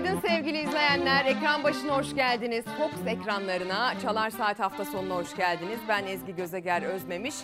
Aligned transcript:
Günaydın 0.00 0.28
sevgili 0.28 0.58
izleyenler. 0.60 1.24
Ekran 1.24 1.64
başına 1.64 1.98
hoş 1.98 2.14
geldiniz. 2.14 2.64
Fox 2.64 3.06
ekranlarına 3.06 4.00
Çalar 4.02 4.30
Saat 4.30 4.60
hafta 4.60 4.84
sonuna 4.84 5.14
hoş 5.14 5.36
geldiniz. 5.36 5.78
Ben 5.88 6.06
Ezgi 6.06 6.36
Gözeger 6.36 6.82
Özmemiş. 6.82 7.34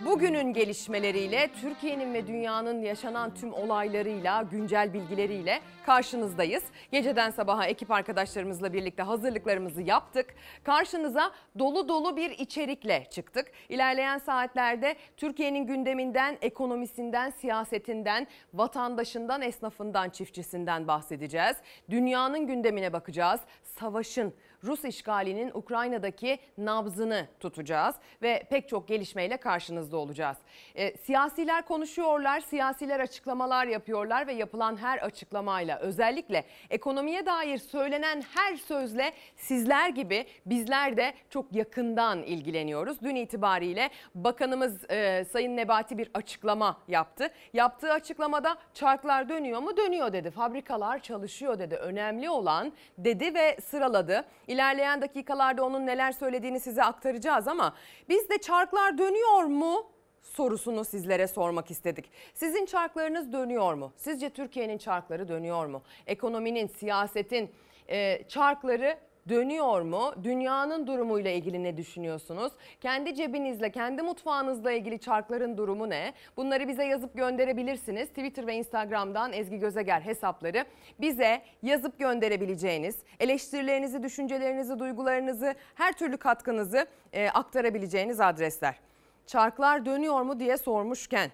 Bugünün 0.00 0.52
gelişmeleriyle, 0.52 1.48
Türkiye'nin 1.60 2.14
ve 2.14 2.26
dünyanın 2.26 2.82
yaşanan 2.82 3.34
tüm 3.34 3.52
olaylarıyla, 3.52 4.42
güncel 4.42 4.92
bilgileriyle 4.92 5.60
karşınızdayız. 5.86 6.64
Geceden 6.92 7.30
sabaha 7.30 7.66
ekip 7.66 7.90
arkadaşlarımızla 7.90 8.72
birlikte 8.72 9.02
hazırlıklarımızı 9.02 9.82
yaptık. 9.82 10.34
Karşınıza 10.64 11.32
dolu 11.58 11.88
dolu 11.88 12.16
bir 12.16 12.30
içerikle 12.30 13.06
çıktık. 13.10 13.52
İlerleyen 13.68 14.18
saatlerde 14.18 14.96
Türkiye'nin 15.16 15.66
gündeminden, 15.66 16.38
ekonomisinden, 16.42 17.30
siyasetinden, 17.30 18.26
vatandaşından, 18.54 19.42
esnafından, 19.42 20.10
çiftçisinden 20.10 20.88
bahsedeceğiz. 20.88 21.56
Dünyanın 21.90 22.46
gündemine 22.46 22.92
bakacağız. 22.92 23.40
Savaşın, 23.62 24.34
Rus 24.64 24.84
işgalinin 24.84 25.50
Ukrayna'daki 25.54 26.38
nabzını 26.58 27.26
tutacağız 27.40 27.96
ve 28.22 28.46
pek 28.50 28.68
çok 28.68 28.88
gelişmeyle 28.88 29.36
karşınızda 29.36 29.96
olacağız. 29.96 30.36
E, 30.74 30.96
siyasiler 30.96 31.62
konuşuyorlar, 31.66 32.40
siyasiler 32.40 33.00
açıklamalar 33.00 33.66
yapıyorlar 33.66 34.26
ve 34.26 34.32
yapılan 34.32 34.76
her 34.76 34.98
açıklamayla 34.98 35.78
özellikle 35.78 36.44
ekonomiye 36.70 37.26
dair 37.26 37.58
söylenen 37.58 38.22
her 38.34 38.56
sözle 38.56 39.12
sizler 39.36 39.88
gibi 39.88 40.26
bizler 40.46 40.96
de 40.96 41.14
çok 41.30 41.54
yakından 41.54 42.22
ilgileniyoruz. 42.22 43.00
Dün 43.02 43.14
itibariyle 43.14 43.90
Bakanımız 44.14 44.90
e, 44.90 45.24
Sayın 45.24 45.56
Nebati 45.56 45.98
bir 45.98 46.10
açıklama 46.14 46.78
yaptı. 46.88 47.30
Yaptığı 47.52 47.92
açıklamada 47.92 48.56
çarklar 48.74 49.28
dönüyor 49.28 49.60
mu? 49.60 49.76
Dönüyor 49.76 50.12
dedi. 50.12 50.30
Fabrikalar 50.30 50.98
çalışıyor 50.98 51.58
dedi. 51.58 51.76
Önemli 51.76 52.30
olan 52.30 52.72
dedi 52.98 53.34
ve 53.34 53.58
sıraladı. 53.60 54.24
İlerleyen 54.52 55.00
dakikalarda 55.00 55.64
onun 55.64 55.86
neler 55.86 56.12
söylediğini 56.12 56.60
size 56.60 56.82
aktaracağız 56.82 57.48
ama 57.48 57.74
biz 58.08 58.30
de 58.30 58.38
çarklar 58.38 58.98
dönüyor 58.98 59.44
mu 59.44 59.86
sorusunu 60.22 60.84
sizlere 60.84 61.26
sormak 61.26 61.70
istedik. 61.70 62.10
Sizin 62.34 62.66
çarklarınız 62.66 63.32
dönüyor 63.32 63.74
mu? 63.74 63.92
Sizce 63.96 64.30
Türkiye'nin 64.30 64.78
çarkları 64.78 65.28
dönüyor 65.28 65.66
mu? 65.66 65.82
Ekonominin, 66.06 66.66
siyasetin 66.66 67.50
e, 67.88 68.24
çarkları 68.28 68.98
dönüyor 69.28 69.80
mu? 69.80 70.14
Dünyanın 70.22 70.86
durumuyla 70.86 71.30
ilgili 71.30 71.62
ne 71.62 71.76
düşünüyorsunuz? 71.76 72.52
Kendi 72.80 73.14
cebinizle, 73.14 73.70
kendi 73.70 74.02
mutfağınızla 74.02 74.72
ilgili 74.72 74.98
çarkların 74.98 75.56
durumu 75.56 75.90
ne? 75.90 76.12
Bunları 76.36 76.68
bize 76.68 76.84
yazıp 76.84 77.14
gönderebilirsiniz. 77.14 78.08
Twitter 78.08 78.46
ve 78.46 78.54
Instagram'dan 78.54 79.32
Ezgi 79.32 79.58
Gözeger 79.58 80.00
hesapları 80.00 80.64
bize 81.00 81.42
yazıp 81.62 81.98
gönderebileceğiniz, 81.98 82.96
eleştirilerinizi, 83.20 84.02
düşüncelerinizi, 84.02 84.78
duygularınızı, 84.78 85.54
her 85.74 85.92
türlü 85.92 86.16
katkınızı 86.16 86.86
e, 87.12 87.28
aktarabileceğiniz 87.28 88.20
adresler. 88.20 88.74
Çarklar 89.26 89.86
dönüyor 89.86 90.22
mu 90.22 90.40
diye 90.40 90.56
sormuşken 90.56 91.30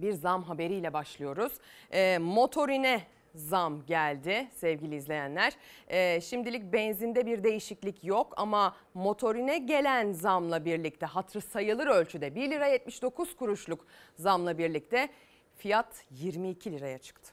bir 0.00 0.12
zam 0.12 0.42
haberiyle 0.42 0.92
başlıyoruz. 0.92 1.52
E, 1.92 2.18
motorine 2.18 3.00
zam 3.34 3.86
geldi 3.86 4.48
sevgili 4.54 4.96
izleyenler. 4.96 5.52
Ee, 5.88 6.20
şimdilik 6.20 6.72
benzinde 6.72 7.26
bir 7.26 7.44
değişiklik 7.44 8.04
yok 8.04 8.34
ama 8.36 8.76
motorine 8.94 9.58
gelen 9.58 10.12
zamla 10.12 10.64
birlikte 10.64 11.06
hatırı 11.06 11.42
sayılır 11.42 11.86
ölçüde 11.86 12.34
1 12.34 12.50
lira 12.50 12.66
79 12.66 13.36
kuruşluk 13.36 13.86
zamla 14.16 14.58
birlikte 14.58 15.08
fiyat 15.56 16.04
22 16.10 16.72
liraya 16.72 16.98
çıktı. 16.98 17.32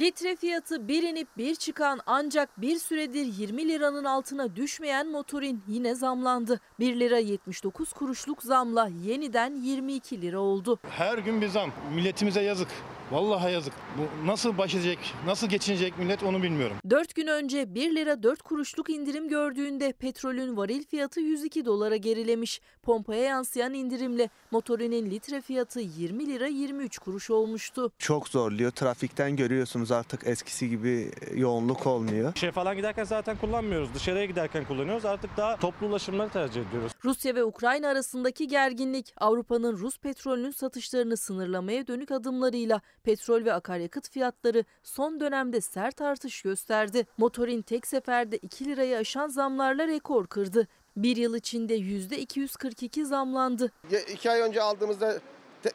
Litre 0.00 0.36
fiyatı 0.36 0.88
bir 0.88 1.02
inip 1.02 1.28
bir 1.36 1.54
çıkan 1.54 2.00
ancak 2.06 2.60
bir 2.60 2.78
süredir 2.78 3.24
20 3.38 3.68
liranın 3.68 4.04
altına 4.04 4.56
düşmeyen 4.56 5.08
motorin 5.08 5.62
yine 5.68 5.94
zamlandı. 5.94 6.60
1 6.80 7.00
lira 7.00 7.18
79 7.18 7.92
kuruşluk 7.92 8.42
zamla 8.42 8.90
yeniden 9.04 9.54
22 9.62 10.22
lira 10.22 10.38
oldu. 10.40 10.78
Her 10.90 11.18
gün 11.18 11.40
bir 11.40 11.48
zam. 11.48 11.70
Milletimize 11.94 12.40
yazık. 12.42 12.68
Vallahi 13.10 13.52
yazık. 13.52 13.72
Bu 13.98 14.26
nasıl 14.26 14.58
baş 14.58 14.74
edecek, 14.74 14.98
nasıl 15.26 15.46
geçinecek 15.46 15.98
millet 15.98 16.22
onu 16.22 16.42
bilmiyorum. 16.42 16.76
4 16.90 17.14
gün 17.14 17.26
önce 17.26 17.74
1 17.74 17.94
lira 17.96 18.22
4 18.22 18.42
kuruşluk 18.42 18.90
indirim 18.90 19.28
gördüğünde 19.28 19.92
petrolün 19.92 20.56
varil 20.56 20.84
fiyatı 20.84 21.20
102 21.20 21.64
dolara 21.64 21.96
gerilemiş. 21.96 22.60
Pompaya 22.82 23.22
yansıyan 23.22 23.74
indirimle 23.74 24.30
motorinin 24.50 25.10
litre 25.10 25.40
fiyatı 25.40 25.80
20 25.80 26.26
lira 26.26 26.46
23 26.46 26.98
kuruş 26.98 27.30
olmuştu. 27.30 27.92
Çok 27.98 28.28
zorluyor. 28.28 28.70
Trafikten 28.70 29.36
görüyorsunuz 29.36 29.85
artık 29.92 30.26
eskisi 30.26 30.68
gibi 30.68 31.10
yoğunluk 31.34 31.86
olmuyor. 31.86 32.32
İşe 32.36 32.52
falan 32.52 32.76
giderken 32.76 33.04
zaten 33.04 33.36
kullanmıyoruz. 33.36 33.94
Dışarıya 33.94 34.24
giderken 34.24 34.64
kullanıyoruz. 34.64 35.04
Artık 35.04 35.36
daha 35.36 35.56
toplu 35.56 35.86
ulaşımları 35.86 36.30
tercih 36.30 36.68
ediyoruz. 36.68 36.92
Rusya 37.04 37.34
ve 37.34 37.44
Ukrayna 37.44 37.88
arasındaki 37.88 38.48
gerginlik 38.48 39.14
Avrupa'nın 39.16 39.76
Rus 39.76 39.98
petrolünün 39.98 40.50
satışlarını 40.50 41.16
sınırlamaya 41.16 41.86
dönük 41.86 42.10
adımlarıyla 42.10 42.80
petrol 43.02 43.44
ve 43.44 43.52
akaryakıt 43.52 44.10
fiyatları 44.10 44.64
son 44.82 45.20
dönemde 45.20 45.60
sert 45.60 46.00
artış 46.00 46.42
gösterdi. 46.42 47.06
Motorin 47.18 47.62
tek 47.62 47.86
seferde 47.86 48.36
2 48.36 48.64
lirayı 48.64 48.96
aşan 48.98 49.28
zamlarla 49.28 49.86
rekor 49.86 50.26
kırdı. 50.26 50.68
Bir 50.96 51.16
yıl 51.16 51.34
içinde 51.34 51.78
%242 51.78 53.04
zamlandı. 53.04 53.72
İki 54.12 54.30
ay 54.30 54.40
önce 54.40 54.62
aldığımızda 54.62 55.18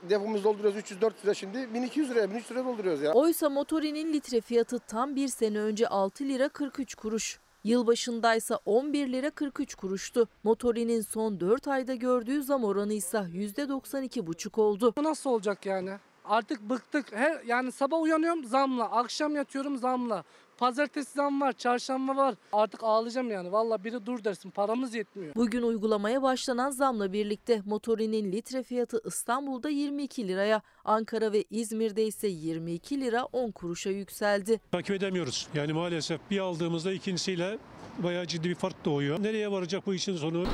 depomuzu 0.10 0.44
dolduruyoruz 0.44 0.80
300-400 0.80 1.24
lira 1.24 1.34
şimdi 1.34 1.74
1200 1.74 2.10
liraya 2.10 2.30
1300 2.30 2.52
liraya 2.52 2.66
dolduruyoruz 2.66 3.02
ya. 3.02 3.14
Oysa 3.14 3.50
motorinin 3.50 4.14
litre 4.14 4.42
fiyatı 4.42 4.80
tam 4.80 5.16
bir 5.16 5.28
sene 5.28 5.60
önce 5.60 5.88
6 5.88 6.24
lira 6.24 6.50
43 6.50 6.96
kuruş. 6.96 7.40
Yılbaşındaysa 7.64 8.60
11 8.66 9.12
lira 9.12 9.30
43 9.30 9.76
kuruştu. 9.76 10.28
Motorinin 10.44 11.02
son 11.02 11.40
4 11.40 11.68
ayda 11.68 11.96
gördüğü 11.96 12.44
zam 12.44 12.64
oranı 12.64 12.94
ise 12.94 13.18
%92,5 13.18 14.62
oldu. 14.62 14.94
Bu 14.98 15.04
nasıl 15.04 15.30
olacak 15.30 15.66
yani? 15.66 15.92
Artık 16.26 16.62
bıktık. 16.62 17.14
Her 17.14 17.42
yani 17.44 17.72
sabah 17.72 18.02
uyanıyorum 18.02 18.46
zamla, 18.46 18.92
akşam 18.92 19.36
yatıyorum 19.36 19.78
zamla. 19.78 20.24
Pazartesi 20.62 21.12
zam 21.12 21.42
var, 21.42 21.54
çarşamba 21.54 22.16
var. 22.16 22.36
Artık 22.54 22.84
ağlayacağım 22.84 23.32
yani. 23.32 23.52
Valla 23.52 23.84
biri 23.84 24.06
dur 24.06 24.24
dersin 24.24 24.50
paramız 24.50 24.96
yetmiyor. 24.96 25.36
Bugün 25.36 25.62
uygulamaya 25.62 26.22
başlanan 26.22 26.70
zamla 26.70 27.14
birlikte 27.14 27.62
motorinin 27.66 28.32
litre 28.32 28.64
fiyatı 28.64 29.02
İstanbul'da 29.06 29.70
22 29.70 30.28
liraya, 30.28 30.62
Ankara 30.86 31.34
ve 31.34 31.44
İzmir'de 31.50 32.06
ise 32.06 32.28
22 32.28 33.02
lira 33.02 33.26
10 33.26 33.52
kuruşa 33.52 33.90
yükseldi. 33.90 34.60
Takip 34.72 34.96
edemiyoruz. 34.96 35.48
Yani 35.54 35.74
maalesef 35.74 36.22
bir 36.32 36.40
aldığımızda 36.40 36.92
ikincisiyle 36.92 37.58
bayağı 37.98 38.26
ciddi 38.26 38.50
bir 38.50 38.56
fark 38.56 38.86
doğuyor. 38.86 39.24
Nereye 39.24 39.52
varacak 39.52 39.86
bu 39.86 39.94
işin 39.94 40.16
sonu? 40.16 40.46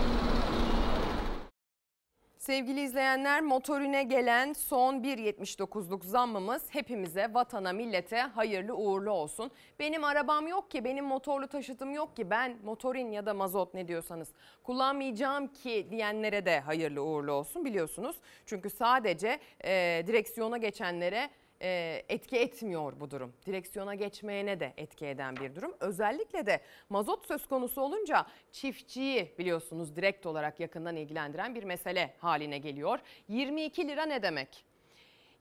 Sevgili 2.47 2.81
izleyenler 2.81 3.41
motorine 3.41 4.03
gelen 4.03 4.53
son 4.53 4.95
1.79'luk 4.95 6.05
zammımız 6.05 6.63
hepimize, 6.69 7.33
vatana, 7.33 7.73
millete 7.73 8.19
hayırlı 8.19 8.75
uğurlu 8.75 9.11
olsun. 9.11 9.51
Benim 9.79 10.03
arabam 10.03 10.47
yok 10.47 10.71
ki, 10.71 10.83
benim 10.83 11.05
motorlu 11.05 11.47
taşıtım 11.47 11.93
yok 11.93 12.15
ki, 12.15 12.29
ben 12.29 12.57
motorin 12.63 13.11
ya 13.11 13.25
da 13.25 13.33
mazot 13.33 13.73
ne 13.73 13.87
diyorsanız 13.87 14.29
kullanmayacağım 14.63 15.47
ki 15.47 15.87
diyenlere 15.91 16.45
de 16.45 16.59
hayırlı 16.59 17.03
uğurlu 17.03 17.31
olsun 17.31 17.65
biliyorsunuz. 17.65 18.15
Çünkü 18.45 18.69
sadece 18.69 19.39
e, 19.63 20.03
direksiyona 20.07 20.57
geçenlere 20.57 21.29
e, 21.61 22.03
etki 22.09 22.37
etmiyor 22.37 22.99
bu 22.99 23.11
durum. 23.11 23.33
Direksiyona 23.45 23.95
geçmeyene 23.95 24.59
de 24.59 24.73
etki 24.77 25.05
eden 25.05 25.35
bir 25.35 25.55
durum. 25.55 25.73
Özellikle 25.79 26.45
de 26.45 26.61
mazot 26.89 27.27
söz 27.27 27.47
konusu 27.47 27.81
olunca 27.81 28.25
çiftçiyi 28.51 29.31
biliyorsunuz 29.39 29.95
direkt 29.95 30.25
olarak 30.25 30.59
yakından 30.59 30.95
ilgilendiren 30.95 31.55
bir 31.55 31.63
mesele 31.63 32.13
haline 32.19 32.57
geliyor. 32.57 32.99
22 33.27 33.87
lira 33.87 34.05
ne 34.05 34.23
demek? 34.23 34.65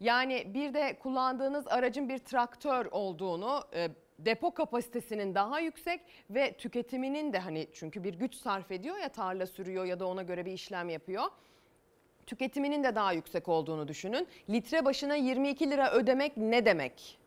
Yani 0.01 0.55
bir 0.55 0.75
de 0.75 0.99
kullandığınız 0.99 1.69
aracın 1.69 2.09
bir 2.09 2.19
traktör 2.19 2.87
olduğunu 2.91 3.65
e, 3.75 3.89
depo 4.19 4.55
kapasitesinin 4.55 5.35
daha 5.35 5.61
yüksek 5.61 6.01
ve 6.31 6.53
tüketiminin 6.53 7.33
de 7.33 7.39
hani 7.39 7.67
çünkü 7.73 8.05
bir 8.05 8.15
güç 8.15 8.35
sarf 8.35 8.71
ediyor 8.71 8.97
ya 8.97 9.09
tarla 9.09 9.47
sürüyor 9.47 9.85
ya 9.85 10.01
da 10.01 10.07
ona 10.07 10.23
göre 10.23 10.47
bir 10.47 10.53
işlem 10.53 10.89
yapıyor 10.89 11.25
tüketiminin 12.27 12.85
de 12.85 12.95
daha 12.95 13.13
yüksek 13.13 13.49
olduğunu 13.49 13.89
düşünün. 13.89 14.27
Litre 14.51 14.85
başına 14.85 15.15
22 15.15 15.71
lira 15.71 15.91
ödemek 15.91 16.37
ne 16.37 16.67
demek? 16.67 17.19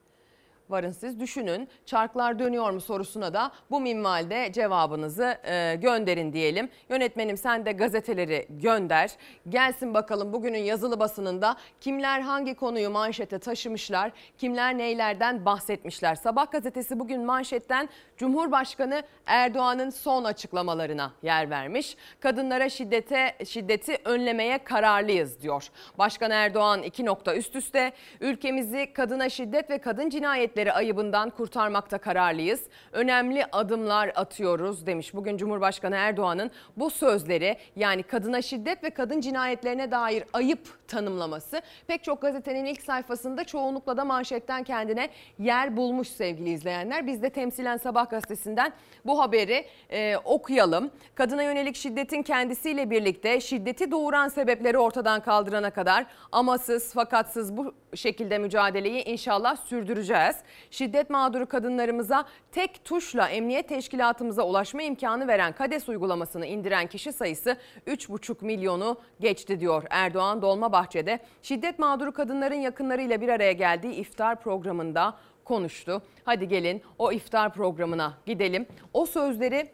Varın 0.69 0.91
siz 0.91 1.19
düşünün. 1.19 1.67
Çarklar 1.85 2.39
dönüyor 2.39 2.71
mu 2.71 2.81
sorusuna 2.81 3.33
da 3.33 3.51
bu 3.71 3.81
minvalde 3.81 4.51
cevabınızı 4.53 5.37
e, 5.43 5.75
gönderin 5.75 6.33
diyelim. 6.33 6.69
Yönetmenim 6.89 7.37
sen 7.37 7.65
de 7.65 7.71
gazeteleri 7.71 8.47
gönder. 8.49 9.11
Gelsin 9.49 9.93
bakalım 9.93 10.33
bugünün 10.33 10.59
yazılı 10.59 10.99
basınında 10.99 11.55
kimler 11.81 12.21
hangi 12.21 12.53
konuyu 12.53 12.89
manşete 12.89 13.39
taşımışlar, 13.39 14.11
kimler 14.37 14.77
neylerden 14.77 15.45
bahsetmişler. 15.45 16.15
Sabah 16.15 16.51
gazetesi 16.51 16.99
bugün 16.99 17.21
manşetten 17.21 17.89
Cumhurbaşkanı 18.19 19.03
Erdoğan'ın 19.25 19.89
son 19.89 20.23
açıklamalarına 20.23 21.11
yer 21.23 21.49
vermiş. 21.49 21.97
Kadınlara 22.19 22.69
şiddete 22.69 23.35
şiddeti 23.45 23.97
önlemeye 24.05 24.57
kararlıyız 24.63 25.41
diyor. 25.41 25.67
Başkan 25.97 26.31
Erdoğan 26.31 26.83
iki 26.83 27.05
nokta 27.05 27.35
üst 27.35 27.55
üste 27.55 27.91
ülkemizi 28.21 28.93
kadına 28.93 29.29
şiddet 29.29 29.69
ve 29.69 29.77
kadın 29.77 30.09
cinayetleri 30.09 30.73
ayıbından 30.73 31.29
kurtarmakta 31.29 31.97
kararlıyız. 31.97 32.61
Önemli 32.91 33.45
adımlar 33.51 34.11
atıyoruz 34.15 34.85
demiş. 34.85 35.13
Bugün 35.13 35.37
Cumhurbaşkanı 35.37 35.95
Erdoğan'ın 35.95 36.51
bu 36.77 36.89
sözleri 36.89 37.57
yani 37.75 38.03
kadına 38.03 38.41
şiddet 38.41 38.83
ve 38.83 38.89
kadın 38.89 39.21
cinayetlerine 39.21 39.91
dair 39.91 40.23
ayıp 40.33 40.87
tanımlaması 40.87 41.61
pek 41.87 42.03
çok 42.03 42.21
gazetenin 42.21 42.65
ilk 42.65 42.81
sayfasında 42.81 43.43
çoğunlukla 43.43 43.97
da 43.97 44.05
manşetten 44.05 44.63
kendine 44.63 45.09
yer 45.39 45.77
bulmuş 45.77 46.07
sevgili 46.07 46.49
izleyenler. 46.49 47.07
Biz 47.07 47.23
de 47.23 47.29
temsilen 47.29 47.77
Sabah 47.77 48.08
gazetesinden 48.09 48.73
bu 49.05 49.19
haberi 49.21 49.65
e, 49.89 50.17
okuyalım. 50.17 50.91
Kadına 51.15 51.43
yönelik 51.43 51.75
şiddetin 51.75 52.23
kendisiyle 52.23 52.89
birlikte 52.89 53.39
şiddeti 53.39 53.91
doğuran 53.91 54.27
sebepleri 54.27 54.77
ortadan 54.77 55.21
kaldırana 55.21 55.69
kadar 55.69 56.05
amasız 56.31 56.93
fakatsız 56.93 57.57
bu 57.57 57.73
şekilde 57.95 58.37
mücadeleyi 58.37 59.03
inşallah 59.03 59.55
sürdüreceğiz. 59.55 60.35
Şiddet 60.71 61.09
mağduru 61.09 61.45
kadınlarımıza 61.45 62.25
tek 62.51 62.85
tuşla 62.85 63.29
emniyet 63.29 63.69
teşkilatımıza 63.69 64.43
ulaşma 64.43 64.81
imkanı 64.81 65.27
veren 65.27 65.53
KADES 65.53 65.89
uygulamasını 65.89 66.45
indiren 66.45 66.87
kişi 66.87 67.13
sayısı 67.13 67.57
3,5 67.87 68.45
milyonu 68.45 68.97
geçti 69.19 69.59
diyor 69.59 69.83
Erdoğan 69.89 70.41
Dolmabahçe'de. 70.41 71.19
Şiddet 71.41 71.79
mağduru 71.79 72.11
kadınların 72.11 72.55
yakınlarıyla 72.55 73.21
bir 73.21 73.29
araya 73.29 73.51
geldiği 73.51 73.93
iftar 73.93 74.41
programında 74.41 75.15
konuştu. 75.49 76.01
Hadi 76.25 76.47
gelin 76.47 76.81
o 76.97 77.11
iftar 77.11 77.53
programına 77.53 78.17
gidelim. 78.25 78.65
O 78.93 79.05
sözleri 79.05 79.71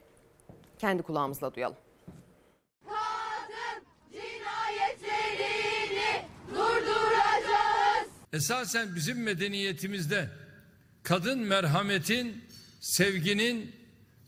kendi 0.80 1.04
kulağımızla 1.04 1.56
duyalım. 1.56 1.77
Esasen 8.33 8.95
bizim 8.95 9.24
medeniyetimizde 9.24 10.30
kadın 11.04 11.39
merhametin, 11.39 12.44
sevginin, 12.81 13.75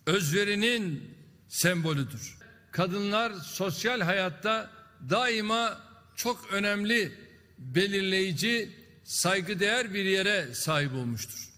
özverinin 0.05 1.15
sembolüdür. 1.47 2.37
Kadınlar 2.71 3.31
sosyal 3.31 4.01
hayatta 4.01 4.71
daima 5.09 5.81
çok 6.15 6.53
önemli, 6.53 7.11
belirleyici, 7.57 8.69
saygıdeğer 9.07 9.93
bir 9.93 10.05
yere 10.05 10.53
sahip 10.53 10.93
olmuştur. 10.93 11.49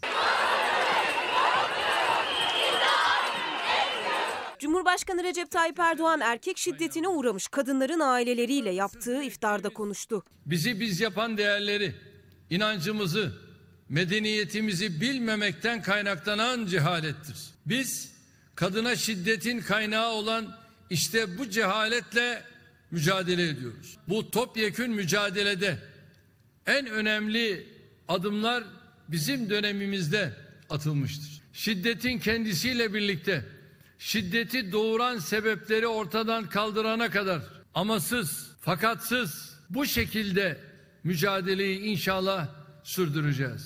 Cumhurbaşkanı 4.59 5.23
Recep 5.23 5.51
Tayyip 5.51 5.79
Erdoğan 5.79 6.19
erkek 6.19 6.57
şiddetine 6.57 7.07
uğramış 7.07 7.47
kadınların 7.47 7.99
aileleriyle 7.99 8.69
yaptığı 8.69 9.23
iftarda 9.23 9.69
konuştu. 9.69 10.23
Bizi 10.45 10.79
biz 10.79 10.99
yapan 10.99 11.37
değerleri, 11.37 11.95
inancımızı, 12.49 13.33
medeniyetimizi 13.89 15.01
bilmemekten 15.01 15.81
kaynaklanan 15.81 16.65
cehalettir. 16.65 17.37
Biz 17.65 18.11
kadına 18.55 18.95
şiddetin 18.95 19.59
kaynağı 19.59 20.11
olan 20.11 20.57
işte 20.89 21.37
bu 21.37 21.49
cehaletle 21.49 22.43
mücadele 22.91 23.49
ediyoruz. 23.49 23.97
Bu 24.07 24.31
topyekün 24.31 24.91
mücadelede 24.91 25.77
en 26.69 26.87
önemli 26.87 27.67
adımlar 28.07 28.63
bizim 29.07 29.49
dönemimizde 29.49 30.33
atılmıştır. 30.69 31.41
Şiddetin 31.53 32.19
kendisiyle 32.19 32.93
birlikte 32.93 33.45
şiddeti 33.99 34.71
doğuran 34.71 35.17
sebepleri 35.17 35.87
ortadan 35.87 36.49
kaldırana 36.49 37.09
kadar 37.09 37.41
amasız, 37.73 38.51
fakatsız 38.61 39.59
bu 39.69 39.85
şekilde 39.85 40.57
mücadeleyi 41.03 41.79
inşallah 41.79 42.47
sürdüreceğiz. 42.83 43.65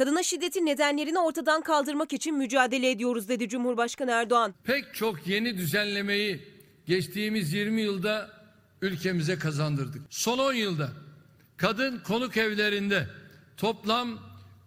Kadına 0.00 0.22
şiddetin 0.22 0.66
nedenlerini 0.66 1.18
ortadan 1.18 1.62
kaldırmak 1.62 2.12
için 2.12 2.36
mücadele 2.36 2.90
ediyoruz 2.90 3.28
dedi 3.28 3.48
Cumhurbaşkanı 3.48 4.10
Erdoğan. 4.10 4.54
Pek 4.64 4.94
çok 4.94 5.26
yeni 5.26 5.58
düzenlemeyi 5.58 6.40
geçtiğimiz 6.86 7.52
20 7.52 7.80
yılda 7.80 8.30
ülkemize 8.82 9.38
kazandırdık. 9.38 10.02
Son 10.10 10.38
10 10.38 10.52
yılda 10.52 10.92
kadın 11.56 11.98
konuk 11.98 12.36
evlerinde 12.36 13.06
toplam 13.56 14.18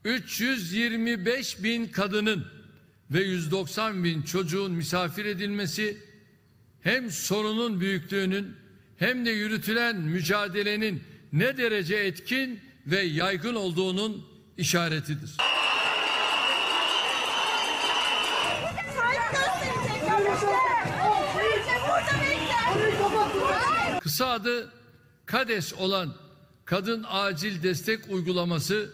325 0.06 1.64
bin 1.64 1.88
kadının 1.88 2.46
ve 3.12 3.24
190 3.24 4.04
bin 4.04 4.22
çocuğun 4.22 4.72
misafir 4.72 5.26
edilmesi 5.26 5.98
hem 6.82 7.12
sorunun 7.12 7.80
büyüklüğünün 7.80 8.56
hem 8.98 9.26
de 9.26 9.32
yürütülen 9.32 9.96
mücadelenin 9.96 11.04
ne 11.32 11.58
derece 11.58 11.96
etkin 11.96 12.60
ve 12.88 13.02
yaygın 13.02 13.56
olduğunun 13.56 14.33
işaretidir. 14.58 15.38
Kısa 24.02 24.28
adı 24.28 24.72
KADES 25.26 25.74
olan 25.74 26.14
Kadın 26.66 27.06
Acil 27.10 27.64
Destek 27.64 28.10
Uygulaması 28.10 28.90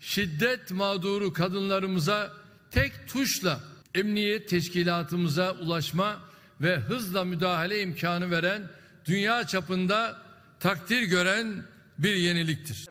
şiddet 0.00 0.70
mağduru 0.70 1.32
kadınlarımıza 1.32 2.32
tek 2.70 3.08
tuşla 3.08 3.60
emniyet 3.94 4.48
teşkilatımıza 4.48 5.52
ulaşma 5.52 6.20
ve 6.60 6.76
hızla 6.76 7.24
müdahale 7.24 7.82
imkanı 7.82 8.30
veren 8.30 8.62
dünya 9.04 9.46
çapında 9.46 10.16
takdir 10.60 11.02
gören 11.02 11.64
bir 11.98 12.14
yeniliktir. 12.14 12.88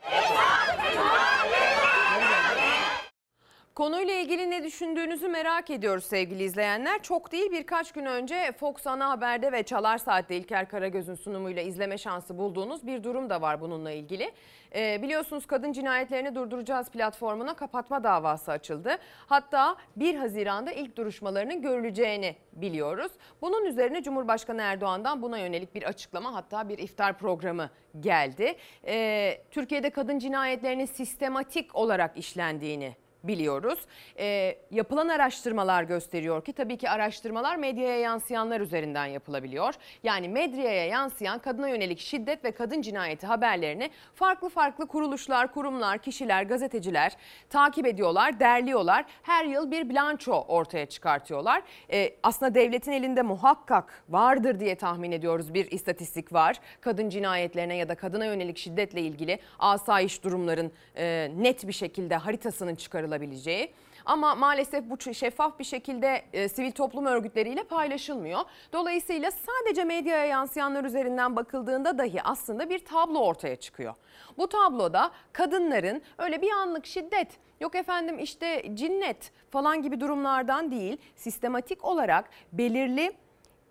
Konuyla 3.79 4.13
ilgili 4.13 4.49
ne 4.49 4.63
düşündüğünüzü 4.63 5.27
merak 5.27 5.69
ediyoruz 5.69 6.03
sevgili 6.03 6.43
izleyenler. 6.43 7.03
Çok 7.03 7.31
değil 7.31 7.51
birkaç 7.51 7.91
gün 7.91 8.05
önce 8.05 8.51
Fox 8.59 8.87
Ana 8.87 9.09
Haber'de 9.09 9.51
ve 9.51 9.63
Çalar 9.63 9.97
Saat'te 9.97 10.35
İlker 10.35 10.69
Karagöz'ün 10.69 11.15
sunumuyla 11.15 11.61
izleme 11.61 11.97
şansı 11.97 12.37
bulduğunuz 12.37 12.87
bir 12.87 13.03
durum 13.03 13.29
da 13.29 13.41
var 13.41 13.61
bununla 13.61 13.91
ilgili. 13.91 14.31
Ee, 14.75 15.01
biliyorsunuz 15.01 15.45
kadın 15.45 15.71
cinayetlerini 15.71 16.35
durduracağız 16.35 16.89
platformuna 16.89 17.53
kapatma 17.53 18.03
davası 18.03 18.51
açıldı. 18.51 18.97
Hatta 19.27 19.75
1 19.95 20.15
Haziran'da 20.15 20.71
ilk 20.71 20.97
duruşmalarının 20.97 21.61
görüleceğini 21.61 22.35
biliyoruz. 22.53 23.11
Bunun 23.41 23.65
üzerine 23.65 24.03
Cumhurbaşkanı 24.03 24.61
Erdoğan'dan 24.61 25.21
buna 25.21 25.37
yönelik 25.37 25.75
bir 25.75 25.83
açıklama 25.83 26.35
hatta 26.35 26.69
bir 26.69 26.77
iftar 26.77 27.17
programı 27.17 27.69
geldi. 27.99 28.55
Ee, 28.87 29.41
Türkiye'de 29.51 29.89
kadın 29.89 30.19
cinayetlerinin 30.19 30.85
sistematik 30.85 31.75
olarak 31.75 32.17
işlendiğini 32.17 32.95
biliyoruz. 33.23 33.79
Ee, 34.19 34.57
yapılan 34.71 35.07
araştırmalar 35.07 35.83
gösteriyor 35.83 36.45
ki 36.45 36.53
tabii 36.53 36.77
ki 36.77 36.89
araştırmalar 36.89 37.55
medyaya 37.55 37.99
yansıyanlar 37.99 38.61
üzerinden 38.61 39.05
yapılabiliyor. 39.05 39.73
Yani 40.03 40.29
medyaya 40.29 40.85
yansıyan 40.85 41.39
kadına 41.39 41.69
yönelik 41.69 41.99
şiddet 41.99 42.45
ve 42.45 42.51
kadın 42.51 42.81
cinayeti 42.81 43.27
haberlerini 43.27 43.89
farklı 44.15 44.49
farklı 44.49 44.87
kuruluşlar, 44.87 45.53
kurumlar, 45.53 45.97
kişiler, 45.97 46.43
gazeteciler 46.43 47.15
takip 47.49 47.85
ediyorlar, 47.85 48.39
derliyorlar. 48.39 49.05
Her 49.23 49.45
yıl 49.45 49.71
bir 49.71 49.89
bilanço 49.89 50.45
ortaya 50.47 50.85
çıkartıyorlar. 50.85 51.63
Ee, 51.91 52.13
aslında 52.23 52.55
devletin 52.55 52.91
elinde 52.91 53.21
muhakkak 53.21 54.03
vardır 54.09 54.59
diye 54.59 54.75
tahmin 54.75 55.11
ediyoruz 55.11 55.53
bir 55.53 55.71
istatistik 55.71 56.33
var. 56.33 56.59
Kadın 56.81 57.09
cinayetlerine 57.09 57.75
ya 57.75 57.89
da 57.89 57.95
kadına 57.95 58.25
yönelik 58.25 58.57
şiddetle 58.57 59.01
ilgili 59.01 59.39
asayiş 59.59 60.23
durumların 60.23 60.71
e, 60.95 61.31
net 61.37 61.67
bir 61.67 61.73
şekilde 61.73 62.15
haritasının 62.15 62.75
çıkarılması 62.75 63.08
çıkarılabileceği. 63.09 63.71
Ama 64.05 64.35
maalesef 64.35 64.83
bu 64.89 65.13
şeffaf 65.13 65.59
bir 65.59 65.63
şekilde 65.63 66.21
e, 66.33 66.49
sivil 66.49 66.71
toplum 66.71 67.05
örgütleriyle 67.05 67.63
paylaşılmıyor. 67.63 68.39
Dolayısıyla 68.73 69.31
sadece 69.31 69.83
medyaya 69.83 70.25
yansıyanlar 70.25 70.83
üzerinden 70.83 71.35
bakıldığında 71.35 71.97
dahi 71.97 72.21
aslında 72.23 72.69
bir 72.69 72.85
tablo 72.85 73.19
ortaya 73.19 73.55
çıkıyor. 73.55 73.93
Bu 74.37 74.47
tabloda 74.47 75.11
kadınların 75.33 76.01
öyle 76.17 76.41
bir 76.41 76.51
anlık 76.51 76.85
şiddet, 76.85 77.27
yok 77.59 77.75
efendim 77.75 78.19
işte 78.19 78.63
cinnet 78.73 79.31
falan 79.49 79.81
gibi 79.81 79.99
durumlardan 79.99 80.71
değil, 80.71 80.97
sistematik 81.15 81.85
olarak 81.85 82.29
belirli 82.53 83.11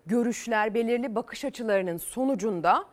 görüşler, 0.05 0.73
belirli 0.73 1.15
bakış 1.15 1.45
açılarının 1.45 1.97
sonucunda 1.97 2.85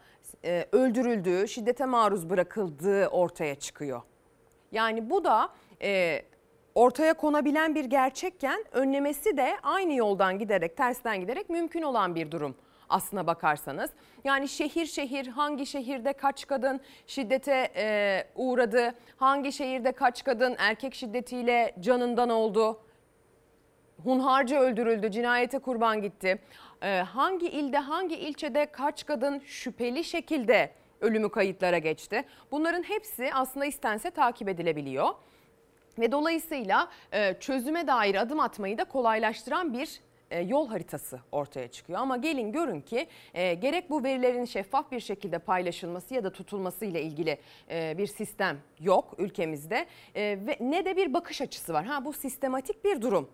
e, 0.45 0.67
öldürüldüğü, 0.73 1.49
şiddete 1.49 1.85
maruz 1.85 2.31
bırakıldığı 2.31 3.09
ortaya 3.09 3.55
çıkıyor. 3.55 4.03
Yani 4.73 5.11
bu 5.11 5.25
da 5.25 5.49
e, 5.83 6.23
ortaya 6.77 7.15
konabilen 7.15 7.75
bir 7.75 7.85
gerçekken 7.85 8.65
önlemesi 8.73 9.37
de 9.37 9.57
aynı 9.63 9.95
yoldan 9.95 10.39
giderek, 10.39 10.77
tersten 10.77 11.21
giderek 11.21 11.51
mümkün 11.51 11.83
olan 11.83 12.15
bir 12.15 12.31
durum 12.31 12.57
aslına 12.89 13.27
bakarsanız. 13.27 13.91
Yani 14.25 14.49
şehir 14.49 14.87
şehir 14.87 15.27
hangi 15.27 15.67
şehirde 15.67 16.13
kaç 16.13 16.47
kadın 16.47 16.81
şiddete 17.07 17.73
e, 17.77 18.25
uğradı, 18.35 18.95
hangi 19.17 19.53
şehirde 19.53 19.93
kaç 19.93 20.25
kadın 20.25 20.57
erkek 20.59 20.95
şiddetiyle 20.95 21.75
canından 21.81 22.29
oldu, 22.29 22.81
hunharca 24.05 24.61
öldürüldü, 24.61 25.11
cinayete 25.11 25.59
kurban 25.59 26.03
gitti. 26.03 26.39
E, 26.83 26.99
hangi 26.99 27.47
ilde, 27.47 27.79
hangi 27.79 28.17
ilçede 28.17 28.67
kaç 28.67 29.07
kadın 29.07 29.39
şüpheli 29.39 30.05
şekilde 30.05 30.71
ölümü 31.01 31.31
kayıtlara 31.31 31.79
geçti. 31.79 32.25
Bunların 32.51 32.83
hepsi 32.83 33.31
aslında 33.35 33.67
istense 33.67 34.11
takip 34.11 34.49
edilebiliyor. 34.49 35.09
Ve 35.99 36.13
dolayısıyla 36.13 36.89
e, 37.13 37.35
çözüme 37.41 37.87
dair 37.87 38.15
adım 38.15 38.41
atmayı 38.41 38.79
da 38.79 38.85
kolaylaştıran 38.85 39.73
bir 39.73 40.01
e, 40.31 40.41
yol 40.41 40.69
haritası 40.69 41.21
ortaya 41.33 41.69
çıkıyor. 41.69 41.99
Ama 41.99 42.17
gelin 42.17 42.53
görün 42.53 42.81
ki 42.81 43.07
e, 43.35 43.55
gerek 43.55 43.91
bu 43.91 44.05
verilerin 44.05 44.45
şeffaf 44.45 44.93
bir 44.93 45.01
şekilde 45.01 45.39
paylaşılması 45.39 46.15
ya 46.15 46.25
da 46.25 46.31
tutulması 46.31 46.85
ile 46.85 47.03
ilgili 47.03 47.39
bir 47.71 48.07
sistem 48.07 48.59
yok 48.81 49.15
ülkemizde 49.19 49.87
ve 50.17 50.57
ne 50.61 50.85
de 50.85 50.97
bir 50.97 51.15
bakış 51.15 51.41
açısı 51.41 51.73
var. 51.73 51.85
Ha 51.85 52.05
bu 52.05 52.13
sistematik 52.13 52.85
bir 52.85 53.03
durum. 53.03 53.31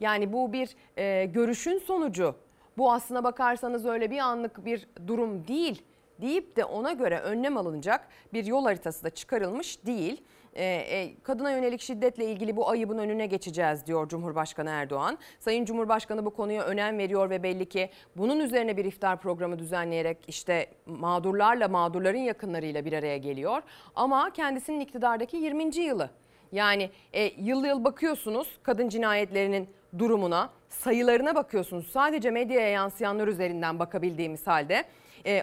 Yani 0.00 0.32
bu 0.32 0.52
bir 0.52 0.76
görüşün 1.24 1.78
sonucu. 1.78 2.34
Bu 2.78 2.92
aslına 2.92 3.24
bakarsanız 3.24 3.86
öyle 3.86 4.10
bir 4.10 4.18
anlık 4.18 4.64
bir 4.64 4.88
durum 5.06 5.48
değil 5.48 5.82
deyip 6.20 6.56
de 6.56 6.64
ona 6.64 6.92
göre 6.92 7.20
önlem 7.20 7.56
alınacak 7.56 8.08
bir 8.32 8.44
yol 8.44 8.64
haritası 8.64 9.04
da 9.04 9.10
çıkarılmış 9.10 9.86
değil. 9.86 10.22
Ee, 10.56 10.64
e, 10.64 11.14
kadına 11.22 11.50
yönelik 11.50 11.80
şiddetle 11.80 12.24
ilgili 12.24 12.56
bu 12.56 12.70
ayıbın 12.70 12.98
önüne 12.98 13.26
geçeceğiz 13.26 13.86
diyor 13.86 14.08
Cumhurbaşkanı 14.08 14.70
Erdoğan. 14.70 15.18
Sayın 15.40 15.64
Cumhurbaşkanı 15.64 16.24
bu 16.24 16.30
konuya 16.30 16.64
önem 16.64 16.98
veriyor 16.98 17.30
ve 17.30 17.42
belli 17.42 17.68
ki 17.68 17.90
bunun 18.16 18.40
üzerine 18.40 18.76
bir 18.76 18.84
iftar 18.84 19.20
programı 19.20 19.58
düzenleyerek 19.58 20.18
işte 20.28 20.66
mağdurlarla 20.86 21.68
mağdurların 21.68 22.18
yakınlarıyla 22.18 22.84
bir 22.84 22.92
araya 22.92 23.16
geliyor. 23.16 23.62
Ama 23.94 24.32
kendisinin 24.32 24.80
iktidardaki 24.80 25.36
20. 25.36 25.76
yılı. 25.76 26.10
Yani 26.52 26.90
e, 27.12 27.22
yıl 27.22 27.64
yıl 27.64 27.84
bakıyorsunuz 27.84 28.48
kadın 28.62 28.88
cinayetlerinin 28.88 29.68
durumuna, 29.98 30.50
sayılarına 30.68 31.34
bakıyorsunuz. 31.34 31.90
Sadece 31.90 32.30
medyaya 32.30 32.68
yansıyanlar 32.68 33.28
üzerinden 33.28 33.78
bakabildiğimiz 33.78 34.46
halde 34.46 34.84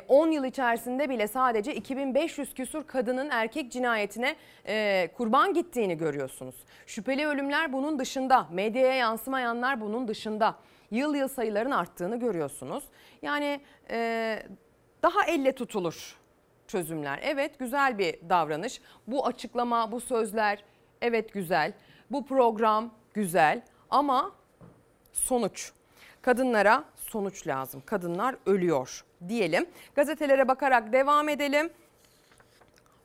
10 0.08 0.32
e, 0.32 0.34
yıl 0.34 0.44
içerisinde 0.44 1.10
bile 1.10 1.28
sadece 1.28 1.76
2500 1.76 2.54
küsur 2.54 2.84
kadının 2.84 3.30
erkek 3.30 3.72
cinayetine 3.72 4.36
e, 4.68 5.08
kurban 5.18 5.54
gittiğini 5.54 5.98
görüyorsunuz. 5.98 6.56
Şüpheli 6.86 7.28
ölümler 7.28 7.74
bunun 7.74 8.00
dışında, 8.00 8.48
medyaya 8.52 8.96
yansımayanlar 8.96 9.82
bunun 9.82 10.08
dışında. 10.08 10.56
Yıl 10.92 11.16
yıl 11.16 11.28
sayıların 11.28 11.72
arttığını 11.72 12.20
görüyorsunuz. 12.20 12.84
Yani 13.22 13.62
e, 13.90 14.40
daha 15.04 15.26
elle 15.26 15.56
tutulur 15.56 16.16
çözümler. 16.68 17.20
Evet 17.24 17.60
güzel 17.60 17.98
bir 17.98 18.30
davranış. 18.30 18.82
Bu 19.08 19.26
açıklama, 19.26 19.92
bu 19.92 20.02
sözler 20.02 20.64
evet 21.02 21.34
güzel. 21.34 21.74
Bu 22.12 22.26
program 22.26 22.94
güzel 23.14 23.62
ama 23.90 24.32
sonuç. 25.14 25.72
Kadınlara 26.22 26.84
sonuç 27.12 27.48
lazım. 27.48 27.84
Kadınlar 27.86 28.36
ölüyor 28.46 29.04
diyelim. 29.28 29.66
Gazetelere 29.96 30.48
bakarak 30.48 30.94
devam 30.94 31.30
edelim. 31.30 31.70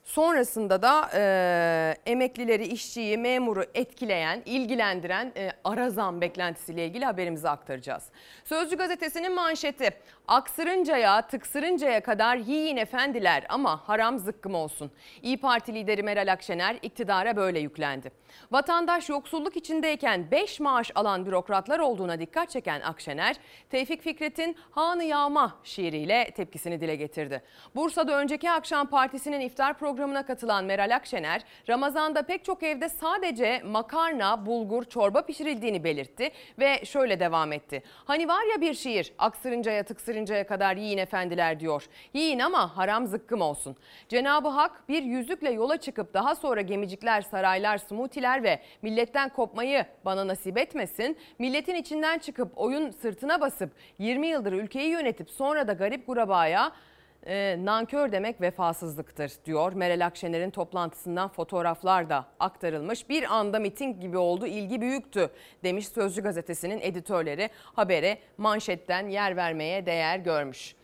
Sonrasında 0.05 0.83
da 0.83 1.11
e, 1.15 1.95
emeklileri, 2.07 2.67
işçiyi, 2.67 3.19
memuru 3.19 3.65
etkileyen, 3.75 4.43
ilgilendiren 4.45 5.33
e, 5.37 5.53
ara 5.65 5.91
zam 5.91 6.21
beklentisiyle 6.21 6.87
ilgili 6.87 7.05
haberimizi 7.05 7.49
aktaracağız. 7.49 8.05
Sözcü 8.45 8.77
gazetesinin 8.77 9.35
manşeti 9.35 9.91
aksırıncaya, 10.29 11.23
tıksırıncaya 11.23 12.03
kadar 12.03 12.37
yiyin 12.37 12.77
efendiler 12.77 13.47
ama 13.49 13.89
haram 13.89 14.19
zıkkım 14.19 14.55
olsun. 14.55 14.91
İyi 15.23 15.41
Parti 15.41 15.75
lideri 15.75 16.03
Meral 16.03 16.33
Akşener 16.33 16.77
iktidara 16.83 17.37
böyle 17.37 17.59
yüklendi. 17.59 18.11
Vatandaş 18.53 19.09
yoksulluk 19.09 19.57
içindeyken 19.57 20.31
5 20.31 20.61
maaş 20.61 20.91
alan 20.95 21.27
bürokratlar 21.27 21.79
olduğuna 21.79 22.21
dikkat 22.21 22.51
çeken 22.51 22.81
Akşener, 22.81 23.37
Tevfik 23.71 24.03
Fikret'in 24.03 24.57
Hanı 24.71 25.05
Yağma 25.05 25.57
şiiriyle 25.65 26.31
tepkisini 26.31 26.81
dile 26.81 26.97
getirdi. 26.97 27.43
Bursa'da 27.75 28.19
önceki 28.19 28.51
akşam 28.51 28.87
partisinin 28.87 29.41
iftar 29.41 29.79
programına 29.79 30.27
katılan 30.27 30.65
Meral 30.65 30.97
Akşener, 30.97 31.43
Ramazan'da 31.69 32.23
pek 32.23 32.45
çok 32.45 32.63
evde 32.63 32.89
sadece 32.89 33.63
makarna, 33.65 34.47
bulgur, 34.47 34.85
çorba 34.85 35.23
pişirildiğini 35.23 35.85
belirtti 35.85 36.31
ve 36.59 36.85
şöyle 36.85 37.21
devam 37.21 37.53
etti. 37.53 37.83
Hani 38.05 38.29
var 38.29 38.43
ya 38.53 38.61
bir 38.61 38.75
şiir, 38.75 39.13
aksırıncaya 39.19 39.83
tıksırıncaya 39.83 40.16
kadar 40.25 40.77
yiyin 40.77 40.99
efendiler 40.99 41.61
diyor. 41.61 41.87
Yiyin 42.15 42.39
ama 42.39 42.77
haram 42.77 43.07
zıkkım 43.07 43.41
olsun. 43.41 43.77
Cenab-ı 44.09 44.49
Hak 44.49 44.89
bir 44.89 45.03
yüzükle 45.03 45.51
yola 45.51 45.77
çıkıp 45.77 46.15
daha 46.15 46.35
sonra 46.35 46.61
gemicikler, 46.61 47.23
saraylar, 47.23 47.79
smoothie'ler 47.79 48.43
ve 48.43 48.61
milletten 48.83 49.29
kopmayı 49.29 49.87
bana 50.05 50.27
nasip 50.27 50.59
etmesin. 50.59 51.17
Milletin 51.39 51.75
içinden 51.75 52.19
çıkıp 52.19 52.53
oyun 52.57 52.91
sırtına 52.91 53.41
basıp 53.41 53.71
20 53.99 54.27
yıldır 54.27 54.53
ülkeyi 54.53 54.91
yönetip 54.91 55.31
sonra 55.31 55.69
da 55.69 55.73
garip 55.73 56.07
gurabaya 56.07 56.73
e, 57.27 57.57
nankör 57.65 58.13
demek 58.13 58.41
vefasızlıktır 58.41 59.33
diyor. 59.45 59.73
Meral 59.73 60.07
Akşener'in 60.07 60.51
toplantısından 60.51 61.29
fotoğraflar 61.29 62.11
da 62.11 62.27
aktarılmış. 62.41 63.09
Bir 63.09 63.35
anda 63.35 63.59
miting 63.59 64.01
gibi 64.01 64.19
oldu 64.19 64.47
ilgi 64.47 64.81
büyüktü 64.81 65.31
demiş 65.65 65.89
Sözcü 65.89 66.23
gazetesinin 66.23 66.81
editörleri 66.81 67.51
habere 67.63 68.19
manşetten 68.39 69.09
yer 69.09 69.37
vermeye 69.37 69.87
değer 69.87 70.19
görmüş. 70.19 70.75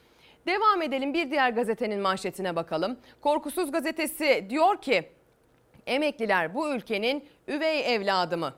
Devam 0.46 0.82
edelim 0.82 1.14
bir 1.14 1.30
diğer 1.30 1.50
gazetenin 1.50 2.00
manşetine 2.00 2.56
bakalım. 2.56 2.96
Korkusuz 3.20 3.72
gazetesi 3.72 4.46
diyor 4.50 4.82
ki 4.82 5.04
Emekliler 5.86 6.54
bu 6.54 6.74
ülkenin 6.74 7.28
üvey 7.48 7.94
evladı 7.94 8.38
mı? 8.38 8.54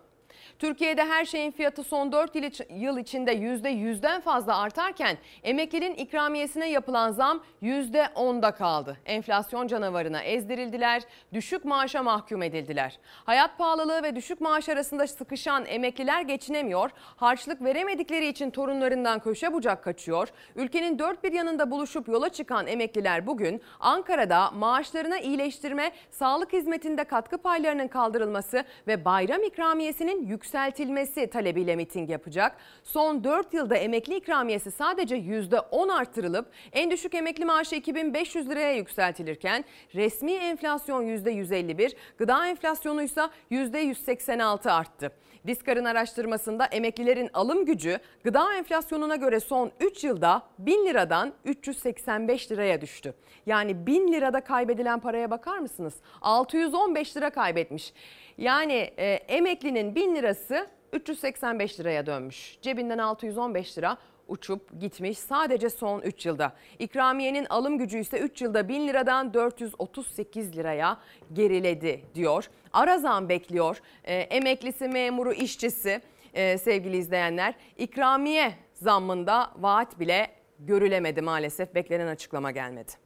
Türkiye'de 0.64 1.04
her 1.04 1.24
şeyin 1.24 1.50
fiyatı 1.50 1.84
son 1.84 2.12
4 2.12 2.34
yıl 2.70 2.98
içinde 2.98 3.34
%100'den 3.34 4.20
fazla 4.20 4.58
artarken 4.58 5.18
emeklinin 5.42 5.94
ikramiyesine 5.94 6.70
yapılan 6.70 7.12
zam 7.12 7.44
%10'da 7.62 8.50
kaldı. 8.50 8.96
Enflasyon 9.06 9.66
canavarına 9.66 10.22
ezdirildiler, 10.22 11.02
düşük 11.32 11.64
maaşa 11.64 12.02
mahkum 12.02 12.42
edildiler. 12.42 12.98
Hayat 13.24 13.58
pahalılığı 13.58 14.02
ve 14.02 14.16
düşük 14.16 14.40
maaş 14.40 14.68
arasında 14.68 15.06
sıkışan 15.06 15.66
emekliler 15.66 16.22
geçinemiyor, 16.22 16.90
harçlık 17.16 17.64
veremedikleri 17.64 18.26
için 18.26 18.50
torunlarından 18.50 19.18
köşe 19.18 19.52
bucak 19.52 19.84
kaçıyor. 19.84 20.28
Ülkenin 20.56 20.98
dört 20.98 21.24
bir 21.24 21.32
yanında 21.32 21.70
buluşup 21.70 22.08
yola 22.08 22.28
çıkan 22.28 22.66
emekliler 22.66 23.26
bugün 23.26 23.62
Ankara'da 23.80 24.50
maaşlarına 24.50 25.18
iyileştirme, 25.18 25.92
sağlık 26.10 26.52
hizmetinde 26.52 27.04
katkı 27.04 27.38
paylarının 27.38 27.88
kaldırılması 27.88 28.64
ve 28.86 29.04
bayram 29.04 29.42
ikramiyesinin 29.42 30.26
yüksek 30.26 30.53
yükseltilmesi 30.54 31.26
talebiyle 31.26 31.76
miting 31.76 32.10
yapacak. 32.10 32.56
Son 32.82 33.24
4 33.24 33.54
yılda 33.54 33.76
emekli 33.76 34.16
ikramiyesi 34.16 34.70
sadece 34.70 35.16
%10 35.16 35.92
artırılıp 35.92 36.46
en 36.72 36.90
düşük 36.90 37.14
emekli 37.14 37.44
maaşı 37.44 37.76
2500 37.76 38.48
liraya 38.48 38.72
yükseltilirken 38.74 39.64
resmi 39.94 40.32
enflasyon 40.32 41.02
%151, 41.04 41.96
gıda 42.18 42.46
enflasyonu 42.46 43.02
ise 43.02 43.20
%186 43.50 44.70
arttı. 44.70 45.12
Diskar'ın 45.46 45.84
araştırmasında 45.84 46.64
emeklilerin 46.66 47.30
alım 47.32 47.64
gücü 47.64 47.98
gıda 48.24 48.54
enflasyonuna 48.54 49.16
göre 49.16 49.40
son 49.40 49.72
3 49.80 50.04
yılda 50.04 50.42
1000 50.58 50.86
liradan 50.86 51.32
385 51.44 52.50
liraya 52.50 52.80
düştü. 52.80 53.14
Yani 53.46 53.86
1000 53.86 54.12
lirada 54.12 54.40
kaybedilen 54.40 55.00
paraya 55.00 55.30
bakar 55.30 55.58
mısınız? 55.58 55.94
615 56.20 57.16
lira 57.16 57.30
kaybetmiş. 57.30 57.92
Yani 58.38 58.90
e, 58.98 59.04
emeklinin 59.12 59.94
1000 59.94 60.16
lirası 60.16 60.66
385 60.92 61.80
liraya 61.80 62.06
dönmüş. 62.06 62.58
Cebinden 62.62 62.98
615 62.98 63.78
lira 63.78 63.96
uçup 64.28 64.80
gitmiş 64.80 65.18
sadece 65.18 65.70
son 65.70 66.00
3 66.00 66.26
yılda. 66.26 66.52
İkramiyenin 66.78 67.46
alım 67.50 67.78
gücü 67.78 67.98
ise 67.98 68.18
3 68.18 68.42
yılda 68.42 68.68
1000 68.68 68.88
liradan 68.88 69.34
438 69.34 70.56
liraya 70.56 70.98
geriledi 71.32 72.04
diyor. 72.14 72.50
Ara 72.72 72.98
zam 72.98 73.28
bekliyor. 73.28 73.80
E, 74.04 74.14
emeklisi, 74.14 74.88
memuru, 74.88 75.32
işçisi 75.32 76.00
e, 76.34 76.58
sevgili 76.58 76.96
izleyenler. 76.96 77.54
İkramiye 77.78 78.54
zammında 78.72 79.52
vaat 79.56 80.00
bile 80.00 80.30
görülemedi 80.58 81.22
maalesef. 81.22 81.74
Beklenen 81.74 82.06
açıklama 82.06 82.50
gelmedi. 82.50 83.03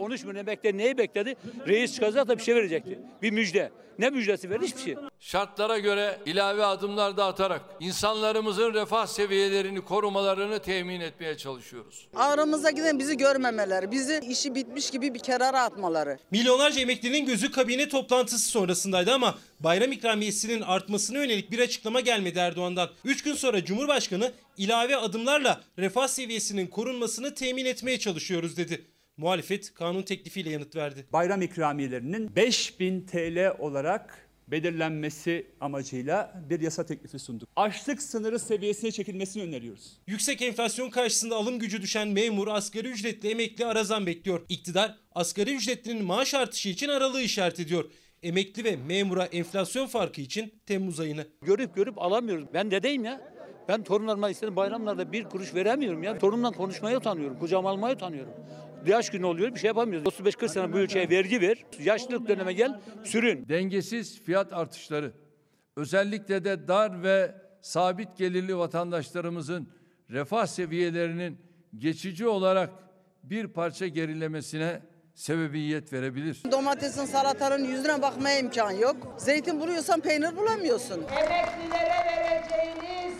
13 0.00 0.24
milyon 0.24 0.40
emekli 0.40 0.78
neyi 0.78 0.98
bekledi? 0.98 1.36
Reis 1.66 1.94
çıkacak 1.94 2.28
da 2.28 2.38
bir 2.38 2.42
şey 2.42 2.54
verecekti. 2.54 2.98
Bir 3.22 3.30
müjde. 3.30 3.70
Ne 3.98 4.10
müjdesi 4.10 4.50
verdi? 4.50 4.66
Hiçbir 4.66 4.80
şey. 4.80 4.96
Şartlara 5.20 5.78
göre 5.78 6.18
ilave 6.26 6.64
adımlar 6.64 7.16
da 7.16 7.24
atarak 7.26 7.60
insanlarımızın 7.80 8.74
refah 8.74 9.06
seviyelerini 9.06 9.80
korumalarını 9.80 10.58
temin 10.58 11.00
etmeye 11.00 11.36
çalışıyoruz. 11.36 12.08
Aramıza 12.14 12.70
giden 12.70 12.98
bizi 12.98 13.16
görmemeleri, 13.16 13.90
bizi 13.90 14.20
işi 14.28 14.54
bitmiş 14.54 14.90
gibi 14.90 15.14
bir 15.14 15.18
kenara 15.18 15.62
atmaları. 15.62 16.18
Milyonlarca 16.30 16.80
emeklinin 16.80 17.26
gözü 17.26 17.50
kabine 17.50 17.88
toplantısı 17.88 18.48
sonrasındaydı 18.50 19.12
ama 19.12 19.38
bayram 19.60 19.92
ikramiyesinin 19.92 20.62
artmasına 20.62 21.18
yönelik 21.18 21.50
bir 21.50 21.58
açıklama 21.58 22.00
gelmedi 22.00 22.38
Erdoğan'dan. 22.38 22.90
3 23.04 23.22
gün 23.22 23.34
sonra 23.34 23.64
Cumhurbaşkanı 23.64 24.32
ilave 24.56 24.96
adımlarla 24.96 25.60
refah 25.78 26.08
seviyesinin 26.08 26.66
korunmasını 26.66 27.34
temin 27.34 27.64
etmeye 27.64 27.98
çalışıyoruz 27.98 28.56
dedi. 28.56 28.84
Muhalefet 29.18 29.74
kanun 29.74 30.02
teklifiyle 30.02 30.50
yanıt 30.50 30.76
verdi. 30.76 31.06
bayram 31.12 31.42
ikramiyelerinin 31.42 32.36
5000 32.36 33.06
TL 33.06 33.52
olarak 33.58 34.28
belirlenmesi 34.48 35.46
amacıyla 35.60 36.42
bir 36.50 36.60
yasa 36.60 36.86
teklifi 36.86 37.18
sunduk. 37.18 37.48
Açlık 37.56 38.02
sınırı 38.02 38.38
seviyesine 38.38 38.90
çekilmesini 38.90 39.42
öneriyoruz. 39.42 39.98
Yüksek 40.06 40.42
enflasyon 40.42 40.90
karşısında 40.90 41.36
alım 41.36 41.58
gücü 41.58 41.82
düşen 41.82 42.08
memur, 42.08 42.48
asgari 42.48 42.88
ücretli, 42.88 43.30
emekli 43.30 43.66
arazan 43.66 44.06
bekliyor. 44.06 44.46
İktidar 44.48 44.96
asgari 45.14 45.54
ücretlinin 45.56 46.04
maaş 46.04 46.34
artışı 46.34 46.68
için 46.68 46.88
aralığı 46.88 47.20
işaret 47.20 47.60
ediyor. 47.60 47.84
Emekli 48.22 48.64
ve 48.64 48.76
memura 48.76 49.24
enflasyon 49.24 49.86
farkı 49.86 50.20
için 50.20 50.54
Temmuz 50.66 51.00
ayını. 51.00 51.26
Görüp 51.42 51.76
görüp 51.76 51.98
alamıyoruz. 52.02 52.44
Ben 52.54 52.70
dedeyim 52.70 53.04
ya. 53.04 53.38
Ben 53.68 53.82
torunlarıma 53.82 54.30
istedim 54.30 54.56
bayramlarda 54.56 55.12
bir 55.12 55.24
kuruş 55.24 55.54
veremiyorum 55.54 56.02
ya. 56.02 56.18
Torunumla 56.18 56.50
konuşmaya 56.50 56.98
utanıyorum. 56.98 57.38
Kucağıma 57.38 57.70
almaya 57.70 57.94
utanıyorum. 57.94 58.32
Yaş 58.86 59.10
günü 59.10 59.26
oluyor 59.26 59.54
bir 59.54 59.60
şey 59.60 59.68
yapamıyoruz. 59.68 60.14
35-40 60.14 60.48
sene 60.48 60.72
bu 60.72 60.78
ülkeye 60.78 61.10
vergi 61.10 61.40
ver. 61.40 61.64
Yaşlılık 61.80 62.28
döneme 62.28 62.52
gel 62.52 62.80
sürün. 63.04 63.48
Dengesiz 63.48 64.22
fiyat 64.22 64.52
artışları 64.52 65.12
özellikle 65.76 66.44
de 66.44 66.68
dar 66.68 67.02
ve 67.02 67.34
sabit 67.60 68.16
gelirli 68.16 68.58
vatandaşlarımızın 68.58 69.68
refah 70.10 70.46
seviyelerinin 70.46 71.38
geçici 71.78 72.26
olarak 72.26 72.70
bir 73.22 73.48
parça 73.48 73.86
gerilemesine 73.86 74.80
sebebiyet 75.14 75.92
verebilir. 75.92 76.42
Domatesin, 76.52 77.04
salatanın 77.04 77.64
yüzüne 77.64 78.02
bakmaya 78.02 78.38
imkan 78.38 78.70
yok. 78.70 78.96
Zeytin 79.18 79.60
buluyorsan 79.60 80.00
peynir 80.00 80.36
bulamıyorsun. 80.36 81.02
Emeklilere 81.02 82.06
vereceğiniz 82.06 83.18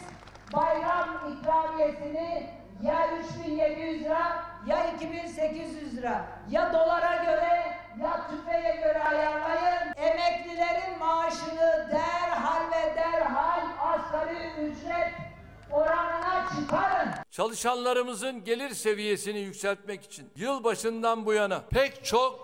bayram 0.53 1.39
ikramiyesini 1.41 2.47
ya 2.83 3.09
3700 3.19 4.03
lira 4.05 4.45
ya 4.67 4.91
2800 4.97 5.97
lira 5.97 6.25
ya 6.51 6.73
dolara 6.73 7.25
göre 7.25 7.77
ya 8.03 8.27
tüfeğe 8.31 8.77
göre 8.77 9.03
ayarlayın. 9.03 9.93
Emeklilerin 9.97 10.99
maaşını 10.99 11.89
derhal 11.93 12.71
ve 12.71 12.97
derhal 12.97 13.63
asgari 13.81 14.53
ücret 14.61 15.13
oranına 15.71 16.45
çıkarın. 16.49 17.09
Çalışanlarımızın 17.31 18.45
gelir 18.45 18.71
seviyesini 18.71 19.39
yükseltmek 19.39 20.05
için 20.05 20.31
yılbaşından 20.37 21.27
bu 21.27 21.33
yana 21.33 21.61
pek 21.71 22.05
çok 22.05 22.41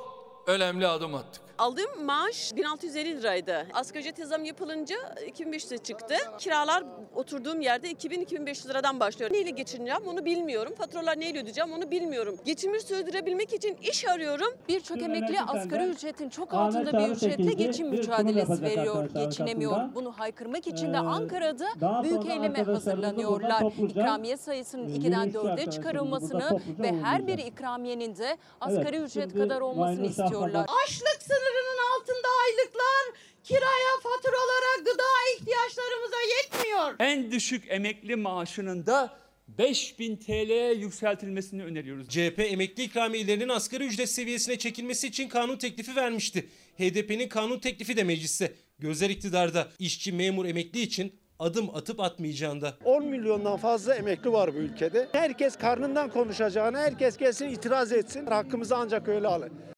önemli 0.46 0.86
adım 0.86 1.14
attık. 1.14 1.43
Aldığım 1.58 2.04
maaş 2.04 2.52
1650 2.56 3.18
liraydı. 3.20 3.66
Asgari 3.74 4.08
ücret 4.08 4.28
zam 4.28 4.44
yapılınca 4.44 4.96
2500'e 5.28 5.78
çıktı. 5.78 6.14
Kiralar 6.38 6.84
oturduğum 7.14 7.60
yerde 7.60 7.92
2000-2500 7.92 8.68
liradan 8.68 9.00
başlıyor. 9.00 9.32
Neyle 9.32 9.50
geçineceğim 9.50 10.02
onu 10.06 10.24
bilmiyorum. 10.24 10.74
Faturalar 10.78 11.20
neyle 11.20 11.40
ödeyeceğim 11.40 11.72
onu 11.72 11.90
bilmiyorum. 11.90 12.36
Geçimimi 12.44 12.80
sürdürebilmek 12.80 13.52
için 13.52 13.76
iş 13.82 14.08
arıyorum. 14.08 14.46
Birçok 14.68 15.02
emekli 15.02 15.40
asgari 15.40 15.84
ücretin 15.84 16.28
çok 16.28 16.54
altında 16.54 16.92
bir 16.92 17.12
ücretle 17.14 17.52
geçim 17.52 17.88
mücadelesi 17.88 18.62
veriyor, 18.62 19.10
geçinemiyor. 19.14 19.94
Bunu 19.94 20.12
haykırmak 20.12 20.66
için 20.66 20.92
de 20.92 20.98
Ankara'da 20.98 21.66
büyük 22.02 22.26
eyleme 22.26 22.62
hazırlanıyorlar. 22.62 23.62
İkramiye 23.88 24.36
sayısının 24.36 24.88
2'den 24.88 25.30
4'e 25.30 25.70
çıkarılmasını 25.70 26.60
ve 26.78 26.92
her 27.02 27.26
bir 27.26 27.38
ikramiyenin 27.38 28.16
de 28.16 28.36
asgari 28.60 28.96
ücret 28.96 29.34
kadar 29.34 29.60
olmasını 29.60 30.06
istiyorlar. 30.06 30.66
Açlık 30.84 31.22
sınırının 31.44 31.80
altında 31.94 32.28
aylıklar 32.44 33.20
kiraya, 33.44 34.00
faturalara, 34.02 34.76
gıda 34.78 35.04
ihtiyaçlarımıza 35.36 36.16
yetmiyor. 36.36 36.94
En 36.98 37.32
düşük 37.32 37.64
emekli 37.68 38.16
maaşının 38.16 38.86
da 38.86 39.18
5000 39.48 40.16
TL'ye 40.16 40.72
yükseltilmesini 40.72 41.64
öneriyoruz. 41.64 42.08
CHP 42.08 42.38
emekli 42.38 42.82
ikramiyelerinin 42.82 43.48
asgari 43.48 43.84
ücret 43.84 44.08
seviyesine 44.08 44.58
çekilmesi 44.58 45.06
için 45.06 45.28
kanun 45.28 45.56
teklifi 45.56 45.96
vermişti. 45.96 46.48
HDP'nin 46.78 47.28
kanun 47.28 47.58
teklifi 47.58 47.96
de 47.96 48.04
mecliste. 48.04 48.52
Gözler 48.78 49.10
iktidarda 49.10 49.68
işçi, 49.78 50.12
memur, 50.12 50.44
emekli 50.46 50.80
için 50.80 51.12
adım 51.38 51.74
atıp 51.74 52.00
atmayacağında. 52.00 52.76
10 52.84 53.06
milyondan 53.06 53.56
fazla 53.56 53.94
emekli 53.94 54.32
var 54.32 54.54
bu 54.54 54.58
ülkede. 54.58 55.08
Herkes 55.12 55.56
karnından 55.56 56.10
konuşacağına 56.10 56.78
herkes 56.78 57.16
gelsin 57.16 57.48
itiraz 57.48 57.92
etsin. 57.92 58.26
Hakkımızı 58.26 58.76
ancak 58.76 59.08
öyle 59.08 59.26
alın. 59.26 59.73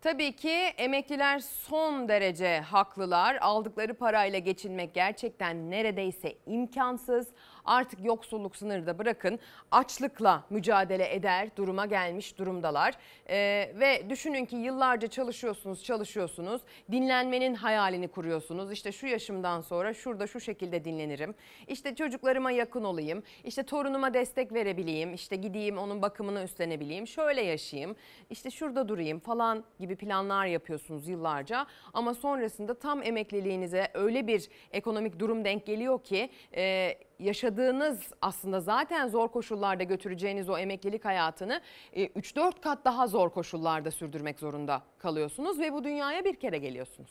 Tabii 0.00 0.36
ki 0.36 0.50
emekliler 0.78 1.38
son 1.38 2.08
derece 2.08 2.60
haklılar. 2.60 3.36
Aldıkları 3.40 3.94
parayla 3.94 4.38
geçinmek 4.38 4.94
gerçekten 4.94 5.70
neredeyse 5.70 6.34
imkansız. 6.46 7.28
Artık 7.64 8.04
yoksulluk 8.04 8.56
sınırı 8.56 8.86
da 8.86 8.98
bırakın 8.98 9.38
açlıkla 9.70 10.44
mücadele 10.50 11.14
eder 11.14 11.48
duruma 11.56 11.86
gelmiş 11.86 12.38
durumdalar. 12.38 12.94
Ee, 13.28 13.72
ve 13.80 14.10
düşünün 14.10 14.44
ki 14.44 14.56
yıllarca 14.56 15.08
çalışıyorsunuz 15.08 15.84
çalışıyorsunuz 15.84 16.62
dinlenmenin 16.90 17.54
hayalini 17.54 18.08
kuruyorsunuz. 18.08 18.72
İşte 18.72 18.92
şu 18.92 19.06
yaşımdan 19.06 19.60
sonra 19.60 19.94
şurada 19.94 20.26
şu 20.26 20.40
şekilde 20.40 20.84
dinlenirim. 20.84 21.34
İşte 21.68 21.94
çocuklarıma 21.94 22.50
yakın 22.50 22.84
olayım. 22.84 23.22
İşte 23.44 23.62
torunuma 23.62 24.14
destek 24.14 24.52
verebileyim. 24.52 25.14
İşte 25.14 25.36
gideyim 25.36 25.78
onun 25.78 26.02
bakımını 26.02 26.42
üstlenebileyim. 26.42 27.06
Şöyle 27.06 27.42
yaşayayım. 27.42 27.96
İşte 28.30 28.50
şurada 28.50 28.88
durayım 28.88 29.20
falan 29.20 29.64
gibi 29.80 29.96
planlar 29.96 30.46
yapıyorsunuz 30.46 31.08
yıllarca. 31.08 31.66
Ama 31.92 32.14
sonrasında 32.14 32.74
tam 32.74 33.02
emekliliğinize 33.02 33.88
öyle 33.94 34.26
bir 34.26 34.48
ekonomik 34.72 35.18
durum 35.18 35.44
denk 35.44 35.66
geliyor 35.66 36.04
ki... 36.04 36.30
E, 36.54 36.94
yaşadığınız 37.20 38.00
aslında 38.22 38.60
zaten 38.60 39.08
zor 39.08 39.28
koşullarda 39.28 39.82
götüreceğiniz 39.82 40.48
o 40.48 40.58
emeklilik 40.58 41.04
hayatını 41.04 41.60
3-4 41.94 42.60
kat 42.60 42.84
daha 42.84 43.06
zor 43.06 43.30
koşullarda 43.30 43.90
sürdürmek 43.90 44.38
zorunda 44.38 44.82
kalıyorsunuz 44.98 45.58
ve 45.58 45.72
bu 45.72 45.84
dünyaya 45.84 46.24
bir 46.24 46.34
kere 46.34 46.58
geliyorsunuz. 46.58 47.10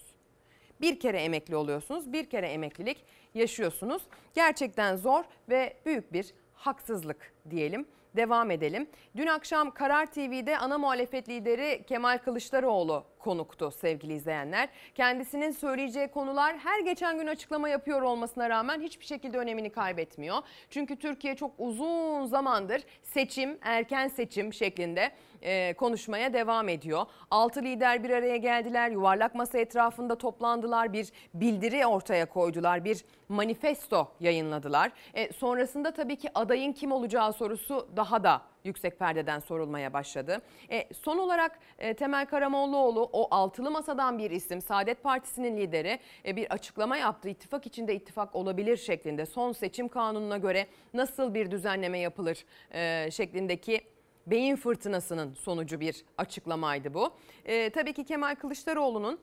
Bir 0.81 0.99
kere 0.99 1.21
emekli 1.21 1.55
oluyorsunuz, 1.55 2.13
bir 2.13 2.29
kere 2.29 2.47
emeklilik 2.47 3.05
yaşıyorsunuz. 3.33 4.01
Gerçekten 4.33 4.95
zor 4.95 5.23
ve 5.49 5.73
büyük 5.85 6.13
bir 6.13 6.33
haksızlık 6.53 7.33
diyelim. 7.49 7.85
Devam 8.15 8.51
edelim. 8.51 8.89
Dün 9.15 9.27
akşam 9.27 9.71
Karar 9.71 10.05
TV'de 10.05 10.57
ana 10.57 10.77
muhalefet 10.77 11.29
lideri 11.29 11.83
Kemal 11.87 12.17
Kılıçdaroğlu 12.17 13.03
konuktu 13.19 13.71
sevgili 13.71 14.13
izleyenler. 14.13 14.69
Kendisinin 14.95 15.51
söyleyeceği 15.51 16.07
konular 16.07 16.57
her 16.57 16.79
geçen 16.79 17.17
gün 17.17 17.27
açıklama 17.27 17.69
yapıyor 17.69 18.01
olmasına 18.01 18.49
rağmen 18.49 18.81
hiçbir 18.81 19.05
şekilde 19.05 19.37
önemini 19.37 19.69
kaybetmiyor. 19.69 20.37
Çünkü 20.69 20.95
Türkiye 20.95 21.35
çok 21.35 21.51
uzun 21.57 22.25
zamandır 22.25 22.81
seçim, 23.03 23.57
erken 23.61 24.07
seçim 24.07 24.53
şeklinde 24.53 25.11
e, 25.41 25.73
konuşmaya 25.73 26.33
devam 26.33 26.69
ediyor. 26.69 27.05
Altı 27.31 27.61
lider 27.61 28.03
bir 28.03 28.09
araya 28.09 28.37
geldiler, 28.37 28.89
yuvarlak 28.91 29.35
masa 29.35 29.57
etrafında 29.57 30.17
toplandılar, 30.17 30.93
bir 30.93 31.09
bildiri 31.33 31.85
ortaya 31.85 32.25
koydular, 32.25 32.85
bir 32.85 33.05
manifesto 33.29 34.11
yayınladılar. 34.19 34.91
E, 35.13 35.33
sonrasında 35.33 35.91
tabii 35.91 36.15
ki 36.15 36.29
adayın 36.35 36.73
kim 36.73 36.91
olacağı 36.91 37.33
sorusu 37.33 37.89
daha 37.95 38.23
da 38.23 38.41
yüksek 38.63 38.99
perdeden 38.99 39.39
sorulmaya 39.39 39.93
başladı. 39.93 40.41
E, 40.71 40.93
son 40.93 41.17
olarak 41.17 41.59
e, 41.79 41.93
Temel 41.93 42.25
Karamollaoğlu 42.25 43.09
o 43.13 43.35
altılı 43.35 43.71
masadan 43.71 44.17
bir 44.17 44.31
isim 44.31 44.61
Saadet 44.61 45.03
Partisi'nin 45.03 45.57
lideri 45.57 45.99
e, 46.25 46.35
bir 46.35 46.51
açıklama 46.51 46.97
yaptı. 46.97 47.29
İttifak 47.29 47.65
içinde 47.65 47.95
ittifak 47.95 48.35
olabilir 48.35 48.77
şeklinde 48.77 49.25
son 49.25 49.51
seçim 49.51 49.87
kanununa 49.87 50.37
göre 50.37 50.67
nasıl 50.93 51.33
bir 51.33 51.51
düzenleme 51.51 51.99
yapılır 51.99 52.45
e, 52.73 53.11
şeklindeki 53.11 53.81
beyin 54.27 54.55
fırtınasının 54.55 55.33
sonucu 55.33 55.79
bir 55.79 56.05
açıklamaydı 56.17 56.93
bu. 56.93 57.13
E, 57.45 57.69
tabii 57.69 57.93
ki 57.93 58.03
Kemal 58.03 58.35
Kılıçdaroğlu'nun 58.35 59.19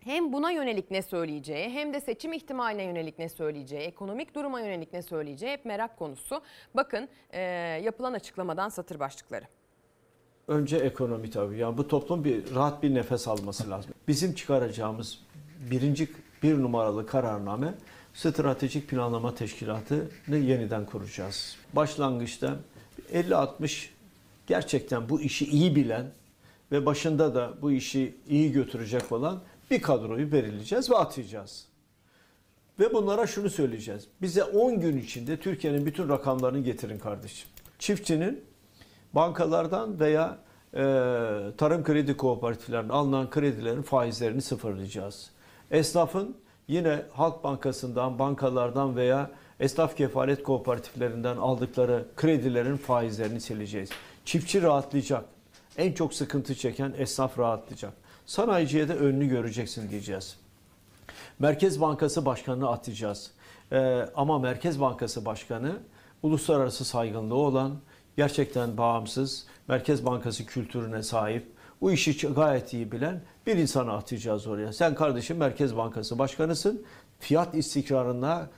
hem 0.00 0.32
buna 0.32 0.50
yönelik 0.50 0.90
ne 0.90 1.02
söyleyeceği 1.02 1.70
hem 1.70 1.94
de 1.94 2.00
seçim 2.00 2.32
ihtimaline 2.32 2.82
yönelik 2.82 3.18
ne 3.18 3.28
söyleyeceği, 3.28 3.82
ekonomik 3.82 4.34
duruma 4.34 4.60
yönelik 4.60 4.92
ne 4.92 5.02
söyleyeceği 5.02 5.52
hep 5.52 5.64
merak 5.64 5.98
konusu. 5.98 6.40
Bakın 6.74 7.08
e, 7.30 7.40
yapılan 7.84 8.12
açıklamadan 8.12 8.68
satır 8.68 9.00
başlıkları. 9.00 9.44
Önce 10.48 10.76
ekonomi 10.76 11.30
tabii. 11.30 11.58
Yani 11.58 11.78
bu 11.78 11.88
toplum 11.88 12.24
bir 12.24 12.54
rahat 12.54 12.82
bir 12.82 12.94
nefes 12.94 13.28
alması 13.28 13.70
lazım. 13.70 13.94
Bizim 14.08 14.34
çıkaracağımız 14.34 15.18
birinci 15.70 16.08
bir 16.42 16.62
numaralı 16.62 17.06
kararname 17.06 17.74
stratejik 18.14 18.88
planlama 18.88 19.34
teşkilatını 19.34 20.36
yeniden 20.36 20.86
kuracağız. 20.86 21.56
Başlangıçta 21.72 22.56
50-60 23.12 23.86
gerçekten 24.46 25.08
bu 25.08 25.20
işi 25.20 25.44
iyi 25.46 25.76
bilen 25.76 26.06
ve 26.72 26.86
başında 26.86 27.34
da 27.34 27.54
bu 27.62 27.72
işi 27.72 28.14
iyi 28.28 28.52
götürecek 28.52 29.12
olan 29.12 29.40
bir 29.70 29.82
kadroyu 29.82 30.32
belirleyeceğiz 30.32 30.90
ve 30.90 30.96
atayacağız. 30.96 31.66
Ve 32.80 32.92
bunlara 32.94 33.26
şunu 33.26 33.50
söyleyeceğiz. 33.50 34.08
Bize 34.22 34.44
10 34.44 34.80
gün 34.80 34.98
içinde 34.98 35.36
Türkiye'nin 35.36 35.86
bütün 35.86 36.08
rakamlarını 36.08 36.58
getirin 36.58 36.98
kardeşim. 36.98 37.48
Çiftçinin 37.78 38.44
bankalardan 39.12 40.00
veya 40.00 40.38
e, 40.74 40.80
tarım 41.58 41.84
kredi 41.84 42.16
kooperatiflerinden 42.16 42.88
alınan 42.88 43.30
kredilerin 43.30 43.82
faizlerini 43.82 44.42
sıfırlayacağız. 44.42 45.30
Esnafın 45.70 46.36
yine 46.68 47.02
Halk 47.12 47.44
Bankası'ndan, 47.44 48.18
bankalardan 48.18 48.96
veya 48.96 49.30
esnaf 49.60 49.96
kefalet 49.96 50.42
kooperatiflerinden 50.42 51.36
aldıkları 51.36 52.04
kredilerin 52.16 52.76
faizlerini 52.76 53.40
sileceğiz. 53.40 53.90
Çiftçi 54.24 54.62
rahatlayacak. 54.62 55.24
En 55.76 55.92
çok 55.92 56.14
sıkıntı 56.14 56.54
çeken 56.54 56.94
esnaf 56.98 57.38
rahatlayacak. 57.38 57.92
Sanayiciye 58.30 58.88
de 58.88 58.94
önünü 58.94 59.28
göreceksin 59.28 59.90
diyeceğiz. 59.90 60.36
Merkez 61.38 61.80
Bankası 61.80 62.24
Başkanı'nı 62.26 62.70
atacağız. 62.70 63.30
Ee, 63.72 64.06
ama 64.14 64.38
Merkez 64.38 64.80
Bankası 64.80 65.24
Başkanı 65.24 65.78
uluslararası 66.22 66.84
saygınlığı 66.84 67.34
olan, 67.34 67.76
gerçekten 68.16 68.76
bağımsız, 68.76 69.46
Merkez 69.68 70.06
Bankası 70.06 70.46
kültürüne 70.46 71.02
sahip, 71.02 71.46
bu 71.80 71.92
işi 71.92 72.28
gayet 72.28 72.72
iyi 72.72 72.92
bilen 72.92 73.20
bir 73.46 73.56
insanı 73.56 73.92
atacağız 73.92 74.46
oraya. 74.46 74.72
Sen 74.72 74.94
kardeşim 74.94 75.36
Merkez 75.36 75.76
Bankası 75.76 76.18
Başkanısın. 76.18 76.82
Fiyat 77.20 77.54
istikrarına 77.54 78.48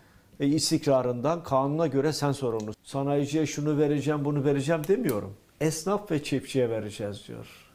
e, 0.40 0.46
istikrarından 0.46 1.42
kanuna 1.42 1.86
göre 1.86 2.12
sen 2.12 2.32
sorumlusun. 2.32 2.82
Sanayiciye 2.82 3.46
şunu 3.46 3.78
vereceğim, 3.78 4.24
bunu 4.24 4.44
vereceğim 4.44 4.82
demiyorum. 4.88 5.34
Esnaf 5.60 6.10
ve 6.10 6.22
çiftçiye 6.22 6.70
vereceğiz 6.70 7.28
diyor. 7.28 7.71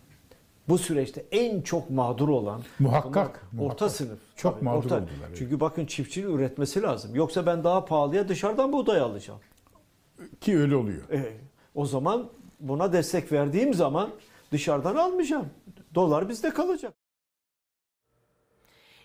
Bu 0.70 0.78
süreçte 0.78 1.26
en 1.32 1.62
çok 1.62 1.90
mağdur 1.90 2.30
olan 2.30 2.62
Muhakkak, 2.80 3.48
bunlar 3.52 3.64
orta 3.64 3.86
muhakkak. 3.86 3.92
sınıf. 3.92 4.20
Çok 4.36 4.54
Tabii, 4.56 4.66
mağdur 4.66 4.78
orta. 4.86 4.96
oldular, 4.96 5.10
evet. 5.28 5.36
Çünkü 5.38 5.60
bakın 5.60 5.86
çiftçinin 5.86 6.36
üretmesi 6.36 6.82
lazım. 6.82 7.16
Yoksa 7.16 7.46
ben 7.46 7.64
daha 7.64 7.86
pahalıya 7.86 8.28
dışarıdan 8.28 8.74
buğday 8.74 9.00
alacağım. 9.00 9.40
Ki 10.42 10.58
öyle 10.58 10.76
oluyor. 10.76 11.10
E, 11.10 11.38
o 11.76 11.86
zaman 11.86 12.30
buna 12.60 12.94
destek 12.94 13.32
verdiğim 13.32 13.74
zaman 13.74 14.10
dışarıdan 14.52 14.96
almayacağım. 14.96 15.46
Dolar 15.96 16.30
bizde 16.30 16.50
kalacak. 16.50 16.94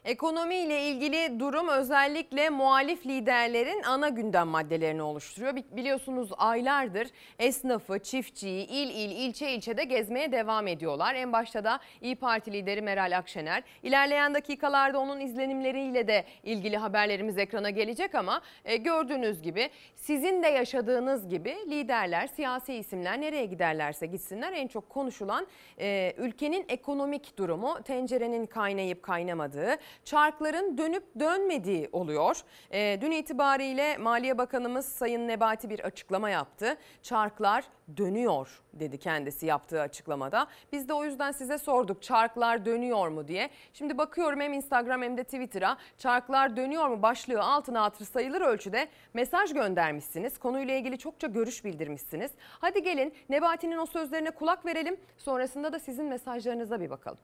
Ekonomi 0.04 0.54
ile 0.56 0.82
ilgili 0.88 1.40
durum 1.40 1.68
özellikle 1.68 2.50
muhalif 2.50 3.06
liderlerin 3.06 3.82
ana 3.82 4.08
gündem 4.08 4.48
maddelerini 4.48 5.02
oluşturuyor. 5.02 5.56
Bi- 5.56 5.64
Biliyorsunuz 5.70 6.30
aylardır 6.38 7.08
esnafı, 7.38 7.98
çiftçiyi 7.98 8.66
il 8.66 8.90
il 8.90 9.10
ilçe 9.10 9.50
ilçede 9.50 9.84
gezmeye 9.84 10.32
devam 10.32 10.66
ediyorlar. 10.66 11.14
En 11.14 11.32
başta 11.32 11.64
da 11.64 11.80
İyi 12.00 12.16
Parti 12.16 12.52
lideri 12.52 12.82
Meral 12.82 13.16
Akşener. 13.18 13.62
İlerleyen 13.82 14.34
dakikalarda 14.34 14.98
onun 14.98 15.20
izlenimleriyle 15.20 16.08
de 16.08 16.24
ilgili 16.42 16.76
haberlerimiz 16.76 17.38
ekrana 17.38 17.70
gelecek 17.70 18.14
ama 18.14 18.40
e, 18.64 18.76
gördüğünüz 18.76 19.42
gibi 19.42 19.70
sizin 19.94 20.42
de 20.42 20.48
yaşadığınız 20.48 21.28
gibi 21.28 21.56
liderler, 21.70 22.26
siyasi 22.26 22.74
isimler 22.74 23.20
nereye 23.20 23.44
giderlerse 23.46 24.06
gitsinler 24.06 24.52
en 24.52 24.66
çok 24.66 24.88
konuşulan 24.90 25.46
e, 25.80 26.12
ülkenin 26.18 26.64
ekonomik 26.68 27.38
durumu, 27.38 27.82
tencerenin 27.82 28.46
kaynayıp 28.46 29.02
kaynamadığı, 29.02 29.76
çarkların 30.04 30.78
dönüp 30.78 31.04
dönmediği 31.20 31.88
oluyor. 31.92 32.40
E, 32.70 32.98
dün 33.00 33.10
itibariyle 33.10 33.96
Maliye 33.96 34.38
Bakanımız 34.38 34.86
Sayın 34.86 35.28
Nebati 35.28 35.70
bir 35.70 35.80
açıklama 35.80 36.30
yaptı. 36.30 36.76
Çarklar 37.02 37.64
dönüyor 37.96 38.62
dedi 38.72 38.98
kendisi 38.98 39.46
yaptığı 39.46 39.80
açıklamada. 39.80 40.46
Biz 40.72 40.88
de 40.88 40.92
o 40.92 41.04
yüzden 41.04 41.32
size 41.32 41.58
sorduk 41.58 42.02
çarklar 42.02 42.64
dönüyor 42.64 43.08
mu 43.08 43.28
diye. 43.28 43.50
Şimdi 43.72 43.98
bakıyorum 43.98 44.40
hem 44.40 44.52
Instagram 44.52 45.02
hem 45.02 45.16
de 45.16 45.24
Twitter'a 45.24 45.76
çarklar 45.98 46.56
dönüyor 46.56 46.88
mu 46.88 47.02
başlığı 47.02 47.42
altına 47.42 47.82
hatır 47.82 48.04
sayılır 48.04 48.40
ölçüde 48.40 48.88
mesaj 49.14 49.52
göndermişsiniz. 49.52 50.38
Konuyla 50.38 50.74
ilgili 50.74 50.98
çokça 50.98 51.26
görüş 51.26 51.64
bildirmişsiniz. 51.64 52.30
Hadi 52.60 52.82
gelin 52.82 53.14
Nebati'nin 53.28 53.78
o 53.78 53.86
sözlerine 53.86 54.30
kulak 54.30 54.66
verelim. 54.66 54.96
Sonrasında 55.16 55.72
da 55.72 55.78
sizin 55.78 56.04
mesajlarınıza 56.04 56.80
bir 56.80 56.90
bakalım. 56.90 57.18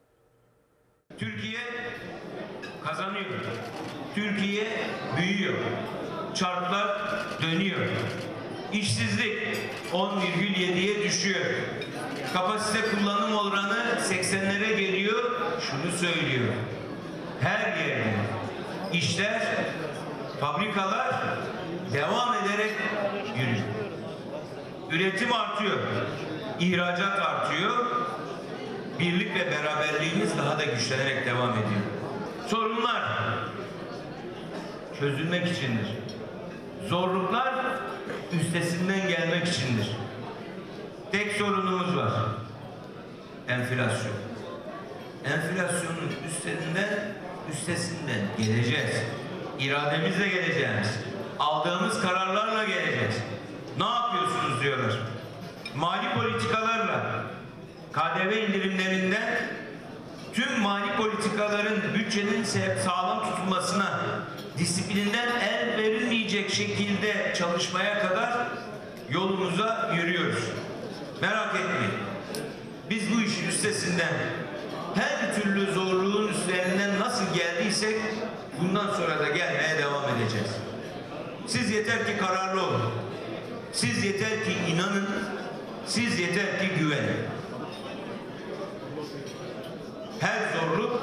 Türkiye 1.19 1.59
kazanıyor. 2.88 3.24
Türkiye 4.14 4.66
büyüyor. 5.16 5.55
Çarklar 6.35 6.88
dönüyor. 7.42 7.81
İşsizlik 8.72 9.38
10,7'ye 9.92 11.03
düşüyor. 11.03 11.46
Kapasite 12.33 12.81
kullanım 12.90 13.37
oranı 13.37 13.98
80'lere 14.11 14.81
geliyor. 14.81 15.40
Şunu 15.61 15.92
söylüyor. 15.92 16.55
Her 17.40 17.77
yerde 17.77 18.14
işler, 18.92 19.42
fabrikalar 20.40 21.14
devam 21.92 22.35
ederek 22.35 22.72
yürüyor. 23.37 23.66
Üretim 24.90 25.33
artıyor. 25.33 25.79
ihracat 26.61 27.18
artıyor 27.18 27.87
birlik 28.98 29.35
ve 29.35 29.51
beraberliğimiz 29.51 30.38
daha 30.38 30.59
da 30.59 30.64
güçlenerek 30.64 31.27
devam 31.27 31.51
ediyor. 31.51 31.98
Sorunlar 32.51 33.03
çözülmek 35.01 35.47
içindir. 35.47 35.87
Zorluklar 36.89 37.55
üstesinden 38.33 39.09
gelmek 39.09 39.49
içindir. 39.49 39.91
Tek 41.13 41.33
sorunumuz 41.33 41.97
var. 41.97 42.13
Enflasyon. 43.49 44.15
Enflasyonun 45.25 46.13
üstesinden 46.29 46.89
üstesinden 47.53 48.21
geleceğiz. 48.39 49.03
İrademizle 49.59 50.29
geleceğiz. 50.29 50.99
Aldığımız 51.39 52.01
kararlarla 52.03 52.65
geleceğiz. 52.65 53.15
Ne 53.79 53.85
yapıyorsunuz 53.85 54.63
diyorlar. 54.63 54.99
Mali 55.77 56.15
politikalarla 56.15 57.25
KDV 57.93 58.33
indirimlerinden 58.37 59.59
tüm 60.38 60.61
mali 60.61 60.96
politikaların 60.96 61.94
bütçenin 61.94 62.44
sağlam 62.85 63.31
tutulmasına 63.31 64.01
disiplinden 64.59 65.29
el 65.40 65.77
verilmeyecek 65.77 66.51
şekilde 66.55 67.35
çalışmaya 67.38 67.98
kadar 67.98 68.48
yolumuza 69.11 69.92
yürüyoruz. 69.96 70.44
Merak 71.20 71.55
etmeyin. 71.55 71.94
Biz 72.90 73.03
bu 73.16 73.20
işin 73.20 73.48
üstesinden 73.48 74.12
her 74.94 75.42
türlü 75.42 75.72
zorluğun 75.72 76.29
üstlerinden 76.29 77.01
nasıl 77.01 77.35
geldiysek 77.35 77.96
bundan 78.61 78.94
sonra 78.94 79.18
da 79.18 79.29
gelmeye 79.29 79.79
devam 79.79 80.05
edeceğiz. 80.16 80.51
Siz 81.46 81.70
yeter 81.70 82.07
ki 82.07 82.16
kararlı 82.20 82.62
olun. 82.62 82.83
Siz 83.72 84.05
yeter 84.05 84.44
ki 84.44 84.53
inanın. 84.72 85.09
Siz 85.87 86.20
yeter 86.20 86.59
ki 86.61 86.68
güvenin. 86.79 87.38
Her 90.21 90.61
zorluk 90.61 91.01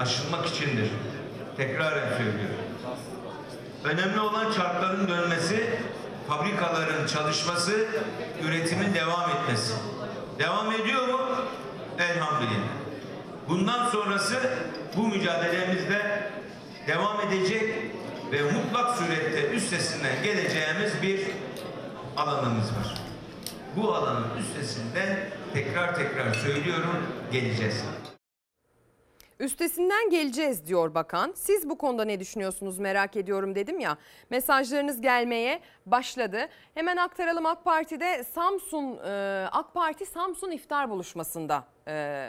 aşılmak 0.00 0.46
içindir. 0.46 0.90
Tekraren 1.56 2.08
söylüyorum. 2.08 2.58
Önemli 3.84 4.20
olan 4.20 4.52
çarkların 4.52 5.08
dönmesi, 5.08 5.70
fabrikaların 6.28 7.06
çalışması, 7.06 7.86
üretimin 8.42 8.94
devam 8.94 9.30
etmesi. 9.30 9.74
Devam 10.38 10.72
ediyor 10.72 11.08
mu? 11.08 11.20
Elhamdülillah. 11.98 12.68
Bundan 13.48 13.88
sonrası 13.88 14.36
bu 14.96 15.08
mücadelemizde 15.08 16.30
devam 16.86 17.20
edecek 17.20 17.74
ve 18.32 18.42
mutlak 18.42 18.96
surette 18.96 19.50
üstesinden 19.50 20.22
geleceğimiz 20.22 21.02
bir 21.02 21.20
alanımız 22.16 22.66
var. 22.66 22.94
Bu 23.76 23.94
alanın 23.94 24.26
üstesinden 24.40 25.18
tekrar 25.54 25.94
tekrar 25.94 26.34
söylüyorum 26.34 26.96
geleceğiz. 27.32 27.84
Üstesinden 29.40 30.10
geleceğiz 30.10 30.66
diyor 30.66 30.94
bakan. 30.94 31.32
Siz 31.36 31.68
bu 31.68 31.78
konuda 31.78 32.04
ne 32.04 32.20
düşünüyorsunuz 32.20 32.78
merak 32.78 33.16
ediyorum 33.16 33.54
dedim 33.54 33.80
ya. 33.80 33.98
Mesajlarınız 34.30 35.00
gelmeye 35.00 35.60
başladı. 35.86 36.48
Hemen 36.74 36.96
aktaralım 36.96 37.46
AK 37.46 37.64
Parti'de 37.64 38.24
Samsun, 38.24 38.98
e, 39.06 39.46
AK 39.52 39.74
Parti 39.74 40.06
Samsun 40.06 40.50
iftar 40.50 40.90
buluşmasında 40.90 41.64
e, 41.88 42.28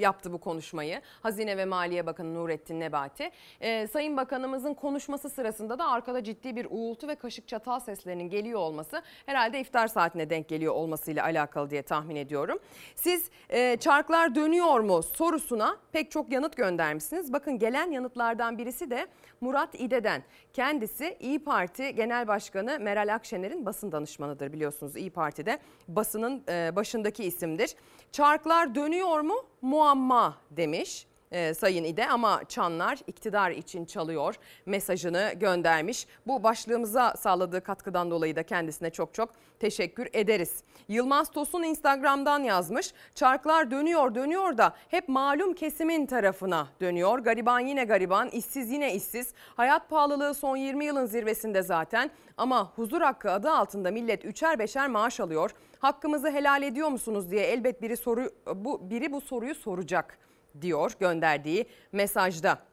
yaptı 0.00 0.32
bu 0.32 0.38
konuşmayı. 0.38 1.00
Hazine 1.22 1.56
ve 1.56 1.64
Maliye 1.64 2.06
Bakanı 2.06 2.34
Nurettin 2.34 2.80
Nebati. 2.80 3.30
Ee, 3.60 3.86
Sayın 3.86 4.16
Bakanımızın 4.16 4.74
konuşması 4.74 5.30
sırasında 5.30 5.78
da 5.78 5.88
arkada 5.88 6.24
ciddi 6.24 6.56
bir 6.56 6.66
uğultu 6.70 7.08
ve 7.08 7.14
kaşık 7.14 7.48
çatal 7.48 7.80
seslerinin 7.80 8.30
geliyor 8.30 8.60
olması 8.60 9.02
herhalde 9.26 9.60
iftar 9.60 9.88
saatine 9.88 10.30
denk 10.30 10.48
geliyor 10.48 10.74
olmasıyla 10.74 11.24
alakalı 11.24 11.70
diye 11.70 11.82
tahmin 11.82 12.16
ediyorum. 12.16 12.58
Siz 12.94 13.30
e, 13.48 13.76
çarklar 13.76 14.34
dönüyor 14.34 14.80
mu 14.80 15.02
sorusuna 15.02 15.76
pek 15.92 16.10
çok 16.10 16.32
yanıt 16.32 16.56
göndermişsiniz. 16.56 17.32
Bakın 17.32 17.58
gelen 17.58 17.90
yanıtlardan 17.90 18.58
birisi 18.58 18.90
de 18.90 19.06
Murat 19.40 19.74
İde'den. 19.74 20.22
Kendisi 20.52 21.16
İyi 21.20 21.44
Parti 21.44 21.94
Genel 21.94 22.28
Başkanı 22.28 22.78
Meral 22.80 23.14
Akşener'in 23.14 23.66
basın 23.66 23.92
danışmanıdır 23.92 24.52
biliyorsunuz 24.52 24.96
İyi 24.96 25.10
Parti'de 25.10 25.58
basının 25.88 26.42
e, 26.48 26.76
başındaki 26.76 27.24
isimdir. 27.24 27.74
Çarklar 28.12 28.74
dönüyor 28.74 29.20
mu? 29.20 29.34
Muamma 29.62 30.36
demiş 30.50 31.06
e, 31.32 31.54
Sayın 31.54 31.84
İde 31.84 32.08
ama 32.08 32.42
çanlar 32.48 32.98
iktidar 33.06 33.50
için 33.50 33.84
çalıyor 33.84 34.34
mesajını 34.66 35.32
göndermiş. 35.36 36.06
Bu 36.26 36.42
başlığımıza 36.42 37.14
sağladığı 37.16 37.60
katkıdan 37.60 38.10
dolayı 38.10 38.36
da 38.36 38.42
kendisine 38.42 38.90
çok 38.90 39.14
çok 39.14 39.30
teşekkür 39.60 40.08
ederiz. 40.12 40.62
Yılmaz 40.88 41.30
Tosun 41.30 41.62
Instagram'dan 41.62 42.42
yazmış. 42.42 42.92
Çarklar 43.14 43.70
dönüyor 43.70 44.14
dönüyor 44.14 44.58
da 44.58 44.74
hep 44.88 45.08
malum 45.08 45.54
kesimin 45.54 46.06
tarafına 46.06 46.68
dönüyor. 46.80 47.18
Gariban 47.18 47.60
yine 47.60 47.84
gariban, 47.84 48.28
işsiz 48.28 48.70
yine 48.70 48.94
işsiz. 48.94 49.34
Hayat 49.56 49.90
pahalılığı 49.90 50.34
son 50.34 50.56
20 50.56 50.84
yılın 50.84 51.06
zirvesinde 51.06 51.62
zaten 51.62 52.10
ama 52.36 52.72
huzur 52.76 53.00
hakkı 53.00 53.30
adı 53.30 53.50
altında 53.50 53.90
millet 53.90 54.24
üçer 54.24 54.58
beşer 54.58 54.88
maaş 54.88 55.20
alıyor. 55.20 55.50
Hakkımızı 55.78 56.30
helal 56.30 56.62
ediyor 56.62 56.88
musunuz 56.88 57.30
diye 57.30 57.42
elbet 57.42 57.82
biri 57.82 57.96
soru 57.96 58.30
bu 58.54 58.90
biri 58.90 59.12
bu 59.12 59.20
soruyu 59.20 59.54
soracak 59.54 60.18
diyor 60.60 60.92
gönderdiği 61.00 61.66
mesajda. 61.92 62.70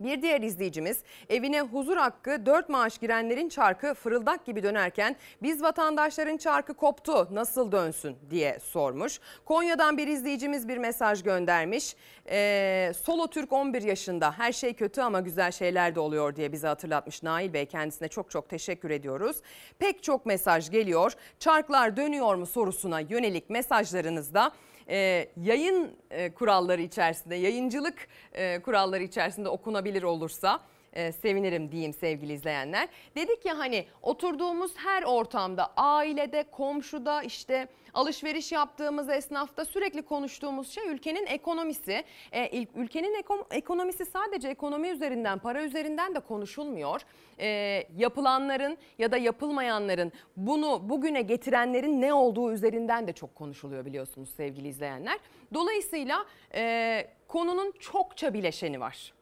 Bir 0.00 0.22
diğer 0.22 0.40
izleyicimiz 0.40 0.98
evine 1.28 1.60
huzur 1.60 1.96
hakkı 1.96 2.46
4 2.46 2.68
maaş 2.68 2.98
girenlerin 2.98 3.48
çarkı 3.48 3.94
fırıldak 3.94 4.44
gibi 4.46 4.62
dönerken 4.62 5.16
biz 5.42 5.62
vatandaşların 5.62 6.36
çarkı 6.36 6.74
koptu 6.74 7.28
nasıl 7.30 7.72
dönsün 7.72 8.16
diye 8.30 8.58
sormuş. 8.60 9.20
Konya'dan 9.44 9.98
bir 9.98 10.08
izleyicimiz 10.08 10.68
bir 10.68 10.78
mesaj 10.78 11.22
göndermiş. 11.22 11.96
Ee, 12.30 12.92
Solo 13.02 13.26
Türk 13.26 13.52
11 13.52 13.82
yaşında 13.82 14.32
her 14.32 14.52
şey 14.52 14.74
kötü 14.74 15.00
ama 15.00 15.20
güzel 15.20 15.52
şeyler 15.52 15.94
de 15.94 16.00
oluyor 16.00 16.36
diye 16.36 16.52
bize 16.52 16.66
hatırlatmış 16.66 17.22
Nail 17.22 17.52
Bey 17.52 17.66
kendisine 17.66 18.08
çok 18.08 18.30
çok 18.30 18.48
teşekkür 18.48 18.90
ediyoruz. 18.90 19.36
Pek 19.78 20.02
çok 20.02 20.26
mesaj 20.26 20.70
geliyor 20.70 21.12
çarklar 21.38 21.96
dönüyor 21.96 22.34
mu 22.34 22.46
sorusuna 22.46 23.00
yönelik 23.00 23.50
mesajlarınızda 23.50 24.52
e, 24.88 25.28
yayın 25.36 25.90
e, 26.10 26.34
kuralları 26.34 26.82
içerisinde, 26.82 27.34
yayıncılık 27.36 28.08
e, 28.32 28.62
kuralları 28.62 29.02
içerisinde 29.02 29.48
okunabilir 29.48 30.02
olursa 30.02 30.60
e, 30.96 31.12
sevinirim 31.12 31.72
diyeyim 31.72 31.92
sevgili 31.92 32.32
izleyenler. 32.32 32.88
Dedik 33.16 33.44
ya 33.44 33.58
hani 33.58 33.84
oturduğumuz 34.02 34.76
her 34.76 35.02
ortamda, 35.02 35.72
ailede, 35.76 36.42
komşuda, 36.42 37.22
işte 37.22 37.68
alışveriş 37.94 38.52
yaptığımız 38.52 39.08
esnafta 39.08 39.64
sürekli 39.64 40.02
konuştuğumuz 40.02 40.70
şey 40.70 40.88
ülkenin 40.88 41.26
ekonomisi. 41.26 42.04
E, 42.32 42.66
ülkenin 42.74 43.14
eko- 43.22 43.46
ekonomisi 43.50 44.06
sadece 44.06 44.48
ekonomi 44.48 44.88
üzerinden, 44.88 45.38
para 45.38 45.62
üzerinden 45.62 46.14
de 46.14 46.20
konuşulmuyor. 46.20 47.00
E, 47.40 47.82
yapılanların 47.96 48.78
ya 48.98 49.12
da 49.12 49.16
yapılmayanların 49.16 50.12
bunu 50.36 50.88
bugüne 50.88 51.22
getirenlerin 51.22 52.00
ne 52.00 52.14
olduğu 52.14 52.52
üzerinden 52.52 53.06
de 53.06 53.12
çok 53.12 53.34
konuşuluyor 53.34 53.84
biliyorsunuz 53.84 54.28
sevgili 54.36 54.68
izleyenler. 54.68 55.18
Dolayısıyla 55.54 56.26
e, 56.54 57.06
konunun 57.28 57.72
çokça 57.80 58.34
bileşeni 58.34 58.80
var. 58.80 59.15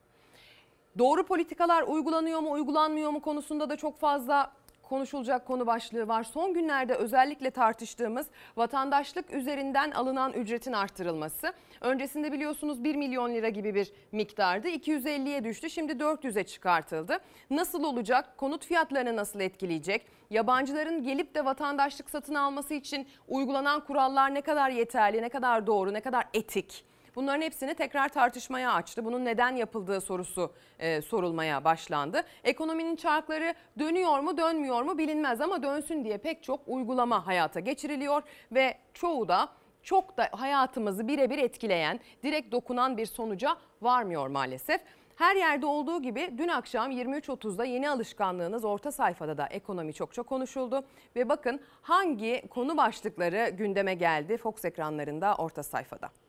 Doğru 0.99 1.27
politikalar 1.27 1.83
uygulanıyor 1.83 2.41
mu 2.41 2.51
uygulanmıyor 2.51 3.11
mu 3.11 3.21
konusunda 3.21 3.71
da 3.71 3.77
çok 3.77 3.99
fazla 3.99 4.53
konuşulacak 4.83 5.47
konu 5.47 5.67
başlığı 5.67 6.09
var. 6.09 6.23
Son 6.25 6.55
günlerde 6.55 6.95
özellikle 6.95 7.51
tartıştığımız 7.51 8.27
vatandaşlık 8.57 9.31
üzerinden 9.31 9.91
alınan 9.91 10.33
ücretin 10.33 10.73
artırılması. 10.73 11.53
Öncesinde 11.81 12.33
biliyorsunuz 12.33 12.85
1 12.85 12.95
milyon 12.95 13.35
lira 13.35 13.49
gibi 13.49 13.75
bir 13.75 13.93
miktardı. 14.13 14.69
250'ye 14.69 15.45
düştü. 15.45 15.71
Şimdi 15.71 15.93
400'e 15.93 16.45
çıkartıldı. 16.45 17.19
Nasıl 17.51 17.85
olacak? 17.85 18.39
Konut 18.39 18.67
fiyatlarını 18.67 19.17
nasıl 19.17 19.41
etkileyecek? 19.41 20.07
Yabancıların 20.31 21.03
gelip 21.03 21.35
de 21.35 21.45
vatandaşlık 21.45 22.11
satın 22.11 22.35
alması 22.35 22.75
için 22.75 23.09
uygulanan 23.29 23.81
kurallar 23.85 24.35
ne 24.35 24.41
kadar 24.41 24.71
yeterli, 24.71 25.23
ne 25.23 25.29
kadar 25.29 25.67
doğru, 25.67 25.93
ne 25.93 26.01
kadar 26.01 26.25
etik? 26.35 26.85
Bunların 27.16 27.42
hepsini 27.42 27.74
tekrar 27.74 28.09
tartışmaya 28.09 28.72
açtı. 28.72 29.05
Bunun 29.05 29.24
neden 29.24 29.57
yapıldığı 29.57 30.00
sorusu 30.00 30.53
e, 30.79 31.03
sorulmaya 31.03 31.64
başlandı. 31.64 32.24
Ekonominin 32.44 32.96
çarkları 32.96 33.55
dönüyor 33.79 34.18
mu 34.18 34.37
dönmüyor 34.37 34.83
mu 34.83 34.98
bilinmez 34.98 35.40
ama 35.40 35.62
dönsün 35.62 36.05
diye 36.05 36.18
pek 36.18 36.42
çok 36.42 36.61
uygulama 36.66 37.27
hayata 37.27 37.61
geçiriliyor 37.61 38.22
ve 38.53 38.79
çoğu 38.94 39.29
da 39.29 39.48
çok 39.83 40.16
da 40.16 40.29
hayatımızı 40.33 41.09
birebir 41.09 41.38
etkileyen, 41.38 42.00
direkt 42.22 42.53
dokunan 42.53 42.96
bir 42.96 43.07
sonuca 43.07 43.57
varmıyor 43.83 44.29
maalesef. 44.29 44.81
Her 45.16 45.37
yerde 45.37 45.66
olduğu 45.66 46.03
gibi 46.03 46.35
dün 46.38 46.48
akşam 46.48 46.90
23.30'da 46.90 47.64
yeni 47.64 47.90
alışkanlığınız 47.90 48.64
orta 48.64 48.92
sayfada 48.92 49.38
da 49.38 49.46
ekonomi 49.46 49.94
çokça 49.94 50.22
konuşuldu. 50.22 50.85
Ve 51.16 51.29
bakın 51.29 51.61
hangi 51.83 52.42
konu 52.50 52.77
başlıkları 52.77 53.50
gündeme 53.50 53.94
geldi 53.94 54.37
Fox 54.37 54.64
ekranlarında 54.64 55.35
orta 55.35 55.62
sayfada. 55.62 56.24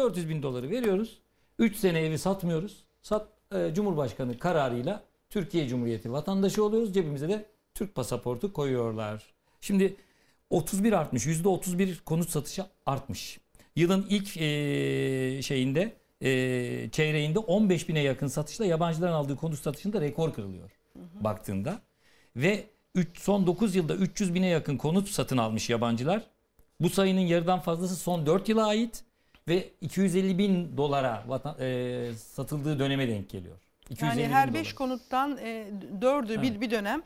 400 0.00 0.28
bin 0.28 0.42
doları 0.42 0.70
veriyoruz. 0.70 1.18
3 1.58 1.76
sene 1.76 2.00
evi 2.00 2.18
satmıyoruz. 2.18 2.84
Sat, 3.02 3.28
e, 3.54 3.74
Cumhurbaşkanı 3.74 4.38
kararıyla 4.38 5.02
Türkiye 5.30 5.68
Cumhuriyeti 5.68 6.12
vatandaşı 6.12 6.64
oluyoruz. 6.64 6.94
Cebimize 6.94 7.28
de 7.28 7.46
Türk 7.74 7.94
pasaportu 7.94 8.52
koyuyorlar. 8.52 9.22
Şimdi 9.60 9.96
31 10.50 10.92
artmış. 10.92 11.26
%31 11.26 12.04
konut 12.04 12.30
satışı 12.30 12.64
artmış. 12.86 13.40
Yılın 13.76 14.06
ilk 14.08 14.36
e, 14.36 15.42
şeyinde 15.42 15.92
e, 16.22 16.28
çeyreğinde 16.92 17.38
15 17.38 17.88
bine 17.88 18.00
yakın 18.00 18.26
satışla 18.26 18.66
yabancıların 18.66 19.12
aldığı 19.12 19.36
konut 19.36 19.58
satışında 19.58 20.00
rekor 20.00 20.32
kırılıyor 20.34 20.70
baktığında. 21.20 21.80
Ve 22.36 22.64
üç- 22.94 23.20
son 23.20 23.46
9 23.46 23.74
yılda 23.74 23.94
300 23.94 24.34
bine 24.34 24.46
yakın 24.46 24.76
konut 24.76 25.08
satın 25.08 25.36
almış 25.36 25.70
yabancılar. 25.70 26.22
Bu 26.80 26.90
sayının 26.90 27.20
yarıdan 27.20 27.60
fazlası 27.60 27.96
son 27.96 28.26
4 28.26 28.48
yıla 28.48 28.66
ait 28.66 29.04
ve 29.50 29.68
250 29.80 30.38
bin 30.38 30.76
dolara 30.76 31.24
vatan, 31.28 31.56
e, 31.60 32.10
satıldığı 32.16 32.78
döneme 32.78 33.08
denk 33.08 33.30
geliyor. 33.30 33.56
250 33.90 34.20
Yani 34.22 34.34
her 34.34 34.48
dolar. 34.48 34.60
5 34.60 34.72
konuttan 34.74 35.36
e, 35.36 35.66
4'ü 36.00 36.42
bir, 36.42 36.50
Evet. 36.50 36.60
bir 36.60 36.70
dönem 36.70 37.02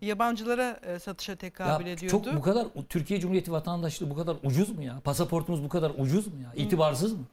yabancılara 0.00 0.80
e, 0.86 0.98
satışa 0.98 1.36
tekabül 1.36 1.86
Ya 1.86 1.92
ediyordu. 1.92 2.24
çok 2.24 2.36
bu 2.36 2.40
kadar 2.42 2.66
Türkiye 2.88 3.20
Cumhuriyeti 3.20 3.52
vatandaşlığı 3.52 4.10
bu 4.10 4.16
kadar 4.16 4.36
ucuz 4.42 4.70
mu 4.70 4.82
ya? 4.82 5.00
Pasaportumuz 5.04 5.64
bu 5.64 5.68
kadar 5.68 5.92
ucuz 5.98 6.26
mu 6.26 6.34
ya? 6.42 6.64
İtibarsız 6.64 7.12
mı? 7.12 7.24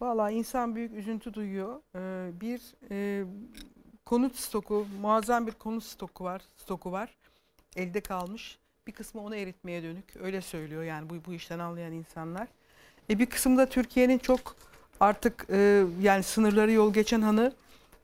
Vallahi 0.00 0.34
insan 0.34 0.76
büyük 0.76 0.92
üzüntü 0.92 1.34
duyuyor. 1.34 1.80
Ee, 1.96 2.40
bir 2.40 2.60
e, 2.90 3.24
konut 4.04 4.36
stoku, 4.36 4.86
muazzam 5.00 5.46
bir 5.46 5.52
konut 5.52 5.84
stoku 5.84 6.24
var, 6.24 6.42
stoku 6.56 6.92
var. 6.92 7.14
Elde 7.76 8.00
kalmış. 8.00 8.58
Bir 8.86 8.92
kısmı 8.92 9.20
onu 9.22 9.36
eritmeye 9.36 9.82
dönük. 9.82 10.16
Öyle 10.20 10.40
söylüyor 10.40 10.82
yani 10.82 11.10
bu 11.10 11.14
bu 11.26 11.32
işten 11.34 11.58
anlayan 11.58 11.92
insanlar. 11.92 12.48
E 13.10 13.18
bir 13.18 13.26
kısmı 13.26 13.58
da 13.58 13.66
Türkiye'nin 13.66 14.18
çok 14.18 14.56
artık 15.00 15.46
e, 15.50 15.84
yani 16.02 16.22
sınırları 16.22 16.72
yol 16.72 16.92
geçen 16.92 17.22
hanı 17.22 17.52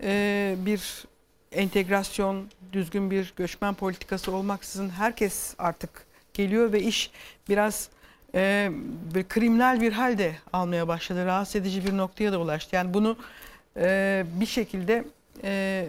e, 0.03 0.55
bir 0.59 1.05
entegrasyon, 1.53 2.47
düzgün 2.73 3.11
bir 3.11 3.33
göçmen 3.37 3.75
politikası 3.75 4.33
olmaksızın 4.33 4.89
herkes 4.89 5.55
artık 5.59 6.07
geliyor 6.35 6.73
ve 6.73 6.83
iş 6.83 7.11
biraz 7.49 7.89
e, 8.35 8.71
bir 9.15 9.25
kriminal 9.25 9.81
bir 9.81 9.93
halde 9.93 10.37
almaya 10.53 10.89
başladı. 10.89 11.27
Rahatsız 11.27 11.57
edici 11.57 11.87
bir 11.87 11.97
noktaya 11.97 12.33
da 12.33 12.41
ulaştı. 12.41 12.77
Yani 12.77 12.95
bunu 12.95 13.17
e, 13.77 14.25
bir 14.41 14.47
şekilde 14.47 15.05
e, 15.45 15.87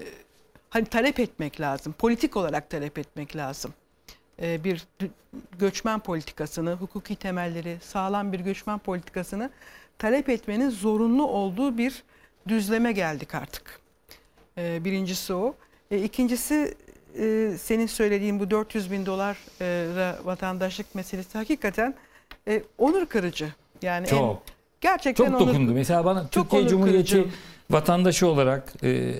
hani 0.69 0.85
talep 0.85 1.19
etmek 1.19 1.61
lazım. 1.61 1.93
Politik 1.93 2.37
olarak 2.37 2.69
talep 2.69 2.97
etmek 2.97 3.35
lazım. 3.35 3.73
E, 4.41 4.63
bir 4.63 4.87
göçmen 5.59 5.99
politikasını, 5.99 6.73
hukuki 6.73 7.15
temelleri 7.15 7.77
sağlam 7.81 8.33
bir 8.33 8.39
göçmen 8.39 8.79
politikasını 8.79 9.49
talep 9.97 10.29
etmenin 10.29 10.69
zorunlu 10.69 11.27
olduğu 11.27 11.77
bir 11.77 12.03
düzleme 12.47 12.91
geldik 12.91 13.35
artık. 13.35 13.79
E, 14.57 14.85
birincisi 14.85 15.33
o. 15.33 15.55
E, 15.91 16.03
ikincisi 16.03 16.75
e, 17.19 17.51
senin 17.59 17.87
söylediğin 17.87 18.39
bu 18.39 18.51
400 18.51 18.91
bin 18.91 19.05
dolara 19.05 20.17
vatandaşlık 20.25 20.95
meselesi 20.95 21.37
hakikaten 21.37 21.93
e, 22.47 22.63
onur 22.77 23.05
kırıcı. 23.05 23.53
Yani 23.81 24.07
en- 24.07 24.09
Çok. 24.09 24.43
gerçekten 24.81 25.25
Çok 25.25 25.35
onur 25.41 25.47
dokundu. 25.47 25.71
Mesela 25.73 26.05
bana 26.05 26.21
çok 26.21 26.31
Türkiye 26.31 26.67
Cumhuriyeti 26.67 27.11
kırıcı. 27.11 27.29
vatandaşı 27.69 28.27
olarak 28.27 28.73
e, 28.83 29.13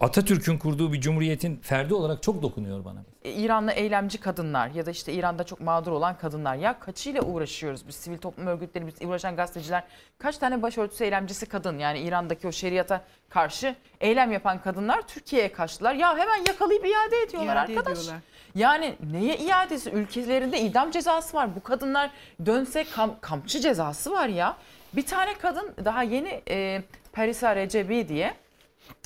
Atatürk'ün 0.00 0.58
kurduğu 0.58 0.92
bir 0.92 1.00
cumhuriyetin 1.00 1.56
ferdi 1.56 1.94
olarak 1.94 2.22
çok 2.22 2.42
dokunuyor 2.42 2.84
bana. 2.84 2.98
E, 3.24 3.30
İranlı 3.32 3.72
eylemci 3.72 4.20
kadınlar 4.20 4.68
ya 4.70 4.86
da 4.86 4.90
işte 4.90 5.12
İran'da 5.12 5.44
çok 5.44 5.60
mağdur 5.60 5.92
olan 5.92 6.18
kadınlar. 6.18 6.54
Ya 6.54 6.78
kaçıyla 6.80 7.22
uğraşıyoruz 7.22 7.88
biz? 7.88 7.94
Sivil 7.94 8.18
toplum 8.18 8.46
örgütleri 8.46 8.86
biz 8.86 8.94
uğraşan 9.08 9.36
gazeteciler 9.36 9.84
kaç 10.18 10.38
tane 10.38 10.62
başörtüsü 10.62 11.04
eylemcisi 11.04 11.46
kadın? 11.46 11.78
Yani 11.78 12.00
İran'daki 12.00 12.48
o 12.48 12.52
şeriata 12.52 13.04
karşı 13.28 13.74
eylem 14.00 14.32
yapan 14.32 14.62
kadınlar 14.62 15.02
Türkiye'ye 15.08 15.52
kaçtılar. 15.52 15.94
Ya 15.94 16.18
hemen 16.18 16.44
yakalayıp 16.48 16.84
iade 16.86 17.16
ediyorlar 17.28 17.56
İade 17.56 17.78
arkadaş. 17.78 17.98
ediyorlar. 17.98 18.22
Yani 18.54 18.94
neye 19.12 19.36
iadesi? 19.36 19.90
Ülkelerinde 19.90 20.60
idam 20.60 20.90
cezası 20.90 21.36
var. 21.36 21.56
Bu 21.56 21.62
kadınlar 21.62 22.10
dönse 22.46 22.84
kam, 22.84 23.14
kampçı 23.20 23.60
cezası 23.60 24.10
var 24.12 24.28
ya. 24.28 24.56
Bir 24.92 25.06
tane 25.06 25.34
kadın 25.34 25.72
daha 25.84 26.02
yeni 26.02 26.42
e, 26.48 26.82
Parisa 27.12 27.56
Recebi 27.56 28.08
diye 28.08 28.34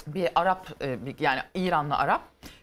bir 0.06 0.28
Arap 0.34 0.68
e, 0.82 1.06
bir- 1.06 1.16
yani 1.20 1.40
İranlı 1.54 1.96
Arap 1.96 2.22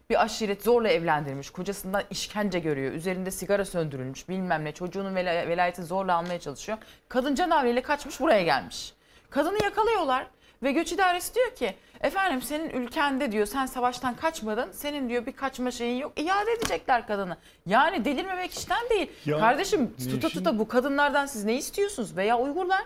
bir 0.09 0.21
aşiret 0.23 0.63
zorla 0.63 0.87
evlendirmiş. 0.89 1.49
Kocasından 1.49 2.03
işkence 2.09 2.59
görüyor. 2.59 2.91
Üzerinde 2.91 3.31
sigara 3.31 3.65
söndürülmüş 3.65 4.29
bilmem 4.29 4.65
ne. 4.65 4.71
Çocuğunun 4.71 5.15
vela- 5.15 5.47
velayetini 5.47 5.85
zorla 5.85 6.15
almaya 6.15 6.39
çalışıyor. 6.39 6.77
Kadın 7.09 7.35
canavriyle 7.35 7.81
kaçmış 7.81 8.19
buraya 8.19 8.43
gelmiş. 8.43 8.93
Kadını 9.29 9.63
yakalıyorlar 9.63 10.27
ve 10.63 10.71
göç 10.71 10.91
idaresi 10.91 11.35
diyor 11.35 11.55
ki 11.55 11.75
efendim 12.01 12.41
senin 12.41 12.69
ülkende 12.69 13.31
diyor 13.31 13.45
sen 13.45 13.65
savaştan 13.65 14.15
kaçmadın. 14.15 14.71
Senin 14.71 15.09
diyor 15.09 15.25
bir 15.25 15.31
kaçma 15.31 15.71
şeyin 15.71 15.97
yok. 15.97 16.19
İade 16.19 16.51
edecekler 16.51 17.07
kadını. 17.07 17.37
Yani 17.65 18.05
delirmemek 18.05 18.51
işten 18.53 18.89
değil. 18.89 19.11
Ya, 19.25 19.39
Kardeşim 19.39 19.93
tuta 20.11 20.29
tuta 20.29 20.59
bu 20.59 20.67
kadınlardan 20.67 21.25
siz 21.25 21.43
ne 21.45 21.53
istiyorsunuz? 21.55 22.17
Veya 22.17 22.39
Uygurlar. 22.39 22.81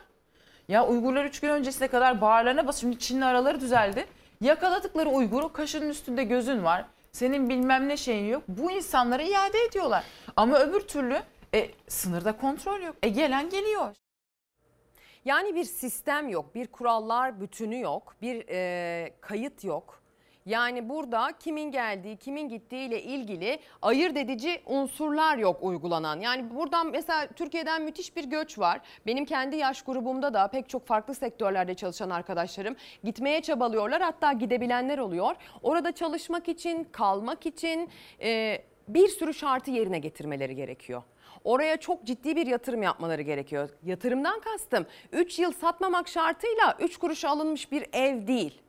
Ya 0.68 0.86
Uygurlar 0.88 1.26
3 1.26 1.40
gün 1.40 1.50
öncesine 1.50 1.88
kadar 1.88 2.22
bağırlarına 2.22 2.68
basıyor. 2.68 2.92
Şimdi 2.94 3.04
Çin'le 3.04 3.22
araları 3.22 3.62
düzeldi. 3.62 4.06
Yakaladıkları 4.42 5.10
Uygur'u 5.10 5.54
kaşının 5.54 5.90
üstünde 5.90 6.24
gözün 6.24 6.64
var. 6.64 6.86
Senin 7.12 7.50
bilmem 7.50 7.88
ne 7.88 7.98
şeyin 7.98 8.26
yok. 8.26 8.44
Bu 8.48 8.72
insanlara 8.72 9.24
iade 9.24 9.64
ediyorlar. 9.70 10.04
Ama 10.36 10.60
öbür 10.60 10.80
türlü 10.82 11.22
e, 11.54 11.70
sınırda 11.88 12.38
kontrol 12.38 12.82
yok. 12.82 12.96
E 13.04 13.10
gelen 13.10 13.50
geliyor. 13.50 13.96
Yani 15.26 15.56
bir 15.56 15.64
sistem 15.64 16.30
yok, 16.30 16.56
bir 16.56 16.68
kurallar 16.68 17.42
bütünü 17.42 17.80
yok, 17.80 18.16
bir 18.22 18.46
e, 18.50 19.14
kayıt 19.22 19.64
yok. 19.64 19.97
Yani 20.48 20.90
burada 20.90 21.32
kimin 21.40 21.72
geldiği, 21.72 22.18
kimin 22.18 22.50
gittiği 22.50 22.88
ile 22.88 23.04
ilgili 23.04 23.60
ayırt 23.82 24.18
edici 24.18 24.62
unsurlar 24.66 25.38
yok 25.38 25.58
uygulanan. 25.62 26.20
Yani 26.20 26.56
buradan 26.56 26.92
mesela 26.92 27.28
Türkiye'den 27.28 27.82
müthiş 27.82 28.16
bir 28.16 28.24
göç 28.24 28.60
var. 28.60 28.82
Benim 29.06 29.26
kendi 29.26 29.56
yaş 29.56 29.82
grubumda 29.82 30.34
da 30.34 30.48
pek 30.48 30.70
çok 30.70 30.88
farklı 30.88 31.16
sektörlerde 31.16 31.74
çalışan 31.74 32.10
arkadaşlarım 32.10 32.76
gitmeye 33.04 33.42
çabalıyorlar. 33.42 34.02
Hatta 34.02 34.34
gidebilenler 34.34 34.98
oluyor. 34.98 35.36
Orada 35.64 35.92
çalışmak 35.92 36.50
için, 36.50 36.88
kalmak 36.92 37.46
için 37.46 37.90
e, 38.22 38.62
bir 38.88 39.08
sürü 39.08 39.34
şartı 39.34 39.72
yerine 39.72 40.00
getirmeleri 40.00 40.56
gerekiyor. 40.56 41.04
Oraya 41.44 41.78
çok 41.78 42.04
ciddi 42.04 42.36
bir 42.36 42.48
yatırım 42.48 42.84
yapmaları 42.84 43.22
gerekiyor. 43.22 43.70
Yatırımdan 43.84 44.40
kastım 44.40 44.86
3 45.12 45.40
yıl 45.40 45.52
satmamak 45.52 46.08
şartıyla 46.08 46.78
3 46.80 46.98
kuruşa 46.98 47.30
alınmış 47.30 47.72
bir 47.72 47.86
ev 47.94 48.28
değil. 48.28 48.62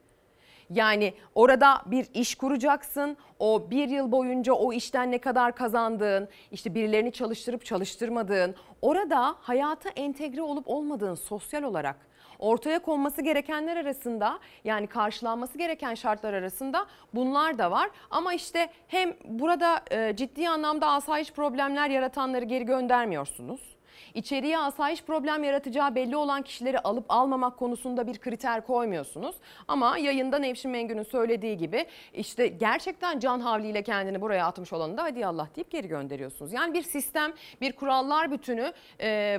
Yani 0.71 1.15
orada 1.35 1.83
bir 1.87 2.07
iş 2.15 2.35
kuracaksın. 2.35 3.17
O 3.39 3.71
bir 3.71 3.89
yıl 3.89 4.13
boyunca 4.13 4.53
o 4.53 4.73
işten 4.73 5.11
ne 5.11 5.19
kadar 5.19 5.55
kazandığın, 5.55 6.29
işte 6.53 6.75
birilerini 6.75 7.13
çalıştırıp 7.13 7.65
çalıştırmadığın, 7.65 8.55
orada 8.83 9.35
hayata 9.41 9.89
entegre 9.89 10.43
olup 10.43 10.69
olmadığın 10.69 11.15
sosyal 11.15 11.63
olarak 11.63 12.09
ortaya 12.39 12.79
konması 12.79 13.23
gerekenler 13.23 13.77
arasında 13.77 14.39
yani 14.65 14.87
karşılanması 14.87 15.59
gereken 15.59 15.95
şartlar 15.95 16.35
arasında 16.35 16.87
bunlar 17.15 17.59
da 17.59 17.71
var. 17.71 17.91
Ama 18.11 18.35
işte 18.35 18.69
hem 18.89 19.15
burada 19.25 19.81
e, 19.91 20.17
ciddi 20.17 20.49
anlamda 20.49 20.87
asayiş 20.91 21.33
problemler 21.33 21.91
yaratanları 21.91 22.45
geri 22.45 22.65
göndermiyorsunuz. 22.65 23.78
İçeriye 24.15 24.59
asayiş 24.59 25.03
problem 25.03 25.45
yaratacağı 25.45 25.95
belli 25.95 26.17
olan 26.17 26.43
kişileri 26.43 26.79
alıp 26.79 27.05
almamak 27.09 27.59
konusunda 27.59 28.07
bir 28.07 28.19
kriter 28.19 28.67
koymuyorsunuz. 28.67 29.37
Ama 29.69 29.99
yayında 29.99 30.39
Nevşin 30.39 30.71
Mengü'nün 30.71 31.03
söylediği 31.03 31.57
gibi 31.57 31.87
işte 32.15 32.47
gerçekten 32.47 33.19
can 33.19 33.41
havliyle 33.41 33.83
kendini 33.83 34.21
buraya 34.21 34.47
atmış 34.47 34.73
olanı 34.73 34.97
da 34.97 35.03
hadi 35.03 35.27
Allah 35.27 35.49
deyip 35.57 35.71
geri 35.71 35.89
gönderiyorsunuz. 35.89 36.53
Yani 36.53 36.75
bir 36.75 36.83
sistem, 36.83 37.33
bir 37.61 37.73
kurallar 37.73 38.31
bütünü 38.31 38.73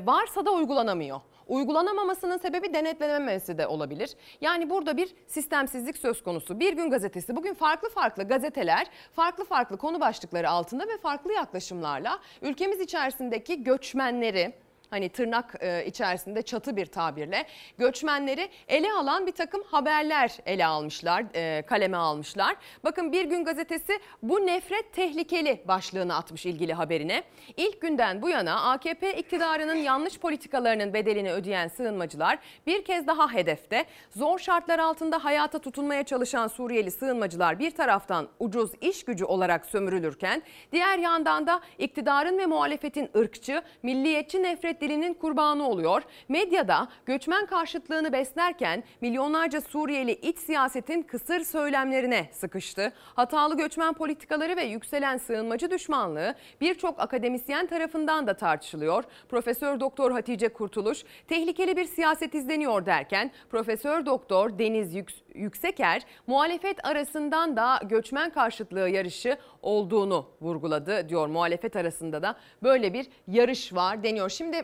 varsa 0.06 0.46
da 0.46 0.52
uygulanamıyor. 0.52 1.22
Uygulanamamasının 1.50 2.38
sebebi 2.38 2.74
denetlenememesi 2.74 3.58
de 3.58 3.68
olabilir. 3.68 4.16
Yani 4.42 4.70
burada 4.70 4.98
bir 4.98 5.16
sistemsizlik 5.28 5.98
söz 5.98 6.24
konusu. 6.24 6.60
Bir 6.60 6.74
gün 6.74 6.90
gazetesi 6.90 7.36
bugün 7.36 7.54
farklı 7.54 7.90
farklı 7.90 8.24
gazeteler 8.24 8.88
farklı 9.14 9.46
farklı 9.46 9.78
konu 9.78 10.00
başlıkları 10.00 10.50
altında 10.50 10.88
ve 10.88 10.98
farklı 10.98 11.34
yaklaşımlarla 11.34 12.20
ülkemiz 12.42 12.80
içerisindeki 12.80 13.64
göçmenleri 13.64 14.54
hani 14.90 15.10
tırnak 15.10 15.56
e, 15.60 15.86
içerisinde 15.86 16.42
çatı 16.42 16.78
bir 16.78 16.86
tabirle 16.86 17.46
göçmenleri 17.78 18.50
ele 18.68 18.94
alan 18.94 19.28
bir 19.28 19.32
takım 19.32 19.64
haberler 19.64 20.38
ele 20.46 20.66
almışlar, 20.66 21.26
e, 21.36 21.62
kaleme 21.62 21.98
almışlar. 21.98 22.56
Bakın 22.84 23.12
Bir 23.12 23.26
Gün 23.26 23.44
Gazetesi 23.44 24.00
bu 24.24 24.46
nefret 24.46 24.94
tehlikeli 24.94 25.64
başlığını 25.68 26.16
atmış 26.16 26.46
ilgili 26.46 26.74
haberine. 26.74 27.24
İlk 27.58 27.82
günden 27.82 28.22
bu 28.22 28.30
yana 28.30 28.72
AKP 28.72 29.18
iktidarının 29.18 29.76
yanlış 29.76 30.20
politikalarının 30.20 30.94
bedelini 30.94 31.32
ödeyen 31.32 31.68
sığınmacılar 31.68 32.40
bir 32.68 32.86
kez 32.86 33.08
daha 33.08 33.34
hedefte. 33.34 33.86
Zor 34.10 34.40
şartlar 34.40 34.80
altında 34.80 35.24
hayata 35.24 35.60
tutunmaya 35.60 36.04
çalışan 36.04 36.48
Suriyeli 36.48 36.92
sığınmacılar 36.92 37.60
bir 37.60 37.72
taraftan 37.72 38.28
ucuz 38.40 38.72
iş 38.82 39.06
gücü 39.06 39.26
olarak 39.26 39.66
sömürülürken 39.66 40.44
diğer 40.72 40.98
yandan 40.98 41.48
da 41.48 41.62
iktidarın 41.78 42.38
ve 42.38 42.46
muhalefetin 42.46 43.10
ırkçı, 43.18 43.62
milliyetçi 43.84 44.44
nefret 44.44 44.79
dilinin 44.82 45.14
kurbanı 45.14 45.70
oluyor. 45.70 46.02
Medyada 46.30 46.88
göçmen 47.06 47.46
karşıtlığını 47.46 48.14
beslerken 48.14 48.84
milyonlarca 49.02 49.62
Suriyeli 49.62 50.12
iç 50.12 50.38
siyasetin 50.38 51.02
kısır 51.02 51.40
söylemlerine 51.44 52.30
sıkıştı. 52.32 52.94
Hatalı 53.16 53.58
göçmen 53.58 53.94
politikaları 53.94 54.56
ve 54.56 54.64
yükselen 54.64 55.18
sığınmacı 55.18 55.72
düşmanlığı 55.72 56.36
birçok 56.62 57.00
akademisyen 57.00 57.68
tarafından 57.68 58.28
da 58.28 58.34
tartışılıyor. 58.34 59.04
Profesör 59.30 59.80
Doktor 59.80 60.12
Hatice 60.12 60.50
Kurtuluş 60.50 61.04
tehlikeli 61.28 61.78
bir 61.78 61.86
siyaset 61.86 62.36
izleniyor 62.36 62.86
derken 62.86 63.32
Profesör 63.50 64.06
Doktor 64.06 64.60
Deniz 64.60 64.96
Yüks- 64.96 65.29
Yükseker 65.40 66.06
muhalefet 66.28 66.86
arasından 66.86 67.58
da 67.58 67.80
göçmen 67.84 68.30
karşıtlığı 68.30 68.90
yarışı 68.90 69.38
olduğunu 69.62 70.30
vurguladı 70.42 71.10
diyor. 71.10 71.28
Muhalefet 71.28 71.76
arasında 71.76 72.22
da 72.22 72.36
böyle 72.64 72.94
bir 72.94 73.08
yarış 73.28 73.74
var 73.74 74.04
deniyor. 74.04 74.30
Şimdi 74.30 74.64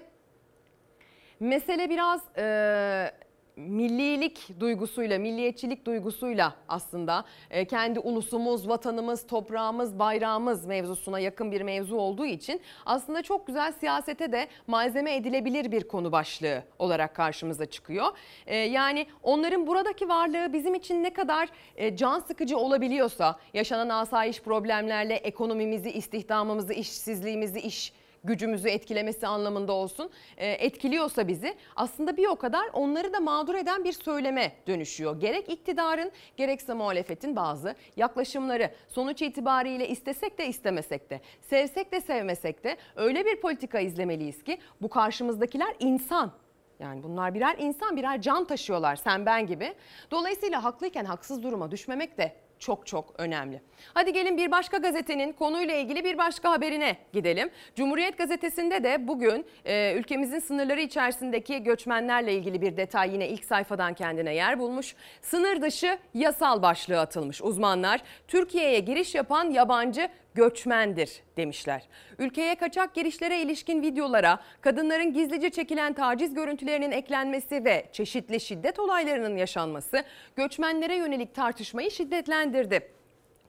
mesele 1.39 1.89
biraz 1.89 2.21
e, 2.38 3.11
millilik 3.57 4.59
duygusuyla, 4.59 5.19
milliyetçilik 5.19 5.85
duygusuyla 5.85 6.53
aslında 6.67 7.25
e, 7.49 7.65
kendi 7.65 7.99
ulusumuz, 7.99 8.69
vatanımız, 8.69 9.27
toprağımız, 9.27 9.99
bayrağımız 9.99 10.65
mevzusuna 10.65 11.19
yakın 11.19 11.51
bir 11.51 11.61
mevzu 11.61 11.95
olduğu 11.95 12.25
için 12.25 12.61
aslında 12.85 13.21
çok 13.21 13.47
güzel 13.47 13.71
siyasete 13.71 14.31
de 14.31 14.47
malzeme 14.67 15.15
edilebilir 15.15 15.71
bir 15.71 15.87
konu 15.87 16.11
başlığı 16.11 16.63
olarak 16.79 17.15
karşımıza 17.15 17.65
çıkıyor. 17.65 18.07
E, 18.47 18.55
yani 18.55 19.07
onların 19.23 19.67
buradaki 19.67 20.09
varlığı 20.09 20.53
bizim 20.53 20.75
için 20.75 21.03
ne 21.03 21.13
kadar 21.13 21.49
e, 21.75 21.95
can 21.95 22.19
sıkıcı 22.19 22.57
olabiliyorsa, 22.57 23.39
yaşanan 23.53 23.89
asayiş 23.89 24.41
problemlerle 24.41 25.15
ekonomimizi, 25.15 25.91
istihdamımızı, 25.91 26.73
işsizliğimizi, 26.73 27.59
iş 27.59 27.93
gücümüzü 28.27 28.69
etkilemesi 28.69 29.27
anlamında 29.27 29.73
olsun 29.73 30.09
e, 30.38 30.51
etkiliyorsa 30.51 31.27
bizi 31.27 31.55
aslında 31.75 32.17
bir 32.17 32.27
o 32.27 32.35
kadar 32.35 32.69
onları 32.73 33.13
da 33.13 33.19
mağdur 33.19 33.55
eden 33.55 33.83
bir 33.83 33.93
söyleme 33.93 34.51
dönüşüyor. 34.67 35.19
Gerek 35.19 35.49
iktidarın 35.49 36.11
gerekse 36.38 36.73
muhalefetin 36.73 37.35
bazı 37.35 37.75
yaklaşımları 37.97 38.71
sonuç 38.88 39.21
itibariyle 39.21 39.88
istesek 39.88 40.38
de 40.38 40.47
istemesek 40.47 41.09
de 41.09 41.21
sevsek 41.41 41.91
de 41.91 42.01
sevmesek 42.01 42.63
de 42.63 42.77
öyle 42.95 43.25
bir 43.25 43.41
politika 43.41 43.79
izlemeliyiz 43.79 44.43
ki 44.43 44.57
bu 44.81 44.89
karşımızdakiler 44.89 45.75
insan. 45.79 46.31
Yani 46.79 47.03
bunlar 47.03 47.33
birer 47.33 47.55
insan, 47.59 47.97
birer 47.97 48.21
can 48.21 48.45
taşıyorlar 48.45 48.95
sen 48.95 49.25
ben 49.25 49.47
gibi. 49.47 49.73
Dolayısıyla 50.11 50.63
haklıyken 50.63 51.05
haksız 51.05 51.43
duruma 51.43 51.71
düşmemek 51.71 52.17
de 52.17 52.44
çok 52.59 52.87
çok 52.87 53.13
önemli. 53.17 53.61
Hadi 53.93 54.13
gelin 54.13 54.37
bir 54.37 54.51
başka 54.51 54.77
gazetenin 54.77 55.33
konuyla 55.33 55.75
ilgili 55.75 56.03
bir 56.03 56.17
başka 56.17 56.51
haberine 56.51 56.97
gidelim. 57.13 57.49
Cumhuriyet 57.75 58.17
gazetesinde 58.17 58.83
de 58.83 59.07
bugün 59.07 59.45
e, 59.65 59.93
ülkemizin 59.93 60.39
sınırları 60.39 60.81
içerisindeki 60.81 61.63
göçmenlerle 61.63 62.33
ilgili 62.33 62.61
bir 62.61 62.77
detay 62.77 63.13
yine 63.13 63.29
ilk 63.29 63.45
sayfadan 63.45 63.93
kendine 63.93 64.35
yer 64.35 64.59
bulmuş. 64.59 64.95
Sınır 65.21 65.61
dışı 65.61 65.97
yasal 66.13 66.61
başlığı 66.61 66.99
atılmış 66.99 67.41
uzmanlar. 67.41 68.01
Türkiye'ye 68.27 68.79
giriş 68.79 69.15
yapan 69.15 69.51
yabancı 69.51 70.09
göçmendir 70.35 71.21
demişler. 71.37 71.83
Ülkeye 72.19 72.55
kaçak 72.55 72.93
girişlere 72.95 73.41
ilişkin 73.41 73.81
videolara 73.81 74.39
kadınların 74.61 75.13
gizlice 75.13 75.49
çekilen 75.49 75.93
taciz 75.93 76.33
görüntülerinin 76.33 76.91
eklenmesi 76.91 77.65
ve 77.65 77.85
çeşitli 77.91 78.39
şiddet 78.39 78.79
olaylarının 78.79 79.37
yaşanması 79.37 80.03
göçmenlere 80.35 80.95
yönelik 80.95 81.35
tartışmayı 81.35 81.91
şiddetlendiriyor 81.91 82.45
değerlendirdi. 82.45 82.91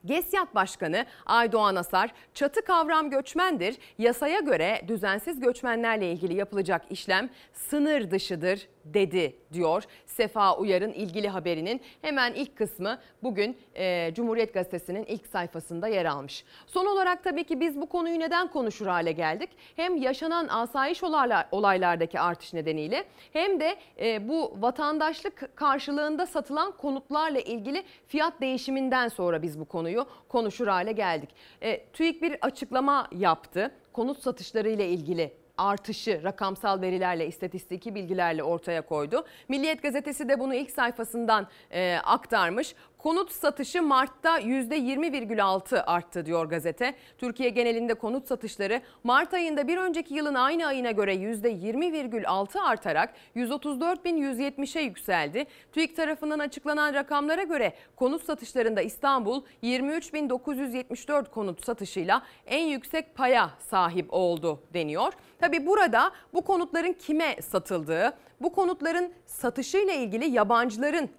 GESYAT 0.04 0.54
Başkanı 0.54 1.06
Aydoğan 1.26 1.76
Asar, 1.76 2.10
çatı 2.34 2.64
kavram 2.64 3.10
göçmendir. 3.10 3.76
Yasaya 3.98 4.40
göre 4.40 4.80
düzensiz 4.88 5.40
göçmenlerle 5.40 6.12
ilgili 6.12 6.34
yapılacak 6.34 6.82
işlem 6.90 7.30
sınır 7.52 8.10
dışıdır 8.10 8.68
dedi 8.94 9.36
diyor. 9.52 9.82
Sefa 10.06 10.56
Uyar'ın 10.56 10.92
ilgili 10.92 11.28
haberinin 11.28 11.80
hemen 12.02 12.34
ilk 12.34 12.56
kısmı 12.56 12.98
bugün 13.22 13.56
e, 13.74 14.14
Cumhuriyet 14.14 14.54
Gazetesi'nin 14.54 15.04
ilk 15.04 15.26
sayfasında 15.26 15.88
yer 15.88 16.04
almış. 16.04 16.44
Son 16.66 16.86
olarak 16.86 17.24
tabii 17.24 17.44
ki 17.44 17.60
biz 17.60 17.80
bu 17.80 17.86
konuyu 17.86 18.18
neden 18.18 18.48
konuşur 18.48 18.86
hale 18.86 19.12
geldik? 19.12 19.50
Hem 19.76 19.96
yaşanan 19.96 20.48
asayiş 20.48 21.02
olaylar, 21.02 21.46
olaylardaki 21.50 22.20
artış 22.20 22.52
nedeniyle 22.52 23.04
hem 23.32 23.60
de 23.60 23.76
e, 24.00 24.28
bu 24.28 24.56
vatandaşlık 24.60 25.56
karşılığında 25.56 26.26
satılan 26.26 26.72
konutlarla 26.72 27.40
ilgili 27.40 27.82
fiyat 28.06 28.40
değişiminden 28.40 29.08
sonra 29.08 29.42
biz 29.42 29.60
bu 29.60 29.64
konuyu 29.64 30.06
konuşur 30.28 30.66
hale 30.66 30.92
geldik. 30.92 31.30
E, 31.62 31.86
TÜİK 31.86 32.22
bir 32.22 32.36
açıklama 32.40 33.08
yaptı. 33.12 33.70
Konut 33.92 34.22
satışları 34.22 34.68
ile 34.68 34.88
ilgili 34.88 35.45
artışı 35.58 36.20
rakamsal 36.24 36.80
verilerle, 36.80 37.26
istatistiki 37.26 37.94
bilgilerle 37.94 38.42
ortaya 38.42 38.82
koydu. 38.82 39.24
Milliyet 39.48 39.82
gazetesi 39.82 40.28
de 40.28 40.40
bunu 40.40 40.54
ilk 40.54 40.70
sayfasından 40.70 41.46
e, 41.70 41.96
aktarmış. 42.04 42.74
Konut 43.06 43.32
satışı 43.32 43.82
Mart'ta 43.82 44.40
%20,6 44.40 45.82
arttı 45.82 46.26
diyor 46.26 46.46
gazete. 46.46 46.94
Türkiye 47.18 47.48
genelinde 47.48 47.94
konut 47.94 48.26
satışları 48.26 48.80
Mart 49.04 49.34
ayında 49.34 49.68
bir 49.68 49.76
önceki 49.76 50.14
yılın 50.14 50.34
aynı 50.34 50.66
ayına 50.66 50.90
göre 50.90 51.14
%20,6 51.14 52.60
artarak 52.60 53.14
134.170'e 53.36 54.82
yükseldi. 54.82 55.44
TÜİK 55.72 55.96
tarafından 55.96 56.38
açıklanan 56.38 56.94
rakamlara 56.94 57.42
göre 57.42 57.72
konut 57.96 58.24
satışlarında 58.24 58.82
İstanbul 58.82 59.42
23.974 59.62 61.30
konut 61.30 61.64
satışıyla 61.64 62.22
en 62.46 62.66
yüksek 62.66 63.14
paya 63.14 63.50
sahip 63.58 64.06
oldu 64.10 64.62
deniyor. 64.74 65.12
Tabi 65.38 65.66
burada 65.66 66.10
bu 66.34 66.44
konutların 66.44 66.92
kime 66.92 67.42
satıldığı, 67.42 68.12
bu 68.40 68.52
konutların 68.52 69.12
satışıyla 69.26 69.92
ilgili 69.92 70.24
yabancıların 70.30 71.10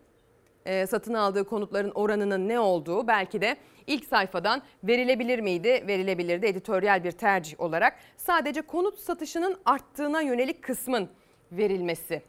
e, 0.68 0.88
satın 0.88 1.14
aldığı 1.14 1.44
konutların 1.44 1.92
oranının 1.92 2.48
ne 2.48 2.60
olduğu 2.60 3.08
belki 3.08 3.42
de 3.42 3.58
ilk 3.88 4.06
sayfadan 4.06 4.62
verilebilir 4.84 5.40
miydi? 5.40 5.84
Verilebilirdi 5.88 6.46
editoryal 6.46 7.04
bir 7.04 7.12
tercih 7.12 7.60
olarak. 7.60 7.96
Sadece 8.18 8.62
konut 8.62 9.00
satışının 9.00 9.58
arttığına 9.66 10.22
yönelik 10.22 10.64
kısmın 10.64 11.10
verilmesi 11.52 12.22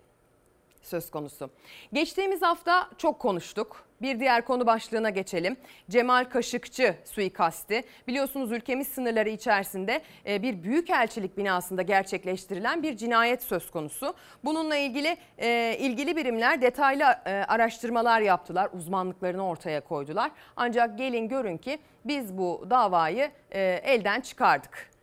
söz 0.83 1.11
konusu. 1.11 1.51
Geçtiğimiz 1.93 2.43
hafta 2.43 2.91
çok 2.99 3.19
konuştuk. 3.19 3.85
Bir 4.03 4.21
diğer 4.21 4.45
konu 4.45 4.67
başlığına 4.67 5.11
geçelim. 5.11 5.57
Cemal 5.91 6.25
Kaşıkçı 6.25 6.95
suikasti. 7.05 7.85
Biliyorsunuz 8.09 8.53
ülkemiz 8.53 8.89
sınırları 8.89 9.29
içerisinde 9.29 10.03
e, 10.27 10.43
bir 10.43 10.63
büyükelçilik 10.63 11.37
binasında 11.37 11.83
gerçekleştirilen 11.83 12.83
bir 12.83 12.97
cinayet 12.97 13.43
söz 13.43 13.71
konusu. 13.71 14.15
Bununla 14.45 14.77
ilgili 14.77 15.17
e, 15.39 15.77
ilgili 15.79 16.17
birimler 16.17 16.63
detaylı 16.63 17.05
e, 17.27 17.31
araştırmalar 17.49 18.21
yaptılar. 18.21 18.69
Uzmanlıklarını 18.73 19.47
ortaya 19.47 19.81
koydular. 19.81 20.31
Ancak 20.57 20.99
gelin 20.99 21.29
görün 21.29 21.57
ki 21.57 21.79
biz 22.05 22.39
bu 22.39 22.67
davayı 22.71 23.31
elden 23.51 24.21
çıkardık. 24.21 24.98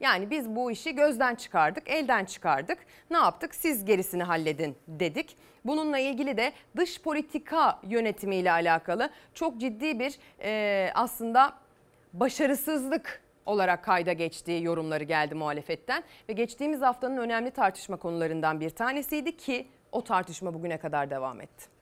Yani 0.00 0.30
biz 0.30 0.56
bu 0.56 0.70
işi 0.70 0.94
gözden 0.94 1.34
çıkardık, 1.34 1.90
elden 1.90 2.24
çıkardık. 2.24 2.78
Ne 3.10 3.16
yaptık? 3.16 3.54
Siz 3.54 3.84
gerisini 3.84 4.22
halledin 4.22 4.76
dedik. 4.88 5.36
Bununla 5.64 5.98
ilgili 5.98 6.36
de 6.36 6.52
dış 6.76 7.02
politika 7.02 7.80
yönetimiyle 7.82 8.52
alakalı 8.52 9.10
çok 9.34 9.60
ciddi 9.60 9.98
bir 9.98 10.18
e, 10.42 10.90
aslında 10.94 11.54
başarısızlık 12.12 13.22
olarak 13.46 13.84
kayda 13.84 14.12
geçtiği 14.12 14.64
yorumları 14.64 15.04
geldi 15.04 15.34
muhalefetten 15.34 16.02
ve 16.28 16.32
geçtiğimiz 16.32 16.80
haftanın 16.80 17.16
önemli 17.16 17.50
tartışma 17.50 17.96
konularından 17.96 18.60
bir 18.60 18.70
tanesiydi 18.70 19.36
ki 19.36 19.66
o 19.92 20.04
tartışma 20.04 20.54
bugüne 20.54 20.78
kadar 20.78 21.10
devam 21.10 21.40
etti. 21.40 21.77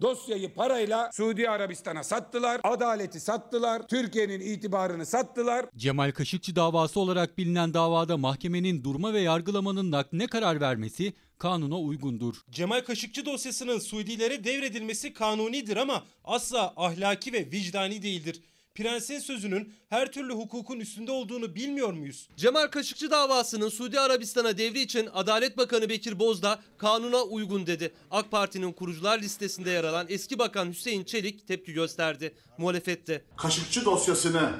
Dosyayı 0.00 0.54
parayla 0.54 1.10
Suudi 1.12 1.50
Arabistan'a 1.50 2.04
sattılar, 2.04 2.60
adaleti 2.64 3.20
sattılar, 3.20 3.88
Türkiye'nin 3.88 4.40
itibarını 4.40 5.06
sattılar. 5.06 5.66
Cemal 5.76 6.12
Kaşıkçı 6.12 6.56
davası 6.56 7.00
olarak 7.00 7.38
bilinen 7.38 7.74
davada 7.74 8.16
mahkemenin 8.16 8.84
durma 8.84 9.12
ve 9.12 9.20
yargılamanın 9.20 9.90
nakline 9.90 10.26
karar 10.26 10.60
vermesi 10.60 11.12
kanuna 11.38 11.78
uygundur. 11.78 12.36
Cemal 12.50 12.80
Kaşıkçı 12.80 13.26
dosyasının 13.26 13.78
Suudilere 13.78 14.44
devredilmesi 14.44 15.12
kanunidir 15.12 15.76
ama 15.76 16.04
asla 16.24 16.74
ahlaki 16.76 17.32
ve 17.32 17.50
vicdani 17.50 18.02
değildir. 18.02 18.40
Prensin 18.76 19.18
sözünün 19.18 19.74
her 19.88 20.12
türlü 20.12 20.32
hukukun 20.32 20.80
üstünde 20.80 21.10
olduğunu 21.10 21.54
bilmiyor 21.54 21.92
muyuz? 21.92 22.28
Cemal 22.36 22.66
Kaşıkçı 22.66 23.10
davasının 23.10 23.68
Suudi 23.68 24.00
Arabistan'a 24.00 24.58
devri 24.58 24.80
için 24.80 25.08
Adalet 25.14 25.58
Bakanı 25.58 25.88
Bekir 25.88 26.18
Bozdağ 26.18 26.58
kanuna 26.78 27.22
uygun 27.22 27.66
dedi. 27.66 27.92
AK 28.10 28.30
Parti'nin 28.30 28.72
kurucular 28.72 29.18
listesinde 29.18 29.70
yer 29.70 29.84
alan 29.84 30.06
eski 30.08 30.38
bakan 30.38 30.68
Hüseyin 30.68 31.04
Çelik 31.04 31.48
tepki 31.48 31.72
gösterdi. 31.72 32.34
Muhalefette. 32.58 33.24
Kaşıkçı 33.36 33.84
dosyasını 33.84 34.50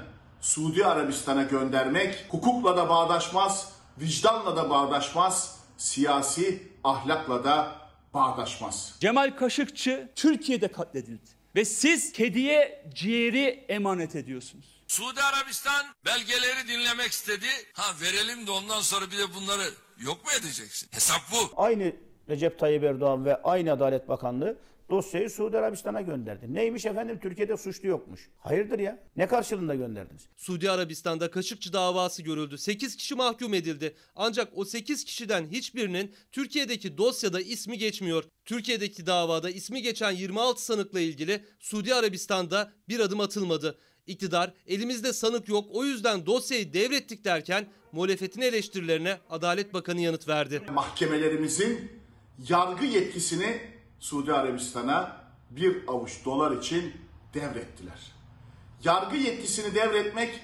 Suudi 0.41 0.87
Arabistan'a 0.87 1.43
göndermek 1.43 2.27
hukukla 2.29 2.77
da 2.77 2.89
bağdaşmaz, 2.89 3.73
vicdanla 4.01 4.57
da 4.57 4.71
bağdaşmaz, 4.71 5.59
siyasi 5.77 6.63
ahlakla 6.85 7.45
da 7.45 7.73
bağdaşmaz. 8.15 8.97
Cemal 9.01 9.37
Kaşıkçı 9.37 10.09
Türkiye'de 10.15 10.69
katledildi. 10.69 11.36
Ve 11.57 11.65
siz 11.65 12.13
kediye 12.13 12.85
ciğeri 12.95 13.65
emanet 13.69 14.17
ediyorsunuz. 14.17 14.83
Suudi 14.89 15.23
Arabistan 15.23 15.87
belgeleri 16.07 16.69
dinlemek 16.69 17.13
istedi. 17.13 17.47
Ha 17.73 17.95
verelim 18.03 18.47
de 18.47 18.51
ondan 18.51 18.81
sonra 18.81 19.07
bir 19.11 19.19
de 19.19 19.35
bunları 19.35 19.63
yok 19.99 20.25
mu 20.25 20.31
edeceksin? 20.41 20.89
Hesap 20.93 21.21
bu. 21.33 21.63
Aynı 21.63 21.93
Recep 22.29 22.59
Tayyip 22.59 22.85
Erdoğan 22.85 23.25
ve 23.25 23.43
aynı 23.43 23.73
Adalet 23.73 24.09
Bakanlığı 24.09 24.57
dosyayı 24.91 25.31
Suudi 25.31 25.59
Arabistan'a 25.59 26.01
gönderdi. 26.01 26.55
Neymiş 26.55 26.87
efendim 26.87 27.19
Türkiye'de 27.23 27.57
suçlu 27.57 27.89
yokmuş. 27.89 28.31
Hayırdır 28.39 28.79
ya? 28.79 29.03
Ne 29.17 29.27
karşılığında 29.27 29.75
gönderdiniz? 29.75 30.23
Suudi 30.37 30.71
Arabistan'da 30.71 31.31
Kaşıkçı 31.31 31.73
davası 31.73 32.23
görüldü. 32.23 32.59
8 32.59 32.97
kişi 32.97 33.15
mahkum 33.15 33.55
edildi. 33.55 33.95
Ancak 34.17 34.49
o 34.55 34.65
8 34.65 35.05
kişiden 35.05 35.47
hiçbirinin 35.47 36.15
Türkiye'deki 36.33 36.99
dosyada 36.99 37.41
ismi 37.41 37.79
geçmiyor. 37.79 38.25
Türkiye'deki 38.45 39.07
davada 39.07 39.51
ismi 39.51 39.83
geçen 39.83 40.11
26 40.11 40.65
sanıkla 40.65 41.01
ilgili 41.01 41.45
Suudi 41.61 41.95
Arabistan'da 41.95 42.73
bir 42.89 43.01
adım 43.01 43.21
atılmadı. 43.21 43.79
İktidar 44.07 44.53
elimizde 44.67 45.13
sanık 45.13 45.49
yok 45.49 45.69
o 45.73 45.85
yüzden 45.85 46.27
dosyayı 46.27 46.73
devrettik 46.73 47.25
derken 47.25 47.67
muhalefetin 47.93 48.41
eleştirilerine 48.41 49.19
Adalet 49.31 49.75
Bakanı 49.75 50.01
yanıt 50.01 50.29
verdi. 50.29 50.63
Mahkemelerimizin 50.73 51.91
yargı 52.49 52.85
yetkisini 52.85 53.61
Suudi 54.01 54.33
Arabistan'a 54.33 55.17
bir 55.51 55.89
avuç 55.89 56.25
dolar 56.25 56.57
için 56.57 56.93
devrettiler. 57.35 58.13
Yargı 58.85 59.17
yetkisini 59.17 59.75
devretmek 59.75 60.41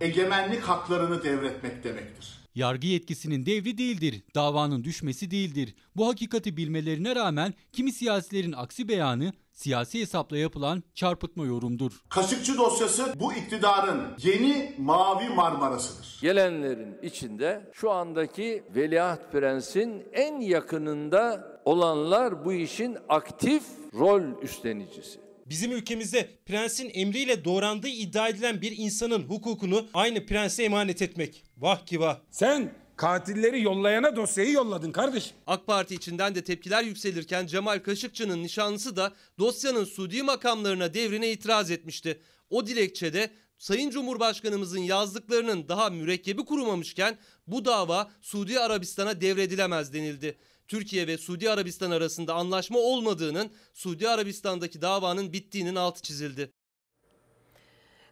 egemenlik 0.00 0.62
haklarını 0.62 1.24
devretmek 1.24 1.84
demektir. 1.84 2.35
Yargı 2.56 2.86
yetkisinin 2.86 3.46
devri 3.46 3.78
değildir, 3.78 4.22
davanın 4.34 4.84
düşmesi 4.84 5.30
değildir. 5.30 5.74
Bu 5.96 6.08
hakikati 6.08 6.56
bilmelerine 6.56 7.14
rağmen 7.16 7.54
kimi 7.72 7.92
siyasilerin 7.92 8.52
aksi 8.52 8.88
beyanı 8.88 9.32
siyasi 9.52 10.00
hesapla 10.00 10.38
yapılan 10.38 10.82
çarpıtma 10.94 11.44
yorumdur. 11.44 11.92
Kaşıkçı 12.08 12.58
dosyası 12.58 13.14
bu 13.20 13.32
iktidarın 13.32 14.02
yeni 14.22 14.74
mavi 14.78 15.28
Marmarası'dır. 15.28 16.18
Gelenlerin 16.20 16.96
içinde 17.02 17.70
şu 17.72 17.90
andaki 17.90 18.64
Veliaht 18.76 19.32
Prens'in 19.32 20.04
en 20.12 20.40
yakınında 20.40 21.52
olanlar 21.64 22.44
bu 22.44 22.52
işin 22.52 22.98
aktif 23.08 23.62
rol 23.94 24.42
üstlenicisi. 24.42 25.25
Bizim 25.46 25.72
ülkemizde 25.72 26.28
prensin 26.46 26.90
emriyle 26.94 27.44
doğrandığı 27.44 27.88
iddia 27.88 28.28
edilen 28.28 28.60
bir 28.60 28.76
insanın 28.76 29.22
hukukunu 29.22 29.86
aynı 29.94 30.26
prense 30.26 30.62
emanet 30.64 31.02
etmek. 31.02 31.44
Vah 31.58 31.86
ki 31.86 32.00
vah. 32.00 32.18
Sen 32.30 32.72
katilleri 32.96 33.62
yollayana 33.62 34.16
dosyayı 34.16 34.52
yolladın 34.52 34.92
kardeşim. 34.92 35.36
AK 35.46 35.66
Parti 35.66 35.94
içinden 35.94 36.34
de 36.34 36.44
tepkiler 36.44 36.84
yükselirken 36.84 37.46
Cemal 37.46 37.78
Kaşıkçı'nın 37.78 38.42
nişanlısı 38.42 38.96
da 38.96 39.12
dosyanın 39.38 39.84
Suudi 39.84 40.22
makamlarına 40.22 40.94
devrine 40.94 41.30
itiraz 41.30 41.70
etmişti. 41.70 42.20
O 42.50 42.66
dilekçede 42.66 43.30
Sayın 43.58 43.90
Cumhurbaşkanımızın 43.90 44.80
yazdıklarının 44.80 45.68
daha 45.68 45.90
mürekkebi 45.90 46.44
kurumamışken 46.44 47.18
bu 47.46 47.64
dava 47.64 48.10
Suudi 48.20 48.60
Arabistan'a 48.60 49.20
devredilemez 49.20 49.92
denildi. 49.92 50.36
Türkiye 50.68 51.06
ve 51.06 51.18
Suudi 51.18 51.50
Arabistan 51.50 51.90
arasında 51.90 52.34
anlaşma 52.34 52.78
olmadığının, 52.78 53.52
Suudi 53.74 54.08
Arabistan'daki 54.08 54.82
davanın 54.82 55.32
bittiğinin 55.32 55.74
altı 55.74 56.02
çizildi. 56.02 56.52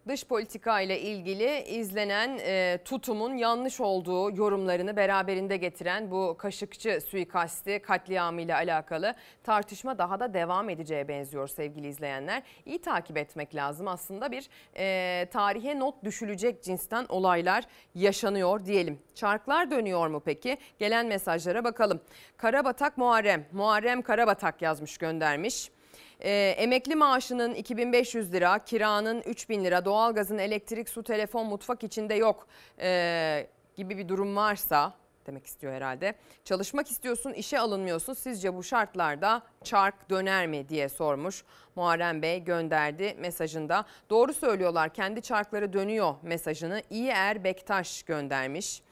Dış 0.09 0.25
politika 0.27 0.81
ile 0.81 1.01
ilgili 1.01 1.63
izlenen 1.63 2.39
e, 2.43 2.79
tutumun 2.85 3.37
yanlış 3.37 3.81
olduğu 3.81 4.37
yorumlarını 4.37 4.97
beraberinde 4.97 5.57
getiren 5.57 6.11
bu 6.11 6.37
Kaşıkçı 6.39 7.01
suikasti 7.01 7.79
katliamı 7.79 8.41
ile 8.41 8.55
alakalı 8.55 9.15
tartışma 9.43 9.99
daha 9.99 10.21
da 10.21 10.35
devam 10.35 10.71
edeceğe 10.71 11.09
benziyor 11.09 11.49
sevgili 11.49 11.89
izleyenler. 11.89 12.43
İyi 12.67 12.81
takip 12.81 13.17
etmek 13.17 13.55
lazım 13.55 13.89
aslında 13.89 14.33
bir 14.33 14.49
e, 14.77 15.27
tarihe 15.33 15.79
not 15.79 16.05
düşülecek 16.05 16.63
cinsten 16.63 17.07
olaylar 17.09 17.65
yaşanıyor 17.95 18.65
diyelim. 18.65 18.99
Çarklar 19.15 19.71
dönüyor 19.71 20.09
mu 20.09 20.23
peki? 20.25 20.59
Gelen 20.79 21.07
mesajlara 21.07 21.65
bakalım. 21.65 22.01
Karabatak 22.37 22.99
Muharrem, 22.99 23.47
Muharrem 23.53 24.03
Karabatak 24.03 24.63
yazmış 24.63 24.99
göndermiş. 24.99 25.74
Ee, 26.21 26.55
emekli 26.59 26.95
maaşının 26.95 27.55
2500 27.55 28.33
lira, 28.33 28.65
kiranın 28.65 29.21
3000 29.21 29.65
lira, 29.65 29.85
doğalgazın 29.85 30.39
elektrik, 30.39 30.89
su, 30.89 31.03
telefon, 31.03 31.47
mutfak 31.47 31.85
içinde 31.85 32.15
yok 32.15 32.47
ee, 32.81 33.47
gibi 33.77 33.99
bir 33.99 34.09
durum 34.09 34.37
varsa 34.37 34.95
demek 35.27 35.47
istiyor 35.47 35.73
herhalde. 35.73 36.15
Çalışmak 36.45 36.91
istiyorsun, 36.91 37.33
işe 37.33 37.59
alınmıyorsun. 37.59 38.15
Sizce 38.15 38.55
bu 38.55 38.63
şartlarda 38.63 39.43
çark 39.65 40.11
döner 40.11 40.47
mi 40.47 40.69
diye 40.69 40.89
sormuş. 40.89 41.45
Muharrem 41.77 42.23
Bey 42.23 42.45
gönderdi 42.45 43.15
mesajında. 43.19 43.85
Doğru 44.11 44.35
söylüyorlar 44.35 44.95
kendi 44.95 45.23
çarkları 45.23 45.73
dönüyor 45.73 46.15
mesajını 46.23 46.83
İyi 46.91 47.09
Er 47.09 47.45
Bektaş 47.45 48.03
göndermiş. 48.03 48.83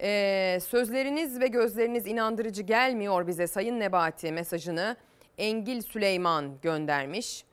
Ee, 0.00 0.58
sözleriniz 0.68 1.40
ve 1.40 1.46
gözleriniz 1.46 2.06
inandırıcı 2.06 2.62
gelmiyor 2.62 3.26
bize 3.26 3.46
Sayın 3.46 3.80
Nebati 3.80 4.32
mesajını 4.32 4.96
Engil 5.38 5.82
Süleyman 5.82 6.60
göndermiş. 6.62 7.44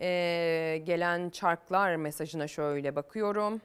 Ee, 0.00 0.82
gelen 0.84 1.30
çarklar 1.30 1.96
mesajına 1.96 2.48
şöyle 2.48 2.96
bakıyorum. 2.96 3.60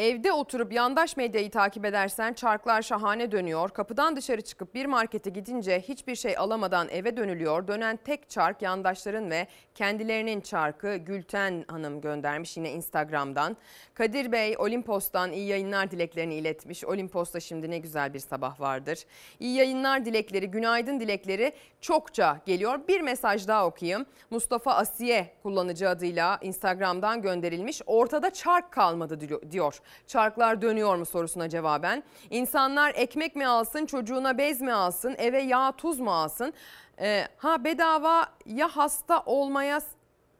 Evde 0.00 0.32
oturup 0.32 0.72
yandaş 0.72 1.16
medyayı 1.16 1.50
takip 1.50 1.84
edersen 1.84 2.32
çarklar 2.32 2.82
şahane 2.82 3.32
dönüyor. 3.32 3.70
Kapıdan 3.70 4.16
dışarı 4.16 4.40
çıkıp 4.40 4.74
bir 4.74 4.86
markete 4.86 5.30
gidince 5.30 5.80
hiçbir 5.80 6.14
şey 6.14 6.38
alamadan 6.38 6.88
eve 6.88 7.16
dönülüyor. 7.16 7.68
Dönen 7.68 7.96
tek 7.96 8.30
çark 8.30 8.62
yandaşların 8.62 9.30
ve 9.30 9.46
kendilerinin 9.74 10.40
çarkı 10.40 10.96
Gülten 10.96 11.64
Hanım 11.68 12.00
göndermiş 12.00 12.56
yine 12.56 12.72
Instagram'dan. 12.72 13.56
Kadir 13.94 14.32
Bey 14.32 14.54
Olimpos'tan 14.58 15.32
iyi 15.32 15.46
yayınlar 15.48 15.90
dileklerini 15.90 16.34
iletmiş. 16.34 16.84
Olimpos'ta 16.84 17.40
şimdi 17.40 17.70
ne 17.70 17.78
güzel 17.78 18.14
bir 18.14 18.18
sabah 18.18 18.60
vardır. 18.60 18.98
İyi 19.40 19.56
yayınlar 19.56 20.04
dilekleri, 20.04 20.50
günaydın 20.50 21.00
dilekleri 21.00 21.52
çokça 21.80 22.40
geliyor. 22.46 22.80
Bir 22.88 23.00
mesaj 23.00 23.48
daha 23.48 23.66
okuyayım. 23.66 24.06
Mustafa 24.30 24.74
Asiye 24.74 25.34
kullanıcı 25.42 25.88
adıyla 25.88 26.38
Instagram'dan 26.42 27.22
gönderilmiş. 27.22 27.82
Ortada 27.86 28.30
çark 28.30 28.72
kalmadı 28.72 29.50
diyor. 29.50 29.80
Çarklar 30.06 30.62
dönüyor 30.62 30.96
mu 30.96 31.06
sorusuna 31.06 31.48
cevaben. 31.48 32.02
İnsanlar 32.30 32.92
ekmek 32.94 33.36
mi 33.36 33.46
alsın, 33.46 33.86
çocuğuna 33.86 34.38
bez 34.38 34.60
mi 34.60 34.72
alsın, 34.72 35.14
eve 35.18 35.42
yağ 35.42 35.72
tuz 35.72 36.00
mu 36.00 36.12
alsın? 36.12 36.52
Ee, 37.00 37.28
ha 37.36 37.64
bedava 37.64 38.26
ya 38.46 38.68
hasta 38.68 39.22
olmaya 39.26 39.80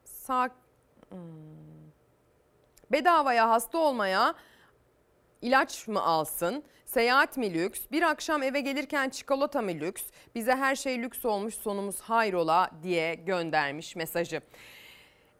sak... 0.05 0.51
Hmm. 1.09 1.51
Bedavaya 2.91 3.49
hasta 3.49 3.77
olmaya 3.77 4.33
ilaç 5.41 5.87
mı 5.87 6.01
alsın? 6.01 6.63
Seyahat 6.85 7.37
mi 7.37 7.53
lüks? 7.53 7.81
Bir 7.91 8.01
akşam 8.01 8.43
eve 8.43 8.61
gelirken 8.61 9.09
çikolata 9.09 9.61
mı 9.61 9.71
lüks? 9.71 10.03
Bize 10.35 10.55
her 10.55 10.75
şey 10.75 11.01
lüks 11.01 11.25
olmuş 11.25 11.55
sonumuz 11.55 12.01
hayrola 12.01 12.69
diye 12.83 13.15
göndermiş 13.15 13.95
mesajı. 13.95 14.41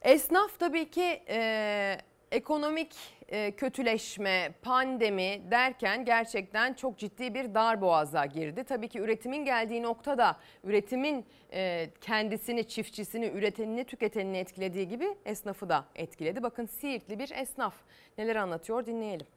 Esnaf 0.01 0.59
tabii 0.59 0.91
ki 0.91 1.23
e, 1.29 1.97
ekonomik 2.31 2.95
e, 3.31 3.51
kötüleşme, 3.51 4.51
pandemi 4.61 5.41
derken 5.51 6.05
gerçekten 6.05 6.73
çok 6.73 6.97
ciddi 6.97 7.33
bir 7.33 7.53
dar 7.53 7.81
boğaza 7.81 8.25
girdi. 8.25 8.63
Tabii 8.63 8.87
ki 8.87 8.99
üretimin 8.99 9.45
geldiği 9.45 9.83
noktada 9.83 10.37
üretimin 10.63 11.25
e, 11.53 11.89
kendisini, 12.01 12.67
çiftçisini, 12.67 13.25
üretenini, 13.25 13.83
tüketenini 13.83 14.37
etkilediği 14.37 14.87
gibi 14.87 15.07
esnafı 15.25 15.69
da 15.69 15.85
etkiledi. 15.95 16.43
Bakın 16.43 16.65
Siirtli 16.65 17.19
bir 17.19 17.31
esnaf 17.31 17.73
neler 18.17 18.35
anlatıyor 18.35 18.85
dinleyelim. 18.85 19.27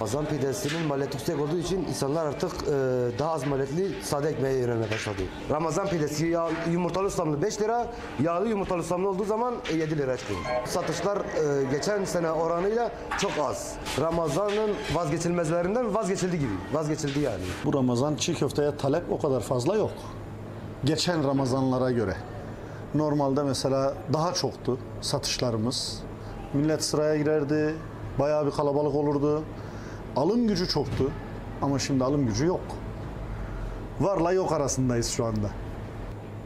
Ramazan 0.00 0.26
pidesinin 0.26 0.86
maliyeti 0.86 1.16
yüksek 1.16 1.40
olduğu 1.40 1.58
için 1.58 1.84
insanlar 1.84 2.26
artık 2.26 2.52
e, 2.52 2.68
daha 3.18 3.32
az 3.32 3.46
maliyetli 3.46 4.02
sade 4.02 4.28
ekmeğe 4.28 4.58
yönelmeye 4.58 4.90
başladı. 4.90 5.22
Ramazan 5.50 5.88
pidesi 5.88 6.26
yağ, 6.26 6.48
yumurtalı 6.70 7.06
ıslamlı 7.06 7.42
5 7.42 7.60
lira, 7.60 7.86
yağlı 8.20 8.48
yumurtalı 8.48 8.80
ıslamlı 8.80 9.08
olduğu 9.08 9.24
zaman 9.24 9.54
e, 9.72 9.76
7 9.76 9.98
lira 9.98 10.16
çıkıyor. 10.16 10.40
Satışlar 10.64 11.16
e, 11.16 11.64
geçen 11.70 12.04
sene 12.04 12.30
oranıyla 12.30 12.90
çok 13.18 13.32
az. 13.42 13.74
Ramazan'ın 14.00 14.70
vazgeçilmezlerinden 14.94 15.94
vazgeçildi 15.94 16.38
gibi. 16.38 16.54
Vazgeçildi 16.72 17.20
yani. 17.20 17.44
Bu 17.64 17.74
Ramazan 17.74 18.16
çiğ 18.16 18.34
köfteye 18.34 18.76
talep 18.76 19.12
o 19.12 19.18
kadar 19.18 19.40
fazla 19.40 19.76
yok. 19.76 19.92
Geçen 20.84 21.24
Ramazanlara 21.28 21.90
göre. 21.90 22.16
Normalde 22.94 23.42
mesela 23.42 23.94
daha 24.12 24.34
çoktu 24.34 24.78
satışlarımız. 25.00 26.02
Millet 26.54 26.84
sıraya 26.84 27.16
girerdi, 27.16 27.74
bayağı 28.18 28.46
bir 28.46 28.50
kalabalık 28.50 28.94
olurdu. 28.94 29.42
Alım 30.16 30.46
gücü 30.48 30.68
çoktu 30.68 31.10
ama 31.62 31.78
şimdi 31.78 32.04
alım 32.04 32.26
gücü 32.26 32.46
yok. 32.46 32.60
Varla 34.00 34.32
yok 34.32 34.52
arasındayız 34.52 35.10
şu 35.10 35.24
anda. 35.24 35.50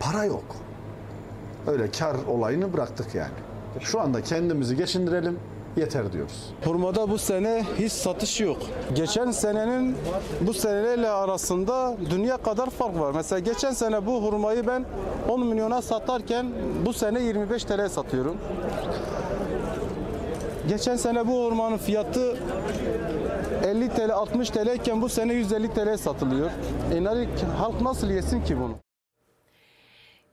Para 0.01 0.25
yok. 0.25 0.45
Öyle 1.67 1.91
kar 1.91 2.17
olayını 2.29 2.73
bıraktık 2.73 3.15
yani. 3.15 3.33
Şu 3.81 4.01
anda 4.01 4.23
kendimizi 4.23 4.77
geçindirelim 4.77 5.39
yeter 5.77 6.13
diyoruz. 6.13 6.55
Hurmada 6.65 7.11
bu 7.11 7.19
sene 7.19 7.65
hiç 7.79 7.93
satış 7.93 8.41
yok. 8.41 8.59
Geçen 8.95 9.31
senenin 9.31 9.97
bu 10.41 10.55
seneyle 10.55 11.09
arasında 11.09 11.97
dünya 12.11 12.37
kadar 12.37 12.71
fark 12.71 13.01
var. 13.01 13.13
Mesela 13.15 13.39
geçen 13.39 13.73
sene 13.73 14.07
bu 14.07 14.23
hurmayı 14.23 14.67
ben 14.67 14.85
10 15.29 15.47
milyona 15.47 15.83
satarken 15.83 16.47
bu 16.87 16.93
sene 16.93 17.23
25 17.23 17.65
TL 17.65 17.89
satıyorum. 17.89 18.37
Geçen 20.69 20.97
sene 20.97 21.27
bu 21.27 21.45
hurmanın 21.45 21.77
fiyatı 21.79 22.37
50 23.65 23.89
TL 23.89 24.13
60 24.13 24.51
TL 24.51 24.75
iken 24.75 25.03
bu 25.03 25.09
sene 25.09 25.35
150 25.35 25.75
TL 25.75 25.97
satılıyor. 25.97 26.51
E 26.95 27.01
halk 27.59 27.81
nasıl 27.81 28.11
yesin 28.11 28.45
ki 28.45 28.61
bunu? 28.61 28.77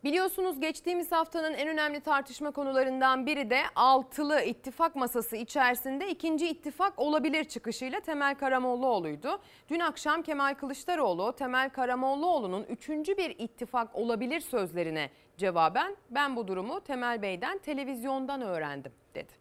Biliyorsunuz 0.04 0.60
geçtiğimiz 0.60 1.12
haftanın 1.12 1.54
en 1.54 1.68
önemli 1.68 2.00
tartışma 2.00 2.52
konularından 2.52 3.26
biri 3.26 3.50
de 3.50 3.62
altılı 3.76 4.42
ittifak 4.42 4.96
masası 4.96 5.36
içerisinde 5.36 6.10
ikinci 6.10 6.48
ittifak 6.50 7.00
olabilir 7.00 7.44
çıkışıyla 7.44 8.00
Temel 8.00 8.36
Karamollaoğlu'ydu. 8.36 9.40
Dün 9.70 9.80
akşam 9.80 10.22
Kemal 10.22 10.56
Kılıçdaroğlu 10.56 11.34
Temel 11.34 11.70
Karamollaoğlu'nun 11.70 12.64
üçüncü 12.64 13.18
bir 13.18 13.36
ittifak 13.40 13.96
olabilir 13.96 14.40
sözlerine 14.40 15.10
cevaben 15.38 15.96
ben 16.10 16.36
bu 16.36 16.48
durumu 16.48 16.82
Temel 16.82 17.22
Bey'den 17.22 17.58
televizyondan 17.58 18.42
öğrendim 18.42 18.92
dedi. 19.16 19.32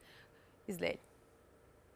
İzleyelim. 0.68 1.09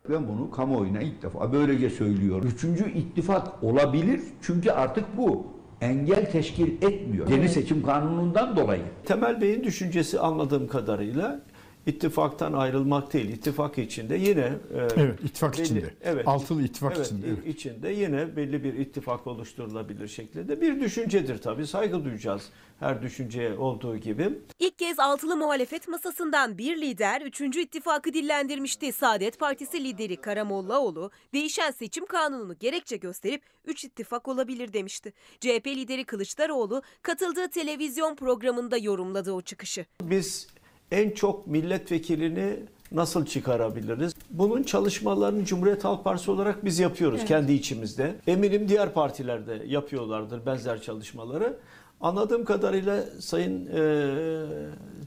Ben 0.09 0.29
bunu 0.29 0.51
kamuoyuna 0.51 1.01
ilk 1.01 1.23
defa 1.23 1.53
böylece 1.53 1.91
söylüyorum. 1.91 2.49
Üçüncü 2.55 2.93
ittifak 2.93 3.65
olabilir 3.65 4.21
çünkü 4.43 4.71
artık 4.71 5.05
bu 5.17 5.47
engel 5.81 6.31
teşkil 6.31 6.83
etmiyor. 6.83 7.29
Yeni 7.29 7.49
seçim 7.49 7.83
kanunundan 7.83 8.57
dolayı. 8.57 8.83
Temel 9.05 9.41
Bey'in 9.41 9.65
düşüncesi 9.65 10.21
anladığım 10.21 10.69
kadarıyla 10.69 11.41
ittifaktan 11.87 12.53
ayrılmak 12.53 13.13
değil, 13.13 13.29
ittifak 13.31 13.79
içinde 13.79 14.17
yine 14.17 14.41
e, 14.41 14.89
Evet, 14.97 15.21
ittifak 15.25 15.55
belli- 15.55 15.63
içinde. 15.63 15.95
Evet, 16.03 16.29
Altılı 16.29 16.63
ittifak 16.63 16.93
evet, 16.97 17.07
içinde, 17.07 17.27
evet. 17.29 17.47
içinde 17.47 17.89
yine 17.89 18.37
belli 18.37 18.65
bir 18.65 18.75
ittifak 18.75 19.27
oluşturulabilir 19.27 20.09
şeklinde 20.09 20.61
bir 20.61 20.81
düşüncedir 20.81 21.39
tabii. 21.39 21.67
Saygı 21.67 22.05
duyacağız 22.05 22.43
her 22.81 23.03
düşünceye 23.03 23.55
olduğu 23.59 23.97
gibi. 23.97 24.39
İlk 24.59 24.79
kez 24.79 24.99
altılı 25.01 25.37
muhalefet 25.37 25.89
masasından 25.89 26.59
bir 26.59 26.81
lider 26.81 27.21
3. 27.23 27.41
ittifakı 27.41 28.13
dillendirmişti. 28.13 28.93
Saadet 28.93 29.39
Partisi 29.39 29.85
lideri 29.85 30.17
Karamollaoğlu 30.17 31.11
değişen 31.35 31.71
seçim 31.71 32.07
kanununu 32.07 32.59
gerekçe 32.59 32.97
gösterip 32.97 33.43
3 33.65 33.85
ittifak 33.85 34.29
olabilir 34.29 34.73
demişti. 34.73 35.13
CHP 35.41 35.67
lideri 35.67 36.05
Kılıçdaroğlu 36.05 36.83
katıldığı 37.03 37.49
televizyon 37.49 38.15
programında 38.17 38.77
yorumladı 38.77 39.33
o 39.33 39.43
çıkışı. 39.43 39.87
Biz 40.03 40.47
en 40.91 41.11
çok 41.11 41.47
milletvekilini 41.47 42.57
nasıl 42.93 43.27
çıkarabiliriz? 43.27 44.15
Bunun 44.31 44.63
çalışmalarını 44.63 45.45
Cumhuriyet 45.45 45.85
Halk 45.85 46.05
Partisi 46.05 46.31
olarak 46.31 46.65
biz 46.65 46.79
yapıyoruz 46.79 47.19
Evet. 47.19 47.29
kendi 47.29 47.53
içimizde. 47.53 48.15
Eminim 48.27 48.69
diğer 48.69 48.93
partilerde 48.93 49.63
yapıyorlardır 49.67 50.47
benzer 50.47 50.83
çalışmaları. 50.83 51.57
Anladığım 52.01 52.45
kadarıyla 52.45 53.05
Sayın 53.21 53.67
e, 53.67 53.81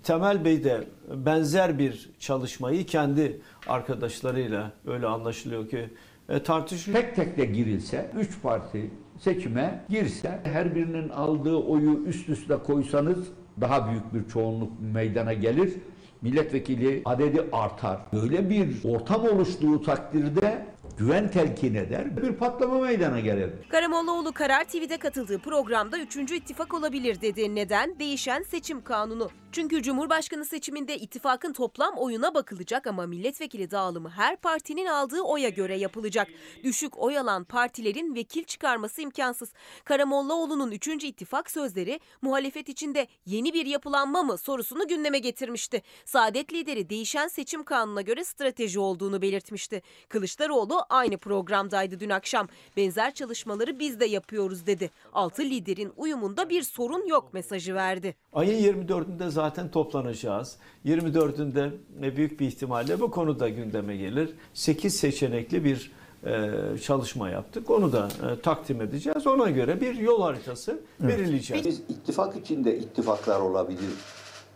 Temel 0.03 0.45
Bey 0.45 0.63
de 0.63 0.83
benzer 1.15 1.79
bir 1.79 2.09
çalışmayı 2.19 2.85
kendi 2.85 3.41
arkadaşlarıyla 3.67 4.71
öyle 4.87 5.07
anlaşılıyor 5.07 5.69
ki 5.69 5.89
e, 6.29 6.43
tartışıyor. 6.43 6.97
Tek 6.97 7.15
tek 7.15 7.37
de 7.37 7.45
girilse, 7.45 8.11
üç 8.19 8.41
parti 8.41 8.91
seçime 9.19 9.85
girse, 9.89 10.39
her 10.43 10.75
birinin 10.75 11.09
aldığı 11.09 11.55
oyu 11.55 12.03
üst 12.05 12.29
üste 12.29 12.57
koysanız 12.57 13.27
daha 13.61 13.89
büyük 13.89 14.13
bir 14.13 14.31
çoğunluk 14.31 14.71
meydana 14.93 15.33
gelir. 15.33 15.73
Milletvekili 16.21 17.01
adedi 17.05 17.43
artar. 17.51 17.99
Böyle 18.13 18.49
bir 18.49 18.69
ortam 18.83 19.25
oluştuğu 19.25 19.81
takdirde 19.81 20.65
güven 20.97 21.31
telkin 21.31 21.75
eder. 21.75 22.17
Bir 22.17 22.33
patlama 22.33 22.79
meydana 22.79 23.19
gelir. 23.19 23.49
Karamollaoğlu 23.69 24.33
Karar 24.33 24.63
TV'de 24.63 24.97
katıldığı 24.97 25.39
programda 25.39 25.99
3. 25.99 26.15
ittifak 26.15 26.73
olabilir 26.73 27.21
dedi. 27.21 27.55
Neden? 27.55 27.99
Değişen 27.99 28.43
seçim 28.43 28.83
kanunu. 28.83 29.29
Çünkü 29.51 29.81
Cumhurbaşkanı 29.81 30.45
seçiminde 30.45 30.97
ittifakın 30.97 31.53
toplam 31.53 31.95
oyuna 31.97 32.33
bakılacak 32.33 32.87
ama 32.87 33.05
milletvekili 33.05 33.71
dağılımı 33.71 34.09
her 34.09 34.37
partinin 34.37 34.85
aldığı 34.85 35.21
oya 35.21 35.49
göre 35.49 35.77
yapılacak. 35.77 36.27
Düşük 36.63 36.97
oy 36.97 37.17
alan 37.17 37.43
partilerin 37.43 38.15
vekil 38.15 38.43
çıkarması 38.43 39.01
imkansız. 39.01 39.53
Karamollaoğlu'nun 39.83 40.71
3. 40.71 40.87
ittifak 40.87 41.51
sözleri 41.51 41.99
muhalefet 42.21 42.69
içinde 42.69 43.07
yeni 43.25 43.53
bir 43.53 43.65
yapılanma 43.65 44.23
mı 44.23 44.37
sorusunu 44.37 44.87
gündeme 44.87 45.19
getirmişti. 45.19 45.81
Saadet 46.05 46.53
lideri 46.53 46.89
değişen 46.89 47.27
seçim 47.27 47.63
kanununa 47.63 48.01
göre 48.01 48.23
strateji 48.23 48.79
olduğunu 48.79 49.21
belirtmişti. 49.21 49.81
Kılıçdaroğlu 50.09 50.85
aynı 50.89 51.17
programdaydı 51.17 51.99
dün 51.99 52.09
akşam. 52.09 52.47
Benzer 52.77 53.13
çalışmaları 53.13 53.79
biz 53.79 53.99
de 53.99 54.05
yapıyoruz 54.05 54.65
dedi. 54.67 54.91
Altı 55.13 55.41
liderin 55.41 55.91
uyumunda 55.97 56.49
bir 56.49 56.63
sorun 56.63 57.07
yok 57.07 57.33
mesajı 57.33 57.75
verdi. 57.75 58.15
Ayın 58.33 58.73
24'ünde 58.73 59.29
zaten 59.29 59.71
toplanacağız. 59.71 60.57
24'ünde 60.85 61.69
ne 61.99 62.15
büyük 62.15 62.39
bir 62.39 62.47
ihtimalle 62.47 62.99
bu 62.99 63.11
konu 63.11 63.39
da 63.39 63.49
gündeme 63.49 63.97
gelir. 63.97 64.29
8 64.53 64.95
seçenekli 64.95 65.63
bir 65.63 65.91
e, 66.25 66.77
çalışma 66.77 67.29
yaptık. 67.29 67.69
Onu 67.69 67.91
da 67.91 68.07
e, 68.07 68.41
takdim 68.41 68.81
edeceğiz. 68.81 69.27
Ona 69.27 69.49
göre 69.49 69.81
bir 69.81 69.95
yol 69.95 70.21
haritası 70.21 70.79
belirleyeceğiz. 70.99 71.65
Biz 71.65 71.79
ittifak 71.79 72.35
içinde 72.35 72.77
ittifaklar 72.77 73.39
olabilir 73.39 73.89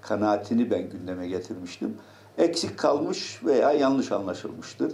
kanaatini 0.02 0.72
ben 0.72 0.90
gündeme 0.90 1.28
getirmiştim. 1.28 1.98
Eksik 2.38 2.78
kalmış 2.78 3.40
veya 3.46 3.72
yanlış 3.72 4.12
anlaşılmıştır. 4.12 4.94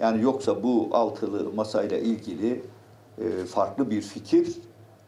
Yani 0.00 0.22
yoksa 0.22 0.62
bu 0.62 0.88
altılı 0.92 1.52
masayla 1.52 1.98
ilgili 1.98 2.62
e, 3.18 3.44
farklı 3.44 3.90
bir 3.90 4.02
fikir 4.02 4.56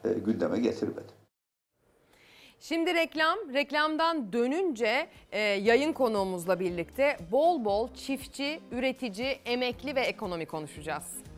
e, 0.04 0.08
gündeme 0.12 0.58
getirmedi. 0.58 1.20
Şimdi 2.60 2.94
reklam, 2.94 3.38
reklamdan 3.54 4.32
dönünce 4.32 5.06
e, 5.32 5.40
yayın 5.40 5.92
konuğumuzla 5.92 6.60
birlikte 6.60 7.16
bol 7.32 7.64
bol 7.64 7.88
çiftçi, 7.94 8.60
üretici, 8.72 9.38
emekli 9.44 9.94
ve 9.94 10.00
ekonomi 10.00 10.46
konuşacağız. 10.46 11.29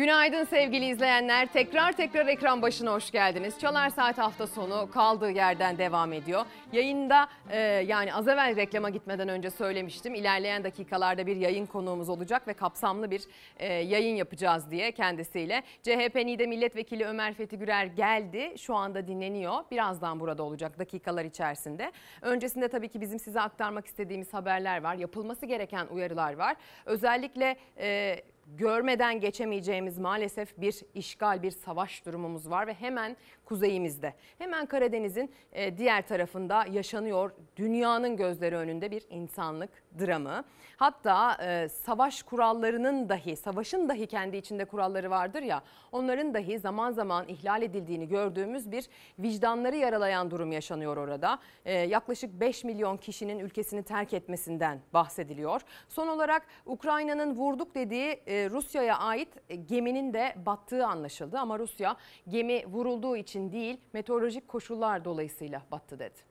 Günaydın 0.00 0.44
sevgili 0.44 0.86
izleyenler. 0.86 1.46
Tekrar 1.46 1.92
tekrar 1.92 2.26
ekran 2.26 2.62
başına 2.62 2.92
hoş 2.92 3.10
geldiniz. 3.10 3.58
Çalar 3.58 3.90
Saat 3.90 4.18
hafta 4.18 4.46
sonu 4.46 4.88
kaldığı 4.90 5.30
yerden 5.30 5.78
devam 5.78 6.12
ediyor. 6.12 6.46
Yayında 6.72 7.28
e, 7.50 7.58
yani 7.58 8.14
az 8.14 8.28
evvel 8.28 8.56
reklama 8.56 8.90
gitmeden 8.90 9.28
önce 9.28 9.50
söylemiştim. 9.50 10.14
İlerleyen 10.14 10.64
dakikalarda 10.64 11.26
bir 11.26 11.36
yayın 11.36 11.66
konuğumuz 11.66 12.08
olacak 12.08 12.48
ve 12.48 12.52
kapsamlı 12.52 13.10
bir 13.10 13.22
e, 13.58 13.72
yayın 13.72 14.16
yapacağız 14.16 14.70
diye 14.70 14.92
kendisiyle. 14.92 15.62
CHP 15.82 16.14
NİDE 16.14 16.46
Milletvekili 16.46 17.04
Ömer 17.04 17.34
Fethi 17.34 17.58
Gürer 17.58 17.84
geldi. 17.84 18.54
Şu 18.58 18.74
anda 18.74 19.06
dinleniyor. 19.06 19.54
Birazdan 19.70 20.20
burada 20.20 20.42
olacak 20.42 20.78
dakikalar 20.78 21.24
içerisinde. 21.24 21.92
Öncesinde 22.22 22.68
tabii 22.68 22.88
ki 22.88 23.00
bizim 23.00 23.18
size 23.18 23.40
aktarmak 23.40 23.86
istediğimiz 23.86 24.34
haberler 24.34 24.82
var. 24.82 24.94
Yapılması 24.94 25.46
gereken 25.46 25.86
uyarılar 25.86 26.36
var. 26.36 26.56
Özellikle... 26.86 27.56
E, 27.78 28.16
görmeden 28.58 29.20
geçemeyeceğimiz 29.20 29.98
maalesef 29.98 30.60
bir 30.60 30.80
işgal, 30.94 31.42
bir 31.42 31.50
savaş 31.50 32.06
durumumuz 32.06 32.50
var 32.50 32.66
ve 32.66 32.74
hemen 32.74 33.16
kuzeyimizde. 33.44 34.14
Hemen 34.38 34.66
Karadeniz'in 34.66 35.30
e, 35.52 35.78
diğer 35.78 36.06
tarafında 36.06 36.64
yaşanıyor 36.72 37.30
dünyanın 37.56 38.16
gözleri 38.16 38.56
önünde 38.56 38.90
bir 38.90 39.06
insanlık 39.10 39.70
dramı. 39.98 40.44
Hatta 40.76 41.36
e, 41.44 41.68
savaş 41.68 42.22
kurallarının 42.22 43.08
dahi, 43.08 43.36
savaşın 43.36 43.88
dahi 43.88 44.06
kendi 44.06 44.36
içinde 44.36 44.64
kuralları 44.64 45.10
vardır 45.10 45.42
ya, 45.42 45.62
onların 45.92 46.34
dahi 46.34 46.58
zaman 46.58 46.92
zaman 46.92 47.28
ihlal 47.28 47.62
edildiğini 47.62 48.08
gördüğümüz 48.08 48.72
bir 48.72 48.86
vicdanları 49.18 49.76
yaralayan 49.76 50.30
durum 50.30 50.52
yaşanıyor 50.52 50.96
orada. 50.96 51.38
E, 51.64 51.72
yaklaşık 51.72 52.40
5 52.40 52.64
milyon 52.64 52.96
kişinin 52.96 53.38
ülkesini 53.38 53.82
terk 53.82 54.14
etmesinden 54.14 54.80
bahsediliyor. 54.94 55.60
Son 55.88 56.08
olarak 56.08 56.46
Ukrayna'nın 56.66 57.36
vurduk 57.36 57.74
dediği 57.74 58.20
Rusya'ya 58.48 58.98
ait 58.98 59.28
geminin 59.68 60.14
de 60.14 60.34
battığı 60.46 60.86
anlaşıldı 60.86 61.38
ama 61.38 61.58
Rusya 61.58 61.96
gemi 62.28 62.66
vurulduğu 62.66 63.16
için 63.16 63.52
değil 63.52 63.80
meteorolojik 63.92 64.48
koşullar 64.48 65.04
dolayısıyla 65.04 65.62
battı 65.70 65.98
dedi. 65.98 66.30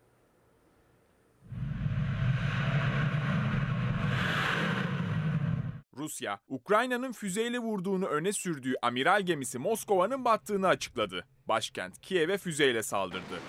Rusya, 6.00 6.40
Ukrayna'nın 6.50 7.12
füzeyle 7.12 7.60
vurduğunu 7.60 8.06
öne 8.06 8.34
sürdüğü 8.34 8.74
amiral 8.82 9.22
gemisi 9.22 9.60
Moskova'nın 9.60 10.26
battığını 10.26 10.68
açıkladı. 10.68 11.26
Başkent 11.48 12.02
Kiev'e 12.02 12.38
füzeyle 12.38 12.84
saldırdı. 12.84 13.40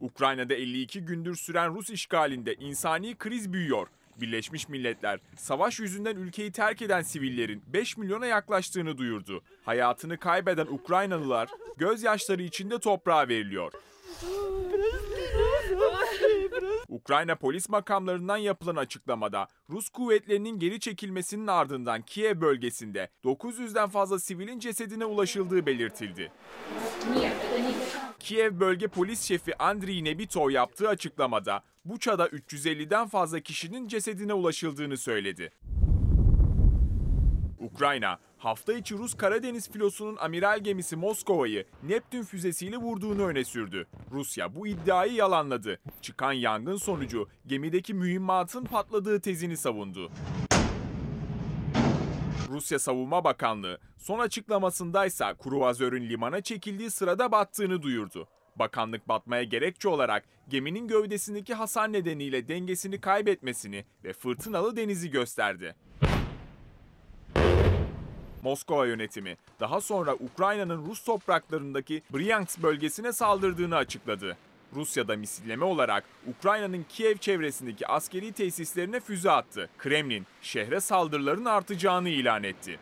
Ukrayna'da 0.00 0.54
52 0.54 1.04
gündür 1.04 1.36
süren 1.36 1.74
Rus 1.74 1.90
işgalinde 1.90 2.54
insani 2.54 3.14
kriz 3.14 3.52
büyüyor. 3.52 3.88
Birleşmiş 4.22 4.68
Milletler 4.68 5.20
savaş 5.36 5.80
yüzünden 5.80 6.16
ülkeyi 6.16 6.52
terk 6.52 6.82
eden 6.82 7.02
sivillerin 7.02 7.62
5 7.66 7.96
milyona 7.96 8.26
yaklaştığını 8.26 8.98
duyurdu. 8.98 9.42
Hayatını 9.64 10.18
kaybeden 10.18 10.66
Ukraynalılar 10.66 11.48
gözyaşları 11.76 12.42
içinde 12.42 12.78
toprağa 12.78 13.28
veriliyor. 13.28 13.72
Ukrayna 16.88 17.36
polis 17.36 17.68
makamlarından 17.68 18.36
yapılan 18.36 18.76
açıklamada 18.76 19.48
Rus 19.70 19.88
kuvvetlerinin 19.88 20.58
geri 20.58 20.80
çekilmesinin 20.80 21.46
ardından 21.46 22.02
Kiev 22.02 22.40
bölgesinde 22.40 23.08
900'den 23.24 23.88
fazla 23.88 24.18
sivilin 24.18 24.58
cesedine 24.58 25.04
ulaşıldığı 25.04 25.66
belirtildi. 25.66 26.32
Kiev 28.22 28.60
bölge 28.60 28.88
polis 28.88 29.22
şefi 29.22 29.58
Andriy 29.58 30.04
Nebitov 30.04 30.50
yaptığı 30.50 30.88
açıklamada 30.88 31.62
Buça'da 31.84 32.26
350'den 32.26 33.08
fazla 33.08 33.40
kişinin 33.40 33.88
cesedine 33.88 34.34
ulaşıldığını 34.34 34.96
söyledi. 34.96 35.52
Ukrayna, 37.58 38.18
hafta 38.38 38.72
içi 38.72 38.94
Rus 38.94 39.14
Karadeniz 39.14 39.70
filosunun 39.70 40.16
amiral 40.16 40.60
gemisi 40.60 40.96
Moskova'yı 40.96 41.66
Neptün 41.82 42.22
füzesiyle 42.22 42.76
vurduğunu 42.76 43.26
öne 43.26 43.44
sürdü. 43.44 43.86
Rusya 44.10 44.54
bu 44.54 44.66
iddiayı 44.66 45.12
yalanladı. 45.12 45.78
Çıkan 46.02 46.32
yangın 46.32 46.76
sonucu 46.76 47.28
gemideki 47.46 47.94
mühimmatın 47.94 48.64
patladığı 48.64 49.20
tezini 49.20 49.56
savundu. 49.56 50.10
Rusya 52.48 52.78
Savunma 52.78 53.24
Bakanlığı 53.24 53.78
son 53.98 54.18
açıklamasındaysa 54.18 55.34
kruvazörün 55.34 56.08
limana 56.08 56.40
çekildiği 56.40 56.90
sırada 56.90 57.32
battığını 57.32 57.82
duyurdu. 57.82 58.28
Bakanlık 58.56 59.08
batmaya 59.08 59.42
gerekçe 59.42 59.88
olarak 59.88 60.24
geminin 60.48 60.88
gövdesindeki 60.88 61.54
hasar 61.54 61.92
nedeniyle 61.92 62.48
dengesini 62.48 63.00
kaybetmesini 63.00 63.84
ve 64.04 64.12
fırtınalı 64.12 64.76
denizi 64.76 65.10
gösterdi. 65.10 65.74
Moskova 68.42 68.86
yönetimi 68.86 69.36
daha 69.60 69.80
sonra 69.80 70.14
Ukrayna'nın 70.14 70.86
Rus 70.86 71.04
topraklarındaki 71.04 72.02
Bryansk 72.14 72.62
bölgesine 72.62 73.12
saldırdığını 73.12 73.76
açıkladı. 73.76 74.36
Rusya'da 74.74 75.16
misilleme 75.16 75.64
olarak 75.64 76.04
Ukrayna'nın 76.26 76.84
Kiev 76.88 77.16
çevresindeki 77.16 77.86
askeri 77.86 78.32
tesislerine 78.32 79.00
füze 79.00 79.30
attı. 79.30 79.68
Kremlin 79.78 80.26
şehre 80.42 80.80
saldırıların 80.80 81.44
artacağını 81.44 82.08
ilan 82.08 82.42
etti. 82.42 82.78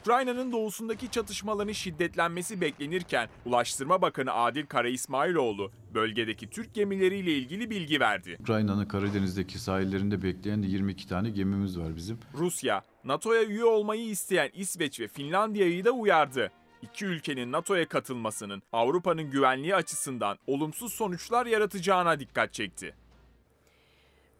Ukrayna'nın 0.00 0.52
doğusundaki 0.52 1.10
çatışmaların 1.10 1.72
şiddetlenmesi 1.72 2.60
beklenirken 2.60 3.28
Ulaştırma 3.46 4.02
Bakanı 4.02 4.32
Adil 4.32 4.66
Kara 4.66 4.88
İsmailoğlu 4.88 5.72
bölgedeki 5.94 6.50
Türk 6.50 6.74
gemileriyle 6.74 7.32
ilgili 7.32 7.70
bilgi 7.70 8.00
verdi. 8.00 8.36
Ukrayna'nın 8.40 8.86
Karadeniz'deki 8.86 9.58
sahillerinde 9.58 10.22
bekleyen 10.22 10.62
de 10.62 10.66
22 10.66 11.08
tane 11.08 11.30
gemimiz 11.30 11.78
var 11.78 11.96
bizim. 11.96 12.18
Rusya, 12.34 12.84
NATO'ya 13.04 13.44
üye 13.44 13.64
olmayı 13.64 14.04
isteyen 14.08 14.50
İsveç 14.54 15.00
ve 15.00 15.08
Finlandiya'yı 15.08 15.84
da 15.84 15.90
uyardı. 15.90 16.52
İki 16.82 17.04
ülkenin 17.04 17.52
NATO'ya 17.52 17.88
katılmasının 17.88 18.62
Avrupa'nın 18.72 19.30
güvenliği 19.30 19.74
açısından 19.74 20.38
olumsuz 20.46 20.92
sonuçlar 20.92 21.46
yaratacağına 21.46 22.20
dikkat 22.20 22.52
çekti. 22.52 22.94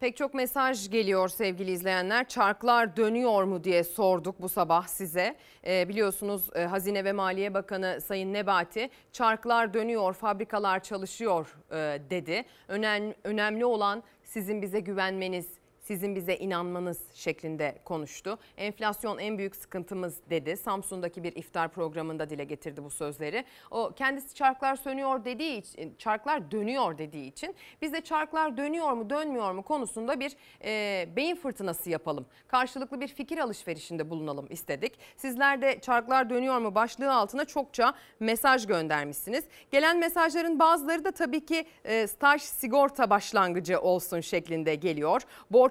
Pek 0.01 0.17
çok 0.17 0.35
mesaj 0.35 0.91
geliyor 0.91 1.29
sevgili 1.29 1.71
izleyenler. 1.71 2.29
Çarklar 2.29 2.97
dönüyor 2.97 3.45
mu 3.45 3.65
diye 3.65 3.85
sorduk 3.85 4.43
bu 4.43 4.49
sabah 4.49 4.87
size. 4.87 5.37
E, 5.67 5.89
biliyorsunuz 5.89 6.49
e, 6.55 6.65
Hazine 6.65 7.05
ve 7.05 7.13
Maliye 7.13 7.55
Bakanı 7.55 8.01
Sayın 8.01 8.33
Nebati 8.33 8.91
çarklar 9.13 9.75
dönüyor, 9.75 10.15
fabrikalar 10.15 10.83
çalışıyor 10.83 11.57
e, 11.71 11.77
dedi. 12.11 12.45
Önem, 12.69 13.15
önemli 13.25 13.65
olan 13.65 14.03
sizin 14.25 14.63
bize 14.63 14.81
güvenmeniz, 14.81 15.49
sizin 15.91 16.17
bize 16.17 16.37
inanmanız 16.37 16.99
şeklinde 17.15 17.79
konuştu. 17.85 18.39
Enflasyon 18.57 19.19
en 19.19 19.39
büyük 19.39 19.57
sıkıntımız 19.57 20.19
dedi. 20.31 20.57
Samsun'daki 20.57 21.23
bir 21.23 21.37
iftar 21.37 21.69
programında 21.69 22.31
dile 22.31 22.45
getirdi 22.45 22.85
bu 22.85 22.91
sözleri. 22.91 23.45
O 23.71 23.93
kendisi 23.97 24.35
çarklar 24.35 24.77
sönüyor 24.77 25.25
dediği 25.25 25.59
için, 25.59 25.95
çarklar 25.99 26.51
dönüyor 26.51 26.99
dediği 26.99 27.27
için 27.27 27.55
biz 27.83 27.93
de 27.93 28.01
çarklar 28.01 28.57
dönüyor 28.57 28.93
mu 28.93 29.11
dönmüyor 29.11 29.53
mu 29.53 29.63
konusunda 29.63 30.21
bir 30.21 30.37
e, 30.65 31.09
beyin 31.17 31.37
fırtınası 31.37 31.91
yapalım. 31.91 32.27
Karşılıklı 32.49 33.01
bir 33.01 33.09
fikir 33.09 33.39
alışverişinde 33.39 34.11
bulunalım 34.11 34.47
istedik. 34.51 34.99
Sizler 35.17 35.63
de 35.63 35.81
çarklar 35.81 36.31
dönüyor 36.31 36.59
mu 36.59 36.75
başlığı 36.75 37.15
altına 37.15 37.45
çokça 37.45 37.95
mesaj 38.21 38.67
göndermişsiniz. 38.67 39.45
Gelen 39.71 39.99
mesajların 39.99 40.59
bazıları 40.59 41.05
da 41.05 41.11
tabii 41.11 41.47
ki 41.47 41.65
e, 41.85 42.07
staj 42.07 42.43
sigorta 42.43 43.11
başlangıcı 43.11 43.81
olsun 43.81 44.21
şeklinde 44.21 44.75
geliyor. 44.75 45.23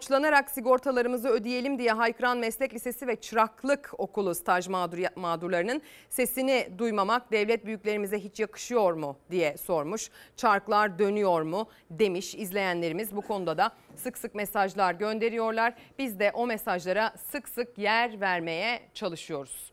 Borçlanarak 0.09 0.51
sigortalarımızı 0.51 1.29
ödeyelim 1.29 1.79
diye 1.79 1.91
haykıran 1.91 2.37
meslek 2.37 2.73
lisesi 2.73 3.07
ve 3.07 3.15
çıraklık 3.15 3.91
okulu 3.97 4.35
staj 4.35 4.67
mağdur, 4.67 4.97
mağdurlarının 5.15 5.81
sesini 6.09 6.69
duymamak 6.77 7.31
devlet 7.31 7.65
büyüklerimize 7.65 8.19
hiç 8.19 8.39
yakışıyor 8.39 8.93
mu 8.93 9.17
diye 9.31 9.57
sormuş. 9.57 10.09
Çarklar 10.35 10.99
dönüyor 10.99 11.41
mu 11.41 11.69
demiş 11.89 12.35
izleyenlerimiz 12.35 13.15
bu 13.15 13.21
konuda 13.21 13.57
da 13.57 13.71
sık 13.95 14.17
sık 14.17 14.35
mesajlar 14.35 14.93
gönderiyorlar. 14.93 15.73
Biz 15.99 16.19
de 16.19 16.31
o 16.33 16.47
mesajlara 16.47 17.13
sık 17.31 17.49
sık 17.49 17.77
yer 17.77 18.21
vermeye 18.21 18.79
çalışıyoruz. 18.93 19.71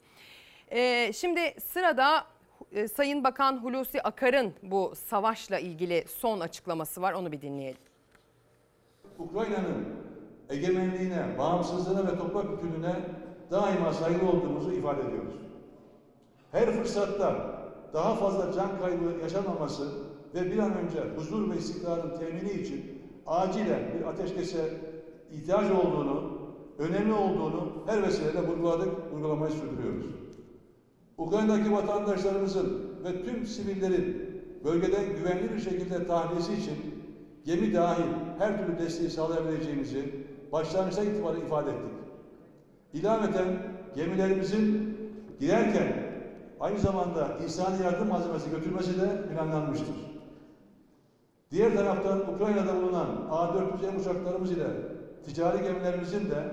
Ee, 0.71 1.13
şimdi 1.13 1.55
sırada 1.61 2.27
e, 2.73 2.89
Sayın 2.89 3.25
Bakan 3.25 3.59
Hulusi 3.59 4.03
Akar'ın 4.03 4.55
bu 4.63 4.95
savaşla 5.07 5.59
ilgili 5.59 6.05
son 6.09 6.41
açıklaması 6.41 7.03
var. 7.03 7.13
Onu 7.13 7.33
bir 7.33 7.41
dinleyelim. 7.41 7.81
Ukrayna'nın 9.19 10.07
egemenliğine, 10.51 11.39
bağımsızlığına 11.39 12.07
ve 12.07 12.19
toprak 12.19 12.53
bütünlüğüne 12.53 12.97
daima 13.51 13.93
saygılı 13.93 14.31
olduğumuzu 14.31 14.73
ifade 14.73 15.01
ediyoruz. 15.01 15.35
Her 16.53 16.71
fırsatta 16.71 17.57
daha 17.93 18.15
fazla 18.15 18.53
can 18.53 18.79
kaybı 18.81 19.23
yaşanmaması 19.23 19.89
ve 20.35 20.53
bir 20.53 20.59
an 20.59 20.73
önce 20.77 20.99
huzur 21.17 21.51
ve 21.51 21.57
istikrarın 21.57 22.19
temini 22.19 22.53
için 22.53 22.85
acilen 23.27 23.83
bir 23.95 24.07
ateşkese 24.07 24.71
ihtiyaç 25.33 25.71
olduğunu, 25.71 26.33
önemli 26.79 27.13
olduğunu 27.13 27.73
her 27.87 28.03
vesileyle 28.03 28.49
vurguladık, 28.49 28.93
uygulamayı 29.15 29.53
sürdürüyoruz. 29.53 30.07
Ukrayna'daki 31.19 31.73
vatandaşlarımızın 31.73 32.83
ve 33.05 33.25
tüm 33.25 33.47
sivillerin 33.47 34.27
bölgeden 34.65 35.05
güvenli 35.17 35.55
bir 35.55 35.61
şekilde 35.61 36.07
tahliyesi 36.07 36.53
için 36.53 36.77
gemi 37.45 37.75
dahil 37.75 38.05
her 38.39 38.59
türlü 38.59 38.79
desteği 38.79 39.11
sağlayabileceğimizi 39.11 40.26
başlangıçta 40.53 41.05
itibaren 41.05 41.41
ifade 41.41 41.71
ettik. 41.71 41.93
İlaveten 42.93 43.47
gemilerimizin 43.95 44.97
girerken 45.41 45.93
aynı 46.61 46.79
zamanda 46.79 47.29
insani 47.45 47.83
yardım 47.83 48.09
malzemesi 48.09 48.51
götürmesi 48.51 49.01
de 49.01 49.29
planlanmıştır. 49.29 49.97
Diğer 51.51 51.75
taraftan 51.77 52.35
Ukrayna'da 52.35 52.83
bulunan 52.83 53.07
A400M 53.31 54.01
uçaklarımız 54.01 54.53
ile 54.53 54.67
ticari 55.25 55.63
gemilerimizin 55.63 56.31
de 56.31 56.45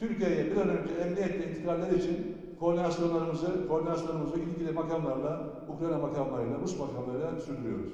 Türkiye'ye 0.00 0.50
bir 0.50 0.56
an 0.56 0.68
önce 0.68 0.94
emniyetle 0.94 1.50
intikalleri 1.50 1.98
için 1.98 2.36
koordinasyonlarımızı, 2.60 3.68
koordinasyonumuzu 3.68 4.38
ilgili 4.38 4.72
makamlarla, 4.72 5.40
Ukrayna 5.68 5.98
makamlarıyla, 5.98 6.58
Rus 6.58 6.78
makamlarıyla 6.78 7.40
sürdürüyoruz. 7.40 7.92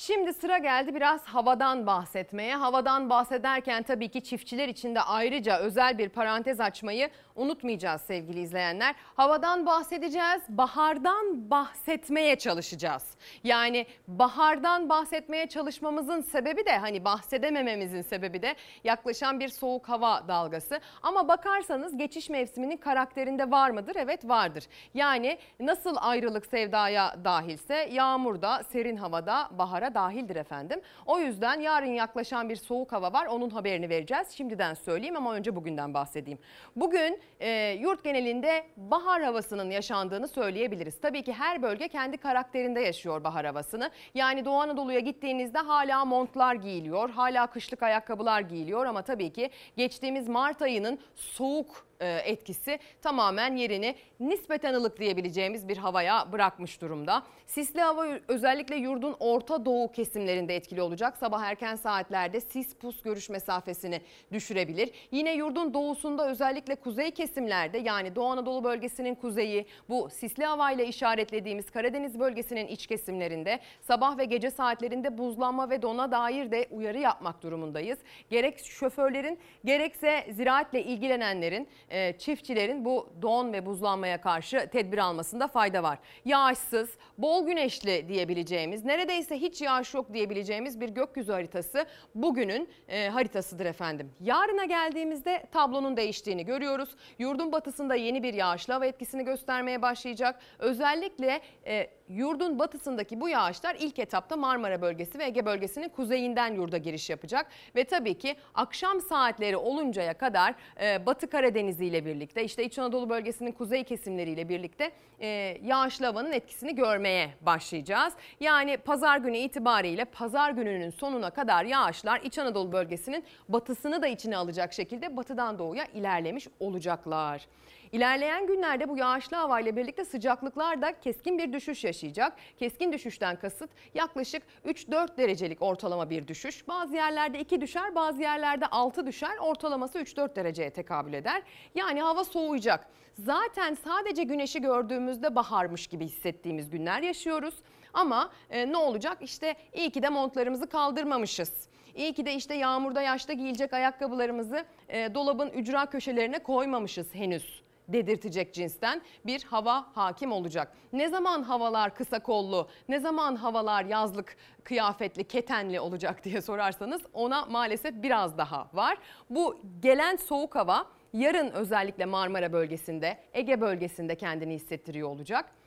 Şimdi 0.00 0.32
sıra 0.32 0.58
geldi 0.58 0.94
biraz 0.94 1.24
havadan 1.24 1.86
bahsetmeye. 1.86 2.56
Havadan 2.56 3.10
bahsederken 3.10 3.82
tabii 3.82 4.08
ki 4.08 4.24
çiftçiler 4.24 4.68
için 4.68 4.94
de 4.94 5.00
ayrıca 5.00 5.58
özel 5.58 5.98
bir 5.98 6.08
parantez 6.08 6.60
açmayı 6.60 7.10
unutmayacağız 7.36 8.00
sevgili 8.02 8.40
izleyenler. 8.40 8.94
Havadan 9.16 9.66
bahsedeceğiz, 9.66 10.42
bahardan 10.48 11.50
bahsetmeye 11.50 12.36
çalışacağız. 12.36 13.16
Yani 13.44 13.86
bahardan 14.08 14.88
bahsetmeye 14.88 15.48
çalışmamızın 15.48 16.20
sebebi 16.20 16.66
de 16.66 16.78
hani 16.78 17.04
bahsedemememizin 17.04 18.02
sebebi 18.02 18.42
de 18.42 18.54
yaklaşan 18.84 19.40
bir 19.40 19.48
soğuk 19.48 19.88
hava 19.88 20.28
dalgası. 20.28 20.80
Ama 21.02 21.28
bakarsanız 21.28 21.96
geçiş 21.96 22.30
mevsiminin 22.30 22.76
karakterinde 22.76 23.50
var 23.50 23.70
mıdır? 23.70 23.96
Evet 23.96 24.28
vardır. 24.28 24.64
Yani 24.94 25.38
nasıl 25.60 25.96
ayrılık 26.00 26.46
sevdaya 26.46 27.16
dahilse 27.24 27.88
yağmur 27.92 28.42
da 28.42 28.62
serin 28.62 28.96
havada 28.96 29.48
bahara 29.50 29.87
dahildir 29.94 30.36
efendim. 30.36 30.80
O 31.06 31.18
yüzden 31.18 31.60
yarın 31.60 31.86
yaklaşan 31.86 32.48
bir 32.48 32.56
soğuk 32.56 32.92
hava 32.92 33.12
var. 33.12 33.26
Onun 33.26 33.50
haberini 33.50 33.88
vereceğiz. 33.88 34.28
Şimdiden 34.30 34.74
söyleyeyim 34.74 35.16
ama 35.16 35.34
önce 35.34 35.56
bugünden 35.56 35.94
bahsedeyim. 35.94 36.38
Bugün 36.76 37.20
e, 37.40 37.70
yurt 37.80 38.04
genelinde 38.04 38.66
bahar 38.76 39.22
havasının 39.22 39.70
yaşandığını 39.70 40.28
söyleyebiliriz. 40.28 41.00
Tabii 41.00 41.22
ki 41.22 41.32
her 41.32 41.62
bölge 41.62 41.88
kendi 41.88 42.16
karakterinde 42.16 42.80
yaşıyor 42.80 43.24
bahar 43.24 43.46
havasını. 43.46 43.90
Yani 44.14 44.44
Doğu 44.44 44.60
Anadolu'ya 44.60 45.00
gittiğinizde 45.00 45.58
hala 45.58 46.04
montlar 46.04 46.54
giyiliyor, 46.54 47.10
hala 47.10 47.46
kışlık 47.46 47.82
ayakkabılar 47.82 48.40
giyiliyor 48.40 48.86
ama 48.86 49.02
tabii 49.02 49.32
ki 49.32 49.50
geçtiğimiz 49.76 50.28
Mart 50.28 50.62
ayının 50.62 50.98
soğuk 51.14 51.87
etkisi 52.06 52.78
tamamen 53.02 53.56
yerini 53.56 53.94
nispeten 54.20 54.74
ılık 54.74 55.00
diyebileceğimiz 55.00 55.68
bir 55.68 55.76
havaya 55.76 56.32
bırakmış 56.32 56.80
durumda. 56.80 57.22
Sisli 57.46 57.80
hava 57.80 58.06
özellikle 58.28 58.76
yurdun 58.76 59.16
orta 59.20 59.64
doğu 59.64 59.92
kesimlerinde 59.92 60.56
etkili 60.56 60.82
olacak. 60.82 61.16
Sabah 61.16 61.42
erken 61.42 61.76
saatlerde 61.76 62.40
sis 62.40 62.74
pus 62.74 63.02
görüş 63.02 63.28
mesafesini 63.28 64.00
düşürebilir. 64.32 64.90
Yine 65.10 65.34
yurdun 65.34 65.74
doğusunda 65.74 66.30
özellikle 66.30 66.74
kuzey 66.74 67.10
kesimlerde 67.10 67.78
yani 67.78 68.14
Doğu 68.14 68.26
Anadolu 68.26 68.64
bölgesinin 68.64 69.14
kuzeyi 69.14 69.66
bu 69.88 70.10
sisli 70.10 70.44
havayla 70.44 70.84
işaretlediğimiz 70.84 71.70
Karadeniz 71.70 72.20
bölgesinin 72.20 72.66
iç 72.66 72.86
kesimlerinde 72.86 73.60
sabah 73.80 74.18
ve 74.18 74.24
gece 74.24 74.50
saatlerinde 74.50 75.18
buzlanma 75.18 75.70
ve 75.70 75.82
dona 75.82 76.12
dair 76.12 76.50
de 76.50 76.68
uyarı 76.70 76.98
yapmak 76.98 77.42
durumundayız. 77.42 77.98
Gerek 78.30 78.58
şoförlerin 78.64 79.38
gerekse 79.64 80.26
ziraatle 80.32 80.82
ilgilenenlerin 80.82 81.68
e, 81.87 81.87
çiftçilerin 82.18 82.84
bu 82.84 83.08
don 83.22 83.52
ve 83.52 83.66
buzlanmaya 83.66 84.20
karşı 84.20 84.68
tedbir 84.72 84.98
almasında 84.98 85.48
fayda 85.48 85.82
var. 85.82 85.98
Yağışsız, 86.24 86.90
bol 87.18 87.46
güneşli 87.46 88.08
diyebileceğimiz, 88.08 88.84
neredeyse 88.84 89.36
hiç 89.36 89.62
yağış 89.62 89.94
yok 89.94 90.12
diyebileceğimiz 90.12 90.80
bir 90.80 90.88
gökyüzü 90.88 91.32
haritası 91.32 91.86
bugünün 92.14 92.68
e, 92.88 93.08
haritasıdır 93.08 93.66
efendim. 93.66 94.12
Yarına 94.20 94.64
geldiğimizde 94.64 95.46
tablonun 95.52 95.96
değiştiğini 95.96 96.44
görüyoruz. 96.44 96.88
Yurdun 97.18 97.52
batısında 97.52 97.94
yeni 97.94 98.22
bir 98.22 98.34
yağışlı 98.34 98.72
hava 98.72 98.86
etkisini 98.86 99.24
göstermeye 99.24 99.82
başlayacak. 99.82 100.40
Özellikle 100.58 101.40
e, 101.66 101.97
yurdun 102.08 102.58
batısındaki 102.58 103.20
bu 103.20 103.28
yağışlar 103.28 103.76
ilk 103.78 103.98
etapta 103.98 104.36
Marmara 104.36 104.82
bölgesi 104.82 105.18
ve 105.18 105.24
Ege 105.24 105.46
bölgesinin 105.46 105.88
kuzeyinden 105.88 106.54
yurda 106.54 106.78
giriş 106.78 107.10
yapacak. 107.10 107.46
Ve 107.76 107.84
tabii 107.84 108.18
ki 108.18 108.36
akşam 108.54 109.00
saatleri 109.00 109.56
oluncaya 109.56 110.14
kadar 110.14 110.54
e, 110.80 111.06
Batı 111.06 111.30
Karadeniz 111.30 111.80
ile 111.80 112.04
birlikte 112.04 112.44
işte 112.44 112.64
İç 112.64 112.78
Anadolu 112.78 113.10
bölgesinin 113.10 113.52
kuzey 113.52 113.84
kesimleriyle 113.84 114.48
birlikte 114.48 114.90
e, 115.20 115.26
yağışlı 115.62 116.06
havanın 116.06 116.32
etkisini 116.32 116.74
görmeye 116.74 117.30
başlayacağız. 117.40 118.14
Yani 118.40 118.76
pazar 118.76 119.18
günü 119.18 119.36
itibariyle 119.36 120.04
pazar 120.04 120.50
gününün 120.50 120.90
sonuna 120.90 121.30
kadar 121.30 121.64
yağışlar 121.64 122.20
İç 122.20 122.38
Anadolu 122.38 122.72
bölgesinin 122.72 123.24
batısını 123.48 124.02
da 124.02 124.06
içine 124.06 124.36
alacak 124.36 124.72
şekilde 124.72 125.16
batıdan 125.16 125.58
doğuya 125.58 125.84
ilerlemiş 125.94 126.48
olacaklar. 126.60 127.46
İlerleyen 127.92 128.46
günlerde 128.46 128.88
bu 128.88 128.96
yağışlı 128.96 129.36
havayla 129.36 129.76
birlikte 129.76 130.04
sıcaklıklar 130.04 130.82
da 130.82 131.00
keskin 131.00 131.38
bir 131.38 131.52
düşüş 131.52 131.84
yaşayacak. 131.84 132.32
Keskin 132.58 132.92
düşüşten 132.92 133.36
kasıt 133.36 133.70
yaklaşık 133.94 134.42
3-4 134.66 135.16
derecelik 135.16 135.62
ortalama 135.62 136.10
bir 136.10 136.28
düşüş. 136.28 136.68
Bazı 136.68 136.96
yerlerde 136.96 137.40
2 137.40 137.60
düşer, 137.60 137.94
bazı 137.94 138.22
yerlerde 138.22 138.66
6 138.66 139.06
düşer. 139.06 139.38
Ortalaması 139.40 139.98
3-4 139.98 140.36
dereceye 140.36 140.70
tekabül 140.70 141.12
eder. 141.12 141.42
Yani 141.74 142.02
hava 142.02 142.24
soğuyacak. 142.24 142.86
Zaten 143.18 143.74
sadece 143.74 144.22
güneşi 144.22 144.60
gördüğümüzde 144.60 145.34
baharmış 145.34 145.86
gibi 145.86 146.04
hissettiğimiz 146.04 146.70
günler 146.70 147.02
yaşıyoruz. 147.02 147.54
Ama 147.94 148.30
e, 148.50 148.72
ne 148.72 148.76
olacak? 148.76 149.18
İşte 149.20 149.54
iyi 149.72 149.90
ki 149.90 150.02
de 150.02 150.08
montlarımızı 150.08 150.68
kaldırmamışız. 150.68 151.68
İyi 151.94 152.12
ki 152.12 152.26
de 152.26 152.34
işte 152.34 152.54
yağmurda 152.54 153.02
yaşta 153.02 153.32
giyilecek 153.32 153.72
ayakkabılarımızı 153.72 154.64
e, 154.88 155.14
dolabın 155.14 155.50
ücra 155.50 155.86
köşelerine 155.86 156.38
koymamışız 156.38 157.14
henüz 157.14 157.67
dedirtecek 157.88 158.54
cinsten 158.54 159.02
bir 159.26 159.42
hava 159.42 159.86
hakim 159.94 160.32
olacak. 160.32 160.72
Ne 160.92 161.08
zaman 161.08 161.42
havalar 161.42 161.94
kısa 161.94 162.18
kollu, 162.18 162.68
ne 162.88 163.00
zaman 163.00 163.36
havalar 163.36 163.84
yazlık 163.84 164.36
kıyafetli, 164.64 165.24
ketenli 165.24 165.80
olacak 165.80 166.24
diye 166.24 166.40
sorarsanız 166.40 167.02
ona 167.12 167.44
maalesef 167.44 167.94
biraz 168.02 168.38
daha 168.38 168.68
var. 168.72 168.98
Bu 169.30 169.60
gelen 169.80 170.16
soğuk 170.16 170.54
hava 170.54 170.86
yarın 171.12 171.50
özellikle 171.50 172.04
Marmara 172.04 172.52
bölgesinde, 172.52 173.18
Ege 173.32 173.60
bölgesinde 173.60 174.14
kendini 174.14 174.54
hissettiriyor 174.54 175.08
olacak. 175.08 175.57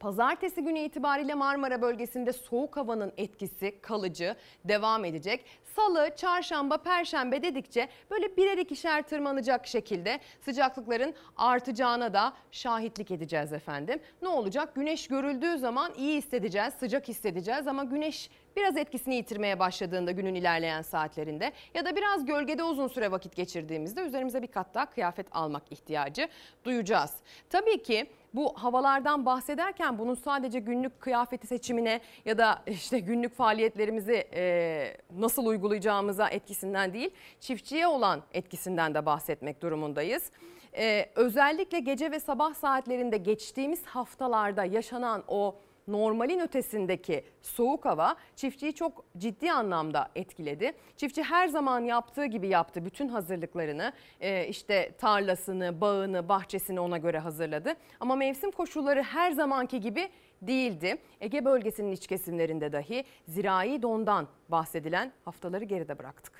Pazartesi 0.00 0.62
günü 0.62 0.78
itibariyle 0.78 1.34
Marmara 1.34 1.82
bölgesinde 1.82 2.32
soğuk 2.32 2.76
havanın 2.76 3.12
etkisi 3.16 3.80
kalıcı 3.80 4.36
devam 4.64 5.04
edecek. 5.04 5.44
Salı, 5.76 6.10
çarşamba, 6.16 6.76
perşembe 6.76 7.42
dedikçe 7.42 7.88
böyle 8.10 8.36
birer 8.36 8.58
ikişer 8.58 9.02
tırmanacak 9.02 9.66
şekilde 9.66 10.20
sıcaklıkların 10.44 11.14
artacağına 11.36 12.14
da 12.14 12.32
şahitlik 12.52 13.10
edeceğiz 13.10 13.52
efendim. 13.52 14.00
Ne 14.22 14.28
olacak? 14.28 14.74
Güneş 14.74 15.08
görüldüğü 15.08 15.58
zaman 15.58 15.92
iyi 15.96 16.16
hissedeceğiz, 16.16 16.74
sıcak 16.74 17.08
hissedeceğiz 17.08 17.66
ama 17.66 17.84
güneş 17.84 18.30
biraz 18.56 18.76
etkisini 18.76 19.14
yitirmeye 19.14 19.58
başladığında 19.58 20.10
günün 20.10 20.34
ilerleyen 20.34 20.82
saatlerinde 20.82 21.52
ya 21.74 21.84
da 21.84 21.96
biraz 21.96 22.26
gölgede 22.26 22.62
uzun 22.62 22.88
süre 22.88 23.10
vakit 23.10 23.36
geçirdiğimizde 23.36 24.00
üzerimize 24.00 24.42
bir 24.42 24.46
kat 24.46 24.74
daha 24.74 24.86
kıyafet 24.86 25.26
almak 25.32 25.62
ihtiyacı 25.72 26.28
duyacağız. 26.64 27.14
Tabii 27.50 27.82
ki 27.82 28.10
bu 28.34 28.52
havalardan 28.56 29.26
bahsederken 29.26 29.98
bunun 29.98 30.14
sadece 30.14 30.58
günlük 30.58 31.00
kıyafeti 31.00 31.46
seçimine 31.46 32.00
ya 32.24 32.38
da 32.38 32.62
işte 32.66 32.98
günlük 32.98 33.34
faaliyetlerimizi 33.34 34.28
e, 34.34 34.96
nasıl 35.18 35.46
uygulayacağımıza 35.46 36.28
etkisinden 36.28 36.92
değil, 36.92 37.10
çiftçiye 37.40 37.86
olan 37.86 38.22
etkisinden 38.32 38.94
de 38.94 39.06
bahsetmek 39.06 39.62
durumundayız. 39.62 40.30
E, 40.76 41.10
özellikle 41.14 41.80
gece 41.80 42.10
ve 42.10 42.20
sabah 42.20 42.54
saatlerinde 42.54 43.16
geçtiğimiz 43.16 43.86
haftalarda 43.86 44.64
yaşanan 44.64 45.24
o 45.28 45.54
normalin 45.88 46.40
ötesindeki 46.40 47.24
soğuk 47.42 47.84
hava 47.84 48.16
çiftçiyi 48.36 48.74
çok 48.74 49.04
ciddi 49.18 49.52
anlamda 49.52 50.08
etkiledi. 50.14 50.72
Çiftçi 50.96 51.22
her 51.22 51.48
zaman 51.48 51.80
yaptığı 51.84 52.24
gibi 52.24 52.48
yaptı 52.48 52.84
bütün 52.84 53.08
hazırlıklarını 53.08 53.92
Ee, 54.20 54.46
işte 54.48 54.92
tarlasını, 54.98 55.80
bağını, 55.80 56.28
bahçesini 56.28 56.80
ona 56.80 56.98
göre 56.98 57.18
hazırladı. 57.18 57.74
Ama 58.00 58.16
mevsim 58.16 58.50
koşulları 58.50 59.02
her 59.02 59.32
zamanki 59.32 59.80
gibi 59.80 60.08
değildi. 60.42 60.98
Ege 61.20 61.44
bölgesinin 61.44 61.92
iç 61.92 62.06
kesimlerinde 62.06 62.72
dahi 62.72 63.04
zirai 63.28 63.82
dondan 63.82 64.28
bahsedilen 64.48 65.12
haftaları 65.24 65.64
geride 65.64 65.98
bıraktık. 65.98 66.32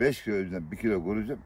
5 0.00 0.24
kilo 0.24 0.34
yüzünden 0.34 0.70
1 0.70 0.76
kilo 0.76 1.04
koruyacağım. 1.04 1.40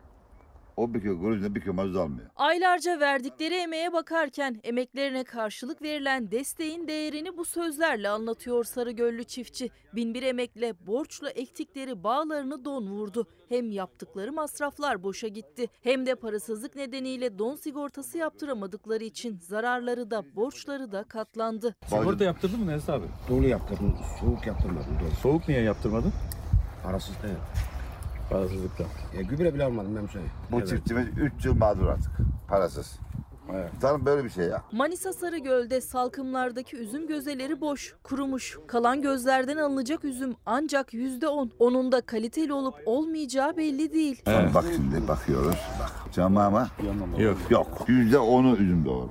O 0.76 0.94
1 0.94 1.00
kilo 1.00 1.20
koruyunca 1.20 1.54
1 1.54 1.60
kilo 1.60 1.74
mazot 1.74 1.96
almıyor. 1.96 2.30
Aylarca 2.36 3.00
verdikleri 3.00 3.54
emeğe 3.54 3.92
bakarken 3.92 4.60
emeklerine 4.64 5.24
karşılık 5.24 5.82
verilen 5.82 6.30
desteğin 6.30 6.88
değerini 6.88 7.36
bu 7.36 7.44
sözlerle 7.44 8.08
anlatıyor 8.08 8.64
Sarıgöllü 8.64 9.24
çiftçi. 9.24 9.70
Binbir 9.94 10.22
emekle 10.22 10.86
borçla 10.86 11.30
ektikleri 11.30 12.04
bağlarını 12.04 12.64
don 12.64 12.86
vurdu. 12.86 13.26
Hem 13.48 13.70
yaptıkları 13.70 14.32
masraflar 14.32 15.02
boşa 15.02 15.28
gitti 15.28 15.66
hem 15.82 16.06
de 16.06 16.14
parasızlık 16.14 16.76
nedeniyle 16.76 17.38
don 17.38 17.56
sigortası 17.56 18.18
yaptıramadıkları 18.18 19.04
için 19.04 19.38
zararları 19.38 20.10
da 20.10 20.36
borçları 20.36 20.92
da 20.92 21.04
katlandı. 21.04 21.74
Sigorta 21.86 22.24
yaptırdın 22.24 22.60
mı 22.60 22.66
Mesut 22.66 22.88
abi? 22.88 23.06
Dolu 23.28 23.46
yaptırdım, 23.46 23.96
soğuk 24.20 24.46
yaptırmadım. 24.46 24.98
Dolu. 25.00 25.10
Soğuk 25.22 25.48
niye 25.48 25.60
yaptırmadın? 25.60 26.12
Parasız 26.82 27.22
değil. 27.22 27.34
Parasızlıkla. 28.30 28.84
Ya 29.16 29.22
gübre 29.22 29.54
bile 29.54 29.64
almadım 29.64 29.96
ben 29.96 30.06
söyleyeyim. 30.06 30.32
Bu 30.52 30.66
çiftçimiz 30.66 31.06
3 31.38 31.44
yıl 31.44 31.54
mağdur 31.54 31.86
artık. 31.86 32.12
Parasız. 32.48 32.98
Tanrım 33.80 34.06
böyle 34.06 34.24
bir 34.24 34.30
şey 34.30 34.44
ya. 34.44 34.62
Manisa 34.72 35.12
Sarıgöl'de 35.12 35.80
salkımlardaki 35.80 36.76
üzüm 36.76 37.06
gözeleri 37.06 37.60
boş, 37.60 37.94
kurumuş. 38.02 38.58
Kalan 38.66 39.02
gözlerden 39.02 39.56
alınacak 39.56 40.04
üzüm 40.04 40.34
ancak 40.46 40.94
yüzde 40.94 41.28
on. 41.28 41.50
Onun 41.58 41.92
da 41.92 42.00
kaliteli 42.00 42.52
olup 42.52 42.74
olmayacağı 42.86 43.56
belli 43.56 43.92
değil. 43.92 44.22
Bak, 44.26 44.54
bak 44.54 44.64
şimdi 44.74 45.08
bakıyoruz. 45.08 45.56
Bak. 45.80 46.12
Camama 46.12 46.68
yok. 47.18 47.36
Yok. 47.50 47.84
Yüzde 47.88 48.18
onu 48.18 48.56
üzüm 48.56 48.86
olur. 48.88 49.08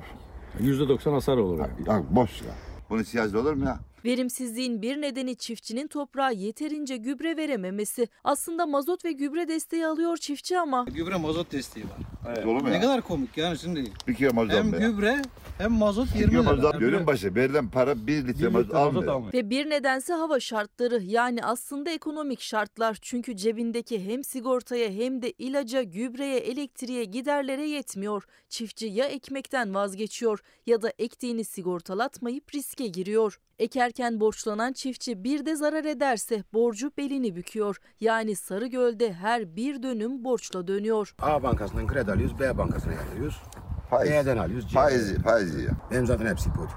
Yüzde 0.59 0.87
doksan 0.87 1.13
hasar 1.13 1.37
olur. 1.37 1.59
Bak 1.87 2.03
boş 2.09 2.41
ya. 2.41 2.51
Bunu 2.89 3.03
siyasi 3.03 3.37
olur 3.37 3.53
mu 3.53 3.65
ya? 3.65 3.79
Verimsizliğin 4.05 4.81
bir 4.81 5.01
nedeni 5.01 5.35
çiftçinin 5.35 5.87
toprağa 5.87 6.31
yeterince 6.31 6.97
gübre 6.97 7.37
verememesi. 7.37 8.07
Aslında 8.23 8.65
mazot 8.65 9.05
ve 9.05 9.11
gübre 9.11 9.47
desteği 9.47 9.87
alıyor 9.87 10.17
çiftçi 10.17 10.59
ama 10.59 10.85
Gübre 10.93 11.15
mazot 11.15 11.51
desteği 11.51 11.83
var. 11.85 11.97
Evet. 12.27 12.45
Olur 12.45 12.61
mu 12.61 12.69
Ne 12.69 12.73
ya? 12.75 12.81
kadar 12.81 13.01
komik 13.01 13.37
yani 13.37 13.57
şimdi. 13.59 13.83
Bir 14.07 14.13
kilo 14.15 14.33
mazot 14.33 14.53
Hem 14.53 14.65
almıyor. 14.73 14.91
gübre 14.91 15.21
hem 15.57 15.71
mazot 15.71 16.07
Bir 16.15 16.19
20 16.19 16.31
kilo 16.31 16.41
lira. 16.43 16.51
mazot 16.55 16.81
Bölüm 16.81 17.07
başı 17.07 17.35
verilen 17.35 17.69
para 17.69 18.07
1 18.07 18.27
litre 18.27 18.47
mazot 18.47 18.75
almıyor. 18.75 19.33
ve 19.33 19.49
bir 19.49 19.69
nedense 19.69 20.13
hava 20.13 20.39
şartları 20.39 21.03
yani 21.03 21.43
aslında 21.45 21.89
ekonomik 21.89 22.41
şartlar. 22.41 22.97
Çünkü 23.01 23.35
cebindeki 23.37 24.05
hem 24.05 24.23
sigortaya 24.23 24.89
hem 24.89 25.21
de 25.21 25.31
ilaca, 25.31 25.83
gübreye, 25.83 26.37
elektriğe, 26.37 27.03
giderlere 27.05 27.67
yetmiyor. 27.69 28.23
Çiftçi 28.49 28.85
ya 28.87 29.05
ekmekten 29.05 29.73
vazgeçiyor 29.73 30.39
ya 30.67 30.81
da 30.81 30.93
ektiğini 30.99 31.43
sigortalatmayıp 31.45 32.55
riske 32.55 32.87
giriyor. 32.87 33.39
Ekerken 33.59 34.19
borçlanan 34.19 34.73
çiftçi 34.73 35.23
bir 35.23 35.45
de 35.45 35.55
zarar 35.55 35.85
ederse 35.85 36.43
borcu 36.53 36.91
belini 36.97 37.35
büküyor. 37.35 37.77
Yani 38.01 38.35
Sarıgöl'de 38.35 39.13
her 39.13 39.55
bir 39.55 39.83
dönüm 39.83 40.23
borçla 40.23 40.67
dönüyor. 40.67 41.15
A 41.21 41.43
bankasından 41.43 41.87
kredi 41.87 42.11
alıyoruz, 42.11 42.39
B 42.39 42.57
bankasına 42.57 42.93
yatırıyoruz. 42.93 43.41
Faiz. 43.89 44.11
B'den 44.11 44.37
alıyoruz. 44.37 44.65
C'den 44.69 44.73
Faiz, 44.81 45.03
alıyoruz. 45.03 45.23
faiz 45.23 45.55
yiyor. 45.55 45.73
Benim 45.91 46.05
zaten 46.05 46.25
hepsi 46.25 46.49
hipotek. 46.49 46.75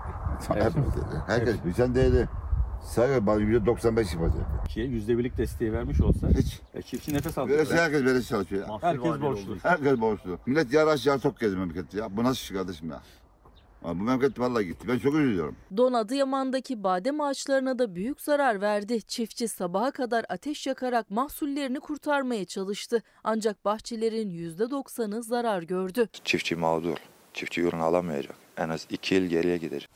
Herkes 1.27 1.55
bir 1.65 1.73
sen 1.73 1.95
değeri. 1.95 2.29
Sayı 2.95 3.27
bana 3.27 3.41
yüzde 3.41 3.67
95 3.67 4.15
yapacak. 4.15 4.67
Ki 4.69 4.81
yüzde 4.81 5.19
birlik 5.19 5.39
desteği 5.39 5.73
vermiş 5.73 6.01
olsa 6.01 6.29
Hiç. 6.29 6.61
e, 6.75 6.83
çiftçi 6.83 7.15
nefes 7.15 7.39
alacak. 7.39 7.59
Böylesi 7.59 7.77
herkes 7.77 8.05
böyle 8.05 8.23
çalışıyor 8.23 8.69
ya. 8.69 8.79
Herkes 8.81 9.21
borçlu. 9.21 9.57
Herkes 9.63 10.01
borçlu. 10.01 10.39
Millet 10.47 10.73
yar 10.73 10.87
aşağı 10.87 11.19
tok 11.19 11.41
gezdi 11.41 11.57
memlekette 11.57 11.99
ya. 11.99 12.17
Bu 12.17 12.25
nasıl 12.25 12.35
iş 12.35 12.51
kardeşim 12.51 12.91
ya? 12.91 13.01
Ama 13.85 14.01
Bu 14.01 14.05
memleket 14.05 14.39
vallahi 14.41 14.67
gitti. 14.67 14.89
Ben 14.89 14.99
çok 14.99 15.15
üzülüyorum. 15.15 15.57
Don 15.77 15.93
Adıyaman'daki 15.93 16.85
badem 16.85 17.21
ağaçlarına 17.21 17.79
da 17.79 17.95
büyük 17.95 18.21
zarar 18.21 18.61
verdi. 18.61 19.03
Çiftçi 19.03 19.49
sabaha 19.49 19.91
kadar 19.91 20.25
ateş 20.29 20.67
yakarak 20.67 21.11
mahsullerini 21.11 21.81
kurtarmaya 21.81 22.45
çalıştı. 22.45 23.03
Ancak 23.25 23.65
bahçelerin 23.65 24.31
%90'ı 24.31 25.23
zarar 25.23 25.63
gördü. 25.63 26.09
Çiftçi 26.25 26.57
mağdur. 26.57 26.97
Çiftçi 27.35 27.61
ürün 27.63 27.81
alamayacak. 27.81 28.37
En 28.57 28.69
az 28.69 28.87
iki 28.91 29.15
yıl 29.15 29.25
geriye 29.25 29.57
gidecek. 29.57 29.91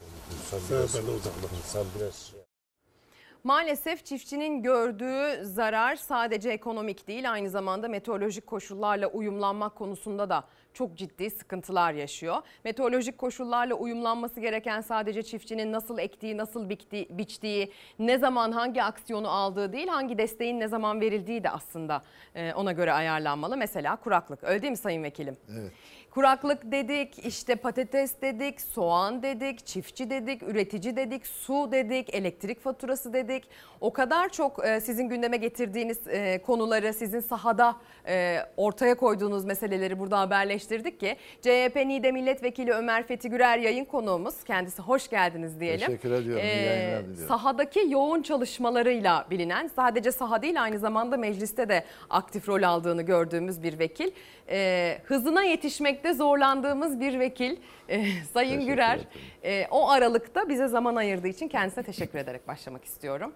Maalesef 3.44 4.04
çiftçinin 4.04 4.62
gördüğü 4.62 5.44
zarar 5.44 5.96
sadece 5.96 6.50
ekonomik 6.50 7.08
değil 7.08 7.32
aynı 7.32 7.50
zamanda 7.50 7.88
meteorolojik 7.88 8.46
koşullarla 8.46 9.06
uyumlanmak 9.06 9.74
konusunda 9.76 10.30
da 10.30 10.44
çok 10.74 10.96
ciddi 10.96 11.30
sıkıntılar 11.30 11.92
yaşıyor. 11.92 12.36
Meteorolojik 12.64 13.18
koşullarla 13.18 13.74
uyumlanması 13.74 14.40
gereken 14.40 14.80
sadece 14.80 15.22
çiftçinin 15.22 15.72
nasıl 15.72 15.98
ektiği, 15.98 16.36
nasıl 16.36 16.68
bikti, 16.68 17.06
biçtiği, 17.10 17.72
ne 17.98 18.18
zaman 18.18 18.52
hangi 18.52 18.82
aksiyonu 18.82 19.28
aldığı 19.30 19.72
değil, 19.72 19.88
hangi 19.88 20.18
desteğin 20.18 20.60
ne 20.60 20.68
zaman 20.68 21.00
verildiği 21.00 21.44
de 21.44 21.50
aslında 21.50 22.02
e, 22.34 22.52
ona 22.54 22.72
göre 22.72 22.92
ayarlanmalı. 22.92 23.56
Mesela 23.56 23.96
kuraklık 23.96 24.44
öyle 24.44 24.62
değil 24.62 24.70
mi 24.70 24.76
Sayın 24.76 25.02
Vekilim? 25.02 25.36
Evet. 25.60 25.72
Kuraklık 26.10 26.72
dedik, 26.72 27.26
işte 27.26 27.54
patates 27.54 28.20
dedik, 28.22 28.60
soğan 28.60 29.22
dedik, 29.22 29.66
çiftçi 29.66 30.10
dedik, 30.10 30.42
üretici 30.42 30.96
dedik, 30.96 31.26
su 31.26 31.68
dedik, 31.72 32.14
elektrik 32.14 32.60
faturası 32.60 33.12
dedik. 33.12 33.44
O 33.80 33.92
kadar 33.92 34.28
çok 34.28 34.66
e, 34.66 34.80
sizin 34.80 35.08
gündeme 35.08 35.36
getirdiğiniz 35.36 35.98
e, 36.08 36.42
konuları, 36.42 36.94
sizin 36.94 37.20
sahada 37.20 37.76
e, 38.06 38.38
ortaya 38.56 38.94
koyduğunuz 38.94 39.44
meseleleri 39.44 39.98
burada 39.98 40.20
haberleştirdik 40.20 41.00
ki 41.00 41.16
CHP 41.42 41.76
NİDE 41.76 42.12
Milletvekili 42.12 42.72
Ömer 42.72 43.06
Fethi 43.06 43.30
Gürer 43.30 43.58
yayın 43.58 43.84
konuğumuz. 43.84 44.44
Kendisi 44.44 44.82
hoş 44.82 45.10
geldiniz 45.10 45.60
diyelim. 45.60 45.86
Teşekkür 45.86 46.10
ediyorum, 46.10 46.42
diliyorum. 46.44 47.28
Sahadaki 47.28 47.86
yoğun 47.88 48.22
çalışmalarıyla 48.22 49.26
bilinen, 49.30 49.70
sadece 49.76 50.12
saha 50.12 50.42
değil 50.42 50.62
aynı 50.62 50.78
zamanda 50.78 51.16
mecliste 51.16 51.68
de 51.68 51.84
aktif 52.10 52.48
rol 52.48 52.62
aldığını 52.62 53.02
gördüğümüz 53.02 53.62
bir 53.62 53.78
vekil. 53.78 54.10
E, 54.50 54.98
hızına 55.04 55.42
yetişmekte 55.42 56.14
zorlandığımız 56.14 57.00
bir 57.00 57.18
vekil 57.18 57.56
e, 57.88 58.04
Sayın 58.34 58.50
Teşekkür 58.50 58.72
Gürer. 58.72 59.00
E, 59.44 59.66
o 59.70 59.88
aralıkta 59.90 60.48
bize 60.48 60.68
zaman 60.68 60.96
ayırdığı 60.96 61.28
için 61.28 61.48
kendisine 61.48 61.84
teşekkür 61.84 62.18
ederek 62.18 62.48
başlamak 62.48 62.84
istiyorum. 62.84 63.32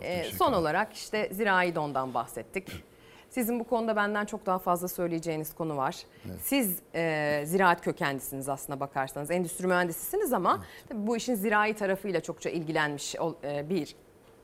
E, 0.00 0.24
son 0.24 0.52
olarak 0.52 0.92
işte 0.92 1.28
zirai 1.32 1.74
dondan 1.74 2.14
bahsettik. 2.14 2.68
Sizin 3.30 3.60
bu 3.60 3.64
konuda 3.64 3.96
benden 3.96 4.24
çok 4.24 4.46
daha 4.46 4.58
fazla 4.58 4.88
söyleyeceğiniz 4.88 5.54
konu 5.54 5.76
var. 5.76 5.96
Siz 6.42 6.78
e, 6.94 7.42
ziraat 7.46 7.84
kökenlisiniz 7.84 8.48
aslına 8.48 8.80
bakarsanız. 8.80 9.30
Endüstri 9.30 9.66
mühendisisiniz 9.66 10.32
ama 10.32 10.64
tabii 10.88 11.06
bu 11.06 11.16
işin 11.16 11.34
zirai 11.34 11.74
tarafıyla 11.74 12.20
çokça 12.20 12.50
ilgilenmiş 12.50 13.14
e, 13.44 13.68
bir. 13.68 13.94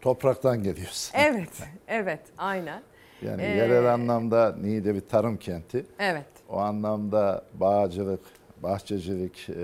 Topraktan 0.01 0.63
geliyoruz. 0.63 1.11
Evet, 1.15 1.63
evet, 1.89 2.21
aynen. 2.39 2.83
Yani 3.23 3.43
Ee, 3.43 3.47
yerel 3.47 3.95
anlamda 3.95 4.57
Niğde 4.63 4.95
bir 4.95 5.01
tarım 5.01 5.37
kenti. 5.37 5.87
Evet. 5.99 6.27
O 6.49 6.59
anlamda 6.59 7.45
bağcılık, 7.55 8.21
bahçecilik, 8.63 9.49
e, 9.49 9.55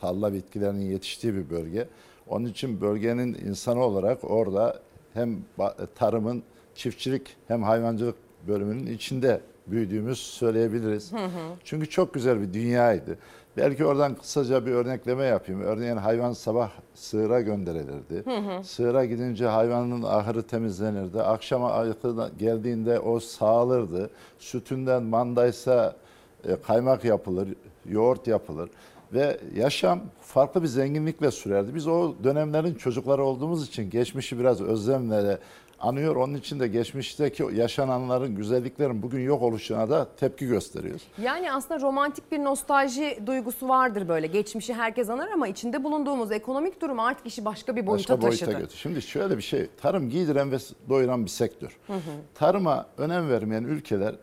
tarla 0.00 0.32
bitkilerinin 0.32 0.84
yetiştiği 0.90 1.34
bir 1.34 1.50
bölge. 1.50 1.88
Onun 2.28 2.44
için 2.46 2.80
bölgenin 2.80 3.34
insanı 3.34 3.80
olarak 3.84 4.30
orada 4.30 4.80
hem 5.14 5.36
ba- 5.58 5.86
tarımın 5.94 6.42
çiftçilik 6.74 7.36
hem 7.48 7.62
hayvancılık 7.62 8.16
bölümünün 8.48 8.86
içinde 8.86 9.40
büyüdüğümüz 9.66 10.18
söyleyebiliriz. 10.18 11.12
Hı 11.12 11.16
hı. 11.16 11.28
Çünkü 11.64 11.90
çok 11.90 12.14
güzel 12.14 12.40
bir 12.40 12.52
dünyaydı. 12.52 13.18
Belki 13.58 13.84
oradan 13.84 14.14
kısaca 14.14 14.66
bir 14.66 14.72
örnekleme 14.72 15.24
yapayım. 15.24 15.60
Örneğin 15.60 15.96
hayvan 15.96 16.32
sabah 16.32 16.70
sığıra 16.94 17.40
gönderilirdi. 17.40 18.22
Hı 18.24 18.36
hı. 18.36 18.64
Sığıra 18.64 19.04
gidince 19.04 19.46
hayvanın 19.46 20.02
ahırı 20.02 20.42
temizlenirdi. 20.42 21.22
Akşama 21.22 21.72
ayakı 21.72 22.30
geldiğinde 22.38 23.00
o 23.00 23.20
sağılırdı. 23.20 24.10
Sütünden 24.38 25.02
mandaysa 25.02 25.96
e, 26.44 26.56
kaymak 26.66 27.04
yapılır, 27.04 27.48
yoğurt 27.88 28.26
yapılır. 28.26 28.70
Ve 29.12 29.40
yaşam 29.56 30.00
farklı 30.20 30.62
bir 30.62 30.68
zenginlikle 30.68 31.30
sürerdi. 31.30 31.74
Biz 31.74 31.86
o 31.86 32.14
dönemlerin 32.24 32.74
çocukları 32.74 33.24
olduğumuz 33.24 33.68
için 33.68 33.90
geçmişi 33.90 34.38
biraz 34.38 34.60
özlemle 34.60 35.38
anıyor. 35.80 36.16
Onun 36.16 36.34
için 36.34 36.60
de 36.60 36.68
geçmişteki 36.68 37.46
yaşananların, 37.54 38.36
güzelliklerin 38.36 39.02
bugün 39.02 39.20
yok 39.20 39.42
oluşuna 39.42 39.90
da 39.90 40.08
tepki 40.16 40.46
gösteriyoruz. 40.46 41.02
Yani 41.22 41.52
aslında 41.52 41.80
romantik 41.80 42.32
bir 42.32 42.38
nostalji 42.38 43.18
duygusu 43.26 43.68
vardır 43.68 44.08
böyle. 44.08 44.26
Geçmişi 44.26 44.74
herkes 44.74 45.10
anar 45.10 45.28
ama 45.30 45.48
içinde 45.48 45.84
bulunduğumuz 45.84 46.32
ekonomik 46.32 46.82
durum 46.82 47.00
artık 47.00 47.26
işi 47.26 47.44
başka 47.44 47.76
bir 47.76 47.86
boyuta 47.86 48.14
Başka 48.14 48.22
boyuta 48.22 48.46
taşıdı. 48.46 48.60
götür. 48.60 48.76
Şimdi 48.76 49.02
şöyle 49.02 49.36
bir 49.36 49.42
şey, 49.42 49.68
tarım 49.80 50.10
giydiren 50.10 50.52
ve 50.52 50.56
doyuran 50.88 51.24
bir 51.24 51.30
sektör. 51.30 51.78
Hı 51.86 51.92
hı. 51.92 51.98
Tarıma 52.34 52.86
önem 52.98 53.28
vermeyen 53.28 53.64
ülkeler 53.64 54.14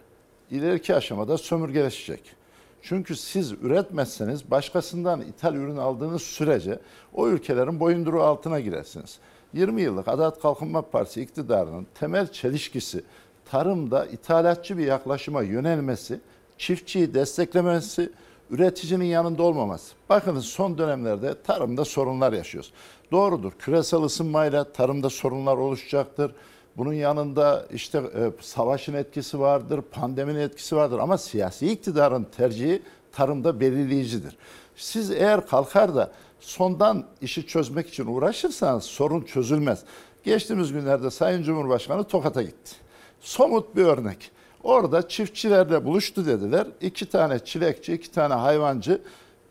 ileriki 0.51 0.95
aşamada 0.95 1.37
sömürgeleşecek. 1.37 2.35
Çünkü 2.81 3.15
siz 3.15 3.51
üretmezseniz 3.51 4.51
başkasından 4.51 5.21
ithal 5.21 5.55
ürün 5.55 5.77
aldığınız 5.77 6.21
sürece 6.21 6.79
o 7.13 7.27
ülkelerin 7.27 7.79
boyunduruğu 7.79 8.23
altına 8.23 8.59
girersiniz. 8.59 9.19
20 9.55 9.81
yıllık 9.81 10.07
Adalet 10.07 10.39
Kalkınma 10.39 10.81
Partisi 10.81 11.21
iktidarının 11.21 11.87
temel 11.99 12.31
çelişkisi 12.31 13.03
tarımda 13.45 14.05
ithalatçı 14.05 14.77
bir 14.77 14.85
yaklaşıma 14.85 15.41
yönelmesi, 15.41 16.19
çiftçiyi 16.57 17.13
desteklemesi, 17.13 18.11
üreticinin 18.49 19.05
yanında 19.05 19.43
olmaması. 19.43 19.95
Bakınız 20.09 20.45
son 20.45 20.77
dönemlerde 20.77 21.41
tarımda 21.43 21.85
sorunlar 21.85 22.33
yaşıyoruz. 22.33 22.73
Doğrudur. 23.11 23.51
Küresel 23.59 24.03
ısınmayla 24.03 24.73
tarımda 24.73 25.09
sorunlar 25.09 25.57
oluşacaktır. 25.57 26.31
Bunun 26.77 26.93
yanında 26.93 27.65
işte 27.73 27.97
e, 27.97 28.31
savaşın 28.41 28.93
etkisi 28.93 29.39
vardır, 29.39 29.81
pandeminin 29.81 30.39
etkisi 30.39 30.75
vardır 30.75 30.99
ama 30.99 31.17
siyasi 31.17 31.71
iktidarın 31.71 32.27
tercihi 32.37 32.81
tarımda 33.11 33.59
belirleyicidir. 33.59 34.37
Siz 34.75 35.11
eğer 35.11 35.47
kalkar 35.47 35.95
da 35.95 36.11
sondan 36.39 37.05
işi 37.21 37.47
çözmek 37.47 37.89
için 37.89 38.05
uğraşırsanız 38.05 38.83
sorun 38.83 39.21
çözülmez. 39.21 39.83
Geçtiğimiz 40.23 40.73
günlerde 40.73 41.11
Sayın 41.11 41.43
Cumhurbaşkanı 41.43 42.03
Tokat'a 42.03 42.41
gitti. 42.41 42.75
Somut 43.21 43.75
bir 43.75 43.85
örnek. 43.85 44.31
Orada 44.63 45.07
çiftçilerle 45.07 45.85
buluştu 45.85 46.25
dediler. 46.25 46.67
İki 46.81 47.05
tane 47.05 47.39
çilekçi, 47.39 47.93
iki 47.93 48.11
tane 48.11 48.33
hayvancı, 48.33 49.01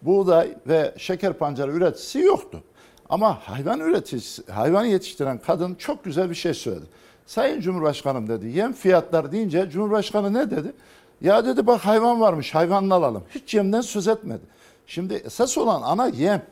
buğday 0.03 0.55
ve 0.68 0.95
şeker 0.97 1.32
pancarı 1.32 1.72
üreticisi 1.72 2.18
yoktu. 2.18 2.62
Ama 3.09 3.39
hayvan 3.45 3.80
üreticisi, 3.80 4.53
hayvan 4.53 4.85
yetiştiren 4.85 5.39
kadın 5.39 5.74
çok 5.74 6.05
güzel 6.05 6.30
bir 6.30 6.35
şey 6.35 6.55
söyledi. 6.55 6.85
Sayın 7.26 7.61
Cumhurbaşkanım 7.61 8.28
dedi, 8.28 8.47
yem 8.49 8.72
fiyatları 8.72 9.32
deyince 9.32 9.70
Cumhurbaşkanı 9.70 10.35
ne 10.35 10.51
dedi? 10.51 10.72
Ya 11.20 11.47
dedi 11.47 11.66
bak 11.66 11.80
hayvan 11.80 12.20
varmış, 12.20 12.55
hayvanını 12.55 12.95
alalım. 12.95 13.22
Hiç 13.30 13.55
yemden 13.55 13.80
söz 13.80 14.09
etmedi. 14.09 14.43
Şimdi 14.87 15.14
esas 15.14 15.59
olan 15.59 15.82
ana 15.82 16.07
yem. 16.07 16.43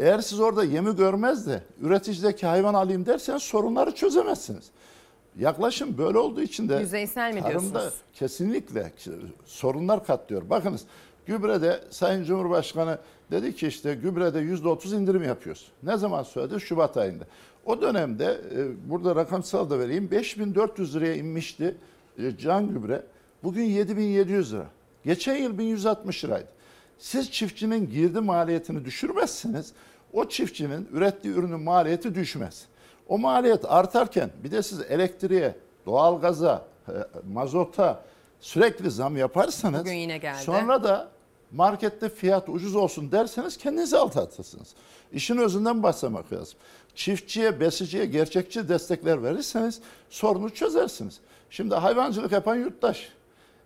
Eğer 0.00 0.18
siz 0.18 0.40
orada 0.40 0.64
yemi 0.64 0.96
görmez 0.96 1.46
de 1.46 1.62
üreticideki 1.80 2.46
hayvan 2.46 2.74
alayım 2.74 3.06
derseniz 3.06 3.42
sorunları 3.42 3.94
çözemezsiniz. 3.94 4.70
Yaklaşım 5.38 5.98
böyle 5.98 6.18
olduğu 6.18 6.42
için 6.42 6.68
de 6.68 6.76
Yüzeysel 6.76 7.34
mi 7.34 7.44
diyorsunuz? 7.48 7.94
kesinlikle 8.12 8.92
sorunlar 9.44 10.06
katlıyor. 10.06 10.50
Bakınız 10.50 10.84
gübrede 11.26 11.80
Sayın 11.90 12.24
Cumhurbaşkanı 12.24 12.98
dedi 13.30 13.54
ki 13.54 13.66
işte 13.66 13.94
gübrede 13.94 14.38
yüzde 14.38 14.68
otuz 14.68 14.92
indirim 14.92 15.22
yapıyoruz. 15.22 15.70
Ne 15.82 15.96
zaman 15.96 16.22
söyledi? 16.22 16.60
Şubat 16.60 16.96
ayında. 16.96 17.24
O 17.66 17.80
dönemde 17.80 18.40
e, 18.56 18.90
burada 18.90 19.16
rakamsal 19.16 19.70
da 19.70 19.78
vereyim 19.78 20.10
5400 20.10 20.96
liraya 20.96 21.14
inmişti 21.14 21.76
e, 22.18 22.36
can 22.38 22.68
gübre. 22.68 23.02
Bugün 23.42 23.64
7700 23.64 24.52
lira. 24.52 24.66
Geçen 25.04 25.36
yıl 25.36 25.58
1160 25.58 26.24
liraydı. 26.24 26.48
Siz 26.98 27.30
çiftçinin 27.30 27.90
girdi 27.90 28.20
maliyetini 28.20 28.84
düşürmezseniz 28.84 29.72
o 30.12 30.28
çiftçinin 30.28 30.88
ürettiği 30.92 31.34
ürünün 31.34 31.60
maliyeti 31.60 32.14
düşmez. 32.14 32.66
O 33.08 33.18
maliyet 33.18 33.64
artarken 33.72 34.30
bir 34.44 34.50
de 34.50 34.62
siz 34.62 34.80
elektriğe, 34.80 35.54
doğalgaza, 35.86 36.64
e, 36.88 36.92
mazota 37.32 38.02
sürekli 38.40 38.90
zam 38.90 39.16
yaparsanız 39.16 39.80
Bugün 39.80 39.92
yine 39.92 40.18
geldi. 40.18 40.42
sonra 40.42 40.84
da 40.84 41.08
markette 41.52 42.08
fiyat 42.08 42.48
ucuz 42.48 42.76
olsun 42.76 43.12
derseniz 43.12 43.56
kendinizi 43.56 43.96
aldatırsınız. 43.96 44.68
İşin 45.12 45.36
özünden 45.36 45.82
başlamak 45.82 46.32
lazım. 46.32 46.58
Çiftçiye, 46.94 47.60
besiciye 47.60 48.06
gerçekçi 48.06 48.68
destekler 48.68 49.22
verirseniz 49.22 49.80
sorunu 50.10 50.50
çözersiniz. 50.50 51.20
Şimdi 51.50 51.74
hayvancılık 51.74 52.32
yapan 52.32 52.54
yurttaş 52.56 53.08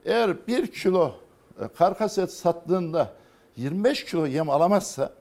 eğer 0.04 0.46
bir 0.46 0.66
kilo 0.66 1.12
e, 1.60 1.68
karkas 1.68 2.18
et 2.18 2.32
sattığında 2.32 3.12
25 3.56 4.04
kilo 4.04 4.26
yem 4.26 4.50
alamazsa 4.50 5.12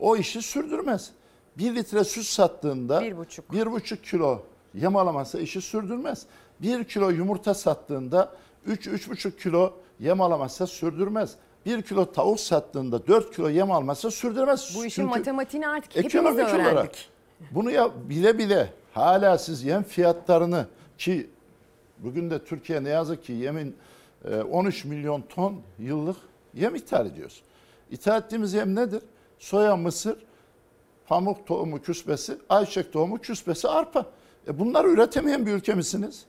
o 0.00 0.16
işi 0.16 0.42
sürdürmez. 0.42 1.10
1 1.58 1.74
litre 1.74 2.04
süt 2.04 2.24
sattığında 2.24 3.00
Bir 3.00 3.16
buçuk. 3.16 3.52
bir 3.52 3.72
buçuk 3.72 4.04
kilo 4.04 4.42
yem 4.74 4.96
alamazsa 4.96 5.38
işi 5.40 5.60
sürdürmez. 5.60 6.26
1 6.62 6.84
kilo 6.84 7.10
yumurta 7.10 7.54
sattığında 7.54 8.32
3-3,5 8.68 9.36
kilo 9.42 9.72
yem 10.00 10.20
alamazsa 10.20 10.66
sürdürmez. 10.66 11.34
1 11.66 11.82
kilo 11.82 12.12
tavuk 12.12 12.40
sattığında 12.40 13.06
4 13.06 13.36
kilo 13.36 13.48
yem 13.48 13.70
almazsa 13.70 14.10
sürdürmez. 14.10 14.72
Bu 14.76 14.84
işin 14.86 15.02
Çünkü 15.02 15.18
matematiğini 15.18 15.68
artık 15.68 15.96
hepimiz 15.96 16.36
öğrendik. 16.38 16.62
olarak 16.72 16.90
bunu 17.50 17.70
ya 17.70 17.90
bile 18.08 18.38
bile 18.38 18.72
hala 18.94 19.38
siz 19.38 19.62
yem 19.64 19.82
fiyatlarını 19.82 20.66
ki 20.98 21.30
bugün 21.98 22.30
de 22.30 22.44
Türkiye 22.44 22.84
ne 22.84 22.88
yazık 22.88 23.24
ki 23.24 23.32
yemin 23.32 23.76
e, 24.24 24.36
13 24.42 24.84
milyon 24.84 25.22
ton 25.22 25.60
yıllık 25.78 26.16
yem 26.54 26.74
ithal 26.74 27.06
ediyoruz. 27.06 27.42
İthal 27.90 28.22
ettiğimiz 28.22 28.52
yem 28.54 28.74
nedir? 28.74 29.02
Soya, 29.38 29.76
mısır, 29.76 30.16
pamuk 31.06 31.46
tohumu 31.46 31.82
küspesi, 31.82 32.38
ayçiçek 32.48 32.92
tohumu 32.92 33.18
küspesi, 33.18 33.68
arpa. 33.68 34.06
E 34.48 34.58
bunları 34.58 34.88
üretemeyen 34.88 35.46
bir 35.46 35.52
ülke 35.52 35.74
misiniz? 35.74 36.24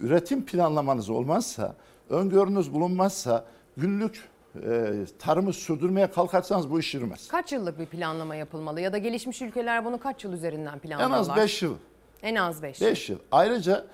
Üretim 0.00 0.46
planlamanız 0.46 1.10
olmazsa, 1.10 1.74
öngörünüz 2.10 2.72
bulunmazsa, 2.74 3.44
günlük 3.76 4.28
e, 4.66 4.92
tarımı 5.18 5.52
sürdürmeye 5.52 6.10
kalkarsanız 6.10 6.70
bu 6.70 6.80
iş 6.80 6.94
yürümez. 6.94 7.28
Kaç 7.28 7.52
yıllık 7.52 7.78
bir 7.78 7.86
planlama 7.86 8.34
yapılmalı 8.34 8.80
ya 8.80 8.92
da 8.92 8.98
gelişmiş 8.98 9.42
ülkeler 9.42 9.84
bunu 9.84 10.00
kaç 10.00 10.24
yıl 10.24 10.32
üzerinden 10.32 10.72
En 10.72 10.78
planlıyorlar? 10.78 11.18
az 11.18 11.36
5 11.36 11.62
yıl. 11.62 11.74
En 12.22 12.34
az 12.34 12.62
5 12.62 12.80
5 12.80 13.10
yıl. 13.10 13.18
Ayrıca 13.32 13.86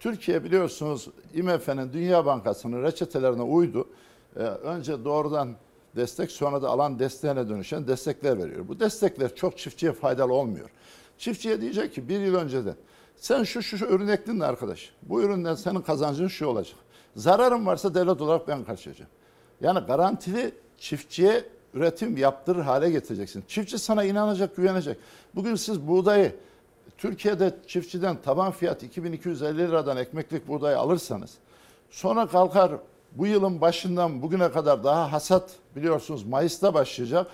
Türkiye 0.00 0.44
biliyorsunuz 0.44 1.08
IMF'nin 1.34 1.92
Dünya 1.92 2.26
Bankası'nın 2.26 2.82
reçetelerine 2.82 3.42
uydu. 3.42 3.88
Ee, 4.36 4.40
önce 4.40 5.04
doğrudan 5.04 5.54
destek 5.96 6.30
sonra 6.30 6.62
da 6.62 6.68
alan 6.68 6.98
desteğine 6.98 7.48
dönüşen 7.48 7.88
destekler 7.88 8.38
veriyor. 8.38 8.68
Bu 8.68 8.80
destekler 8.80 9.34
çok 9.34 9.58
çiftçiye 9.58 9.92
faydalı 9.92 10.32
olmuyor. 10.32 10.70
Çiftçiye 11.18 11.60
diyecek 11.60 11.94
ki 11.94 12.08
bir 12.08 12.20
yıl 12.20 12.34
önceden 12.34 12.74
sen 13.16 13.42
şu 13.42 13.62
şu, 13.62 13.78
şu 13.78 13.86
ürün 13.86 14.08
ektin 14.08 14.40
de 14.40 14.44
arkadaş. 14.44 14.90
Bu 15.02 15.22
üründen 15.22 15.54
senin 15.54 15.80
kazancın 15.80 16.28
şu 16.28 16.46
olacak. 16.46 16.76
Zararın 17.16 17.66
varsa 17.66 17.94
devlet 17.94 18.20
olarak 18.20 18.48
ben 18.48 18.64
karşılayacağım. 18.64 19.10
Yani 19.60 19.80
garantili 19.80 20.54
çiftçiye 20.78 21.44
üretim 21.74 22.16
yaptırır 22.16 22.60
hale 22.60 22.90
getireceksin. 22.90 23.44
Çiftçi 23.48 23.78
sana 23.78 24.04
inanacak, 24.04 24.56
güvenecek. 24.56 24.98
Bugün 25.34 25.54
siz 25.54 25.88
buğdayı 25.88 26.32
Türkiye'de 26.98 27.54
çiftçiden 27.66 28.16
taban 28.22 28.52
fiyat 28.52 28.82
2250 28.82 29.58
liradan 29.58 29.96
ekmeklik 29.96 30.48
buğdayı 30.48 30.78
alırsanız 30.78 31.38
sonra 31.90 32.26
kalkar 32.26 32.72
bu 33.14 33.26
yılın 33.26 33.60
başından 33.60 34.22
bugüne 34.22 34.52
kadar 34.52 34.84
daha 34.84 35.12
hasat 35.12 35.50
biliyorsunuz 35.76 36.24
Mayıs'ta 36.24 36.74
başlayacak. 36.74 37.26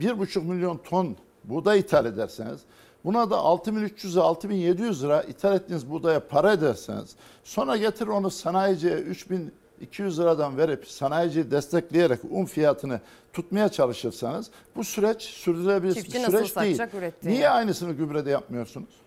1,5 0.00 0.40
milyon 0.44 0.76
ton 0.76 1.16
buğday 1.44 1.78
ithal 1.80 2.06
ederseniz 2.06 2.60
buna 3.04 3.30
da 3.30 3.34
6300'e 3.36 4.20
6700 4.20 5.02
lira 5.04 5.22
ithal 5.22 5.54
ettiğiniz 5.54 5.90
buğdaya 5.90 6.20
para 6.28 6.52
ederseniz 6.52 7.16
sonra 7.44 7.76
getir 7.76 8.06
onu 8.06 8.30
sanayiciye 8.30 8.94
3200 8.94 10.20
liradan 10.20 10.56
verip 10.58 10.88
sanayiciyi 10.88 11.50
destekleyerek 11.50 12.20
un 12.30 12.44
fiyatını 12.44 13.00
tutmaya 13.32 13.68
çalışırsanız 13.68 14.50
bu 14.76 14.84
süreç 14.84 15.22
sürdürülebilir 15.22 15.94
Çiftçi 15.94 16.14
bir 16.14 16.22
nasıl 16.22 16.32
süreç 16.32 16.56
değil. 16.56 16.76
satacak 16.76 16.94
ürettiğini? 16.94 17.34
Niye 17.36 17.48
aynısını 17.50 17.92
gübrede 17.92 18.30
yapmıyorsunuz? 18.30 19.01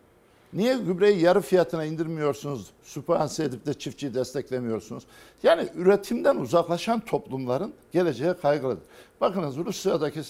Niye 0.55 0.77
gübreyi 0.77 1.21
yarı 1.21 1.41
fiyatına 1.41 1.85
indirmiyorsunuz? 1.85 2.71
Sübvanse 2.83 3.43
edip 3.43 3.65
de 3.65 3.73
çiftçiyi 3.73 4.13
desteklemiyorsunuz. 4.13 5.03
Yani 5.43 5.69
üretimden 5.75 6.35
uzaklaşan 6.35 6.99
toplumların 6.99 7.73
geleceğe 7.91 8.33
kaygılıdır. 8.33 8.83
Bakınız 9.21 9.57
Rusya'daki 9.57 10.19
e, 10.19 10.23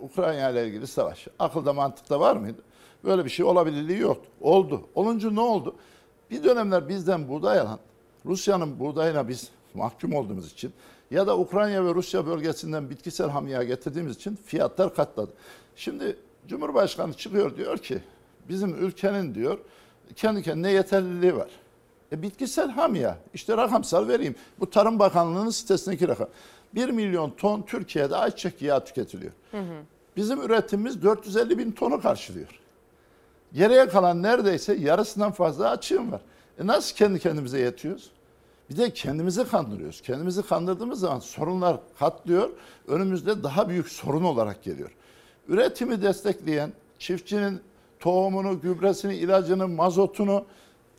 Ukrayna 0.00 0.50
ile 0.50 0.68
ilgili 0.68 0.86
savaş. 0.86 1.26
Akılda 1.38 1.72
mantıkta 1.72 2.20
var 2.20 2.36
mıydı? 2.36 2.58
Böyle 3.04 3.24
bir 3.24 3.30
şey 3.30 3.46
olabilirliği 3.46 3.98
yoktu. 3.98 4.30
Oldu. 4.40 4.80
Olunca 4.94 5.30
ne 5.30 5.40
oldu? 5.40 5.76
Bir 6.30 6.44
dönemler 6.44 6.88
bizden 6.88 7.28
buğday 7.28 7.60
alan 7.60 7.78
Rusya'nın 8.26 8.78
buğdayına 8.78 9.28
biz 9.28 9.48
mahkum 9.74 10.14
olduğumuz 10.14 10.52
için 10.52 10.72
ya 11.10 11.26
da 11.26 11.38
Ukrayna 11.38 11.86
ve 11.86 11.94
Rusya 11.94 12.26
bölgesinden 12.26 12.90
bitkisel 12.90 13.28
hamya 13.28 13.62
getirdiğimiz 13.62 14.16
için 14.16 14.38
fiyatlar 14.46 14.94
katladı. 14.94 15.32
Şimdi 15.76 16.16
Cumhurbaşkanı 16.48 17.14
çıkıyor 17.14 17.56
diyor 17.56 17.78
ki 17.78 17.98
bizim 18.48 18.84
ülkenin 18.84 19.34
diyor 19.34 19.58
kendi 20.16 20.42
kendine 20.42 20.70
yeterliliği 20.70 21.36
var. 21.36 21.48
E, 22.12 22.22
bitkisel 22.22 22.70
hamya 22.70 23.18
işte 23.34 23.56
rakamsal 23.56 24.08
vereyim. 24.08 24.34
Bu 24.60 24.70
Tarım 24.70 24.98
Bakanlığı'nın 24.98 25.50
sitesindeki 25.50 26.08
rakam. 26.08 26.28
1 26.74 26.88
milyon 26.88 27.30
ton 27.30 27.62
Türkiye'de 27.62 28.16
ayçiçek 28.16 28.62
yağı 28.62 28.84
tüketiliyor. 28.84 29.32
Bizim 30.16 30.42
üretimimiz 30.42 31.02
450 31.02 31.58
bin 31.58 31.72
tonu 31.72 32.00
karşılıyor. 32.00 32.60
Geriye 33.52 33.88
kalan 33.88 34.22
neredeyse 34.22 34.74
yarısından 34.74 35.32
fazla 35.32 35.70
açığım 35.70 36.12
var. 36.12 36.20
E 36.58 36.66
nasıl 36.66 36.96
kendi 36.96 37.18
kendimize 37.18 37.58
yetiyoruz? 37.58 38.10
Bir 38.70 38.76
de 38.76 38.90
kendimizi 38.90 39.44
kandırıyoruz. 39.48 40.00
Kendimizi 40.00 40.42
kandırdığımız 40.42 41.00
zaman 41.00 41.18
sorunlar 41.18 41.76
katlıyor. 41.98 42.50
Önümüzde 42.88 43.42
daha 43.42 43.68
büyük 43.68 43.88
sorun 43.88 44.24
olarak 44.24 44.62
geliyor. 44.62 44.90
Üretimi 45.48 46.02
destekleyen 46.02 46.72
çiftçinin 46.98 47.60
tohumunu, 48.04 48.60
gübresini, 48.60 49.14
ilacını, 49.14 49.68
mazotunu, 49.68 50.44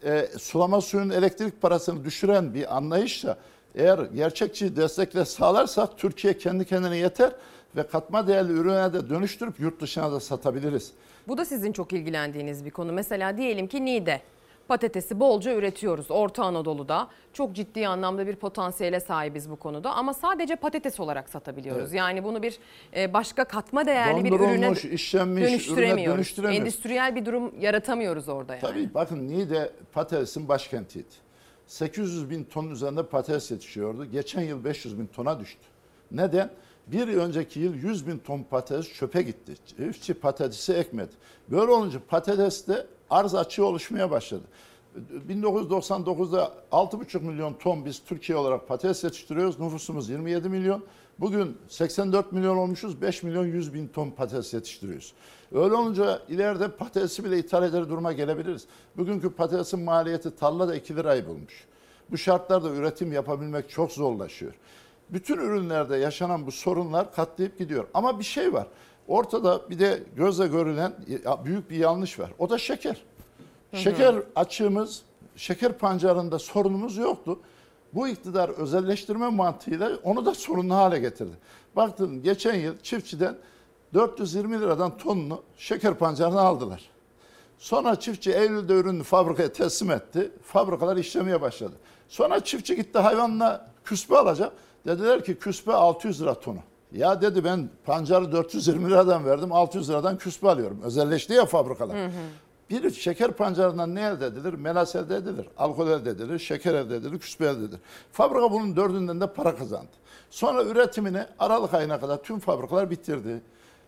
e, 0.03 0.27
sulama 0.39 0.81
suyunun 0.81 1.09
elektrik 1.09 1.61
parasını 1.61 2.05
düşüren 2.05 2.53
bir 2.53 2.77
anlayışla 2.77 3.37
eğer 3.75 3.99
gerçekçi 4.15 4.75
destekle 4.75 5.25
sağlarsak 5.25 5.97
Türkiye 5.97 6.37
kendi 6.37 6.65
kendine 6.65 6.97
yeter 6.97 7.31
ve 7.75 7.87
katma 7.87 8.27
değerli 8.27 8.53
ürüne 8.53 8.93
de 8.93 9.09
dönüştürüp 9.09 9.59
yurt 9.59 9.81
dışına 9.81 10.11
da 10.11 10.19
satabiliriz. 10.19 10.91
Bu 11.27 11.37
da 11.37 11.45
sizin 11.45 11.71
çok 11.71 11.93
ilgilendiğiniz 11.93 12.65
bir 12.65 12.71
konu. 12.71 12.91
Mesela 12.91 13.37
diyelim 13.37 13.67
ki 13.67 13.85
Niğde 13.85 14.21
patatesi 14.67 15.19
bolca 15.19 15.55
üretiyoruz 15.55 16.11
Orta 16.11 16.43
Anadolu'da. 16.43 17.07
Çok 17.33 17.55
ciddi 17.55 17.87
anlamda 17.87 18.27
bir 18.27 18.35
potansiyele 18.35 18.99
sahibiz 18.99 19.49
bu 19.49 19.55
konuda 19.55 19.93
ama 19.93 20.13
sadece 20.13 20.55
patates 20.55 20.99
olarak 20.99 21.29
satabiliyoruz. 21.29 21.81
Evet. 21.81 21.93
Yani 21.93 22.23
bunu 22.23 22.43
bir 22.43 22.59
e, 22.95 23.13
başka 23.13 23.43
katma 23.43 23.85
değerli 23.85 24.25
bir 24.25 24.31
ürüne 24.31 24.71
işlenmiş 24.71 25.43
ürüne 25.43 25.51
dönüştüremiyoruz. 25.51 26.15
dönüştüremiyoruz. 26.15 26.61
Endüstriyel 26.61 27.15
bir 27.15 27.25
durum 27.25 27.59
yaratamıyoruz 27.59 28.29
orada 28.29 28.53
yani. 28.53 28.61
Tabii 28.61 28.93
bakın 28.93 29.27
Niğde 29.27 29.71
patatesin 29.93 30.47
başkentiydi. 30.47 31.25
800 31.67 32.29
bin 32.29 32.43
ton 32.43 32.69
üzerinde 32.69 33.03
patates 33.03 33.51
yetişiyordu. 33.51 34.05
Geçen 34.05 34.41
yıl 34.41 34.63
500 34.63 34.99
bin 34.99 35.07
tona 35.07 35.39
düştü. 35.39 35.63
Neden? 36.11 36.49
Bir 36.87 37.07
önceki 37.07 37.59
yıl 37.59 37.75
100 37.75 38.07
bin 38.07 38.17
ton 38.17 38.43
patates 38.43 38.93
çöpe 38.93 39.21
gitti. 39.21 39.53
Çiftçi 39.65 40.13
patatesi 40.13 40.73
ekmedi. 40.73 41.11
Böyle 41.51 41.71
olunca 41.71 41.99
patateste 42.07 42.85
arz 43.09 43.35
açığı 43.35 43.65
oluşmaya 43.65 44.11
başladı. 44.11 44.43
1999'da 45.29 46.53
6,5 46.71 47.19
milyon 47.19 47.53
ton 47.53 47.85
biz 47.85 48.01
Türkiye 48.05 48.37
olarak 48.37 48.67
patates 48.67 49.03
yetiştiriyoruz. 49.03 49.59
Nüfusumuz 49.59 50.09
27 50.09 50.49
milyon. 50.49 50.83
Bugün 51.19 51.57
84 51.67 52.31
milyon 52.31 52.57
olmuşuz. 52.57 53.01
5 53.01 53.23
milyon 53.23 53.45
100 53.45 53.73
bin 53.73 53.87
ton 53.87 54.09
patates 54.09 54.53
yetiştiriyoruz. 54.53 55.13
Öyle 55.51 55.73
olunca 55.75 56.21
ileride 56.29 56.67
patatesi 56.67 57.23
bile 57.23 57.39
ithal 57.39 57.63
eder 57.63 57.89
duruma 57.89 58.13
gelebiliriz. 58.13 58.65
Bugünkü 58.97 59.29
patatesin 59.29 59.79
maliyeti 59.79 60.35
tarlada 60.35 60.75
2 60.75 60.95
lirayı 60.95 61.27
bulmuş. 61.27 61.65
Bu 62.11 62.17
şartlarda 62.17 62.69
üretim 62.69 63.11
yapabilmek 63.11 63.69
çok 63.69 63.91
zorlaşıyor. 63.91 64.53
Bütün 65.09 65.37
ürünlerde 65.37 65.97
yaşanan 65.97 66.45
bu 66.45 66.51
sorunlar 66.51 67.13
katlayıp 67.13 67.57
gidiyor. 67.57 67.87
Ama 67.93 68.19
bir 68.19 68.23
şey 68.23 68.53
var. 68.53 68.67
Ortada 69.07 69.69
bir 69.69 69.79
de 69.79 70.03
gözle 70.15 70.47
görülen 70.47 70.93
büyük 71.45 71.69
bir 71.69 71.77
yanlış 71.77 72.19
var. 72.19 72.31
O 72.39 72.49
da 72.49 72.57
şeker. 72.57 73.01
Şeker 73.73 74.15
açığımız, 74.35 75.01
şeker 75.35 75.77
pancarında 75.77 76.39
sorunumuz 76.39 76.97
yoktu. 76.97 77.39
Bu 77.93 78.07
iktidar 78.07 78.49
özelleştirme 78.49 79.29
mantığıyla 79.29 79.91
onu 80.03 80.25
da 80.25 80.33
sorunlu 80.33 80.73
hale 80.75 80.99
getirdi. 80.99 81.33
Baktın 81.75 82.23
geçen 82.23 82.55
yıl 82.55 82.77
çiftçiden 82.83 83.35
420 83.93 84.61
liradan 84.61 84.97
tonunu 84.97 85.41
şeker 85.57 85.93
pancarını 85.93 86.41
aldılar. 86.41 86.89
Sonra 87.57 87.99
çiftçi 87.99 88.33
Eylül'de 88.33 88.73
ürünü 88.73 89.03
fabrikaya 89.03 89.53
teslim 89.53 89.91
etti. 89.91 90.31
Fabrikalar 90.43 90.97
işlemeye 90.97 91.41
başladı. 91.41 91.73
Sonra 92.09 92.43
çiftçi 92.43 92.75
gitti 92.75 92.99
hayvanla 92.99 93.67
küspe 93.85 94.17
alacak. 94.17 94.51
Dediler 94.85 95.23
ki 95.23 95.35
küspe 95.35 95.73
600 95.73 96.21
lira 96.21 96.39
tonu. 96.39 96.59
Ya 96.95 97.21
dedi 97.21 97.43
ben 97.43 97.69
pancarı 97.85 98.31
420 98.31 98.89
liradan 98.89 99.25
verdim 99.25 99.51
600 99.51 99.89
liradan 99.89 100.17
küspe 100.17 100.49
alıyorum. 100.49 100.81
Özelleşti 100.83 101.33
ya 101.33 101.45
fabrikalar. 101.45 101.97
Hı 101.97 102.05
hı. 102.05 102.11
Bir 102.69 102.91
şeker 102.91 103.31
pancarından 103.31 103.95
ne 103.95 104.01
elde 104.01 104.25
edilir? 104.25 104.53
Melas 104.53 104.95
elde 104.95 105.15
edilir, 105.15 105.47
alkol 105.57 105.87
elde 105.87 106.09
edilir, 106.09 106.39
şeker 106.39 106.73
elde 106.73 106.95
edilir, 106.95 107.19
küspe 107.19 107.45
elde 107.45 107.63
edilir. 107.63 107.79
Fabrika 108.11 108.51
bunun 108.51 108.75
dördünden 108.75 109.21
de 109.21 109.33
para 109.33 109.55
kazandı. 109.55 109.91
Sonra 110.29 110.63
üretimini 110.63 111.25
Aralık 111.39 111.73
ayına 111.73 111.99
kadar 111.99 112.23
tüm 112.23 112.39
fabrikalar 112.39 112.91
bitirdi. 112.91 113.41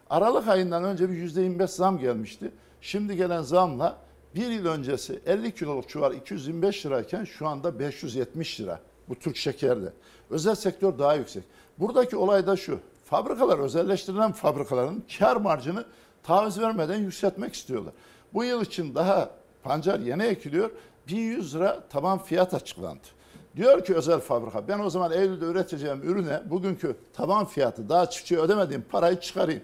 Aralık 0.10 0.48
ayından 0.48 0.84
önce 0.84 1.10
bir 1.10 1.16
%25 1.16 1.68
zam 1.68 2.00
gelmişti. 2.00 2.52
Şimdi 2.82 3.18
gelen 3.18 3.42
zamla 3.42 3.98
bir 4.36 4.48
yıl 4.48 4.66
öncesi 4.66 5.20
50 5.26 5.56
kiloluk 5.56 5.90
çuval 5.90 6.14
225 6.14 6.86
lirayken 6.86 7.24
şu 7.24 7.48
anda 7.48 7.80
570 7.80 8.62
lira. 8.62 8.80
Bu 9.10 9.16
Türk 9.16 9.38
şekerde. 9.38 9.94
Özel 10.30 10.56
sektör 10.56 11.00
daha 11.00 11.16
yüksek. 11.16 11.44
Buradaki 11.80 12.16
olay 12.16 12.48
da 12.48 12.56
şu. 12.56 12.80
Fabrikalar 13.10 13.60
özelleştirilen 13.60 14.32
fabrikaların 14.32 15.04
kar 15.20 15.36
marjını 15.36 15.86
taviz 16.24 16.60
vermeden 16.60 16.98
yükseltmek 16.98 17.54
istiyorlar. 17.54 17.94
Bu 18.34 18.44
yıl 18.44 18.62
için 18.62 18.96
daha 18.96 19.30
pancar 19.64 20.00
yeni 20.00 20.24
ekiliyor. 20.24 20.72
1100 21.08 21.56
lira 21.56 21.84
taban 21.90 22.24
fiyat 22.24 22.54
açıklandı. 22.54 23.08
Diyor 23.56 23.86
ki 23.86 23.96
özel 23.96 24.20
fabrika 24.20 24.68
ben 24.68 24.80
o 24.80 24.90
zaman 24.90 25.12
Eylül'de 25.12 25.46
üreteceğim 25.46 26.02
ürüne 26.04 26.42
bugünkü 26.46 26.96
taban 27.14 27.46
fiyatı 27.46 27.90
daha 27.90 28.10
çiftçiye 28.10 28.40
ödemediğim 28.40 28.86
parayı 28.92 29.20
çıkarayım. 29.20 29.64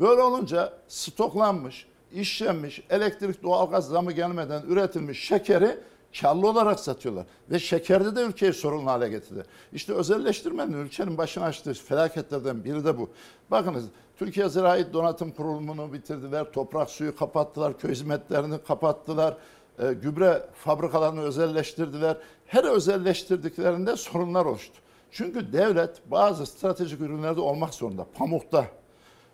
Böyle 0.00 0.22
olunca 0.22 0.72
stoklanmış, 0.88 1.86
işlenmiş, 2.12 2.82
elektrik 2.90 3.42
doğalgaz 3.42 3.88
zamı 3.88 4.12
gelmeden 4.12 4.62
üretilmiş 4.62 5.24
şekeri 5.24 5.78
karlı 6.20 6.48
olarak 6.48 6.80
satıyorlar. 6.80 7.26
Ve 7.50 7.58
şekerde 7.58 8.16
de 8.16 8.22
ülkeyi 8.22 8.52
sorunlu 8.52 8.90
hale 8.90 9.08
getirdi. 9.08 9.44
İşte 9.72 9.92
özelleştirmenin 9.92 10.84
ülkenin 10.84 11.18
başına 11.18 11.44
açtığı 11.44 11.74
felaketlerden 11.74 12.64
biri 12.64 12.84
de 12.84 12.98
bu. 12.98 13.10
Bakınız 13.50 13.84
Türkiye 14.16 14.48
Ziraat 14.48 14.92
Donatım 14.92 15.30
Kurulu'nu 15.30 15.92
bitirdiler, 15.92 16.52
toprak 16.52 16.90
suyu 16.90 17.16
kapattılar, 17.16 17.78
köy 17.78 17.90
hizmetlerini 17.90 18.58
kapattılar, 18.62 19.36
e, 19.78 19.92
gübre 19.92 20.42
fabrikalarını 20.54 21.20
özelleştirdiler. 21.20 22.16
Her 22.46 22.64
özelleştirdiklerinde 22.64 23.96
sorunlar 23.96 24.44
oluştu. 24.46 24.80
Çünkü 25.10 25.52
devlet 25.52 26.10
bazı 26.10 26.46
stratejik 26.46 27.00
ürünlerde 27.00 27.40
olmak 27.40 27.74
zorunda. 27.74 28.06
Pamukta, 28.14 28.66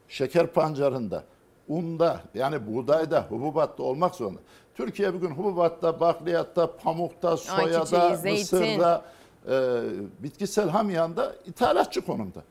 şeker 0.09 0.47
pancarında, 0.47 1.25
unda 1.69 2.21
yani 2.35 2.67
buğdayda, 2.67 3.27
hububatta 3.29 3.83
olmak 3.83 4.15
zorunda. 4.15 4.41
Türkiye 4.79 5.15
bugün 5.15 5.31
hububatta, 5.31 6.01
bakliyatta, 6.01 6.77
pamukta, 6.77 7.37
soyada, 7.37 8.17
zeytin. 8.17 8.59
mısırda, 8.59 9.05
e, 9.49 9.83
bitkisel 10.19 10.69
hamyanda 10.69 11.35
ithalatçı 11.47 12.01
konumda. 12.01 12.43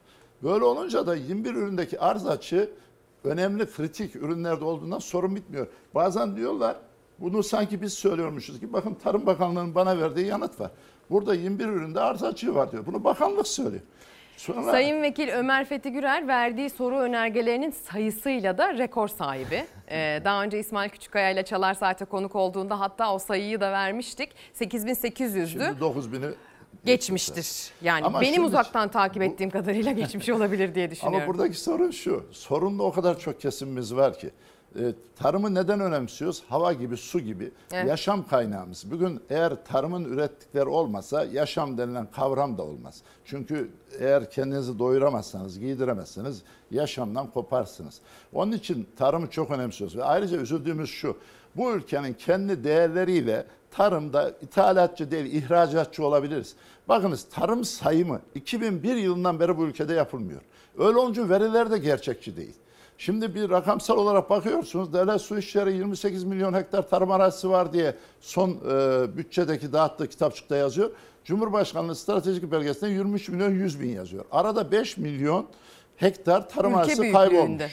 Böyle 0.43 0.63
olunca 0.63 1.07
da 1.07 1.15
21 1.15 1.53
üründeki 1.53 1.99
arz 1.99 2.28
açığı 2.28 2.69
önemli 3.23 3.71
kritik 3.71 4.15
ürünlerde 4.15 4.65
olduğundan 4.65 4.99
sorun 4.99 5.36
bitmiyor. 5.36 5.67
Bazen 5.95 6.36
diyorlar 6.36 6.75
bunu 7.19 7.43
sanki 7.43 7.82
biz 7.82 7.93
söylüyormuşuz 7.93 8.59
ki 8.59 8.73
bakın 8.73 8.93
Tarım 9.03 9.25
Bakanlığı'nın 9.25 9.75
bana 9.75 9.99
verdiği 9.99 10.25
yanıt 10.25 10.59
var. 10.59 10.71
Burada 11.09 11.36
21 11.36 11.65
üründe 11.65 11.99
arz 11.99 12.23
açığı 12.23 12.55
var 12.55 12.71
diyor. 12.71 12.86
Bunu 12.86 13.03
bakanlık 13.03 13.47
söylüyor. 13.47 13.84
Sonra 14.38 14.72
Sayın 14.72 15.02
Vekil 15.02 15.30
Ömer 15.30 15.66
Fethi 15.66 15.92
Gürer 15.92 16.28
verdiği 16.28 16.70
soru 16.70 16.98
önergelerinin 17.00 17.72
sayısıyla 17.72 18.58
da 18.58 18.78
rekor 18.78 19.08
sahibi. 19.08 19.66
Ee, 19.92 20.22
daha 20.26 20.44
önce 20.44 20.60
İsmail 20.60 20.90
Küçükkaya 20.90 21.30
ile 21.30 21.46
Çalar 21.46 21.74
Saat'e 21.74 22.06
konuk 22.06 22.36
olduğunda 22.36 22.80
hatta 22.80 23.14
o 23.14 23.20
sayıyı 23.20 23.62
da 23.62 23.72
vermiştik. 23.72 24.30
8800'dü. 24.60 25.48
şimdi 25.48 25.64
9000'i 25.64 26.34
Geçmiştir. 26.86 27.72
Yani 27.82 28.06
Ama 28.06 28.22
benim 28.22 28.34
şimdi- 28.34 28.48
uzaktan 28.48 28.90
takip 28.92 29.22
ettiğim 29.22 29.50
kadarıyla 29.50 29.92
geçmiş 29.92 30.30
olabilir 30.30 30.76
diye 30.76 30.92
düşünüyorum. 30.92 31.22
Ama 31.24 31.34
buradaki 31.34 31.60
sorun 31.60 31.92
şu. 31.92 32.26
Sorunda 32.32 32.84
o 32.84 32.92
kadar 32.92 33.20
çok 33.20 33.42
kesimimiz 33.42 33.96
var 33.96 34.20
ki. 34.20 34.30
E, 34.78 34.93
tarımı 35.15 35.55
neden 35.55 35.80
önemsiyoruz? 35.80 36.43
Hava 36.49 36.73
gibi, 36.73 36.97
su 36.97 37.19
gibi. 37.19 37.51
Evet. 37.71 37.88
Yaşam 37.88 38.28
kaynağımız. 38.28 38.91
Bugün 38.91 39.19
eğer 39.30 39.65
tarımın 39.65 40.05
ürettikleri 40.05 40.65
olmasa 40.65 41.25
yaşam 41.25 41.78
denilen 41.78 42.07
kavram 42.11 42.57
da 42.57 42.63
olmaz. 42.63 43.01
Çünkü 43.25 43.69
eğer 43.99 44.32
kendinizi 44.32 44.80
doyuramazsanız, 44.80 45.59
giydiremezseniz 45.59 46.43
yaşamdan 46.71 47.32
koparsınız. 47.32 48.01
Onun 48.34 48.51
için 48.51 48.88
tarımı 48.97 49.30
çok 49.30 49.51
önemsiyoruz. 49.51 49.97
Ve 49.97 50.03
ayrıca 50.03 50.38
üzüldüğümüz 50.38 50.89
şu. 50.89 51.17
Bu 51.55 51.71
ülkenin 51.71 52.13
kendi 52.13 52.63
değerleriyle 52.63 53.45
tarımda 53.71 54.30
ithalatçı 54.41 55.11
değil, 55.11 55.34
ihracatçı 55.34 56.05
olabiliriz. 56.05 56.55
Bakınız 56.89 57.28
tarım 57.30 57.65
sayımı 57.65 58.21
2001 58.36 58.95
yılından 58.95 59.39
beri 59.39 59.58
bu 59.58 59.66
ülkede 59.66 59.93
yapılmıyor. 59.93 60.41
Öyle 60.78 60.97
olunca 60.97 61.29
veriler 61.29 61.71
de 61.71 61.78
gerçekçi 61.78 62.37
değil. 62.37 62.55
Şimdi 62.97 63.36
bir 63.36 63.49
rakamsal 63.49 63.97
olarak 63.97 64.29
bakıyorsunuz. 64.29 64.93
Devlet 64.93 65.21
Su 65.21 65.37
İşleri 65.37 65.74
28 65.74 66.24
milyon 66.24 66.53
hektar 66.53 66.89
tarım 66.89 67.11
arazisi 67.11 67.49
var 67.49 67.74
diye 67.74 67.95
son 68.21 68.49
e, 68.49 69.17
bütçedeki 69.17 69.74
dağıttığı 69.74 70.07
kitapçıkta 70.07 70.55
yazıyor. 70.55 70.91
Cumhurbaşkanlığı 71.25 71.95
stratejik 71.95 72.51
belgesinde 72.51 72.89
23 72.89 73.29
milyon 73.29 73.51
100 73.51 73.82
bin 73.82 73.89
yazıyor. 73.89 74.25
Arada 74.32 74.71
5 74.71 74.97
milyon 74.97 75.47
hektar 75.95 76.49
tarım 76.49 76.71
Ülke 76.71 76.79
arazisi 76.79 77.11
kaybolmuş. 77.11 77.63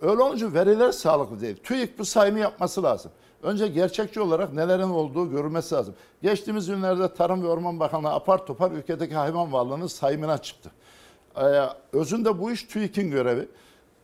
Öyle 0.00 0.22
olunca 0.22 0.54
veriler 0.54 0.92
sağlıklı 0.92 1.40
değil. 1.40 1.56
TÜİK 1.62 1.98
bu 1.98 2.04
sayımı 2.04 2.38
yapması 2.38 2.82
lazım. 2.82 3.10
Önce 3.42 3.68
gerçekçi 3.68 4.20
olarak 4.20 4.52
nelerin 4.52 4.90
olduğu 4.90 5.30
görülmesi 5.30 5.74
lazım. 5.74 5.94
Geçtiğimiz 6.22 6.66
günlerde 6.66 7.14
Tarım 7.14 7.42
ve 7.42 7.46
Orman 7.46 7.80
Bakanlığı 7.80 8.12
apar 8.12 8.46
topar 8.46 8.70
ülkedeki 8.70 9.14
hayvan 9.14 9.52
varlığının 9.52 9.86
sayımına 9.86 10.38
çıktı. 10.38 10.70
Ee, 11.36 11.62
özünde 11.92 12.38
bu 12.38 12.50
iş 12.50 12.62
TÜİK'in 12.62 13.10
görevi. 13.10 13.48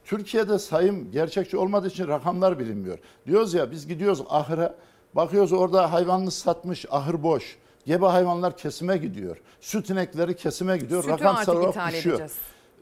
Türkiye'de 0.05 0.59
sayım 0.59 1.11
gerçekçi 1.13 1.57
olmadığı 1.57 1.89
için 1.89 2.09
rakamlar 2.09 2.59
bilinmiyor. 2.59 2.99
Diyoruz 3.27 3.55
ya 3.55 3.71
biz 3.71 3.87
gidiyoruz 3.87 4.23
ahıra, 4.29 4.75
bakıyoruz 5.15 5.53
orada 5.53 5.93
hayvanını 5.93 6.31
satmış, 6.31 6.87
ahır 6.91 7.23
boş. 7.23 7.57
Gebe 7.87 8.07
hayvanlar 8.07 8.57
kesime 8.57 8.97
gidiyor. 8.97 9.37
Süt 9.61 9.91
inekleri 9.91 10.37
kesime 10.37 10.79
gidiyor. 10.79 11.03
Sütü 11.03 11.13
Rakamsal 11.15 11.57
olarak 11.57 11.93
düşüyor. 11.93 12.21
edeceğiz. 12.21 12.33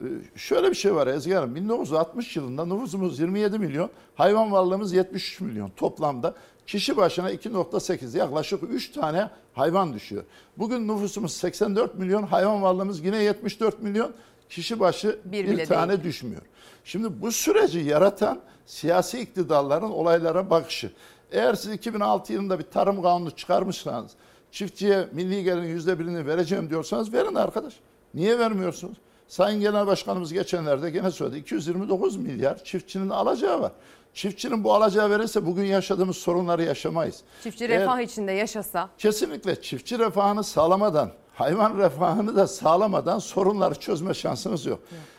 Ee, 0.01 0.39
Şöyle 0.39 0.71
bir 0.71 0.75
şey 0.75 0.95
var 0.95 1.07
Ezgi 1.07 1.33
Hanım. 1.35 1.55
1960 1.55 2.37
yılında 2.37 2.65
nüfusumuz 2.67 3.19
27 3.19 3.59
milyon, 3.59 3.91
hayvan 4.15 4.53
varlığımız 4.53 4.93
73 4.93 5.41
milyon 5.41 5.71
toplamda. 5.71 6.35
Kişi 6.67 6.97
başına 6.97 7.33
2.8 7.33 8.19
yaklaşık 8.19 8.63
3 8.71 8.93
tane 8.93 9.31
hayvan 9.55 9.93
düşüyor. 9.95 10.23
Bugün 10.59 10.89
nüfusumuz 10.89 11.33
84 11.33 11.95
milyon, 11.99 12.23
hayvan 12.23 12.63
varlığımız 12.63 13.05
yine 13.05 13.23
74 13.23 13.83
milyon. 13.83 14.13
Kişi 14.51 14.81
başı 14.81 15.19
Bir 15.25 15.59
bir, 15.59 15.67
tane 15.67 15.93
değil. 15.93 16.03
düşmüyor. 16.05 16.43
Şimdi 16.85 17.23
bu 17.23 17.33
süreci 17.33 17.79
yaratan 17.81 18.41
siyasi 18.67 19.21
iktidarların 19.21 19.91
olaylara 19.91 20.51
bakışı. 20.51 20.91
Eğer 21.33 21.55
siz 21.55 21.73
2006 21.73 22.33
yılında 22.33 22.59
bir 22.59 22.65
tarım 22.65 23.03
kanunu 23.03 23.31
çıkarmışsanız, 23.31 24.13
çiftçiye 24.51 25.09
milli 25.13 25.45
gelirin 25.45 25.67
yüzde 25.69 25.99
birini 25.99 26.27
vereceğim 26.27 26.71
diyorsanız 26.71 27.13
verin 27.13 27.35
arkadaş. 27.35 27.75
Niye 28.15 28.39
vermiyorsunuz? 28.39 28.97
Sayın 29.29 29.61
Genel 29.61 29.87
Başkanımız 29.87 30.33
geçenlerde 30.33 30.91
gene 30.91 31.11
söyledi. 31.11 31.39
229 31.39 32.17
milyar 32.17 32.65
çiftçinin 32.65 33.09
alacağı 33.11 33.61
var. 33.61 33.73
Çiftçinin 34.15 34.65
bu 34.65 34.75
alacağı 34.75 35.11
verirse 35.11 35.47
bugün 35.47 35.65
yaşadığımız 35.65 36.17
sorunları 36.17 36.63
yaşamayız. 36.63 37.21
Çiftçi 37.43 37.65
Eğer- 37.65 37.81
refah 37.81 38.01
içinde 38.01 38.33
yaşasa 38.33 38.89
Kesinlikle 38.99 39.63
çiftçi 39.63 39.99
refahını 39.99 40.45
sağlamadan, 40.45 41.11
hayvan 41.35 41.79
refahını 41.79 42.37
da 42.37 42.47
sağlamadan 42.47 43.19
sorunları 43.19 43.75
çözme 43.75 44.15
şansınız 44.15 44.67
yok. 44.67 44.79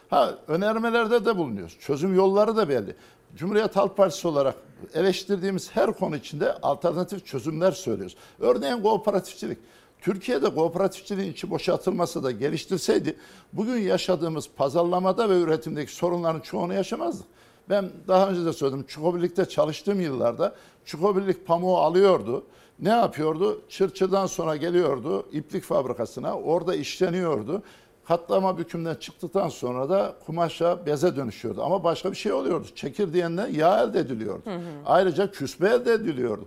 Ha 0.10 0.36
önermelerde 0.48 1.26
de 1.26 1.38
bulunuyoruz. 1.38 1.78
Çözüm 1.80 2.16
yolları 2.16 2.56
da 2.58 2.70
belli. 2.70 2.96
Cumhuriyet 3.36 3.76
Halk 3.76 3.98
Partisi 3.98 4.28
olarak 4.28 4.56
eleştirdiğimiz 4.94 5.76
her 5.76 5.94
konu 5.94 6.16
içinde 6.16 6.54
alternatif 6.54 7.26
çözümler 7.26 7.72
söylüyoruz. 7.72 8.16
Örneğin 8.40 8.82
kooperatifçilik. 8.82 9.58
Türkiye'de 10.02 10.54
kooperatifçiliğin 10.54 11.32
içi 11.32 11.50
boşaltılması 11.50 12.24
da 12.24 12.32
geliştirseydi 12.32 13.18
bugün 13.54 13.78
yaşadığımız 13.78 14.50
pazarlamada 14.56 15.30
ve 15.30 15.42
üretimdeki 15.42 15.96
sorunların 15.96 16.40
çoğunu 16.40 16.74
yaşamazdık. 16.74 17.28
Ben 17.70 17.90
daha 18.08 18.30
önce 18.30 18.46
de 18.46 18.54
söyledim. 18.54 18.86
Çukobirlik'te 18.88 19.46
çalıştığım 19.46 20.02
yıllarda 20.02 20.56
Çukobirlik 20.86 21.48
pamuğu 21.48 21.78
alıyordu. 21.78 22.44
Ne 22.84 22.90
yapıyordu? 22.90 23.62
Çırçırdan 23.70 24.26
sonra 24.26 24.56
geliyordu 24.56 25.26
iplik 25.32 25.64
fabrikasına. 25.64 26.38
Orada 26.38 26.76
işleniyordu. 26.76 27.64
Katlama 28.06 28.58
bükümden 28.58 28.96
çıktıktan 28.96 29.50
sonra 29.50 29.90
da 29.90 30.16
kumaşa 30.26 30.86
beze 30.86 31.16
dönüşüyordu. 31.16 31.64
Ama 31.64 31.84
başka 31.84 32.12
bir 32.12 32.16
şey 32.18 32.34
oluyordu. 32.34 32.68
Çekirdeğinden 32.76 33.48
yağ 33.48 33.84
elde 33.84 34.00
ediliyordu. 34.00 34.42
Hı 34.44 34.56
hı. 34.56 34.62
Ayrıca 34.86 35.32
küspe 35.32 35.68
elde 35.68 35.94
ediliyordu. 35.94 36.46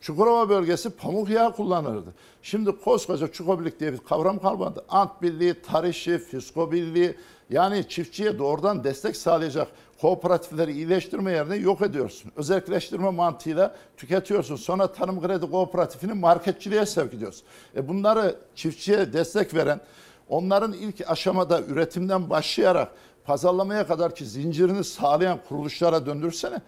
Çukurova 0.00 0.48
bölgesi 0.48 0.90
pamuk 0.90 1.30
yağı 1.30 1.52
kullanırdı. 1.52 2.14
Şimdi 2.42 2.72
koskoca 2.72 3.28
Çukobirlik 3.28 3.80
diye 3.80 3.92
bir 3.92 3.98
kavram 3.98 4.38
kalmadı. 4.38 4.84
Ant 4.88 5.22
Birliği, 5.22 5.54
Tarişi, 5.62 6.18
Fisko 6.18 6.72
Birliği 6.72 7.16
yani 7.50 7.88
çiftçiye 7.88 8.38
doğrudan 8.38 8.84
destek 8.84 9.16
sağlayacak 9.16 9.68
kooperatifleri 10.00 10.72
iyileştirme 10.72 11.32
yerine 11.32 11.56
yok 11.56 11.82
ediyorsun. 11.82 12.32
Özelleştirme 12.36 13.10
mantığıyla 13.10 13.76
tüketiyorsun. 13.96 14.56
Sonra 14.56 14.92
Tarım 14.92 15.20
Kredi 15.20 15.50
Kooperatifini 15.50 16.12
marketçiliğe 16.12 16.86
sevk 16.86 17.14
ediyorsun. 17.14 17.46
E 17.76 17.88
bunları 17.88 18.36
çiftçiye 18.54 19.12
destek 19.12 19.54
veren, 19.54 19.80
onların 20.28 20.72
ilk 20.72 21.10
aşamada 21.10 21.62
üretimden 21.62 22.30
başlayarak 22.30 22.88
pazarlamaya 23.24 23.86
kadar 23.86 24.14
ki 24.14 24.26
zincirini 24.26 24.84
sağlayan 24.84 25.38
kuruluşlara 25.48 26.06
döndürsene. 26.06 26.60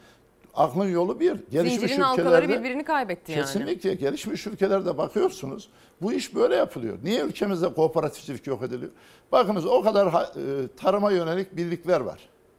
Aklın 0.55 0.89
yolu 0.89 1.21
bir. 1.21 1.37
Gelişmiş 1.51 1.81
zincirin 1.81 2.13
ülkelerde 2.13 2.59
birbirini 2.59 2.85
kaybetti 2.85 3.33
yani. 3.33 3.43
Kesinlikle 3.43 3.95
gelişmiş 3.95 4.47
ülkelerde 4.47 4.99
bakıyorsunuz. 4.99 5.69
Bu 6.03 6.13
iş 6.13 6.35
böyle 6.35 6.55
yapılıyor. 6.57 6.99
Niye 7.03 7.21
ülkemizde 7.21 7.75
kooperatifçilik 7.75 8.47
yok 8.47 8.63
ediliyor? 8.63 8.91
Bakınız 9.33 9.67
o 9.67 9.83
kadar 9.83 10.07
e, 10.07 10.69
tarıma 10.77 11.11
yönelik 11.11 11.57
birlikler 11.57 12.01
var. 12.01 12.19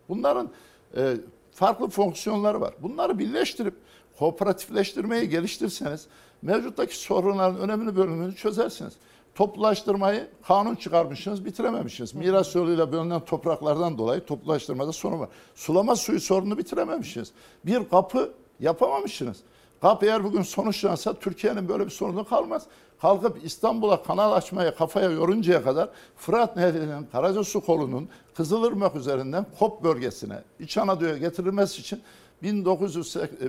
Bunların 0.10 0.49
e, 0.98 1.18
farklı 1.52 1.90
fonksiyonları 1.90 2.61
var. 2.61 2.73
Bunları 2.80 3.19
birleştirip 3.19 3.73
kooperatifleştirmeyi 4.19 5.30
geliştirseniz 5.30 6.07
mevcuttaki 6.41 6.98
sorunların 6.98 7.60
önemli 7.60 7.95
bölümünü 7.95 8.36
çözersiniz. 8.36 8.94
Toplulaştırmayı 9.36 10.27
kanun 10.48 10.76
çıkarmışsınız, 10.76 11.45
bitirememişsiniz. 11.45 12.15
Miras 12.15 12.56
yoluyla 12.56 12.91
bölünen 12.91 13.26
topraklardan 13.26 13.98
dolayı 13.98 14.26
toplulaştırmada 14.26 14.91
sorun 14.91 15.19
var. 15.19 15.30
Sulama 15.56 15.95
suyu 15.95 16.19
sorununu 16.19 16.57
bitirememişsiniz. 16.57 17.31
Bir 17.65 17.90
kapı 17.90 18.34
yapamamışsınız. 18.60 19.38
Kap 19.81 20.03
eğer 20.03 20.23
bugün 20.23 20.41
sonuçlansa 20.41 21.14
Türkiye'nin 21.14 21.69
böyle 21.69 21.86
bir 21.86 21.91
sorunu 21.91 22.26
kalmaz. 22.26 22.64
Kalkıp 23.01 23.45
İstanbul'a 23.45 24.03
kanal 24.03 24.31
açmaya 24.31 24.76
kafaya 24.76 25.11
yoruncaya 25.11 25.63
kadar 25.63 25.89
Fırat 26.17 26.55
Nehri'nin 26.55 27.07
Karacasu 27.11 27.61
kolunun 27.61 28.09
Kızılırmak 28.35 28.95
üzerinden 28.95 29.45
Kop 29.59 29.84
bölgesine 29.84 30.43
İç 30.59 30.77
Anadolu'ya 30.77 31.17
getirilmesi 31.17 31.81
için 31.81 32.01
1908 32.43 33.39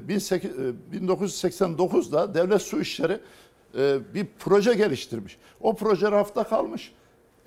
1989'da 0.92 2.34
Devlet 2.34 2.62
Su 2.62 2.80
İşleri 2.80 3.20
e, 3.78 4.14
bir 4.14 4.26
proje 4.38 4.74
geliştirmiş. 4.74 5.38
O 5.60 5.76
proje 5.76 6.10
rafta 6.10 6.44
kalmış. 6.44 6.92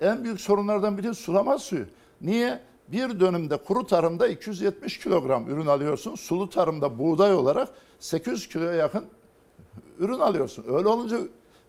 En 0.00 0.24
büyük 0.24 0.40
sorunlardan 0.40 0.98
biri 0.98 1.14
sulama 1.14 1.58
suyu. 1.58 1.86
Niye? 2.20 2.60
Bir 2.88 3.20
dönümde 3.20 3.56
kuru 3.56 3.86
tarımda 3.86 4.28
270 4.28 4.98
kilogram 4.98 5.48
ürün 5.48 5.66
alıyorsun. 5.66 6.14
Sulu 6.14 6.50
tarımda 6.50 6.98
buğday 6.98 7.34
olarak 7.34 7.68
800 8.00 8.48
kiloya 8.48 8.72
yakın 8.74 9.04
ürün 9.98 10.18
alıyorsun. 10.18 10.64
Öyle 10.68 10.88
olunca 10.88 11.18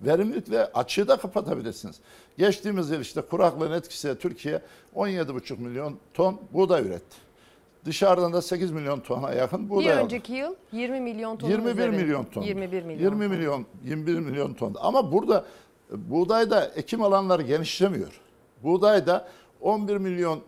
verimlilikle 0.06 0.66
açığı 0.66 1.08
da 1.08 1.18
kapatabilirsiniz. 1.18 1.96
Geçtiğimiz 2.38 2.90
yıl 2.90 3.00
işte 3.02 3.22
kuraklığın 3.22 3.72
etkisiyle 3.72 4.16
Türkiye 4.18 4.62
17,5 4.96 5.60
milyon 5.60 6.00
ton 6.14 6.42
buğday 6.54 6.82
üretti. 6.88 7.16
Dışarıdan 7.86 8.34
da 8.34 8.42
8 8.42 8.72
milyon 8.72 9.00
tona 9.00 9.34
yakın 9.34 9.66
Bir 9.66 9.70
buğday 9.70 9.94
aldı. 9.94 10.04
önceki 10.04 10.34
yıl 10.34 10.56
20 10.72 11.00
milyon 11.02 11.38
ton 11.38 11.50
21 11.50 11.90
milyon 11.90 12.24
ton. 12.24 12.42
21 12.42 12.84
milyon. 12.84 13.04
20 13.12 13.28
milyon, 13.28 13.66
21 13.84 14.20
milyon 14.20 14.54
ton. 14.54 14.76
Ama 14.80 15.12
burada 15.12 15.46
buğdayda 15.92 16.66
ekim 16.66 17.04
alanları 17.04 17.42
genişlemiyor. 17.42 18.22
Buğdayda 18.64 19.28
11 19.62 19.98
milyon 19.98 20.40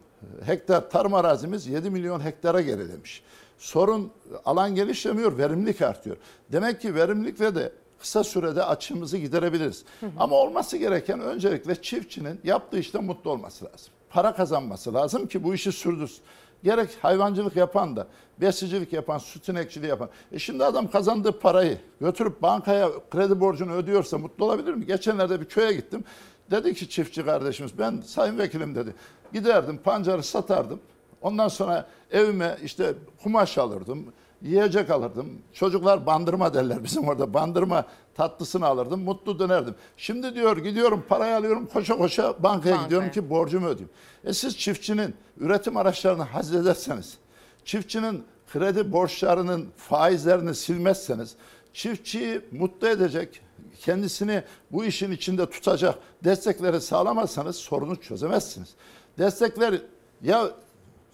hektar 0.46 0.90
tarım 0.90 1.14
arazimiz 1.14 1.68
7 1.68 1.90
milyon 1.90 2.20
hektara 2.20 2.62
gerilemiş. 2.62 3.24
Sorun 3.58 4.12
alan 4.46 4.76
genişlemiyor, 4.76 5.38
verimlilik 5.38 5.82
artıyor. 5.82 6.18
Demek 6.52 6.82
ki 6.82 6.96
verimlilikle 6.96 7.56
de 7.56 7.72
kısa 8.00 8.24
sürede 8.24 8.64
açığımızı 8.64 9.18
giderebiliriz. 9.18 9.84
Ama 10.20 10.36
olması 10.36 10.78
gereken 10.78 11.20
öncelikle 11.20 11.82
çiftçinin 11.82 12.40
yaptığı 12.44 12.80
işte 12.80 13.00
mutlu 13.00 13.32
olması 13.32 13.66
lazım. 13.66 13.94
Para 14.10 14.36
kazanması 14.36 14.94
lazım 14.94 15.28
ki 15.28 15.44
bu 15.44 15.56
işi 15.56 15.72
sürdürsün. 15.72 16.24
Gerek 16.64 16.90
hayvancılık 17.02 17.56
yapan 17.56 17.96
da, 17.96 18.08
besicilik 18.42 18.94
yapan, 18.94 19.18
süt 19.18 19.50
inekçiliği 19.50 19.90
yapan. 19.90 20.10
E 20.32 20.40
şimdi 20.40 20.66
adam 20.66 20.92
kazandığı 20.92 21.40
parayı 21.40 21.78
götürüp 22.02 22.42
bankaya 22.42 22.90
kredi 23.12 23.40
borcunu 23.40 23.74
ödüyorsa 23.74 24.18
mutlu 24.18 24.46
olabilir 24.46 24.74
mi? 24.74 24.86
Geçenlerde 24.86 25.42
bir 25.42 25.46
köye 25.46 25.74
gittim. 25.74 26.04
Dedi 26.52 26.74
ki 26.74 26.90
çiftçi 26.90 27.26
kardeşimiz 27.26 27.80
ben 27.80 28.02
sayın 28.06 28.38
vekilim 28.38 28.76
dedi. 28.76 28.96
Giderdim 29.34 29.78
pancarı 29.78 30.24
satardım. 30.24 30.80
Ondan 31.22 31.48
sonra 31.48 31.88
evime 32.12 32.58
işte 32.64 32.94
kumaş 33.24 33.58
alırdım, 33.58 34.14
yiyecek 34.42 34.90
alırdım. 34.90 35.42
Çocuklar 35.54 36.06
bandırma 36.06 36.54
derler 36.54 36.84
bizim 36.84 37.08
orada. 37.08 37.34
Bandırma 37.34 37.86
tatlısını 38.16 38.66
alırdım, 38.66 39.04
mutlu 39.04 39.40
dönerdim. 39.40 39.76
Şimdi 39.98 40.36
diyor 40.36 40.58
gidiyorum 40.58 41.06
parayı 41.10 41.36
alıyorum 41.36 41.70
koşa 41.74 41.98
koşa 41.98 42.24
bankaya, 42.24 42.44
Bankaya. 42.44 42.84
gidiyorum 42.84 43.12
ki 43.12 43.30
borcumu 43.30 43.68
ödeyeyim. 43.68 43.90
E 44.24 44.34
siz 44.34 44.58
çiftçinin 44.58 45.16
üretim 45.38 45.78
araçlarını 45.78 46.24
hazrederseniz, 46.24 47.18
çiftçinin 47.66 48.24
kredi 48.54 48.92
borçlarının 48.92 49.68
faizlerini 49.78 50.56
silmezseniz, 50.56 51.36
çiftçiyi 51.74 52.42
mutlu 52.52 52.88
edecek, 52.88 53.42
kendisini 53.80 54.44
bu 54.72 54.86
işin 54.86 55.12
içinde 55.12 55.50
tutacak 55.50 56.00
destekleri 56.24 56.82
sağlamazsanız 56.82 57.56
sorunu 57.56 57.96
çözemezsiniz. 57.96 58.70
Destekler 59.18 59.82
ya 60.24 60.52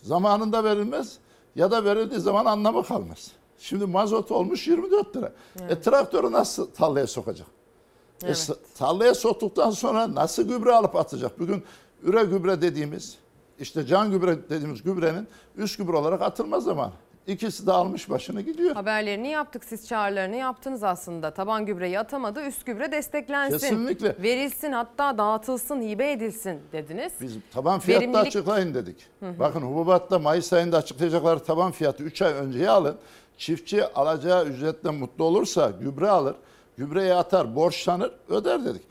Zamanında 0.04 0.64
verilmez 0.64 1.18
ya 1.56 1.72
da 1.72 1.86
verildiği 1.86 2.20
zaman 2.20 2.46
anlamı 2.46 2.84
kalmaz. 2.86 3.32
Şimdi 3.60 3.86
mazot 3.86 4.32
olmuş 4.32 4.68
24 4.68 5.16
lira. 5.16 5.34
E 5.70 5.82
traktörü 5.82 6.32
nasıl 6.32 6.66
tarlaya 6.72 7.08
sokacak? 7.08 7.48
E, 7.48 8.26
Evet. 8.26 8.38
s- 8.38 8.54
tarlaya 8.78 9.16
soktuktan 9.16 9.72
sonra 9.72 10.16
nasıl 10.16 10.44
gübre 10.44 10.74
alıp 10.74 10.96
atacak? 10.96 11.40
Bugün 11.40 11.64
üre 12.04 12.24
gübre 12.24 12.62
dediğimiz, 12.62 13.18
işte 13.60 13.86
can 13.86 14.12
gübre 14.12 14.50
dediğimiz 14.50 14.84
gübrenin 14.84 15.28
üst 15.58 15.78
gübre 15.78 15.98
olarak 15.98 16.22
atılma 16.22 16.60
zamanı. 16.60 16.94
İkisi 17.28 17.68
de 17.68 17.72
almış 17.72 18.10
başını 18.10 18.42
gidiyor. 18.42 18.76
Haberlerini 18.76 19.28
yaptık 19.30 19.64
siz 19.66 19.88
çağrılarını 19.88 20.36
yaptınız 20.36 20.84
aslında. 20.84 21.32
Taban 21.32 21.66
gübreyi 21.66 22.00
atamadı 22.00 22.46
üst 22.48 22.66
gübre 22.66 22.92
desteklensin. 22.92 23.58
Kesinlikle. 23.60 24.16
Verilsin 24.24 24.72
hatta 24.72 25.18
dağıtılsın 25.18 25.82
hibe 25.82 26.12
edilsin 26.12 26.60
dediniz. 26.72 27.14
Biz 27.22 27.34
taban 27.54 27.80
fiyatı 27.80 28.06
Verimlilik- 28.06 28.28
açıklayın 28.28 28.74
dedik. 28.74 28.98
Hı 29.20 29.30
hı. 29.30 29.40
Bakın 29.40 29.62
hububatta 29.62 30.20
Mayıs 30.20 30.54
ayında 30.54 30.78
açıklayacakları 30.78 31.40
taban 31.40 31.72
fiyatı 31.72 32.04
3 32.04 32.22
ay 32.22 32.34
önceye 32.34 32.70
alın. 32.70 32.96
Çiftçi 33.38 33.86
alacağı 33.88 34.46
ücretten 34.46 34.96
mutlu 34.96 35.24
olursa 35.24 35.72
gübre 35.82 36.10
alır, 36.10 36.36
gübreye 36.78 37.14
atar, 37.14 37.56
borçlanır, 37.56 38.12
öder 38.30 38.66
dedik. 38.66 38.82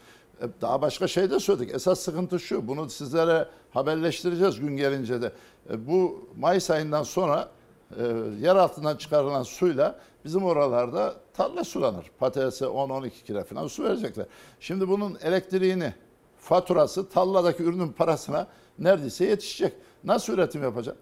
E, 0.42 0.44
Daha 0.60 0.82
başka 0.82 1.08
şey 1.08 1.30
de 1.30 1.40
söyledik. 1.40 1.74
Esas 1.74 2.00
sıkıntı 2.00 2.40
şu, 2.40 2.68
bunu 2.68 2.90
sizlere 2.90 3.48
haberleştireceğiz 3.74 4.60
gün 4.60 4.76
gelince 4.76 5.22
de. 5.22 5.32
E, 5.70 5.86
Bu 5.86 6.28
Mayıs 6.38 6.70
ayından 6.70 7.02
sonra 7.02 7.48
e, 7.98 8.04
yer 8.40 8.56
altından 8.56 8.96
çıkarılan 8.96 9.42
suyla 9.42 10.00
bizim 10.24 10.44
oralarda 10.44 11.16
tarla 11.34 11.64
sulanır. 11.64 12.10
Patatese 12.18 12.64
10-12 12.64 13.10
kilo 13.10 13.44
falan 13.44 13.66
su 13.66 13.84
verecekler. 13.84 14.26
Şimdi 14.60 14.88
bunun 14.88 15.18
elektriğini, 15.22 15.94
faturası 16.38 17.08
tarladaki 17.08 17.62
ürünün 17.62 17.88
parasına 17.88 18.46
neredeyse 18.78 19.24
yetişecek. 19.24 19.72
Nasıl 20.04 20.32
üretim 20.32 20.62
yapacak? 20.62 20.96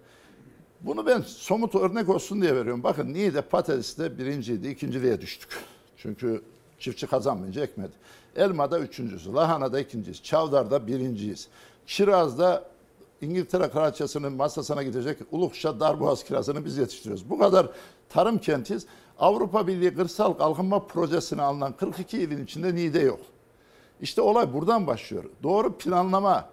Bunu 0.80 1.06
ben 1.06 1.20
somut 1.20 1.74
örnek 1.74 2.08
olsun 2.08 2.42
diye 2.42 2.56
veriyorum. 2.56 2.82
Bakın 2.82 3.14
Niğde 3.14 3.40
patateste 3.40 4.18
birinciydi, 4.18 4.68
ikinciliğe 4.68 5.20
düştük. 5.20 5.50
Çünkü 5.96 6.42
çiftçi 6.78 7.06
kazanmayınca 7.06 7.62
ekmedi. 7.62 7.92
Elma'da 8.36 8.78
üçüncüsü, 8.78 9.32
Lahana'da 9.32 9.80
ikinciyiz, 9.80 10.22
Çavdar'da 10.22 10.86
birinciyiz. 10.86 11.48
Kiraz'da 11.86 12.64
İngiltere 13.20 13.70
Kraliçesi'nin 13.70 14.32
masasına 14.32 14.82
gidecek 14.82 15.18
Ulukşa 15.30 15.80
Darboğaz 15.80 16.24
kirazını 16.24 16.64
biz 16.64 16.78
yetiştiriyoruz. 16.78 17.30
Bu 17.30 17.38
kadar 17.38 17.68
tarım 18.08 18.38
kentiyiz. 18.38 18.86
Avrupa 19.18 19.66
Birliği 19.66 19.94
Kırsal 19.94 20.32
Kalkınma 20.32 20.86
Projesi'ne 20.86 21.42
alınan 21.42 21.72
42 21.72 22.18
ilin 22.18 22.44
içinde 22.44 22.74
Niğde 22.74 22.98
yok. 22.98 23.20
İşte 24.00 24.20
olay 24.20 24.52
buradan 24.52 24.86
başlıyor. 24.86 25.24
Doğru 25.42 25.78
planlama, 25.78 26.48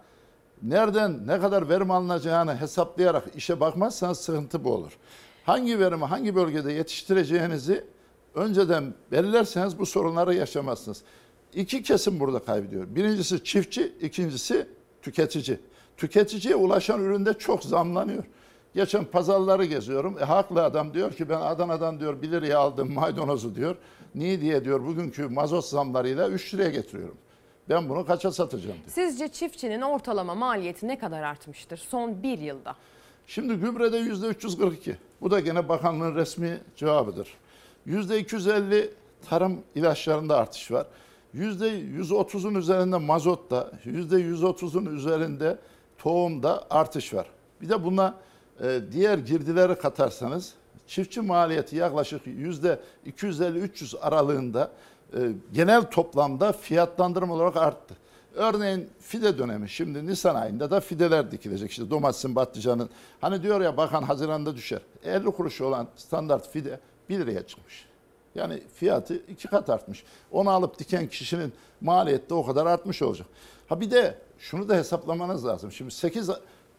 nereden 0.64 1.28
ne 1.28 1.40
kadar 1.40 1.70
verim 1.70 1.92
alınacağını 1.92 2.56
hesaplayarak 2.56 3.24
işe 3.36 3.60
bakmazsanız 3.60 4.20
sıkıntı 4.20 4.64
bu 4.64 4.74
olur. 4.74 4.98
Hangi 5.46 5.80
verimi 5.80 6.06
hangi 6.06 6.36
bölgede 6.36 6.72
yetiştireceğinizi 6.72 7.86
önceden 8.36 8.94
belirlerseniz 9.12 9.80
bu 9.80 9.86
sorunları 9.86 10.34
yaşamazsınız. 10.34 11.04
İki 11.54 11.84
kesim 11.84 12.20
burada 12.20 12.40
kaybediyor. 12.40 12.96
Birincisi 12.96 13.44
çiftçi, 13.44 13.94
ikincisi 14.02 14.68
tüketici. 15.02 15.60
Tüketiciye 15.98 16.56
ulaşan 16.56 17.02
üründe 17.02 17.34
çok 17.34 17.64
zamlanıyor. 17.64 18.24
Geçen 18.76 19.06
pazarları 19.06 19.66
geziyorum. 19.66 20.18
E, 20.20 20.24
haklı 20.24 20.64
adam 20.64 20.94
diyor 20.94 21.14
ki 21.14 21.30
ben 21.30 21.42
Adana'dan 21.42 22.00
diyor 22.00 22.22
1 22.22 22.32
liraya 22.32 22.60
aldım 22.60 22.94
maydanozu 22.94 23.56
diyor. 23.56 23.76
Niye 24.16 24.42
diye 24.42 24.66
diyor 24.66 24.86
bugünkü 24.86 25.28
mazot 25.28 25.66
zamlarıyla 25.66 26.30
3 26.30 26.54
liraya 26.54 26.70
getiriyorum. 26.70 27.18
Ben 27.70 27.90
bunu 27.90 28.06
kaça 28.06 28.32
satacağım 28.32 28.76
diyor. 28.76 28.88
Sizce 28.88 29.28
çiftçinin 29.28 29.82
ortalama 29.82 30.36
maliyeti 30.36 30.88
ne 30.88 31.00
kadar 31.00 31.24
artmıştır 31.24 31.78
son 31.78 32.24
bir 32.24 32.40
yılda? 32.40 32.76
Şimdi 33.28 33.54
gübrede 33.54 33.98
yüzde 33.98 34.28
342. 34.28 34.98
Bu 35.22 35.32
da 35.32 35.40
gene 35.40 35.70
bakanlığın 35.70 36.16
resmi 36.16 36.58
cevabıdır. 36.76 37.28
Yüzde 37.86 38.20
250 38.20 38.90
tarım 39.30 39.64
ilaçlarında 39.76 40.38
artış 40.38 40.72
var. 40.72 40.88
Yüzde 41.34 41.70
130'un 41.70 42.56
üzerinde 42.56 42.98
mazotta, 42.98 43.72
yüzde 43.86 44.16
130'un 44.16 44.96
üzerinde 44.96 45.58
tohumda 45.98 46.68
artış 46.70 47.14
var. 47.14 47.28
Bir 47.62 47.70
de 47.70 47.84
buna 47.84 48.16
e, 48.64 48.80
diğer 48.92 49.18
girdileri 49.18 49.76
katarsanız 49.76 50.54
çiftçi 50.88 51.22
maliyeti 51.22 51.76
yaklaşık 51.76 52.28
yüzde 52.28 52.80
250-300 53.08 54.00
aralığında 54.00 54.72
e, 55.14 55.18
genel 55.54 55.84
toplamda 55.84 56.52
fiyatlandırma 56.52 57.34
olarak 57.34 57.58
arttı. 57.58 57.96
Örneğin 58.36 58.90
fide 59.00 59.38
dönemi 59.38 59.70
şimdi 59.70 60.08
Nisan 60.08 60.36
ayında 60.36 60.72
da 60.72 60.80
fideler 60.80 61.32
dikilecek. 61.32 61.72
İşte 61.72 61.90
domatesin, 61.90 62.36
patlıcanın. 62.36 62.90
Hani 63.22 63.44
diyor 63.44 63.62
ya 63.62 63.78
bakan 63.78 64.04
Haziran'da 64.04 64.56
düşer. 64.56 64.80
50 65.04 65.26
kuruş 65.26 65.62
olan 65.62 65.88
standart 65.96 66.50
fide 66.50 66.80
1 67.10 67.20
liraya 67.20 67.48
çıkmış. 67.48 67.86
Yani 68.36 68.64
fiyatı 68.76 69.16
iki 69.16 69.48
kat 69.48 69.70
artmış. 69.70 70.04
Onu 70.32 70.50
alıp 70.50 70.80
diken 70.80 71.08
kişinin 71.08 71.54
maliyeti 71.82 72.30
de 72.30 72.34
o 72.34 72.46
kadar 72.46 72.66
artmış 72.66 73.02
olacak. 73.02 73.28
Ha 73.70 73.82
bir 73.82 73.92
de 73.92 74.18
şunu 74.40 74.70
da 74.70 74.76
hesaplamanız 74.76 75.46
lazım. 75.46 75.72
Şimdi 75.72 75.92
8 75.92 76.30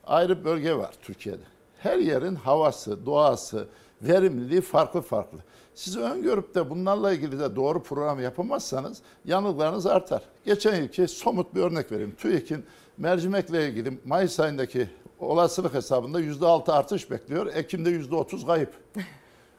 ayrı 0.06 0.44
bölge 0.44 0.74
var 0.74 0.94
Türkiye'de. 1.02 1.42
Her 1.78 1.98
yerin 1.98 2.34
havası, 2.34 3.06
doğası, 3.06 3.68
verimliliği 4.02 4.60
farklı 4.60 5.00
farklı. 5.00 5.38
Siz 5.74 5.96
öngörüp 5.96 6.54
de 6.54 6.70
bunlarla 6.70 7.12
ilgili 7.12 7.38
de 7.38 7.56
doğru 7.56 7.82
program 7.82 8.22
yapamazsanız 8.22 9.02
yanılgılarınız 9.24 9.86
artar. 9.86 10.22
Geçen 10.44 10.76
yılki 10.76 11.08
somut 11.08 11.54
bir 11.54 11.60
örnek 11.60 11.92
vereyim. 11.92 12.14
TÜİK'in 12.18 12.64
mercimekle 12.98 13.68
ilgili 13.68 13.98
Mayıs 14.04 14.40
ayındaki 14.40 14.88
olasılık 15.18 15.74
hesabında 15.74 16.20
%6 16.20 16.72
artış 16.72 17.10
bekliyor. 17.10 17.46
Ekim'de 17.54 17.90
%30 17.90 18.46
kayıp. 18.46 18.72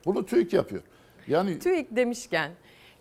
Bunu 0.06 0.26
TÜİK 0.26 0.54
yapıyor. 0.54 0.82
Yani 1.28 1.60
TÜİK 1.60 1.96
demişken 1.96 2.52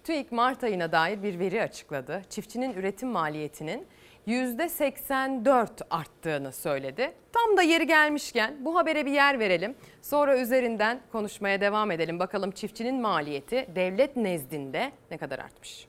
TÜİK 0.04 0.32
Mart 0.32 0.64
ayına 0.64 0.92
dair 0.92 1.22
bir 1.22 1.38
veri 1.38 1.62
açıkladı. 1.62 2.22
Çiftçinin 2.30 2.72
üretim 2.72 3.08
maliyetinin 3.08 3.86
%84 4.28 5.68
arttığını 5.90 6.52
söyledi. 6.52 7.12
Tam 7.32 7.56
da 7.56 7.62
yeri 7.62 7.86
gelmişken 7.86 8.56
bu 8.60 8.78
habere 8.78 9.06
bir 9.06 9.10
yer 9.10 9.38
verelim. 9.38 9.74
Sonra 10.02 10.38
üzerinden 10.40 11.00
konuşmaya 11.12 11.60
devam 11.60 11.90
edelim. 11.90 12.18
Bakalım 12.18 12.50
çiftçinin 12.50 13.00
maliyeti 13.00 13.68
devlet 13.74 14.16
nezdinde 14.16 14.92
ne 15.10 15.18
kadar 15.18 15.38
artmış? 15.38 15.88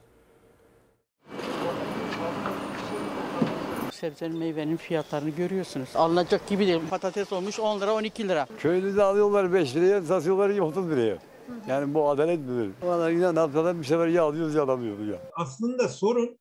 Sebzenin 3.92 4.38
meyvenin 4.38 4.76
fiyatlarını 4.76 5.30
görüyorsunuz. 5.30 5.88
Alınacak 5.94 6.48
gibi 6.48 6.66
değil. 6.66 6.80
Patates 6.90 7.32
olmuş 7.32 7.60
10 7.60 7.80
lira 7.80 7.94
12 7.94 8.28
lira. 8.28 8.46
Köylüde 8.58 9.02
alıyorlar 9.02 9.52
5 9.52 9.76
liraya, 9.76 10.02
satıyorlar 10.02 10.58
30 10.58 10.90
liraya. 10.90 11.18
Yani 11.68 11.94
bu 11.94 12.08
adalet 12.08 12.38
midir? 12.40 12.70
Vallahi 12.82 13.14
yine 13.14 13.34
ne 13.34 13.38
yapsalar 13.38 13.78
bir 13.78 13.84
sefer 13.84 14.06
ya 14.06 14.22
alıyoruz 14.22 14.54
ya 14.54 14.62
alamıyoruz 14.62 15.08
ya. 15.08 15.18
Aslında 15.36 15.88
sorun 15.88 16.38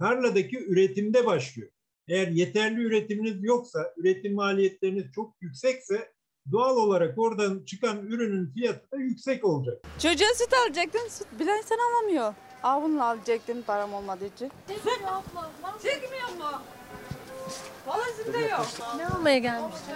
tarladaki 0.00 0.64
üretimde 0.66 1.26
başlıyor. 1.26 1.70
Eğer 2.08 2.28
yeterli 2.28 2.82
üretiminiz 2.82 3.44
yoksa, 3.44 3.94
üretim 3.96 4.34
maliyetleriniz 4.34 5.04
çok 5.14 5.34
yüksekse 5.40 6.12
doğal 6.52 6.76
olarak 6.76 7.18
oradan 7.18 7.64
çıkan 7.64 8.06
ürünün 8.06 8.52
fiyatı 8.52 8.90
da 8.92 8.96
yüksek 8.96 9.44
olacak. 9.44 9.82
Çocuğa 9.98 10.28
süt 10.34 10.52
alacaktın, 10.52 11.08
süt 11.08 11.26
bilen 11.40 11.62
sen 11.62 11.78
alamıyor. 11.78 12.34
Avunla 12.62 13.04
alacaktım 13.04 13.62
param 13.62 13.94
olmadığı 13.94 14.26
için. 14.26 14.52
Çekmiyor 15.82 16.28
mu? 16.38 16.62
Vallahi 17.86 18.50
yok. 18.50 18.66
Ne 18.96 19.06
almaya 19.06 19.38
gelmiştin? 19.38 19.94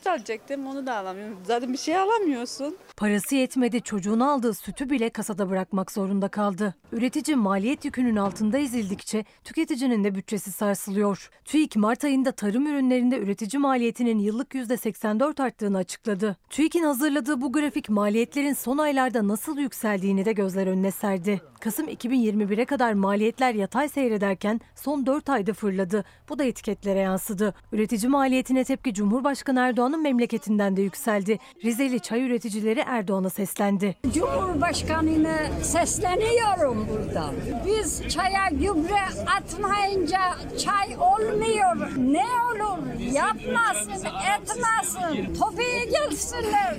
Süt 0.00 0.06
alacaktım, 0.06 0.66
onu 0.66 0.86
da 0.86 0.96
alamıyorum. 0.96 1.38
Zaten 1.44 1.72
bir 1.72 1.78
şey 1.78 1.96
alamıyorsun. 1.96 2.76
Parası 2.96 3.34
yetmedi 3.34 3.82
çocuğunu 3.82 4.30
aldığı 4.30 4.54
sütü 4.54 4.90
bile 4.90 5.10
kasada 5.10 5.50
bırakmak 5.50 5.92
zorunda 5.92 6.28
kaldı. 6.28 6.74
Üretici 6.92 7.36
maliyet 7.36 7.84
yükünün 7.84 8.16
altında 8.16 8.58
ezildikçe 8.58 9.24
tüketicinin 9.44 10.04
de 10.04 10.14
bütçesi 10.14 10.52
sarsılıyor. 10.52 11.30
TÜİK 11.44 11.76
Mart 11.76 12.04
ayında 12.04 12.32
tarım 12.32 12.66
ürünlerinde 12.66 13.18
üretici 13.18 13.60
maliyetinin 13.60 14.18
yıllık 14.18 14.54
%84 14.54 15.42
arttığını 15.42 15.78
açıkladı. 15.78 16.36
TÜİK'in 16.50 16.84
hazırladığı 16.84 17.40
bu 17.40 17.52
grafik 17.52 17.88
maliyetlerin 17.88 18.54
son 18.54 18.78
aylarda 18.78 19.28
nasıl 19.28 19.58
yükseldiğini 19.58 20.24
de 20.24 20.32
gözler 20.32 20.66
önüne 20.66 20.90
serdi. 20.90 21.40
Kasım 21.60 21.88
2021'e 21.88 22.64
kadar 22.64 22.92
maliyetler 22.92 23.54
yatay 23.54 23.88
seyrederken 23.88 24.60
son 24.74 25.06
4 25.06 25.30
ayda 25.30 25.52
fırladı. 25.52 26.04
Bu 26.28 26.38
da 26.38 26.44
etiketlere 26.44 26.98
yansıdı. 26.98 27.54
Üretici 27.72 28.08
maliyetine 28.08 28.64
tepki 28.64 28.94
Cumhurbaşkanı 28.94 29.60
Erdoğan'ın 29.90 30.02
memleketinden 30.02 30.76
de 30.76 30.82
yükseldi. 30.82 31.38
Rizeli 31.64 32.00
çay 32.00 32.22
üreticileri 32.22 32.80
Erdoğan'a 32.86 33.30
seslendi. 33.30 33.96
Cumhurbaşkanına 34.14 35.36
sesleniyorum 35.62 36.86
burada. 36.88 37.30
Biz 37.66 38.08
çaya 38.08 38.48
gübre 38.50 39.02
atmayınca 39.36 40.20
çay 40.58 40.96
olmuyor. 40.96 41.76
Ne 41.98 42.26
olur 42.50 42.78
yapmasın, 43.14 44.06
etmesin. 44.38 45.34
Topiye 45.34 45.84
gelsinler. 45.84 46.76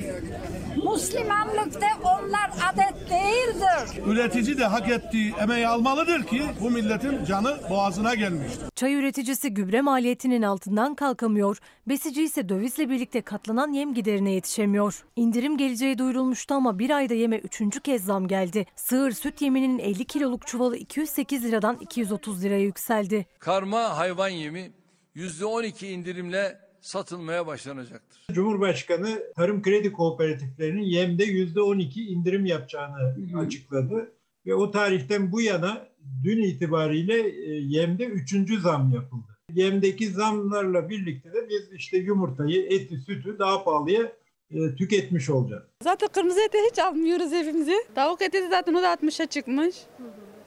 Müslümanlıkta 0.92 1.88
onlar 2.04 2.50
adet 2.74 3.10
değildir. 3.10 4.04
Üretici 4.08 4.58
de 4.58 4.66
hak 4.66 4.90
ettiği 4.90 5.34
emeği 5.42 5.68
almalıdır 5.68 6.24
ki 6.24 6.42
bu 6.62 6.70
milletin 6.70 7.26
canı 7.26 7.58
boğazına 7.70 8.16
gelmiştir. 8.16 8.70
Çay 8.76 8.94
üreticisi 8.94 9.54
gübre 9.54 9.82
maliyetinin 9.82 10.42
altından 10.42 10.96
kalkamıyor. 10.96 11.58
Besici 11.88 12.24
ise 12.24 12.50
dövizle 12.50 12.90
birlikte 12.90 13.01
birlikte 13.02 13.22
katlanan 13.22 13.74
yem 13.74 13.94
giderine 13.94 14.32
yetişemiyor. 14.32 15.06
İndirim 15.16 15.58
geleceği 15.58 15.98
duyurulmuştu 15.98 16.54
ama 16.54 16.80
bir 16.80 16.90
ayda 16.90 17.14
yeme 17.14 17.38
üçüncü 17.38 17.80
kez 17.80 18.06
zam 18.06 18.28
geldi. 18.28 18.66
Sığır 18.76 19.12
süt 19.12 19.42
yeminin 19.42 19.80
50 19.80 20.06
kiloluk 20.06 20.48
çuvalı 20.48 20.78
208 20.78 21.46
liradan 21.46 21.78
230 21.82 22.44
liraya 22.44 22.62
yükseldi. 22.62 23.26
Karma 23.40 23.98
hayvan 23.98 24.30
yemi 24.30 24.72
%12 25.16 25.86
indirimle 25.86 26.60
satılmaya 26.82 27.48
başlanacaktır. 27.48 28.22
Cumhurbaşkanı 28.32 29.24
tarım 29.36 29.62
kredi 29.62 29.92
kooperatiflerinin 29.92 30.84
yemde 30.84 31.26
%12 31.26 32.02
indirim 32.02 32.46
yapacağını 32.46 32.96
açıkladı. 33.40 34.12
Ve 34.46 34.56
o 34.56 34.72
tarihten 34.72 35.32
bu 35.32 35.42
yana 35.42 35.88
dün 36.24 36.44
itibariyle 36.44 37.20
e, 37.20 37.54
yemde 37.54 38.06
üçüncü 38.06 38.60
zam 38.60 38.92
yapıldı. 38.92 39.31
Yemdeki 39.56 40.08
zamlarla 40.08 40.90
birlikte 40.90 41.34
de 41.34 41.50
biz 41.50 41.72
işte 41.74 41.98
yumurtayı, 41.98 42.66
eti, 42.70 42.98
sütü 42.98 43.40
daha 43.40 43.64
pahalıya 43.64 44.12
e, 44.52 44.76
tüketmiş 44.76 45.30
olacağız. 45.30 45.64
Zaten 45.84 46.10
kırmızı 46.14 46.42
eti 46.42 46.58
hiç 46.72 46.80
almıyoruz 46.80 47.34
evimize. 47.34 47.76
Tavuk 47.96 48.22
eti 48.22 48.34
de 48.44 48.50
zaten 48.50 48.74
o 48.74 48.82
da 48.82 48.94
60'a 48.94 49.26
çıkmış. 49.26 49.76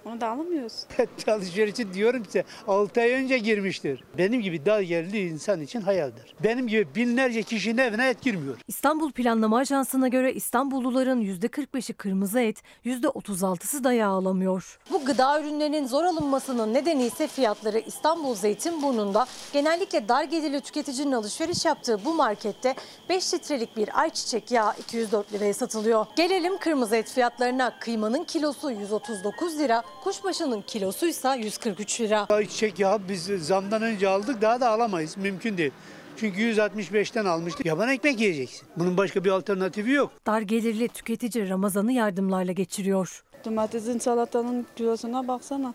Onu 0.07 0.21
da 0.21 0.29
alamıyoruz. 0.29 0.73
alışverişi 1.29 1.95
diyorum 1.95 2.25
size 2.25 2.45
6 2.69 3.01
ay 3.01 3.11
önce 3.11 3.39
girmiştir. 3.39 4.05
Benim 4.19 4.43
gibi 4.43 4.67
dar 4.67 4.81
yerli 4.81 5.29
insan 5.29 5.61
için 5.61 5.81
hayaldir. 5.81 6.35
Benim 6.43 6.69
gibi 6.69 6.95
binlerce 6.95 7.43
kişinin 7.43 7.79
evine 7.79 8.09
et 8.09 8.23
girmiyor. 8.23 8.59
İstanbul 8.69 9.13
Planlama 9.13 9.59
Ajansı'na 9.59 10.09
göre 10.09 10.33
İstanbulluların 10.35 11.23
%45'i 11.23 11.95
kırmızı 11.95 12.41
et, 12.41 12.63
%36'sı 12.85 13.85
da 13.85 13.93
yağ 13.93 14.09
alamıyor. 14.09 14.79
Bu 14.93 15.05
gıda 15.05 15.41
ürünlerinin 15.41 15.87
zor 15.87 16.05
alınmasının 16.05 16.75
nedeni 16.75 17.05
ise 17.07 17.27
fiyatları 17.27 17.79
İstanbul 17.79 18.35
Zeytinburnu'nda 18.35 19.27
genellikle 19.53 20.09
dar 20.09 20.25
gelirli 20.25 20.61
tüketicinin 20.61 21.13
alışveriş 21.13 21.65
yaptığı 21.65 22.05
bu 22.05 22.15
markette 22.15 22.75
5 23.09 23.35
litrelik 23.35 23.77
bir 23.77 24.01
ayçiçek 24.01 24.51
yağı 24.51 24.73
204 24.79 25.33
liraya 25.33 25.55
satılıyor. 25.55 26.07
Gelelim 26.17 26.59
kırmızı 26.59 26.97
et 26.97 27.11
fiyatlarına. 27.11 27.73
Kıymanın 27.81 28.25
kilosu 28.25 28.71
139 28.71 29.59
lira, 29.59 29.83
kuşbaşının 30.05 30.63
kilosuysa 30.63 31.35
143 31.35 32.01
lira. 32.01 32.27
Ayçiçek 32.29 32.79
yağı 32.79 33.09
biz 33.09 33.25
zamdan 33.25 33.83
önce 33.83 34.09
aldık 34.09 34.43
daha 34.43 34.61
da 34.61 34.69
alamayız. 34.71 35.17
Mümkün 35.17 35.59
değil. 35.59 35.73
Çünkü 36.17 36.41
165'ten 36.41 37.25
almıştık. 37.25 37.67
Yaban 37.67 37.89
ekmek 37.89 38.21
yiyeceksin. 38.21 38.69
Bunun 38.77 38.97
başka 38.97 39.25
bir 39.25 39.31
alternatifi 39.31 39.91
yok. 39.91 40.11
Dar 40.27 40.41
gelirli 40.41 40.89
tüketici 40.89 41.49
Ramazan'ı 41.49 41.93
yardımlarla 41.93 42.53
geçiriyor. 42.53 43.25
Domatesin 43.45 43.99
salatanın 43.99 44.67
kilosuna 44.77 45.29
baksana. 45.29 45.75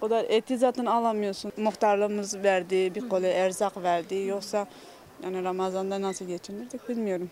O 0.00 0.10
da 0.10 0.22
eti 0.22 0.58
zaten 0.58 0.86
alamıyorsun. 0.86 1.52
Muhtarlığımız 1.56 2.34
verdi, 2.36 2.94
bir 2.94 3.08
koli 3.08 3.26
erzak 3.26 3.82
verdi. 3.82 4.14
Yoksa 4.14 4.66
yani 5.24 5.44
Ramazan'da 5.44 6.02
nasıl 6.02 6.24
geçinirdik 6.24 6.88
bilmiyorum. 6.88 7.30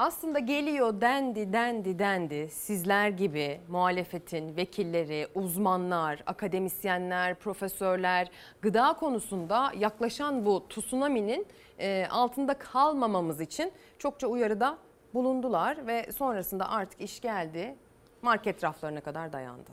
Aslında 0.00 0.38
geliyor 0.38 1.00
dendi 1.00 1.52
dendi 1.52 1.98
dendi 1.98 2.48
sizler 2.50 3.08
gibi 3.08 3.60
muhalefetin 3.68 4.56
vekilleri, 4.56 5.28
uzmanlar, 5.34 6.22
akademisyenler, 6.26 7.34
profesörler 7.34 8.30
gıda 8.62 8.92
konusunda 8.92 9.72
yaklaşan 9.78 10.46
bu 10.46 10.68
tsunami'nin 10.68 11.46
e, 11.78 12.06
altında 12.10 12.54
kalmamamız 12.54 13.40
için 13.40 13.72
çokça 13.98 14.26
uyarıda 14.26 14.78
bulundular 15.14 15.86
ve 15.86 16.12
sonrasında 16.12 16.70
artık 16.70 17.00
iş 17.00 17.20
geldi 17.20 17.76
market 18.22 18.64
raflarına 18.64 19.00
kadar 19.00 19.32
dayandı. 19.32 19.70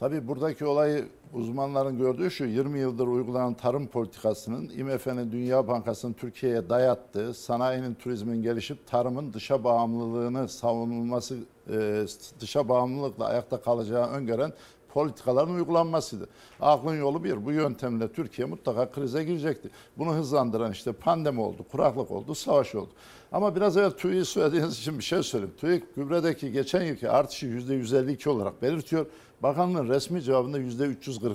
Tabii 0.00 0.28
buradaki 0.28 0.66
olayı 0.66 1.08
uzmanların 1.32 1.98
gördüğü 1.98 2.30
şu 2.30 2.44
20 2.44 2.78
yıldır 2.78 3.06
uygulanan 3.06 3.54
tarım 3.54 3.86
politikasının 3.86 4.68
IMF'nin 4.68 5.32
Dünya 5.32 5.68
Bankası'nın 5.68 6.12
Türkiye'ye 6.12 6.68
dayattığı 6.68 7.34
sanayinin 7.34 7.94
turizmin 7.94 8.42
gelişip 8.42 8.86
tarımın 8.86 9.32
dışa 9.32 9.64
bağımlılığını 9.64 10.48
savunulması 10.48 11.36
e, 11.72 12.04
dışa 12.40 12.68
bağımlılıkla 12.68 13.26
ayakta 13.26 13.60
kalacağı 13.60 14.10
öngören 14.10 14.52
politikaların 14.94 15.54
uygulanmasıydı. 15.54 16.28
Aklın 16.60 16.98
yolu 16.98 17.24
bir. 17.24 17.46
Bu 17.46 17.52
yöntemle 17.52 18.12
Türkiye 18.12 18.48
mutlaka 18.48 18.90
krize 18.90 19.24
girecekti. 19.24 19.70
Bunu 19.98 20.14
hızlandıran 20.14 20.72
işte 20.72 20.92
pandemi 20.92 21.40
oldu, 21.40 21.64
kuraklık 21.72 22.10
oldu, 22.10 22.34
savaş 22.34 22.74
oldu. 22.74 22.90
Ama 23.32 23.56
biraz 23.56 23.76
evvel 23.76 23.90
TÜİ'yi 23.90 24.24
söylediğiniz 24.24 24.78
için 24.78 24.98
bir 24.98 25.04
şey 25.04 25.22
söyleyeyim. 25.22 25.54
TÜİ 25.60 25.84
gübredeki 25.96 26.52
geçen 26.52 26.82
yılki 26.82 27.10
artışı 27.10 27.46
%152 27.46 28.28
olarak 28.28 28.62
belirtiyor. 28.62 29.06
Bakanlığın 29.42 29.88
resmi 29.88 30.22
cevabında 30.22 30.58
%342. 30.58 31.34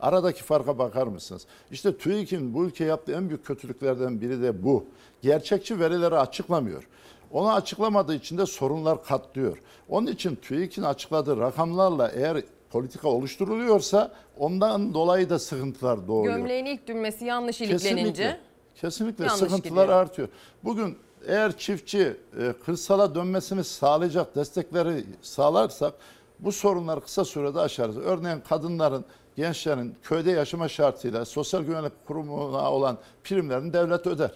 Aradaki 0.00 0.42
farka 0.42 0.78
bakar 0.78 1.06
mısınız? 1.06 1.46
İşte 1.70 1.96
TÜİK'in 1.98 2.54
bu 2.54 2.64
ülkeye 2.64 2.84
yaptığı 2.84 3.12
en 3.12 3.28
büyük 3.28 3.46
kötülüklerden 3.46 4.20
biri 4.20 4.42
de 4.42 4.64
bu. 4.64 4.84
Gerçekçi 5.22 5.80
verileri 5.80 6.18
açıklamıyor. 6.18 6.88
Onu 7.30 7.52
açıklamadığı 7.52 8.14
için 8.14 8.38
de 8.38 8.46
sorunlar 8.46 9.04
katlıyor. 9.04 9.58
Onun 9.88 10.06
için 10.06 10.36
TÜİK'in 10.36 10.82
açıkladığı 10.82 11.36
rakamlarla 11.36 12.08
eğer 12.08 12.42
politika 12.70 13.08
oluşturuluyorsa 13.08 14.12
ondan 14.38 14.94
dolayı 14.94 15.30
da 15.30 15.38
sıkıntılar 15.38 16.08
doğuyor. 16.08 16.36
Gömleğin 16.36 16.64
ilk 16.64 16.86
düğmesi 16.86 17.24
yanlış 17.24 17.60
iliklenince 17.60 17.88
Kesinlikle. 17.88 18.40
Kesinlikle 18.80 19.24
yanlış 19.24 19.38
sıkıntılar 19.40 19.82
gidiyor. 19.84 19.98
artıyor. 20.00 20.28
Bugün 20.64 20.98
eğer 21.26 21.56
çiftçi 21.58 22.16
e, 22.40 22.52
kırsala 22.64 23.14
dönmesini 23.14 23.64
sağlayacak 23.64 24.36
destekleri 24.36 25.04
sağlarsak 25.22 25.94
bu 26.44 26.52
sorunları 26.52 27.00
kısa 27.00 27.24
sürede 27.24 27.60
aşarız. 27.60 27.96
Örneğin 27.96 28.40
kadınların, 28.48 29.04
gençlerin 29.36 29.94
köyde 30.02 30.30
yaşama 30.30 30.68
şartıyla 30.68 31.24
sosyal 31.24 31.62
güvenlik 31.62 32.06
kurumuna 32.06 32.72
olan 32.72 32.98
primlerini 33.24 33.72
devlet 33.72 34.06
öder. 34.06 34.30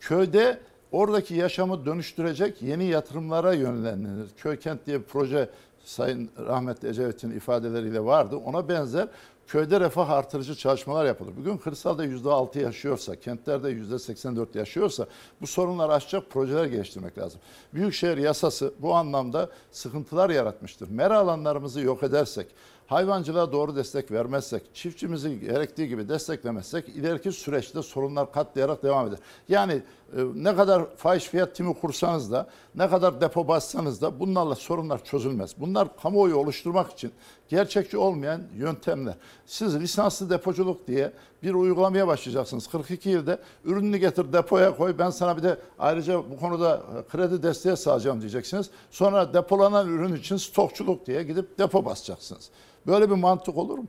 Köyde 0.00 0.60
oradaki 0.92 1.34
yaşamı 1.34 1.86
dönüştürecek 1.86 2.62
yeni 2.62 2.84
yatırımlara 2.84 3.54
yönlendirilir. 3.54 4.30
Köy 4.36 4.58
kent 4.58 4.86
diye 4.86 5.00
bir 5.00 5.04
proje 5.04 5.50
Sayın 5.84 6.30
rahmetli 6.46 6.88
Ecevit'in 6.88 7.30
ifadeleriyle 7.30 8.04
vardı. 8.04 8.36
Ona 8.36 8.68
benzer 8.68 9.08
köyde 9.48 9.80
refah 9.80 10.10
artırıcı 10.10 10.54
çalışmalar 10.54 11.06
yapılır. 11.06 11.32
Bugün 11.36 11.56
kırsalda 11.56 12.06
%6 12.06 12.58
yaşıyorsa, 12.62 13.16
kentlerde 13.16 13.70
%84 13.70 14.58
yaşıyorsa 14.58 15.06
bu 15.40 15.46
sorunları 15.46 15.92
aşacak 15.92 16.30
projeler 16.30 16.64
geliştirmek 16.64 17.18
lazım. 17.18 17.40
Büyükşehir 17.74 18.16
yasası 18.16 18.74
bu 18.78 18.94
anlamda 18.94 19.50
sıkıntılar 19.70 20.30
yaratmıştır. 20.30 20.88
Mera 20.90 21.18
alanlarımızı 21.18 21.80
yok 21.80 22.02
edersek, 22.02 22.46
hayvancılığa 22.86 23.52
doğru 23.52 23.76
destek 23.76 24.10
vermezsek, 24.10 24.74
çiftçimizi 24.74 25.40
gerektiği 25.40 25.88
gibi 25.88 26.08
desteklemezsek 26.08 26.88
ileriki 26.88 27.32
süreçte 27.32 27.82
sorunlar 27.82 28.32
katlayarak 28.32 28.82
devam 28.82 29.08
eder. 29.08 29.18
Yani 29.48 29.72
e, 29.72 30.20
ne 30.34 30.56
kadar 30.56 30.96
fahiş 30.96 31.24
fiyat 31.24 31.54
timi 31.56 31.74
kursanız 31.74 32.32
da, 32.32 32.48
ne 32.74 32.88
kadar 32.88 33.20
depo 33.20 33.48
bassanız 33.48 34.02
da 34.02 34.20
bunlarla 34.20 34.54
sorunlar 34.54 35.04
çözülmez. 35.04 35.54
Bunlar 35.58 35.96
kamuoyu 35.96 36.36
oluşturmak 36.36 36.92
için 36.92 37.12
gerçekçi 37.48 37.98
olmayan 37.98 38.42
yöntemler. 38.56 39.14
Siz 39.46 39.80
lisanslı 39.80 40.30
depoculuk 40.30 40.88
diye 40.88 41.12
bir 41.44 41.54
uygulamaya 41.54 42.06
başlayacaksınız. 42.06 42.66
42 42.66 43.10
ilde 43.10 43.38
ürününü 43.64 43.96
getir 43.96 44.32
depoya 44.32 44.76
koy 44.76 44.94
ben 44.98 45.10
sana 45.10 45.36
bir 45.36 45.42
de 45.42 45.58
ayrıca 45.78 46.30
bu 46.30 46.36
konuda 46.40 46.76
e, 46.76 47.08
kredi 47.08 47.42
desteği 47.42 47.76
sağlayacağım 47.76 48.20
diyeceksiniz. 48.20 48.70
Sonra 48.90 49.34
depolanan 49.34 49.88
ürün 49.88 50.16
için 50.16 50.36
stokçuluk 50.36 51.06
diye 51.06 51.22
gidip 51.22 51.58
depo 51.58 51.84
basacaksınız. 51.84 52.50
Böyle 52.86 53.10
bir 53.10 53.14
mantık 53.14 53.58
olur 53.58 53.78
mu? 53.78 53.86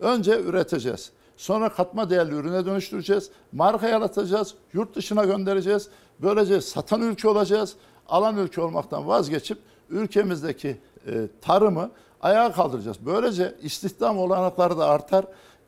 Önce 0.00 0.40
üreteceğiz. 0.40 1.10
Sonra 1.36 1.68
katma 1.68 2.10
değerli 2.10 2.34
ürüne 2.34 2.66
dönüştüreceğiz. 2.66 3.30
Marka 3.52 3.88
yaratacağız. 3.88 4.54
Yurt 4.72 4.96
dışına 4.96 5.24
göndereceğiz. 5.24 5.88
Böylece 6.22 6.60
satan 6.60 7.02
ülke 7.02 7.28
olacağız. 7.28 7.76
Alan 8.08 8.36
ülke 8.36 8.60
olmaktan 8.60 9.08
vazgeçip 9.08 9.58
ülkemizdeki 9.90 10.76
e, 11.06 11.28
tarımı 11.40 11.90
ayağa 12.22 12.52
kaldıracağız. 12.52 12.96
Böylece 13.06 13.54
istihdam 13.62 14.18
olanakları 14.18 14.78
da 14.78 14.86
artar. 14.86 15.24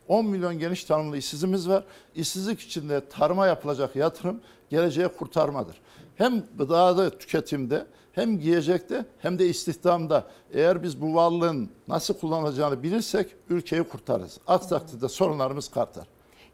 10 0.09 0.27
milyon 0.27 0.59
geniş 0.59 0.85
tanımlı 0.85 1.17
işsizimiz 1.17 1.69
var. 1.69 1.85
İşsizlik 2.15 2.61
içinde 2.61 3.09
tarıma 3.09 3.47
yapılacak 3.47 3.97
yatırım 3.97 4.41
geleceğe 4.71 5.09
kurtarmadır. 5.09 5.77
Hem 6.17 6.43
gıdada 6.59 7.19
tüketimde 7.19 7.87
hem 8.13 8.39
giyecekte 8.39 9.05
hem 9.19 9.39
de 9.39 9.47
istihdamda 9.47 10.27
eğer 10.53 10.83
biz 10.83 11.01
bu 11.01 11.15
varlığın 11.15 11.71
nasıl 11.89 12.15
kullanılacağını 12.15 12.83
bilirsek 12.83 13.35
ülkeyi 13.49 13.83
kurtarırız. 13.83 14.39
Aksi 14.47 14.69
takdirde 14.69 15.09
sorunlarımız 15.09 15.71
artar. 15.77 16.07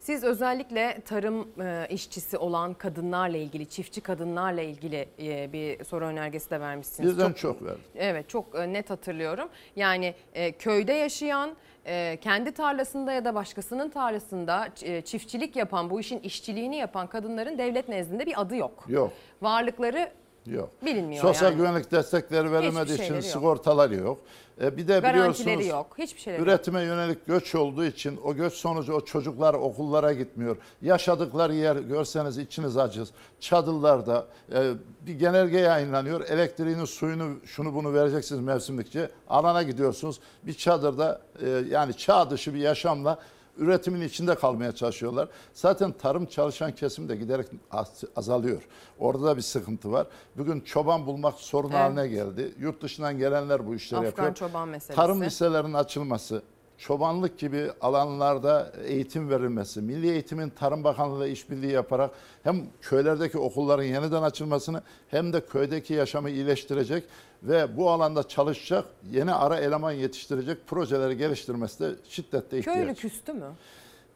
Siz 0.03 0.24
özellikle 0.24 1.01
tarım 1.05 1.49
e, 1.61 1.87
işçisi 1.91 2.39
olan 2.39 2.74
kadınlarla 2.74 3.37
ilgili, 3.37 3.69
çiftçi 3.69 4.01
kadınlarla 4.01 4.62
ilgili 4.62 5.09
e, 5.19 5.53
bir 5.53 5.85
soru 5.85 6.05
önergesi 6.05 6.51
de 6.51 6.61
vermişsiniz. 6.61 7.12
Birden 7.12 7.33
çok 7.33 7.62
verdim. 7.62 7.83
Evet 7.95 8.29
çok 8.29 8.55
e, 8.55 8.73
net 8.73 8.91
hatırlıyorum. 8.91 9.49
Yani 9.77 10.15
köyde 10.59 10.93
yaşayan, 10.93 11.57
e, 11.87 12.19
kendi 12.21 12.53
tarlasında 12.53 13.13
ya 13.13 13.25
da 13.25 13.35
başkasının 13.35 13.89
tarlasında 13.89 14.69
e, 14.83 15.03
çiftçilik 15.03 15.57
yapan, 15.57 15.91
bu 15.91 16.01
işin 16.01 16.19
işçiliğini 16.21 16.77
yapan 16.77 17.07
kadınların 17.07 17.59
devlet 17.59 17.89
nezdinde 17.89 18.27
bir 18.27 18.41
adı 18.41 18.57
yok. 18.57 18.85
Yok. 18.89 19.13
Varlıkları 19.43 20.11
Yok. 20.47 20.70
Bilinmiyor 20.85 21.23
Sosyal 21.23 21.51
yani. 21.51 21.56
güvenlik 21.56 21.90
destekleri 21.93 22.52
verilmediği 22.52 23.02
için 23.02 23.14
yok. 23.14 23.24
sigortaları 23.24 23.94
yok. 23.94 24.19
E, 24.60 24.77
bir 24.77 24.89
de 24.89 24.93
Garantileri 24.93 25.14
biliyorsunuz 25.14 25.66
yok. 25.66 25.86
Hiçbir 25.98 26.20
şeyleri 26.20 26.40
yok. 26.40 26.48
üretime 26.48 26.82
yönelik 26.82 27.27
göç 27.27 27.55
olduğu 27.55 27.85
için 27.85 28.20
o 28.24 28.35
göç 28.35 28.52
sonucu 28.52 28.93
o 28.93 29.05
çocuklar 29.05 29.55
okullara 29.55 30.12
gitmiyor. 30.12 30.56
Yaşadıkları 30.82 31.55
yer 31.55 31.77
görseniz 31.77 32.39
içiniz 32.39 32.77
acır. 32.77 33.09
Çadırlarda 33.40 34.27
e, 34.55 34.73
bir 35.01 35.14
genelge 35.14 35.59
yayınlanıyor. 35.59 36.20
Elektriğini, 36.20 36.86
suyunu, 36.86 37.36
şunu 37.44 37.74
bunu 37.74 37.94
vereceksiniz 37.94 38.40
mevsimlikçe. 38.40 39.10
Alana 39.28 39.62
gidiyorsunuz. 39.62 40.20
Bir 40.43 40.55
çadırda 40.55 41.20
e, 41.44 41.48
yani 41.70 41.97
çağ 41.97 42.31
dışı 42.31 42.55
bir 42.55 42.60
yaşamla 42.60 43.19
üretimin 43.59 44.01
içinde 44.01 44.35
kalmaya 44.35 44.73
çalışıyorlar. 44.73 45.29
Zaten 45.55 45.93
tarım 45.93 46.27
çalışan 46.27 46.73
kesim 46.74 47.09
de 47.09 47.16
giderek 47.16 47.47
az- 47.70 48.05
azalıyor. 48.16 48.62
Orada 48.99 49.24
da 49.27 49.37
bir 49.37 49.43
sıkıntı 49.43 49.93
var. 49.93 50.07
Bugün 50.37 50.61
çoban 50.61 51.07
bulmak 51.07 51.35
sorun 51.35 51.69
Evet. 51.70 51.79
haline 51.81 52.09
geldi. 52.09 52.55
Yurt 52.59 52.83
dışından 52.83 53.19
gelenler 53.19 53.66
bu 53.66 53.74
işleri 53.74 53.99
Afgan 54.09 54.24
yapıyor. 54.24 54.49
çoban 54.49 54.69
meselesi. 54.69 54.97
Tarım 54.97 55.23
liselerinin 55.23 55.74
açılması, 55.74 56.43
çobanlık 56.83 57.39
gibi 57.39 57.71
alanlarda 57.81 58.73
eğitim 58.85 59.31
verilmesi, 59.31 59.81
Milli 59.81 60.11
Eğitimin 60.11 60.51
Tarım 60.51 60.85
Bakanlığı 60.85 61.27
ile 61.27 61.33
işbirliği 61.33 61.73
yaparak 61.73 62.11
hem 62.43 62.63
köylerdeki 62.81 63.39
okulların 63.39 63.85
yeniden 63.85 64.23
açılmasını 64.23 64.83
hem 65.09 65.33
de 65.33 65.47
köydeki 65.47 65.95
yaşamı 65.95 66.31
iyileştirecek 66.31 67.05
ve 67.43 67.77
bu 67.77 67.91
alanda 67.91 68.29
çalışacak, 68.29 68.85
yeni 69.13 69.33
ara 69.33 69.59
eleman 69.59 69.93
yetiştirecek 69.93 70.67
projeleri 70.67 71.17
geliştirmesi 71.17 71.81
de 71.81 71.91
şiddetle 72.09 72.59
ihtiyaç. 72.59 72.79
Köylü 72.79 72.95
küstü 72.95 73.33
mü? 73.33 73.47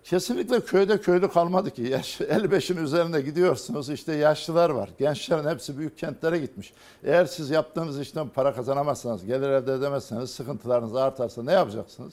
Kesinlikle 0.05 0.61
köyde 0.61 1.01
köylü 1.01 1.29
kalmadı 1.29 1.71
ki. 1.71 1.83
Yaş, 1.83 2.21
55'in 2.21 2.77
üzerinde 2.77 3.21
gidiyorsunuz 3.21 3.91
işte 3.91 4.15
yaşlılar 4.15 4.71
var. 4.71 4.91
Gençlerin 4.99 5.49
hepsi 5.49 5.79
büyük 5.79 5.99
kentlere 5.99 6.39
gitmiş. 6.39 6.73
Eğer 7.05 7.25
siz 7.25 7.51
yaptığınız 7.51 8.01
işten 8.01 8.29
para 8.29 8.55
kazanamazsanız, 8.55 9.25
gelir 9.25 9.49
elde 9.49 9.73
edemezseniz, 9.73 10.31
sıkıntılarınız 10.31 10.97
artarsa 10.97 11.43
ne 11.43 11.53
yapacaksınız? 11.53 12.13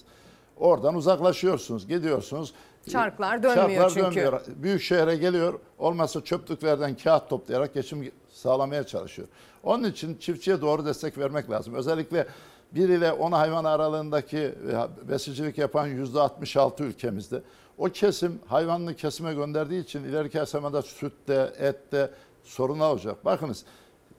Oradan 0.60 0.96
uzaklaşıyorsunuz, 0.96 1.88
gidiyorsunuz. 1.88 2.54
Çarklar 2.92 3.44
dönmüyor 3.44 3.68
Çarklar 3.68 3.90
çünkü. 3.90 4.06
dönmüyor. 4.06 4.42
Büyük 4.48 4.82
şehre 4.82 5.16
geliyor, 5.16 5.60
olmazsa 5.80 6.24
çöplüklerden 6.24 6.96
kağıt 6.96 7.30
toplayarak 7.30 7.74
geçim 7.74 8.12
sağlamaya 8.30 8.84
çalışıyor. 8.84 9.28
Onun 9.64 9.84
için 9.84 10.18
çiftçiye 10.18 10.62
doğru 10.62 10.86
destek 10.86 11.18
vermek 11.18 11.50
lazım. 11.50 11.74
Özellikle 11.74 12.28
1 12.72 12.90
ile 12.90 13.12
10 13.12 13.32
hayvan 13.32 13.64
aralığındaki 13.64 14.38
e, 14.38 15.10
besicilik 15.10 15.58
yapan 15.58 15.90
%66 15.90 16.84
ülkemizde. 16.84 17.42
O 17.78 17.86
kesim 17.86 18.40
hayvanını 18.48 18.96
kesime 18.96 19.34
gönderdiği 19.34 19.84
için 19.84 20.04
ileriki 20.04 20.42
aşamada 20.42 20.82
sütte, 20.82 21.54
ette 21.60 22.10
sorun 22.44 22.80
olacak. 22.80 23.26
Bakınız 23.26 23.66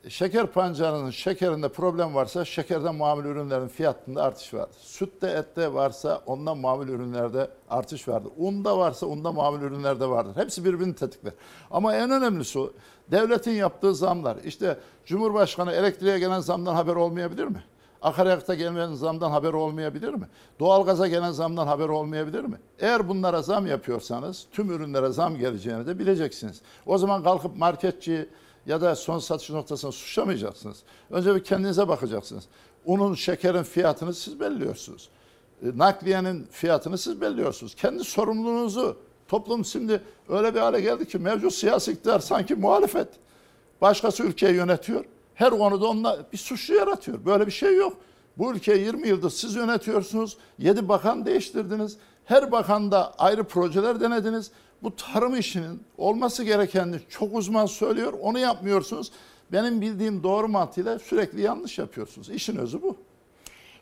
şeker 0.09 0.47
pancarının 0.47 1.11
şekerinde 1.11 1.69
problem 1.69 2.15
varsa 2.15 2.45
şekerden 2.45 2.95
mamul 2.95 3.25
ürünlerin 3.25 3.69
fiyatında 3.69 4.23
artış 4.23 4.55
vardır. 4.55 4.77
Sütte, 4.81 5.27
ette 5.27 5.75
varsa 5.75 6.23
ondan 6.27 6.59
mamul 6.59 6.89
ürünlerde 6.89 7.51
artış 7.71 8.09
vardır. 8.09 8.33
Unda 8.37 8.79
varsa 8.79 9.07
unda 9.07 9.33
mamul 9.33 9.61
ürünlerde 9.61 10.07
vardır. 10.07 10.37
Hepsi 10.37 10.65
birbirini 10.65 10.95
tetikler. 10.95 11.33
Ama 11.71 11.95
en 11.95 12.11
önemlisi 12.11 12.61
devletin 13.11 13.53
yaptığı 13.53 13.95
zamlar. 13.95 14.37
İşte 14.45 14.79
Cumhurbaşkanı 15.07 15.73
elektriğe 15.73 16.19
gelen 16.19 16.41
zamdan 16.41 16.75
haber 16.75 16.95
olmayabilir 16.95 17.45
mi? 17.45 17.65
Akaryakıta 18.03 18.55
gelen 18.55 18.95
zamdan 18.95 19.31
haber 19.31 19.53
olmayabilir 19.53 20.15
mi? 20.15 20.27
Doğalgaza 20.61 21.07
gelen 21.09 21.33
zamdan 21.33 21.67
haber 21.67 21.89
olmayabilir 21.89 22.45
mi? 22.45 22.57
Eğer 22.79 23.09
bunlara 23.09 23.43
zam 23.43 23.67
yapıyorsanız 23.67 24.47
tüm 24.53 24.71
ürünlere 24.71 25.09
zam 25.09 25.39
geleceğini 25.39 25.87
de 25.87 25.99
bileceksiniz. 25.99 26.61
O 26.87 26.99
zaman 26.99 27.23
kalkıp 27.23 27.57
marketçi 27.57 28.29
ya 28.67 28.81
da 28.81 28.97
son 28.97 29.19
satış 29.19 29.51
noktasını 29.51 29.93
suçlamayacaksınız. 29.93 30.83
Önce 31.11 31.35
bir 31.35 31.45
kendinize 31.45 31.89
bakacaksınız. 31.89 32.45
Unun, 32.85 33.15
şekerin 33.15 33.63
fiyatını 33.63 34.15
siz 34.15 34.41
belirliyorsunuz. 34.41 35.09
E, 35.63 35.79
Nakliyenin 35.79 36.47
fiyatını 36.51 36.99
siz 36.99 37.21
belirliyorsunuz. 37.21 37.75
Kendi 37.75 38.05
sorumluluğunuzu 38.05 38.97
toplum 39.29 39.65
şimdi 39.65 40.03
öyle 40.29 40.55
bir 40.55 40.61
hale 40.61 40.81
geldi 40.81 41.09
ki 41.09 41.19
mevcut 41.19 41.55
siyasi 41.55 41.93
iktidar 41.93 42.21
sanki 42.21 42.55
muhalefet. 42.55 43.09
Başkası 43.81 44.23
ülkeyi 44.23 44.55
yönetiyor. 44.55 45.05
Her 45.35 45.51
konuda 45.51 45.87
onunla 45.89 46.27
bir 46.33 46.39
suçlu 46.39 46.75
yaratıyor. 46.75 47.25
Böyle 47.25 47.47
bir 47.47 47.53
şey 47.53 47.77
yok. 47.77 47.97
Bu 48.39 48.53
ülkeyi 48.53 48.85
20 48.85 49.09
yıldır 49.09 49.31
siz 49.31 49.55
yönetiyorsunuz. 49.55 50.37
7 50.59 50.89
bakan 50.89 51.27
değiştirdiniz. 51.27 51.97
Her 52.25 52.53
bakanda 52.53 53.15
ayrı 53.19 53.45
projeler 53.45 54.01
denediniz. 54.01 54.51
Bu 54.85 54.97
tarım 54.97 55.37
işinin 55.37 55.83
olması 55.99 56.45
gerekenini 56.45 57.01
çok 57.09 57.35
uzman 57.35 57.67
söylüyor. 57.67 58.13
Onu 58.21 58.39
yapmıyorsunuz. 58.39 59.13
Benim 59.53 59.81
bildiğim 59.81 60.23
doğru 60.23 60.49
mantığıyla 60.49 60.99
sürekli 60.99 61.41
yanlış 61.41 61.79
yapıyorsunuz. 61.79 62.31
İşin 62.31 62.57
özü 62.57 62.83
bu. 62.83 62.97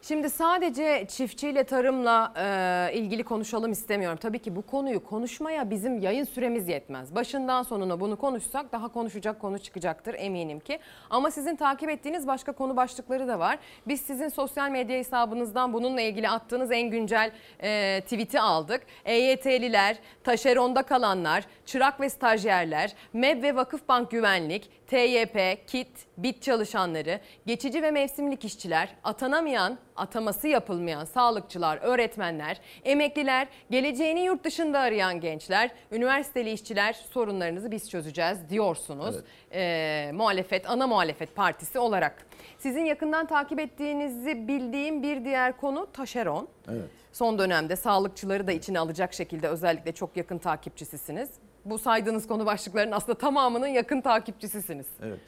Şimdi 0.03 0.31
sadece 0.31 1.07
çiftçiyle 1.09 1.65
tarımla 1.65 2.33
e, 2.37 2.95
ilgili 2.95 3.25
konuşalım 3.25 3.73
istemiyorum. 3.73 4.19
Tabii 4.23 4.39
ki 4.39 4.57
bu 4.57 4.63
konuyu 4.63 5.05
konuşmaya 5.05 5.71
bizim 5.71 5.99
yayın 5.99 6.25
süremiz 6.25 6.69
yetmez. 6.69 7.15
Başından 7.15 7.63
sonuna 7.63 8.01
bunu 8.01 8.17
konuşsak 8.17 8.73
daha 8.73 8.89
konuşacak 8.89 9.41
konu 9.41 9.59
çıkacaktır 9.59 10.15
eminim 10.19 10.61
ki. 10.61 10.79
Ama 11.11 11.31
sizin 11.31 11.57
takip 11.57 11.91
ettiğiniz 11.91 12.27
başka 12.27 12.53
konu 12.53 12.77
başlıkları 12.77 13.29
da 13.29 13.39
var. 13.39 13.59
Biz 13.89 14.01
sizin 14.01 14.29
sosyal 14.29 14.71
medya 14.71 14.99
hesabınızdan 14.99 15.73
bununla 15.73 16.01
ilgili 16.01 16.29
attığınız 16.29 16.73
en 16.73 16.91
güncel 16.91 17.33
e, 17.63 18.01
tweet'i 18.01 18.41
aldık. 18.41 18.83
EYT'liler, 19.05 19.97
taşeronda 20.25 20.83
kalanlar, 20.83 21.45
çırak 21.67 22.01
ve 22.01 22.11
stajyerler, 22.11 22.95
MEB 23.13 23.43
ve 23.43 23.57
Vakıfbank 23.57 24.11
güvenlik, 24.11 24.71
TYP, 24.93 25.67
KİT, 25.67 25.89
BİT 26.19 26.43
çalışanları, 26.43 27.21
geçici 27.47 27.83
ve 27.83 27.91
mevsimlik 27.91 28.45
işçiler, 28.45 28.89
atanamayan, 29.05 29.79
ataması 29.97 30.49
yapılmayan 30.49 31.05
sağlıkçılar, 31.05 31.79
öğretmenler, 31.83 32.61
emekliler, 32.85 33.49
geleceğini 33.71 34.21
yurt 34.21 34.45
dışında 34.45 34.81
arayan 34.81 35.21
gençler, 35.21 35.71
üniversiteli 35.93 36.51
işçiler 36.51 36.93
sorunlarınızı 36.93 37.71
biz 37.71 37.91
çözeceğiz 37.91 38.39
diyorsunuz. 38.51 39.17
Ee, 39.53 40.11
muhalefet, 40.15 40.71
ana 40.71 40.87
muhalefet 40.87 41.37
partisi 41.37 41.79
olarak. 41.79 42.27
Sizin 42.59 42.85
yakından 42.85 43.27
takip 43.27 43.61
ettiğinizi 43.61 44.49
bildiğim 44.49 45.03
bir 45.03 45.25
diğer 45.25 45.57
konu 45.57 45.87
taşeron. 45.93 46.49
Evet. 46.69 46.85
Son 47.13 47.39
dönemde 47.39 47.77
sağlıkçıları 47.77 48.47
da 48.47 48.53
içine 48.53 48.79
alacak 48.79 49.15
şekilde 49.15 49.49
özellikle 49.49 49.93
çok 49.93 50.17
yakın 50.17 50.39
takipçisisiniz. 50.39 51.31
Bu 51.65 51.79
saydığınız 51.79 52.27
konu 52.27 52.47
başlıklarının 52.47 52.93
aslında 52.93 53.19
tamamının 53.19 53.67
yakın 53.67 54.01
takipçisisiniz. 54.01 54.87
Evet. 55.03 55.19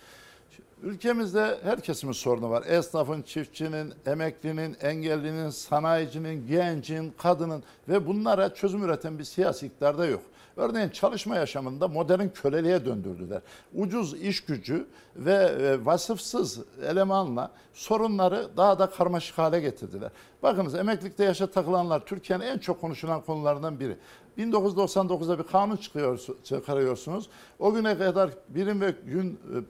Ülkemizde 0.82 1.58
her 1.62 1.80
kesimin 1.80 2.12
sorunu 2.12 2.50
var. 2.50 2.64
Esnafın, 2.66 3.22
çiftçinin, 3.22 3.94
emeklinin, 4.06 4.76
engellinin, 4.80 5.50
sanayicinin, 5.50 6.46
gencin, 6.46 7.14
kadının 7.18 7.62
ve 7.88 8.06
bunlara 8.06 8.54
çözüm 8.54 8.84
üreten 8.84 9.18
bir 9.18 9.24
siyasi 9.24 9.66
iktidar 9.66 9.98
da 9.98 10.06
yok. 10.06 10.22
Örneğin 10.56 10.88
çalışma 10.88 11.36
yaşamında 11.36 11.88
modern 11.88 12.28
köleliğe 12.28 12.84
döndürdüler. 12.84 13.40
Ucuz 13.74 14.14
iş 14.14 14.40
gücü 14.40 14.86
ve 15.16 15.34
e, 15.34 15.84
vasıfsız 15.84 16.60
elemanla 16.84 17.50
sorunları 17.74 18.48
daha 18.56 18.78
da 18.78 18.90
karmaşık 18.90 19.38
hale 19.38 19.60
getirdiler. 19.60 20.10
Bakınız 20.42 20.74
emeklilikte 20.74 21.24
yaşa 21.24 21.46
takılanlar 21.46 22.00
Türkiye'nin 22.06 22.44
en 22.44 22.58
çok 22.58 22.80
konuşulan 22.80 23.20
konularından 23.20 23.80
biri. 23.80 23.96
1999'da 24.38 25.38
bir 25.38 25.44
kanun 25.44 25.76
çıkıyor, 25.76 26.20
çıkarıyorsunuz. 26.44 27.28
O 27.58 27.74
güne 27.74 27.98
kadar 27.98 28.30
birim 28.48 28.80
ve 28.80 28.94
gün 29.06 29.40
e, 29.54 29.58
e, 29.58 29.62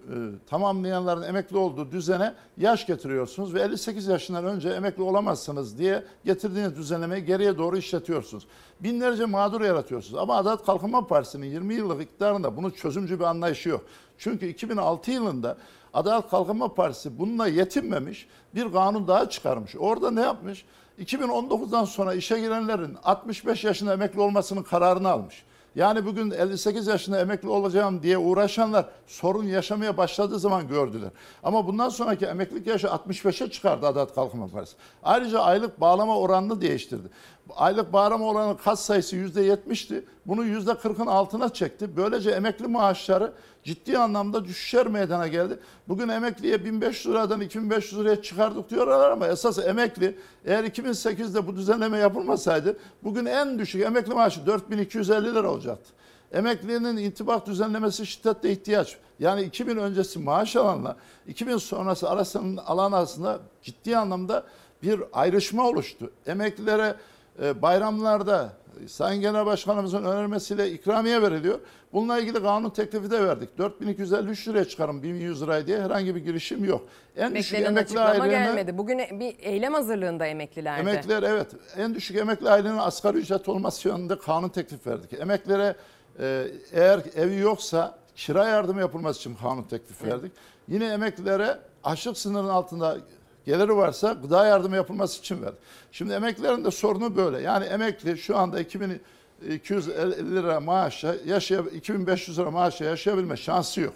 tamamlayanların 0.46 1.22
emekli 1.22 1.56
olduğu 1.56 1.92
düzene 1.92 2.34
yaş 2.56 2.86
getiriyorsunuz 2.86 3.54
ve 3.54 3.60
58 3.60 4.06
yaşından 4.06 4.44
önce 4.44 4.68
emekli 4.68 5.02
olamazsınız 5.02 5.78
diye 5.78 6.04
getirdiğiniz 6.24 6.76
düzenlemeyi 6.76 7.24
geriye 7.24 7.58
doğru 7.58 7.76
işletiyorsunuz. 7.76 8.46
Binlerce 8.80 9.24
mağdur 9.24 9.60
yaratıyorsunuz. 9.60 10.18
Ama 10.22 10.36
Adalet 10.36 10.64
Kalkınma 10.64 11.06
Partisi'nin 11.06 11.46
20 11.46 11.74
yıllık 11.74 12.02
iktidarında 12.02 12.56
bunun 12.56 12.70
çözümcü 12.70 13.18
bir 13.18 13.24
anlayışı 13.24 13.68
yok. 13.68 13.84
Çünkü 14.18 14.46
2006 14.46 15.10
yılında 15.10 15.56
Adalet 15.94 16.30
Kalkınma 16.30 16.74
Partisi 16.74 17.18
bununla 17.18 17.46
yetinmemiş 17.46 18.28
bir 18.54 18.72
kanun 18.72 19.08
daha 19.08 19.28
çıkarmış. 19.28 19.76
Orada 19.78 20.10
ne 20.10 20.20
yapmış? 20.20 20.64
2019'dan 20.98 21.84
sonra 21.84 22.14
işe 22.14 22.40
girenlerin 22.40 22.96
65 23.04 23.64
yaşında 23.64 23.92
emekli 23.92 24.20
olmasının 24.20 24.62
kararını 24.62 25.08
almış. 25.08 25.44
Yani 25.74 26.06
bugün 26.06 26.30
58 26.30 26.86
yaşında 26.86 27.20
emekli 27.20 27.48
olacağım 27.48 28.02
diye 28.02 28.18
uğraşanlar 28.18 28.84
sorun 29.06 29.44
yaşamaya 29.44 29.96
başladığı 29.96 30.38
zaman 30.38 30.68
gördüler. 30.68 31.10
Ama 31.42 31.66
bundan 31.66 31.88
sonraki 31.88 32.26
emeklilik 32.26 32.66
yaşı 32.66 32.86
65'e 32.86 33.50
çıkardı 33.50 33.86
Adalet 33.86 34.14
Kalkınma 34.14 34.48
Partisi. 34.48 34.76
Ayrıca 35.02 35.40
aylık 35.40 35.80
bağlama 35.80 36.18
oranını 36.18 36.60
değiştirdi. 36.60 37.08
Aylık 37.50 37.92
bağlama 37.92 38.26
oranı 38.26 38.56
kat 38.58 38.80
sayısı 38.80 39.16
%70'ti. 39.16 40.04
Bunu 40.26 40.44
%40'ın 40.46 41.06
altına 41.06 41.48
çekti. 41.48 41.96
Böylece 41.96 42.30
emekli 42.30 42.66
maaşları 42.66 43.32
ciddi 43.64 43.98
anlamda 43.98 44.44
düşüşler 44.44 44.86
meydana 44.86 45.28
geldi. 45.28 45.58
Bugün 45.88 46.08
emekliye 46.08 46.64
1500 46.64 47.14
liradan 47.14 47.40
2500 47.40 48.00
liraya 48.00 48.22
çıkardık 48.22 48.70
diyorlar 48.70 49.10
ama 49.10 49.26
esas 49.26 49.58
emekli 49.58 50.18
eğer 50.44 50.64
2008'de 50.64 51.46
bu 51.46 51.56
düzenleme 51.56 51.98
yapılmasaydı 51.98 52.78
bugün 53.02 53.26
en 53.26 53.58
düşük 53.58 53.82
emekli 53.82 54.14
maaşı 54.14 54.46
4250 54.46 55.34
lira 55.34 55.50
olacaktı. 55.50 55.90
Emeklinin 56.32 56.96
intibak 56.96 57.46
düzenlemesi 57.46 58.06
şiddetle 58.06 58.52
ihtiyaç. 58.52 58.96
Yani 59.18 59.42
2000 59.42 59.76
öncesi 59.76 60.18
maaş 60.18 60.56
alanla 60.56 60.96
2000 61.26 61.56
sonrası 61.56 62.10
arasının 62.10 62.56
alan 62.56 62.92
arasında 62.92 63.40
ciddi 63.62 63.96
anlamda 63.96 64.44
bir 64.82 65.00
ayrışma 65.12 65.68
oluştu. 65.68 66.10
Emeklilere 66.26 66.94
e, 67.42 67.62
bayramlarda 67.62 68.52
Sayın 68.86 69.20
Genel 69.20 69.46
Başkanımızın 69.46 70.04
önermesiyle 70.04 70.70
ikramiye 70.70 71.22
veriliyor. 71.22 71.60
Bununla 71.92 72.18
ilgili 72.18 72.42
kanun 72.42 72.70
teklifi 72.70 73.10
de 73.10 73.26
verdik. 73.26 73.58
4253 73.58 74.48
liraya 74.48 74.64
çıkarın 74.64 75.02
1100 75.02 75.42
liraya 75.42 75.66
diye 75.66 75.80
herhangi 75.80 76.14
bir 76.14 76.20
girişim 76.20 76.64
yok. 76.64 76.82
En 77.16 77.34
düşük 77.34 77.60
emekli 77.60 78.00
ailelerine 78.00 78.44
gelmedi. 78.44 78.78
Bugün 78.78 78.98
bir 78.98 79.36
eylem 79.38 79.74
hazırlığında 79.74 80.26
emeklilerde. 80.26 80.80
Emekliler 80.80 81.22
evet 81.22 81.46
en 81.76 81.94
düşük 81.94 82.16
emekli 82.16 82.50
ailenin 82.50 82.78
asgari 82.78 83.18
ücret 83.18 83.48
olması 83.48 83.88
yönünde 83.88 84.18
kanun 84.18 84.48
teklif 84.48 84.86
verdik. 84.86 85.12
Emeklilere 85.12 85.76
e, 86.20 86.46
eğer 86.72 87.00
evi 87.16 87.36
yoksa 87.36 87.98
kira 88.16 88.48
yardımı 88.48 88.80
yapılması 88.80 89.18
için 89.18 89.34
kanun 89.34 89.62
teklif 89.62 90.04
verdik. 90.04 90.32
Yine 90.68 90.86
emeklilere 90.86 91.58
açlık 91.84 92.18
sınırının 92.18 92.48
altında 92.48 92.96
geliri 93.46 93.76
varsa 93.76 94.12
gıda 94.12 94.46
yardımı 94.46 94.76
yapılması 94.76 95.18
için 95.18 95.42
verdik. 95.42 95.58
Şimdi 95.92 96.12
emeklilerin 96.12 96.64
de 96.64 96.70
sorunu 96.70 97.16
böyle. 97.16 97.40
Yani 97.40 97.64
emekli 97.64 98.18
şu 98.18 98.36
anda 98.36 98.60
2250 98.60 100.34
lira 100.34 100.60
maaşla 100.60 101.14
yaşay 101.26 101.58
2500 101.74 102.38
lira 102.38 102.50
maaşla 102.50 102.84
yaşayabilme 102.84 103.36
şansı 103.36 103.80
yok. 103.80 103.94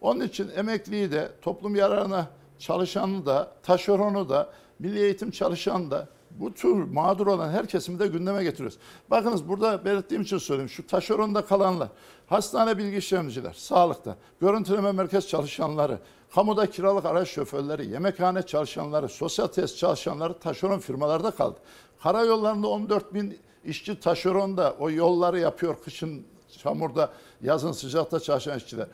Onun 0.00 0.20
için 0.20 0.50
emekliyi 0.56 1.12
de 1.12 1.28
toplum 1.42 1.76
yararına 1.76 2.26
çalışanı 2.58 3.26
da, 3.26 3.52
taşeronu 3.62 4.28
da, 4.28 4.50
milli 4.78 5.00
eğitim 5.00 5.30
çalışanı 5.30 5.90
da 5.90 6.08
bu 6.30 6.54
tür 6.54 6.74
mağdur 6.74 7.26
olan 7.26 7.50
her 7.50 7.66
kesimi 7.66 7.98
de 7.98 8.06
gündeme 8.06 8.44
getiriyoruz. 8.44 8.78
Bakınız 9.10 9.48
burada 9.48 9.84
belirttiğim 9.84 10.22
için 10.22 10.38
söyleyeyim. 10.38 10.68
Şu 10.68 10.86
taşeronda 10.86 11.44
kalanlar, 11.46 11.88
hastane 12.26 12.78
bilgi 12.78 12.96
işlemciler, 12.96 13.52
sağlıkta, 13.52 14.16
görüntüleme 14.40 14.92
merkez 14.92 15.28
çalışanları, 15.28 15.98
kamuda 16.34 16.70
kiralık 16.70 17.04
araç 17.04 17.28
şoförleri, 17.28 17.90
yemekhane 17.90 18.42
çalışanları, 18.42 19.08
sosyal 19.08 19.46
tesis 19.46 19.76
çalışanları 19.76 20.38
taşeron 20.38 20.78
firmalarda 20.78 21.30
kaldı. 21.30 21.58
Karayollarında 22.02 22.68
14 22.68 23.14
bin 23.14 23.38
işçi 23.64 24.00
taşeronda 24.00 24.76
o 24.78 24.90
yolları 24.90 25.38
yapıyor 25.38 25.76
kışın 25.84 26.24
çamurda, 26.58 27.12
yazın 27.42 27.72
sıcakta 27.72 28.20
çalışan 28.20 28.58
işçiler. 28.58 28.86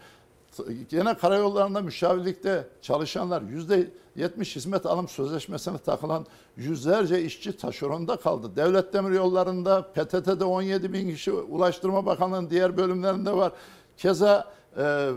Gene 0.89 1.15
karayollarında 1.17 1.81
müşavirlikte 1.81 2.69
çalışanlar 2.83 3.43
yüzde 3.43 3.91
70 4.17 4.57
hizmet 4.57 4.87
alım 4.87 5.09
sözleşmesine 5.09 5.79
takılan 5.79 6.27
yüzlerce 6.57 7.23
işçi 7.23 7.57
taşeronda 7.57 8.17
kaldı. 8.17 8.57
Devlet 8.57 8.93
demir 8.93 9.11
yollarında 9.11 9.83
PTT'de 9.83 10.45
17 10.45 10.93
bin 10.93 11.09
kişi 11.09 11.33
Ulaştırma 11.33 12.07
Bakanlığı'nın 12.07 12.51
diğer 12.51 12.77
bölümlerinde 12.77 13.33
var. 13.33 13.53
Keza 13.97 14.53
e, 14.77 15.11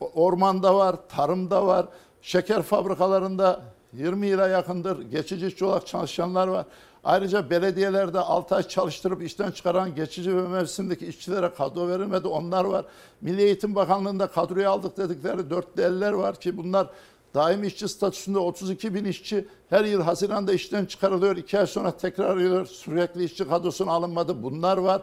ormanda 0.00 0.74
var, 0.74 0.96
tarımda 1.08 1.66
var, 1.66 1.86
şeker 2.22 2.62
fabrikalarında 2.62 3.62
20 3.92 4.26
yıla 4.26 4.48
yakındır 4.48 5.02
geçici 5.02 5.46
işçi 5.46 5.64
olarak 5.64 5.86
çalışanlar 5.86 6.48
var. 6.48 6.66
Ayrıca 7.04 7.50
belediyelerde 7.50 8.20
6 8.20 8.54
ay 8.54 8.62
çalıştırıp 8.62 9.22
işten 9.22 9.50
çıkaran 9.50 9.94
geçici 9.94 10.36
ve 10.36 10.48
mevsimdeki 10.48 11.06
işçilere 11.06 11.54
kadro 11.54 11.88
verilmedi. 11.88 12.28
Onlar 12.28 12.64
var. 12.64 12.84
Milli 13.20 13.42
Eğitim 13.42 13.74
Bakanlığı'nda 13.74 14.26
kadroya 14.26 14.70
aldık 14.70 14.96
dedikleri 14.96 15.50
dörtlü 15.50 15.82
eller 15.82 16.12
var 16.12 16.40
ki 16.40 16.56
bunlar 16.56 16.90
daimi 17.34 17.66
işçi 17.66 17.88
statüsünde 17.88 18.38
32 18.38 18.94
bin 18.94 19.04
işçi 19.04 19.48
her 19.70 19.84
yıl 19.84 20.02
Haziran'da 20.02 20.52
işten 20.52 20.84
çıkarılıyor. 20.84 21.36
2 21.36 21.58
ay 21.58 21.66
sonra 21.66 21.90
tekrar 21.90 22.24
arıyor. 22.24 22.66
Sürekli 22.66 23.24
işçi 23.24 23.48
kadrosuna 23.48 23.92
alınmadı. 23.92 24.42
Bunlar 24.42 24.76
var. 24.76 25.02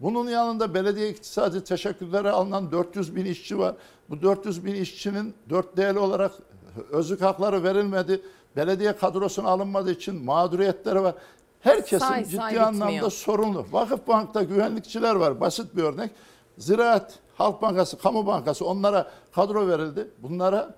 Bunun 0.00 0.28
yanında 0.30 0.74
belediye 0.74 1.08
iktisadi 1.08 1.64
teşekkürlere 1.64 2.30
alınan 2.30 2.72
400 2.72 3.16
bin 3.16 3.24
işçi 3.24 3.58
var. 3.58 3.74
Bu 4.10 4.22
400 4.22 4.64
bin 4.64 4.74
işçinin 4.74 5.34
4 5.50 5.76
değerli 5.76 5.98
olarak 5.98 6.32
özlük 6.90 7.22
hakları 7.22 7.62
verilmedi. 7.64 8.22
Belediye 8.56 8.96
kadrosuna 8.96 9.48
alınmadığı 9.48 9.90
için 9.92 10.24
mağduriyetleri 10.24 11.02
var. 11.02 11.14
Herkesin 11.60 11.98
Say, 12.06 12.24
ciddi 12.24 12.36
say 12.36 12.46
bitmiyor. 12.50 12.66
anlamda 12.68 13.10
sorunlu. 13.10 13.66
Vakıf 13.72 14.08
Bank'ta 14.08 14.42
güvenlikçiler 14.42 15.14
var. 15.14 15.40
Basit 15.40 15.76
bir 15.76 15.82
örnek. 15.82 16.10
Ziraat, 16.58 17.14
Halk 17.34 17.62
Bankası, 17.62 17.98
Kamu 17.98 18.26
Bankası 18.26 18.66
onlara 18.66 19.10
kadro 19.34 19.68
verildi. 19.68 20.10
Bunlara 20.22 20.74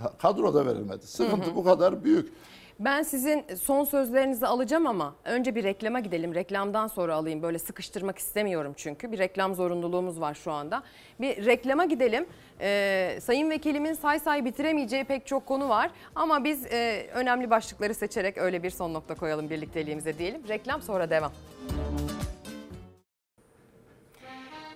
ka- 0.00 0.16
kadro 0.18 0.54
da 0.54 0.66
verilmedi. 0.66 1.06
Sıkıntı 1.06 1.56
bu 1.56 1.64
kadar 1.64 2.04
büyük. 2.04 2.32
Ben 2.80 3.02
sizin 3.02 3.44
son 3.62 3.84
sözlerinizi 3.84 4.46
alacağım 4.46 4.86
ama 4.86 5.14
önce 5.24 5.54
bir 5.54 5.64
reklama 5.64 6.00
gidelim. 6.00 6.34
Reklamdan 6.34 6.86
sonra 6.86 7.14
alayım. 7.14 7.42
Böyle 7.42 7.58
sıkıştırmak 7.58 8.18
istemiyorum 8.18 8.72
çünkü. 8.76 9.12
Bir 9.12 9.18
reklam 9.18 9.54
zorunluluğumuz 9.54 10.20
var 10.20 10.34
şu 10.34 10.52
anda. 10.52 10.82
Bir 11.20 11.46
reklama 11.46 11.84
gidelim. 11.84 12.26
Ee, 12.60 13.18
Sayın 13.22 13.50
Vekilimin 13.50 13.92
say 13.92 14.18
say 14.20 14.44
bitiremeyeceği 14.44 15.04
pek 15.04 15.26
çok 15.26 15.46
konu 15.46 15.68
var. 15.68 15.90
Ama 16.14 16.44
biz 16.44 16.66
e, 16.66 17.06
önemli 17.14 17.50
başlıkları 17.50 17.94
seçerek 17.94 18.38
öyle 18.38 18.62
bir 18.62 18.70
son 18.70 18.94
nokta 18.94 19.14
koyalım 19.14 19.50
birlikteliğimize 19.50 20.18
diyelim. 20.18 20.42
Reklam 20.48 20.82
sonra 20.82 21.10
devam. 21.10 21.32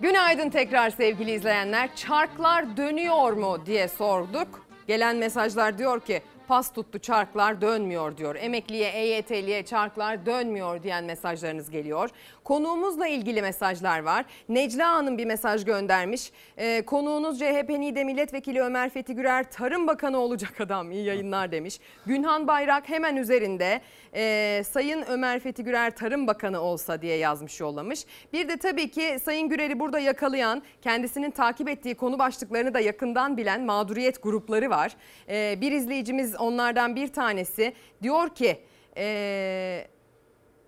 Günaydın 0.01 0.49
tekrar 0.49 0.89
sevgili 0.89 1.31
izleyenler. 1.31 1.95
Çarklar 1.95 2.77
dönüyor 2.77 3.33
mu 3.33 3.57
diye 3.65 3.87
sorduk. 3.87 4.67
Gelen 4.87 5.15
mesajlar 5.15 5.77
diyor 5.77 5.99
ki 5.99 6.21
pas 6.49 6.73
tuttu 6.73 6.99
çarklar 6.99 7.61
dönmüyor 7.61 8.17
diyor. 8.17 8.35
Emekliye, 8.35 8.89
EYT'liye 8.89 9.65
çarklar 9.65 10.25
dönmüyor 10.25 10.83
diyen 10.83 11.03
mesajlarınız 11.03 11.69
geliyor. 11.69 12.09
Konuğumuzla 12.49 13.07
ilgili 13.07 13.41
mesajlar 13.41 13.99
var. 13.99 14.25
Necla 14.49 14.89
Hanım 14.89 15.17
bir 15.17 15.25
mesaj 15.25 15.65
göndermiş. 15.65 16.31
Ee, 16.57 16.85
konuğunuz 16.85 17.39
CHP 17.39 17.69
NİDE 17.69 18.03
Milletvekili 18.03 18.61
Ömer 18.61 18.89
Fethi 18.89 19.15
Gürer 19.15 19.51
Tarım 19.51 19.87
Bakanı 19.87 20.17
olacak 20.17 20.61
adam 20.61 20.91
iyi 20.91 21.05
yayınlar 21.05 21.51
demiş. 21.51 21.79
Günhan 22.05 22.47
Bayrak 22.47 22.89
hemen 22.89 23.15
üzerinde 23.15 23.81
e, 24.15 24.63
Sayın 24.63 25.03
Ömer 25.09 25.39
Fethi 25.39 25.63
Gürer 25.63 25.95
Tarım 25.95 26.27
Bakanı 26.27 26.61
olsa 26.61 27.01
diye 27.01 27.17
yazmış 27.17 27.59
yollamış. 27.59 28.05
Bir 28.33 28.49
de 28.49 28.57
tabii 28.57 28.91
ki 28.91 29.19
Sayın 29.23 29.49
Gürer'i 29.49 29.79
burada 29.79 29.99
yakalayan 29.99 30.63
kendisinin 30.81 31.31
takip 31.31 31.69
ettiği 31.69 31.95
konu 31.95 32.19
başlıklarını 32.19 32.73
da 32.73 32.79
yakından 32.79 33.37
bilen 33.37 33.65
mağduriyet 33.65 34.23
grupları 34.23 34.69
var. 34.69 34.95
Ee, 35.29 35.57
bir 35.61 35.71
izleyicimiz 35.71 36.35
onlardan 36.35 36.95
bir 36.95 37.07
tanesi 37.07 37.73
diyor 38.03 38.29
ki 38.29 38.61
e, 38.97 39.87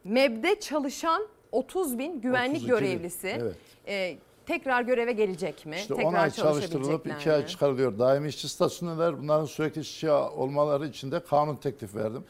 MEB'de 0.03 0.59
çalışan 0.59 1.27
30 1.51 1.97
bin 1.97 2.21
güvenlik 2.21 2.63
32 2.63 2.71
bin, 2.71 2.77
görevlisi 2.77 3.27
evet. 3.27 3.55
e, 3.87 4.17
tekrar 4.45 4.81
göreve 4.81 5.11
gelecek 5.11 5.65
mi? 5.65 5.75
İşte 5.75 5.95
tekrar 5.95 6.09
10 6.09 6.13
ay 6.13 6.31
çalıştırılıp 6.31 6.85
çalışabilecekler 6.85 7.15
2 7.15 7.31
ay 7.31 7.47
çıkarılıyor. 7.47 7.99
Daimi 7.99 8.27
işçi 8.27 8.49
statüsündeler. 8.49 9.21
Bunların 9.21 9.45
sürekli 9.45 9.81
işçi 9.81 10.11
olmaları 10.11 10.87
için 10.87 11.11
de 11.11 11.23
kanun 11.23 11.55
teklif 11.55 11.95
verdim. 11.95 12.23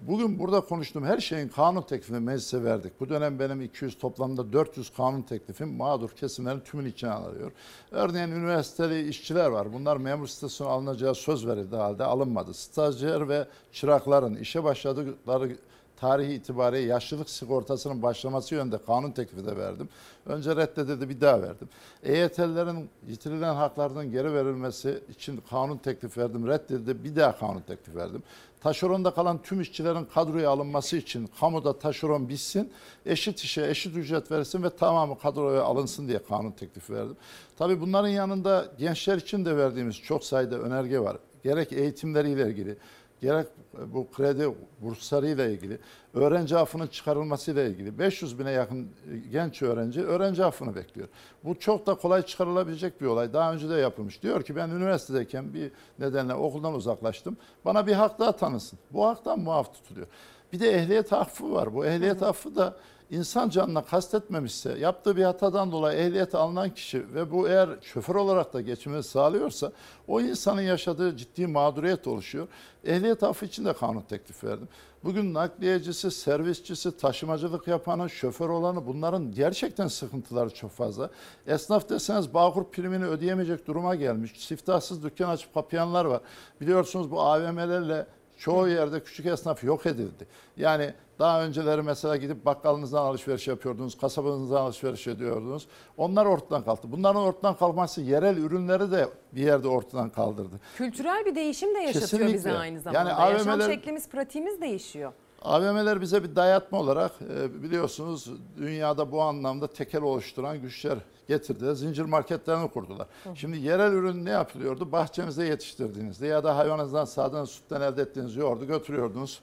Bugün 0.00 0.38
burada 0.38 0.60
konuştuğum 0.60 1.04
her 1.04 1.18
şeyin 1.18 1.48
kanun 1.48 1.82
teklifini 1.82 2.20
meclise 2.20 2.64
verdik. 2.64 3.00
Bu 3.00 3.08
dönem 3.08 3.38
benim 3.38 3.60
200 3.60 3.98
toplamda 3.98 4.52
400 4.52 4.90
kanun 4.90 5.22
teklifim 5.22 5.68
mağdur 5.68 6.10
kesimlerin 6.10 6.60
tümünü 6.60 6.88
içine 6.88 7.10
alıyor. 7.10 7.52
Örneğin 7.90 8.28
üniversiteli 8.28 9.08
işçiler 9.08 9.46
var. 9.46 9.72
Bunlar 9.72 9.96
memur 9.96 10.26
statüsüne 10.26 10.68
alınacağı 10.68 11.14
söz 11.14 11.46
verildi 11.46 11.76
halde 11.76 12.04
alınmadı. 12.04 12.54
Stajyer 12.54 13.28
ve 13.28 13.46
çırakların 13.72 14.34
işe 14.36 14.64
başladıkları 14.64 15.56
tarihi 16.00 16.32
itibariyle 16.32 16.88
yaşlılık 16.88 17.30
sigortasının 17.30 18.02
başlaması 18.02 18.54
yönünde 18.54 18.78
kanun 18.86 19.10
teklifi 19.10 19.46
de 19.46 19.56
verdim. 19.56 19.88
Önce 20.26 20.56
reddedildi 20.56 21.08
bir 21.08 21.20
daha 21.20 21.42
verdim. 21.42 21.68
EYT'lilerin 22.02 22.90
yitirilen 23.08 23.54
haklarının 23.54 24.10
geri 24.10 24.34
verilmesi 24.34 25.02
için 25.10 25.40
kanun 25.50 25.76
teklifi 25.76 26.20
verdim. 26.20 26.48
Reddedildi 26.48 27.04
bir 27.04 27.16
daha 27.16 27.38
kanun 27.38 27.60
teklifi 27.60 27.96
verdim. 27.98 28.22
Taşeronda 28.60 29.10
kalan 29.10 29.42
tüm 29.42 29.60
işçilerin 29.60 30.04
kadroya 30.04 30.50
alınması 30.50 30.96
için 30.96 31.30
kamuda 31.40 31.78
taşeron 31.78 32.28
bitsin, 32.28 32.72
eşit 33.06 33.40
işe 33.40 33.66
eşit 33.66 33.96
ücret 33.96 34.30
verilsin 34.30 34.62
ve 34.62 34.70
tamamı 34.70 35.18
kadroya 35.18 35.62
alınsın 35.62 36.08
diye 36.08 36.18
kanun 36.28 36.50
teklifi 36.50 36.94
verdim. 36.94 37.16
Tabii 37.58 37.80
bunların 37.80 38.08
yanında 38.08 38.66
gençler 38.78 39.16
için 39.16 39.44
de 39.44 39.56
verdiğimiz 39.56 39.96
çok 39.96 40.24
sayıda 40.24 40.58
önerge 40.58 41.00
var. 41.00 41.16
Gerek 41.44 41.72
eğitimleriyle 41.72 42.48
ilgili, 42.48 42.76
gerek 43.20 43.46
bu 43.94 44.10
kredi 44.10 44.48
burslarıyla 44.82 45.46
ilgili, 45.46 45.78
öğrenci 46.14 46.56
affının 46.56 46.86
çıkarılmasıyla 46.86 47.64
ilgili 47.64 47.98
500 47.98 48.38
bine 48.38 48.50
yakın 48.50 48.88
genç 49.30 49.62
öğrenci 49.62 50.02
öğrenci 50.02 50.44
affını 50.44 50.74
bekliyor. 50.74 51.08
Bu 51.44 51.58
çok 51.58 51.86
da 51.86 51.94
kolay 51.94 52.22
çıkarılabilecek 52.22 53.00
bir 53.00 53.06
olay. 53.06 53.32
Daha 53.32 53.52
önce 53.52 53.68
de 53.68 53.74
yapılmış. 53.74 54.22
Diyor 54.22 54.42
ki 54.42 54.56
ben 54.56 54.68
üniversitedeyken 54.70 55.54
bir 55.54 55.72
nedenle 55.98 56.34
okuldan 56.34 56.74
uzaklaştım. 56.74 57.36
Bana 57.64 57.86
bir 57.86 57.92
hak 57.92 58.18
daha 58.18 58.32
tanısın. 58.32 58.78
Bu 58.92 59.06
haktan 59.06 59.38
muaf 59.38 59.74
tutuluyor. 59.74 60.06
Bir 60.52 60.60
de 60.60 60.70
ehliyet 60.70 61.12
affı 61.12 61.52
var. 61.52 61.74
Bu 61.74 61.86
ehliyet 61.86 62.22
affı 62.22 62.56
da 62.56 62.76
insan 63.10 63.48
canına 63.48 63.84
kastetmemişse, 63.84 64.78
yaptığı 64.78 65.16
bir 65.16 65.24
hatadan 65.24 65.72
dolayı 65.72 65.98
ehliyeti 65.98 66.36
alınan 66.36 66.74
kişi 66.74 67.14
ve 67.14 67.30
bu 67.30 67.48
eğer 67.48 67.68
şoför 67.82 68.14
olarak 68.14 68.52
da 68.52 68.60
geçimini 68.60 69.02
sağlıyorsa 69.02 69.72
o 70.08 70.20
insanın 70.20 70.60
yaşadığı 70.60 71.16
ciddi 71.16 71.46
mağduriyet 71.46 72.06
oluşuyor. 72.06 72.48
Ehliyet 72.84 73.22
affı 73.22 73.46
için 73.46 73.64
de 73.64 73.72
kanun 73.72 74.00
teklif 74.00 74.44
verdim. 74.44 74.68
Bugün 75.04 75.34
nakliyecisi, 75.34 76.10
servisçisi, 76.10 76.96
taşımacılık 76.96 77.68
yapanı, 77.68 78.10
şoför 78.10 78.48
olanı 78.48 78.86
bunların 78.86 79.32
gerçekten 79.32 79.88
sıkıntıları 79.88 80.50
çok 80.50 80.70
fazla. 80.70 81.10
Esnaf 81.46 81.88
deseniz 81.88 82.34
Bağkur 82.34 82.64
primini 82.64 83.04
ödeyemeyecek 83.04 83.66
duruma 83.66 83.94
gelmiş. 83.94 84.32
Siftahsız 84.36 85.04
dükkan 85.04 85.30
açıp 85.30 85.54
kapayanlar 85.54 86.04
var. 86.04 86.20
Biliyorsunuz 86.60 87.10
bu 87.10 87.20
AVM'lerle 87.20 88.06
çoğu 88.36 88.68
yerde 88.68 89.02
küçük 89.02 89.26
esnaf 89.26 89.64
yok 89.64 89.86
edildi. 89.86 90.26
Yani 90.56 90.94
daha 91.18 91.44
önceleri 91.44 91.82
mesela 91.82 92.16
gidip 92.16 92.44
bakkalınızdan 92.44 93.02
alışveriş 93.02 93.48
yapıyordunuz, 93.48 93.98
kasabınızdan 93.98 94.60
alışveriş 94.60 95.06
ediyordunuz. 95.06 95.66
Onlar 95.96 96.26
ortadan 96.26 96.64
kalktı. 96.64 96.92
Bunların 96.92 97.22
ortadan 97.22 97.56
kalkması 97.56 98.00
yerel 98.00 98.36
ürünleri 98.36 98.90
de 98.90 99.08
bir 99.32 99.42
yerde 99.42 99.68
ortadan 99.68 100.10
kaldırdı. 100.10 100.60
Kültürel 100.76 101.24
bir 101.26 101.34
değişim 101.34 101.74
de 101.74 101.78
yaşatıyor 101.78 102.26
bize 102.26 102.32
Kesinlikle. 102.32 102.58
aynı 102.58 102.80
zamanda. 102.80 103.10
Yani 103.10 103.32
Yaşam 103.32 103.48
AVM'ler 103.48 103.70
şeklimiz, 103.70 104.08
pratiğimiz 104.08 104.60
değişiyor. 104.60 105.12
AVM'ler 105.42 106.00
bize 106.00 106.22
bir 106.24 106.36
dayatma 106.36 106.80
olarak 106.80 107.12
e, 107.38 107.62
biliyorsunuz 107.62 108.30
dünyada 108.56 109.12
bu 109.12 109.22
anlamda 109.22 109.66
tekel 109.66 110.02
oluşturan 110.02 110.62
güçler 110.62 110.98
getirdiler. 111.28 111.72
Zincir 111.72 112.04
marketlerini 112.04 112.68
kurdular. 112.68 113.06
Şimdi 113.34 113.58
yerel 113.58 113.92
ürün 113.92 114.24
ne 114.24 114.30
yapılıyordu? 114.30 114.92
Bahçenizde 114.92 115.44
yetiştirdiğinizde 115.44 116.26
ya 116.26 116.44
da 116.44 116.56
hayvanınızdan 116.56 117.04
sağdığınız 117.04 117.50
sütten 117.50 117.80
elde 117.80 118.02
ettiğiniz 118.02 118.36
yoğurdu 118.36 118.66
götürüyordunuz. 118.66 119.40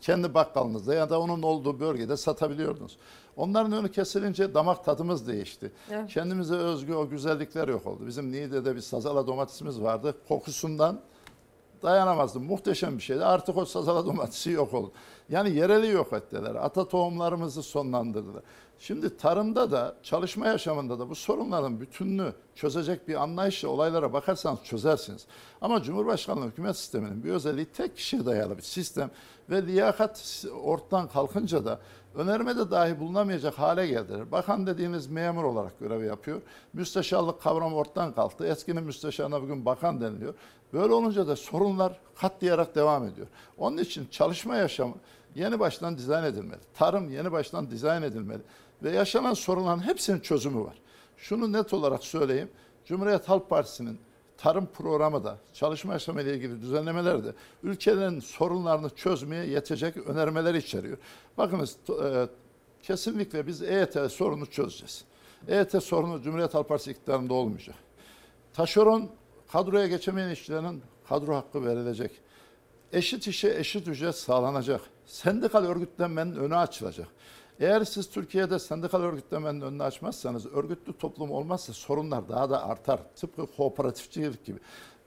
Kendi 0.00 0.34
bakkalınızda 0.34 0.94
ya 0.94 1.10
da 1.10 1.20
onun 1.20 1.42
olduğu 1.42 1.80
bölgede 1.80 2.16
satabiliyordunuz. 2.16 2.96
Onların 3.36 3.72
önü 3.72 3.90
kesilince 3.90 4.54
damak 4.54 4.84
tadımız 4.84 5.28
değişti. 5.28 5.72
Evet. 5.90 6.10
Kendimize 6.10 6.54
özgü 6.54 6.94
o 6.94 7.08
güzellikler 7.08 7.68
yok 7.68 7.86
oldu. 7.86 8.06
Bizim 8.06 8.32
Niğde'de 8.32 8.76
bir 8.76 8.80
sazala 8.80 9.26
domatesimiz 9.26 9.82
vardı. 9.82 10.14
Kokusundan 10.28 11.00
dayanamazdım. 11.82 12.44
Muhteşem 12.44 12.96
bir 12.96 13.02
şeydi. 13.02 13.24
Artık 13.24 13.56
o 13.56 13.64
sazala 13.64 14.06
domatesi 14.06 14.50
yok 14.50 14.74
oldu. 14.74 14.92
Yani 15.28 15.50
yereli 15.50 15.88
yok 15.88 16.12
ettiler. 16.12 16.54
Ata 16.54 16.88
tohumlarımızı 16.88 17.62
sonlandırdılar. 17.62 18.42
Şimdi 18.78 19.16
tarımda 19.16 19.70
da 19.70 19.96
çalışma 20.02 20.46
yaşamında 20.46 20.98
da 20.98 21.10
bu 21.10 21.14
sorunların 21.14 21.80
bütününü 21.80 22.32
çözecek 22.54 23.08
bir 23.08 23.14
anlayışla 23.14 23.68
olaylara 23.68 24.12
bakarsanız 24.12 24.64
çözersiniz. 24.64 25.26
Ama 25.60 25.82
Cumhurbaşkanlığı 25.82 26.46
hükümet 26.46 26.76
sisteminin 26.76 27.24
bir 27.24 27.30
özelliği 27.30 27.66
tek 27.66 27.96
kişiye 27.96 28.26
dayalı 28.26 28.56
bir 28.56 28.62
sistem 28.62 29.10
ve 29.50 29.66
liyakat 29.66 30.44
ortadan 30.64 31.08
kalkınca 31.08 31.64
da 31.64 31.80
önermede 32.14 32.70
dahi 32.70 33.00
bulunamayacak 33.00 33.54
hale 33.54 33.86
geldiler. 33.86 34.32
Bakan 34.32 34.66
dediğiniz 34.66 35.06
memur 35.06 35.44
olarak 35.44 35.78
görev 35.80 36.04
yapıyor. 36.04 36.42
Müsteşarlık 36.72 37.42
kavramı 37.42 37.76
ortadan 37.76 38.12
kalktı. 38.12 38.46
Eskinin 38.46 38.84
müsteşarına 38.84 39.42
bugün 39.42 39.64
bakan 39.64 40.00
deniliyor. 40.00 40.34
Böyle 40.72 40.94
olunca 40.94 41.26
da 41.26 41.36
sorunlar 41.36 42.00
katlayarak 42.14 42.74
devam 42.74 43.04
ediyor. 43.04 43.26
Onun 43.58 43.76
için 43.76 44.06
çalışma 44.10 44.56
yaşamı 44.56 44.94
yeni 45.36 45.60
baştan 45.60 45.98
dizayn 45.98 46.24
edilmeli. 46.24 46.60
Tarım 46.74 47.10
yeni 47.10 47.32
baştan 47.32 47.70
dizayn 47.70 48.02
edilmeli. 48.02 48.42
Ve 48.82 48.90
yaşanan 48.90 49.34
sorunların 49.34 49.86
hepsinin 49.86 50.20
çözümü 50.20 50.64
var. 50.64 50.78
Şunu 51.16 51.52
net 51.52 51.72
olarak 51.72 52.04
söyleyeyim. 52.04 52.50
Cumhuriyet 52.84 53.28
Halk 53.28 53.50
Partisi'nin 53.50 53.98
tarım 54.38 54.66
programı 54.66 55.24
da 55.24 55.38
çalışma 55.52 55.92
yaşamı 55.92 56.22
ile 56.22 56.34
ilgili 56.34 56.60
düzenlemeler 56.60 57.24
de 57.24 57.32
ülkelerin 57.62 58.20
sorunlarını 58.20 58.90
çözmeye 58.90 59.46
yetecek 59.46 59.96
önermeler 59.96 60.54
içeriyor. 60.54 60.98
Bakınız 61.38 61.76
e, 62.04 62.26
kesinlikle 62.82 63.46
biz 63.46 63.62
EYT 63.62 63.96
sorunu 64.10 64.46
çözeceğiz. 64.46 65.04
EYT 65.48 65.82
sorunu 65.82 66.22
Cumhuriyet 66.22 66.54
Halk 66.54 66.68
Partisi 66.68 66.90
iktidarında 66.90 67.34
olmayacak. 67.34 67.76
Taşeron 68.52 69.10
kadroya 69.52 69.86
geçemeyen 69.86 70.30
işçilerin 70.30 70.82
kadro 71.08 71.34
hakkı 71.34 71.64
verilecek. 71.64 72.25
Eşit 72.92 73.26
işe 73.26 73.48
eşit 73.58 73.88
ücret 73.88 74.14
sağlanacak. 74.14 74.80
Sendikal 75.06 75.64
örgütlenmenin 75.64 76.36
önü 76.36 76.56
açılacak. 76.56 77.08
Eğer 77.60 77.84
siz 77.84 78.10
Türkiye'de 78.10 78.58
sendikal 78.58 79.00
örgütlenmenin 79.00 79.60
önünü 79.60 79.82
açmazsanız, 79.82 80.46
örgütlü 80.46 80.98
toplum 80.98 81.30
olmazsa 81.30 81.72
sorunlar 81.72 82.28
daha 82.28 82.50
da 82.50 82.64
artar. 82.68 83.00
Tıpkı 83.16 83.46
kooperatifçilik 83.56 84.44
gibi. 84.44 84.58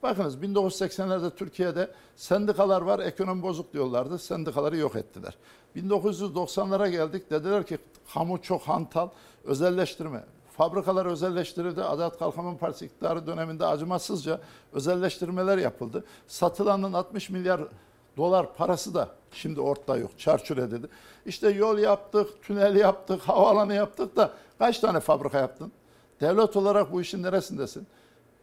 Bakınız 0.03 0.35
1980'lerde 0.35 1.35
Türkiye'de 1.35 1.91
sendikalar 2.15 2.81
var, 2.81 2.99
ekonomi 2.99 3.43
bozuk 3.43 3.73
diyorlardı. 3.73 4.19
Sendikaları 4.19 4.77
yok 4.77 4.95
ettiler. 4.95 5.37
1990'lara 5.75 6.89
geldik 6.89 7.31
dediler 7.31 7.65
ki 7.65 7.77
kamu 8.13 8.41
çok 8.41 8.61
hantal, 8.61 9.09
özelleştirme. 9.43 10.23
Fabrikalar 10.59 11.05
özelleştirildi. 11.05 11.83
Adalet 11.83 12.19
Kalkınma 12.19 12.57
Partisi 12.57 12.85
iktidarı 12.85 13.27
döneminde 13.27 13.65
acımasızca 13.65 14.39
özelleştirmeler 14.73 15.57
yapıldı. 15.57 16.03
Satılanın 16.27 16.93
60 16.93 17.29
milyar 17.29 17.61
dolar 18.17 18.55
parası 18.55 18.93
da 18.93 19.09
şimdi 19.31 19.61
ortada 19.61 19.97
yok. 19.97 20.19
Çarçur 20.19 20.57
edildi. 20.57 20.87
İşte 21.25 21.49
yol 21.49 21.77
yaptık, 21.77 22.43
tünel 22.43 22.75
yaptık, 22.75 23.21
havaalanı 23.21 23.73
yaptık 23.73 24.15
da 24.15 24.31
kaç 24.57 24.79
tane 24.79 24.99
fabrika 24.99 25.37
yaptın? 25.37 25.71
Devlet 26.21 26.55
olarak 26.55 26.91
bu 26.91 27.01
işin 27.01 27.23
neresindesin? 27.23 27.87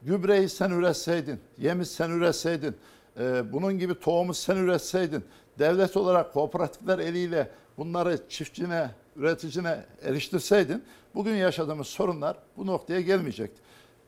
Gübreyi 0.03 0.49
sen 0.49 0.71
üretseydin, 0.71 1.41
yemi 1.59 1.87
sen 1.87 2.11
üretseydin, 2.11 2.77
e, 3.21 3.53
bunun 3.53 3.79
gibi 3.79 4.01
tohumu 4.01 4.35
sen 4.35 4.57
üretseydin, 4.57 5.25
devlet 5.59 5.97
olarak 5.97 6.33
kooperatifler 6.33 6.99
eliyle 6.99 7.51
bunları 7.79 8.29
çiftçine, 8.29 8.91
üreticine 9.17 9.85
eriştirseydin, 10.03 10.85
bugün 11.15 11.35
yaşadığımız 11.35 11.87
sorunlar 11.87 12.37
bu 12.57 12.67
noktaya 12.67 13.01
gelmeyecekti. 13.01 13.63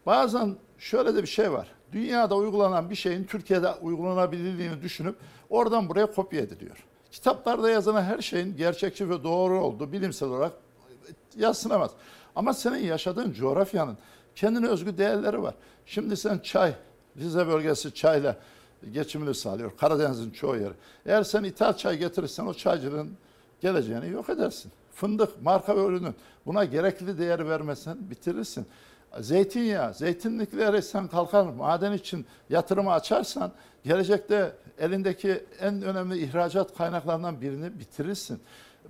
Bazen 0.07 0.57
şöyle 0.79 1.15
de 1.15 1.23
bir 1.23 1.29
şey 1.29 1.53
var. 1.53 1.69
Dünyada 1.93 2.37
uygulanan 2.37 2.91
bir 2.91 2.95
şeyin 2.95 3.25
Türkiye'de 3.25 3.75
uygulanabilirliğini 3.75 4.83
düşünüp 4.83 5.17
oradan 5.51 5.89
buraya 5.89 6.07
kopya 6.07 6.41
ediliyor. 6.41 6.85
Kitaplarda 7.11 7.71
yazılan 7.71 8.03
her 8.03 8.19
şeyin 8.23 8.57
gerçekçi 8.57 9.11
ve 9.11 9.25
doğru 9.25 9.65
olduğu 9.65 9.93
bilimsel 9.93 10.29
olarak 10.29 10.53
yadsınamaz. 11.37 11.91
Ama 12.37 12.55
senin 12.55 12.79
yaşadığın 12.79 13.33
coğrafyanın 13.33 13.99
kendine 14.35 14.67
özgü 14.67 14.99
değerleri 14.99 15.43
var. 15.43 15.55
Şimdi 15.87 16.17
sen 16.17 16.39
çay, 16.39 16.75
Rize 17.17 17.47
bölgesi 17.47 17.95
çayla 17.95 18.37
geçimini 18.93 19.35
sağlıyor. 19.35 19.77
Karadeniz'in 19.77 20.31
çoğu 20.31 20.57
yeri. 20.57 20.73
Eğer 21.07 21.23
sen 21.23 21.45
ithal 21.45 21.77
çay 21.77 21.99
getirirsen 21.99 22.47
o 22.47 22.55
çaycılığın 22.55 23.11
geleceğini 23.61 24.11
yok 24.11 24.29
edersin. 24.31 24.73
Fındık, 24.99 25.43
marka 25.43 25.75
ürünün 25.75 26.15
buna 26.47 26.65
gerekli 26.65 27.19
değer 27.19 27.49
vermesen 27.49 28.11
bitirirsin. 28.11 28.67
Zeytinyağı, 29.21 29.95
zeytinlikleri 29.95 30.83
sen 30.83 31.09
kalkar 31.09 31.47
maden 31.47 31.93
için 31.93 32.27
yatırımı 32.51 32.93
açarsan 32.93 33.53
gelecekte 33.85 34.53
elindeki 34.79 35.45
en 35.61 35.83
önemli 35.83 36.19
ihracat 36.19 36.77
kaynaklarından 36.77 37.41
birini 37.41 37.79
bitirirsin. 37.79 38.41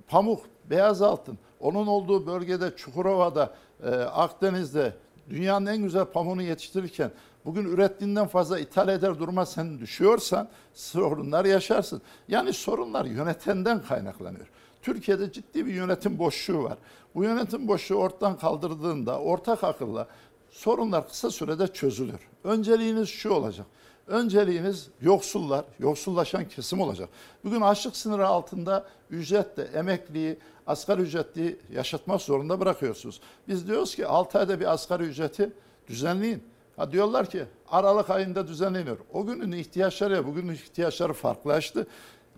Pamuk, 0.07 0.41
beyaz 0.69 1.01
altın, 1.01 1.37
onun 1.59 1.87
olduğu 1.87 2.27
bölgede 2.27 2.75
Çukurova'da, 2.75 3.53
e, 3.83 3.89
Akdeniz'de 3.99 4.93
dünyanın 5.29 5.65
en 5.65 5.77
güzel 5.77 6.05
pamuğunu 6.05 6.41
yetiştirirken 6.41 7.11
bugün 7.45 7.65
ürettiğinden 7.65 8.27
fazla 8.27 8.59
ithal 8.59 8.89
eder 8.89 9.19
duruma 9.19 9.45
sen 9.45 9.79
düşüyorsan 9.79 10.49
sorunlar 10.73 11.45
yaşarsın. 11.45 12.01
Yani 12.27 12.53
sorunlar 12.53 13.05
yönetenden 13.05 13.81
kaynaklanıyor. 13.81 14.47
Türkiye'de 14.81 15.31
ciddi 15.31 15.65
bir 15.65 15.73
yönetim 15.73 16.19
boşluğu 16.19 16.63
var. 16.63 16.77
Bu 17.15 17.23
yönetim 17.23 17.67
boşluğu 17.67 17.95
ortadan 17.95 18.37
kaldırdığında 18.37 19.19
ortak 19.19 19.63
akılla 19.63 20.07
sorunlar 20.51 21.07
kısa 21.07 21.31
sürede 21.31 21.67
çözülür. 21.67 22.19
Önceliğiniz 22.43 23.09
şu 23.09 23.29
olacak. 23.29 23.65
Önceliğiniz 24.07 24.89
yoksullar, 25.01 25.65
yoksullaşan 25.79 26.47
kesim 26.47 26.81
olacak. 26.81 27.09
Bugün 27.43 27.61
açlık 27.61 27.95
sınırı 27.95 28.27
altında 28.27 28.87
ücretle 29.09 29.63
emekliyi, 29.63 30.37
asgari 30.67 31.01
ücretli 31.01 31.59
yaşatmak 31.73 32.21
zorunda 32.21 32.59
bırakıyorsunuz. 32.59 33.21
Biz 33.47 33.67
diyoruz 33.67 33.95
ki 33.95 34.07
6 34.07 34.39
ayda 34.39 34.59
bir 34.59 34.73
asgari 34.73 35.03
ücreti 35.03 35.51
düzenleyin. 35.87 36.43
Ha 36.75 36.91
diyorlar 36.91 37.29
ki 37.29 37.43
Aralık 37.71 38.09
ayında 38.09 38.47
düzenleniyor. 38.47 38.97
O 39.13 39.25
günün 39.25 39.51
ihtiyaçları 39.51 40.27
bugünün 40.27 40.53
ihtiyaçları 40.53 41.13
farklılaştı. 41.13 41.87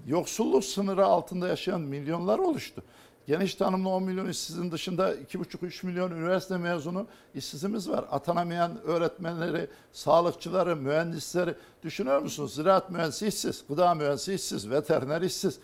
Yoksulluk 0.08 0.66
sınırı 0.66 1.06
altında 1.06 1.48
yaşayan 1.48 1.82
milyonlar 1.82 2.40
oluştu. 2.40 2.84
Geniş 3.28 3.56
tanımlı 3.56 3.90
10 3.90 4.04
milyon 4.04 4.30
işsizin 4.30 4.72
dışında 4.72 5.16
2,5-3 5.16 5.86
milyon 5.86 6.12
üniversite 6.12 6.58
mezunu 6.58 7.08
işsizimiz 7.36 7.90
var. 7.90 8.06
Atanamayan 8.12 8.82
öğretmenleri, 8.84 9.68
sağlıkçıları, 9.92 10.76
mühendisleri 10.76 11.56
düşünüyor 11.84 12.22
musunuz? 12.22 12.56
Ziraat 12.56 12.90
mühendisi 12.90 13.28
işsiz, 13.28 13.64
gıda 13.70 13.96
mühendisi 13.96 14.34
işsiz, 14.34 14.70
veteriner 14.70 15.22
işsiz. 15.22 15.60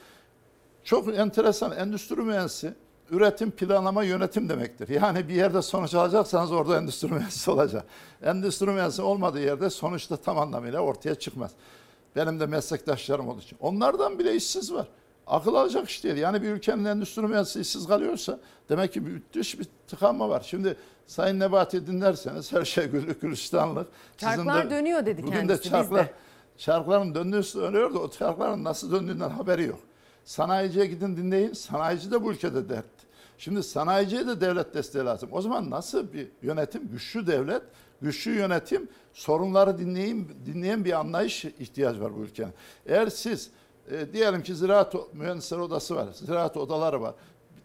Çok 0.84 1.18
enteresan 1.18 1.72
endüstri 1.72 2.16
mühendisi 2.16 2.74
üretim, 3.10 3.52
planlama, 3.52 4.04
yönetim 4.04 4.50
demektir. 4.50 4.90
Yani 4.90 5.30
bir 5.30 5.34
yerde 5.34 5.62
sonuç 5.62 5.94
alacaksanız 5.94 6.52
orada 6.52 6.78
endüstri 6.78 7.08
mühendisi 7.12 7.52
olacak. 7.52 7.86
Endüstri 8.24 8.68
mühendisi 8.68 9.02
olmadığı 9.02 9.42
yerde 9.42 9.70
sonuçta 9.70 10.18
tam 10.18 10.40
anlamıyla 10.40 10.80
ortaya 10.80 11.16
çıkmaz. 11.16 11.52
Benim 12.18 12.40
de 12.40 12.46
meslektaşlarım 12.46 13.28
olduğu 13.28 13.42
için. 13.42 13.58
Onlardan 13.62 14.20
bile 14.20 14.36
işsiz 14.36 14.74
var. 14.74 14.88
akıl 15.28 15.56
alacak 15.56 15.90
iş 15.90 16.04
değil. 16.04 16.18
Yani 16.18 16.42
bir 16.42 16.50
ülkenin 16.50 16.86
endüstri 16.86 17.22
mühendisi 17.22 17.62
işsiz 17.62 17.88
kalıyorsa 17.88 18.40
demek 18.70 18.94
ki 18.94 19.02
müthiş 19.02 19.60
bir 19.60 19.68
tıkanma 19.88 20.30
var. 20.30 20.46
Şimdi 20.48 20.78
Sayın 21.08 21.40
Nebati 21.40 21.88
dinlerseniz 21.88 22.54
her 22.54 22.66
şey 22.66 22.86
güllük 22.88 23.22
gülistanlık. 23.22 23.88
Çarklar 24.18 24.70
dönüyor 24.70 25.06
dedi 25.06 25.24
bugün 25.24 25.38
kendisi, 25.38 25.64
de 25.64 25.70
çarklar, 25.70 26.06
de. 26.06 26.14
çarkların 26.58 27.16
döndüğü 27.16 27.44
dönüyor 27.44 27.94
da 27.94 28.00
o 28.00 28.12
çarkların 28.12 28.64
nasıl 28.64 28.92
döndüğünden 28.92 29.30
haberi 29.30 29.64
yok. 29.64 29.80
Sanayiciye 30.26 30.86
gidin 30.86 31.18
dinleyin. 31.18 31.54
Sanayici 31.54 32.12
de 32.12 32.24
bu 32.24 32.32
ülkede 32.32 32.70
dert. 32.70 32.86
Şimdi 33.38 33.64
sanayiciye 33.64 34.28
de 34.28 34.42
devlet 34.42 34.74
desteği 34.74 35.06
lazım. 35.06 35.30
O 35.32 35.42
zaman 35.42 35.70
nasıl 35.70 36.14
bir 36.14 36.28
yönetim? 36.42 36.88
Güçlü 36.92 37.28
devlet, 37.28 37.62
güçlü 38.02 38.32
yönetim, 38.36 38.90
sorunları 39.14 39.78
dinleyin, 39.78 40.28
dinleyen 40.46 40.86
bir 40.86 41.00
anlayış 41.00 41.46
ihtiyacı 41.46 42.02
var 42.02 42.16
bu 42.18 42.20
ülkenin. 42.22 42.54
Eğer 42.86 43.08
siz 43.08 43.50
e, 43.92 44.14
diyelim 44.14 44.44
ki 44.44 44.56
ziraat 44.56 44.96
o- 44.96 45.08
mühendisler 45.14 45.58
odası 45.58 45.96
var, 45.96 46.08
ziraat 46.14 46.58
odaları 46.58 47.02
var, 47.02 47.14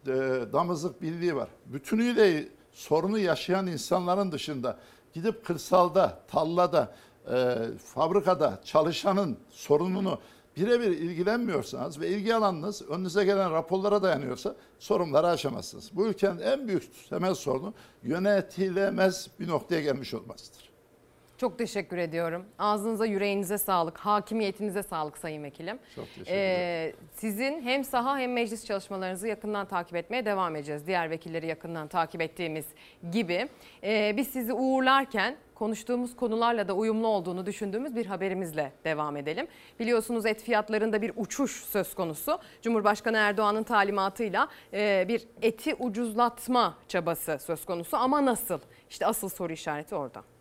e, 0.07 0.11
damızlık 0.53 1.01
birliği 1.01 1.35
var. 1.35 1.49
Bütünüyle 1.65 2.47
sorunu 2.71 3.19
yaşayan 3.19 3.67
insanların 3.67 4.31
dışında 4.31 4.77
gidip 5.13 5.45
kırsalda, 5.45 6.19
tallada, 6.27 6.95
e, 7.33 7.55
fabrikada 7.85 8.61
çalışanın 8.65 9.37
sorununu 9.51 10.19
birebir 10.57 10.91
ilgilenmiyorsanız 10.91 11.99
ve 11.99 12.07
ilgi 12.07 12.35
alanınız 12.35 12.81
önünüze 12.81 13.25
gelen 13.25 13.51
raporlara 13.51 14.03
dayanıyorsa 14.03 14.55
sorunları 14.79 15.27
aşamazsınız. 15.27 15.89
Bu 15.93 16.07
ülkenin 16.07 16.39
en 16.39 16.67
büyük 16.67 17.09
temel 17.09 17.35
sorunu 17.35 17.73
yönetilemez 18.03 19.27
bir 19.39 19.47
noktaya 19.47 19.81
gelmiş 19.81 20.13
olmasıdır. 20.13 20.72
Çok 21.43 21.57
teşekkür 21.57 21.97
ediyorum. 21.97 22.45
Ağzınıza 22.59 23.05
yüreğinize 23.05 23.57
sağlık, 23.57 23.97
hakimiyetinize 23.97 24.83
sağlık 24.83 25.17
Sayın 25.17 25.43
Vekilim. 25.43 25.79
Çok 25.95 26.05
teşekkür 26.05 26.31
Ee, 26.31 26.93
sizin 27.15 27.61
hem 27.61 27.83
saha 27.83 28.19
hem 28.19 28.33
meclis 28.33 28.65
çalışmalarınızı 28.65 29.27
yakından 29.27 29.67
takip 29.67 29.95
etmeye 29.95 30.25
devam 30.25 30.55
edeceğiz. 30.55 30.87
Diğer 30.87 31.09
vekilleri 31.09 31.47
yakından 31.47 31.87
takip 31.87 32.21
ettiğimiz 32.21 32.65
gibi. 33.11 33.49
Ee, 33.83 34.13
biz 34.17 34.27
sizi 34.27 34.53
uğurlarken 34.53 35.35
konuştuğumuz 35.55 36.15
konularla 36.15 36.67
da 36.67 36.73
uyumlu 36.73 37.07
olduğunu 37.07 37.45
düşündüğümüz 37.45 37.95
bir 37.95 38.05
haberimizle 38.05 38.71
devam 38.83 39.17
edelim. 39.17 39.47
Biliyorsunuz 39.79 40.25
et 40.25 40.43
fiyatlarında 40.43 41.01
bir 41.01 41.11
uçuş 41.15 41.63
söz 41.63 41.95
konusu. 41.95 42.39
Cumhurbaşkanı 42.61 43.17
Erdoğan'ın 43.17 43.63
talimatıyla 43.63 44.47
e, 44.73 45.05
bir 45.07 45.27
eti 45.41 45.75
ucuzlatma 45.75 46.77
çabası 46.87 47.39
söz 47.39 47.65
konusu 47.65 47.97
ama 47.97 48.25
nasıl? 48.25 48.59
İşte 48.89 49.05
asıl 49.05 49.29
soru 49.29 49.53
işareti 49.53 49.95
orada. 49.95 50.32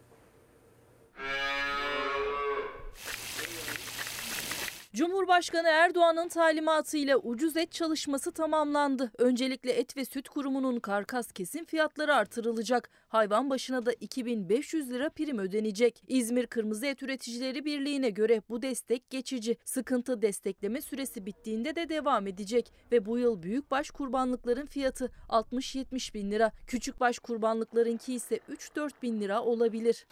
Cumhurbaşkanı 4.94 5.68
Erdoğan'ın 5.68 6.28
talimatıyla 6.28 7.16
ucuz 7.16 7.56
et 7.56 7.72
çalışması 7.72 8.32
tamamlandı. 8.32 9.12
Öncelikle 9.18 9.72
Et 9.72 9.96
ve 9.96 10.04
Süt 10.04 10.28
Kurumu'nun 10.28 10.80
karkas 10.80 11.32
kesim 11.32 11.64
fiyatları 11.64 12.14
artırılacak. 12.14 12.90
Hayvan 13.08 13.50
başına 13.50 13.86
da 13.86 13.92
2500 13.92 14.90
lira 14.90 15.10
prim 15.10 15.38
ödenecek. 15.38 16.02
İzmir 16.08 16.46
Kırmızı 16.46 16.86
Et 16.86 17.02
Üreticileri 17.02 17.64
Birliği'ne 17.64 18.10
göre 18.10 18.42
bu 18.48 18.62
destek 18.62 19.10
geçici. 19.10 19.56
Sıkıntı 19.64 20.22
destekleme 20.22 20.80
süresi 20.80 21.26
bittiğinde 21.26 21.76
de 21.76 21.88
devam 21.88 22.26
edecek. 22.26 22.72
Ve 22.92 23.06
bu 23.06 23.18
yıl 23.18 23.42
büyükbaş 23.42 23.90
kurbanlıkların 23.90 24.66
fiyatı 24.66 25.10
60-70 25.28 26.14
bin 26.14 26.30
lira. 26.30 26.52
Küçükbaş 26.66 27.18
kurbanlıklarınki 27.18 28.14
ise 28.14 28.40
3-4 28.50 28.90
bin 29.02 29.20
lira 29.20 29.42
olabilir. 29.42 30.06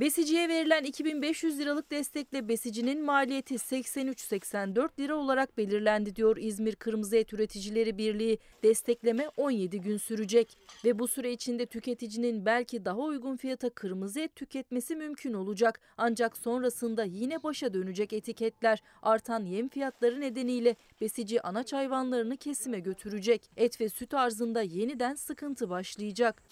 Besiciye 0.00 0.48
verilen 0.48 0.84
2500 0.84 1.58
liralık 1.58 1.90
destekle 1.90 2.48
besicinin 2.48 3.04
maliyeti 3.04 3.54
83-84 3.54 5.00
lira 5.00 5.16
olarak 5.16 5.58
belirlendi 5.58 6.16
diyor 6.16 6.36
İzmir 6.36 6.76
Kırmızı 6.76 7.16
Et 7.16 7.32
Üreticileri 7.32 7.98
Birliği. 7.98 8.38
Destekleme 8.62 9.28
17 9.36 9.80
gün 9.80 9.96
sürecek 9.96 10.58
ve 10.84 10.98
bu 10.98 11.08
süre 11.08 11.32
içinde 11.32 11.66
tüketicinin 11.66 12.46
belki 12.46 12.84
daha 12.84 12.98
uygun 12.98 13.36
fiyata 13.36 13.70
kırmızı 13.70 14.20
et 14.20 14.36
tüketmesi 14.36 14.96
mümkün 14.96 15.32
olacak. 15.32 15.80
Ancak 15.96 16.36
sonrasında 16.36 17.04
yine 17.04 17.42
başa 17.42 17.74
dönecek 17.74 18.12
etiketler. 18.12 18.82
Artan 19.02 19.44
yem 19.44 19.68
fiyatları 19.68 20.20
nedeniyle 20.20 20.76
besici 21.00 21.42
anaç 21.42 21.72
hayvanlarını 21.72 22.36
kesime 22.36 22.80
götürecek. 22.80 23.50
Et 23.56 23.80
ve 23.80 23.88
süt 23.88 24.14
arzında 24.14 24.62
yeniden 24.62 25.14
sıkıntı 25.14 25.70
başlayacak. 25.70 26.42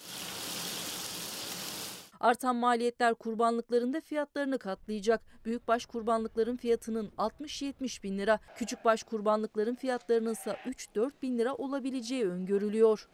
Artan 2.20 2.56
maliyetler 2.56 3.14
kurbanlıklarında 3.14 4.00
fiyatlarını 4.00 4.58
katlayacak. 4.58 5.20
Büyükbaş 5.44 5.86
kurbanlıkların 5.86 6.56
fiyatının 6.56 7.12
60-70 7.18 8.02
bin 8.02 8.18
lira, 8.18 8.38
küçükbaş 8.56 9.02
kurbanlıkların 9.02 9.74
fiyatlarının 9.74 10.32
ise 10.32 10.56
3-4 10.66 11.10
bin 11.22 11.38
lira 11.38 11.54
olabileceği 11.54 12.26
öngörülüyor. 12.26 13.08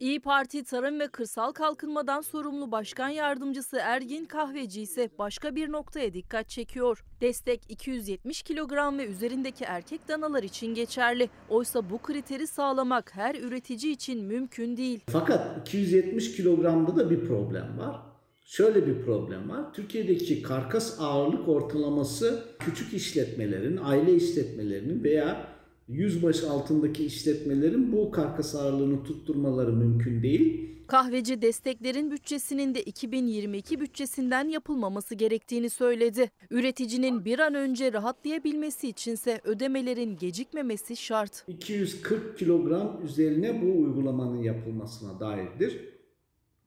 İyi 0.00 0.20
Parti 0.20 0.64
Tarım 0.64 1.00
ve 1.00 1.08
Kırsal 1.08 1.52
Kalkınmadan 1.52 2.20
sorumlu 2.20 2.72
Başkan 2.72 3.08
Yardımcısı 3.08 3.78
Ergin 3.82 4.24
Kahveci 4.24 4.82
ise 4.82 5.10
başka 5.18 5.54
bir 5.54 5.72
noktaya 5.72 6.14
dikkat 6.14 6.48
çekiyor. 6.48 7.04
Destek 7.20 7.62
270 7.68 8.42
kilogram 8.42 8.98
ve 8.98 9.06
üzerindeki 9.06 9.64
erkek 9.64 10.08
danalar 10.08 10.42
için 10.42 10.74
geçerli. 10.74 11.30
Oysa 11.48 11.90
bu 11.90 11.98
kriteri 11.98 12.46
sağlamak 12.46 13.16
her 13.16 13.34
üretici 13.34 13.92
için 13.92 14.24
mümkün 14.24 14.76
değil. 14.76 15.00
Fakat 15.10 15.68
270 15.68 16.36
kilogramda 16.36 16.96
da 16.96 17.10
bir 17.10 17.26
problem 17.26 17.78
var. 17.78 17.96
Şöyle 18.44 18.86
bir 18.86 19.02
problem 19.02 19.50
var. 19.50 19.74
Türkiye'deki 19.74 20.42
karkas 20.42 21.00
ağırlık 21.00 21.48
ortalaması 21.48 22.44
küçük 22.58 22.94
işletmelerin, 22.94 23.76
aile 23.82 24.14
işletmelerinin 24.14 25.04
veya 25.04 25.57
yüzbaşı 25.88 26.50
altındaki 26.50 27.04
işletmelerin 27.04 27.92
bu 27.92 28.10
karkas 28.10 28.54
ağırlığını 28.54 29.04
tutturmaları 29.04 29.72
mümkün 29.72 30.22
değil. 30.22 30.78
Kahveci 30.86 31.42
desteklerin 31.42 32.10
bütçesinin 32.10 32.74
de 32.74 32.82
2022 32.82 33.80
bütçesinden 33.80 34.48
yapılmaması 34.48 35.14
gerektiğini 35.14 35.70
söyledi. 35.70 36.30
Üreticinin 36.50 37.24
bir 37.24 37.38
an 37.38 37.54
önce 37.54 37.92
rahatlayabilmesi 37.92 38.88
içinse 38.88 39.40
ödemelerin 39.44 40.16
gecikmemesi 40.16 40.96
şart. 40.96 41.44
240 41.48 42.38
kilogram 42.38 43.00
üzerine 43.04 43.62
bu 43.62 43.82
uygulamanın 43.82 44.42
yapılmasına 44.42 45.20
dairdir. 45.20 45.80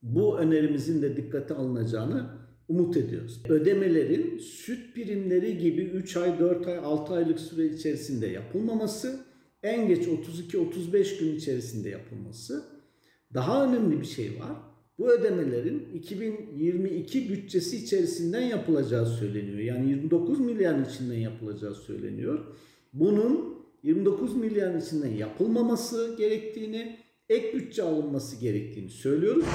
Bu 0.04 0.38
önerimizin 0.40 1.02
de 1.02 1.18
dikkate 1.18 1.54
alınacağını 1.54 2.30
umut 2.72 2.98
ediyoruz. 2.98 3.42
Ödemelerin 3.50 4.38
süt 4.38 4.96
primleri 4.96 5.58
gibi 5.58 5.82
3 5.82 6.18
ay, 6.18 6.40
4 6.40 6.68
ay, 6.68 6.78
6 6.78 7.14
aylık 7.14 7.40
süre 7.40 7.66
içerisinde 7.66 8.28
yapılmaması, 8.28 9.20
en 9.64 9.88
geç 9.88 10.08
32-35 10.08 11.20
gün 11.20 11.36
içerisinde 11.36 11.90
yapılması. 11.90 12.64
Daha 13.34 13.66
önemli 13.66 14.00
bir 14.00 14.06
şey 14.06 14.40
var. 14.40 14.56
Bu 15.00 15.12
ödemelerin 15.12 15.88
2022 15.94 17.30
bütçesi 17.30 17.78
içerisinden 17.78 18.42
yapılacağı 18.42 19.06
söyleniyor. 19.06 19.60
Yani 19.60 19.90
29 19.90 20.40
milyarın 20.40 20.86
içinden 20.86 21.18
yapılacağı 21.18 21.76
söyleniyor. 21.76 22.40
Bunun 22.94 23.58
29 23.84 24.36
milyarın 24.36 24.82
içinden 24.82 25.12
yapılmaması 25.12 26.16
gerektiğini, 26.18 26.98
ek 27.30 27.54
bütçe 27.54 27.84
alınması 27.84 28.42
gerektiğini 28.42 28.90
söylüyoruz. 28.90 29.46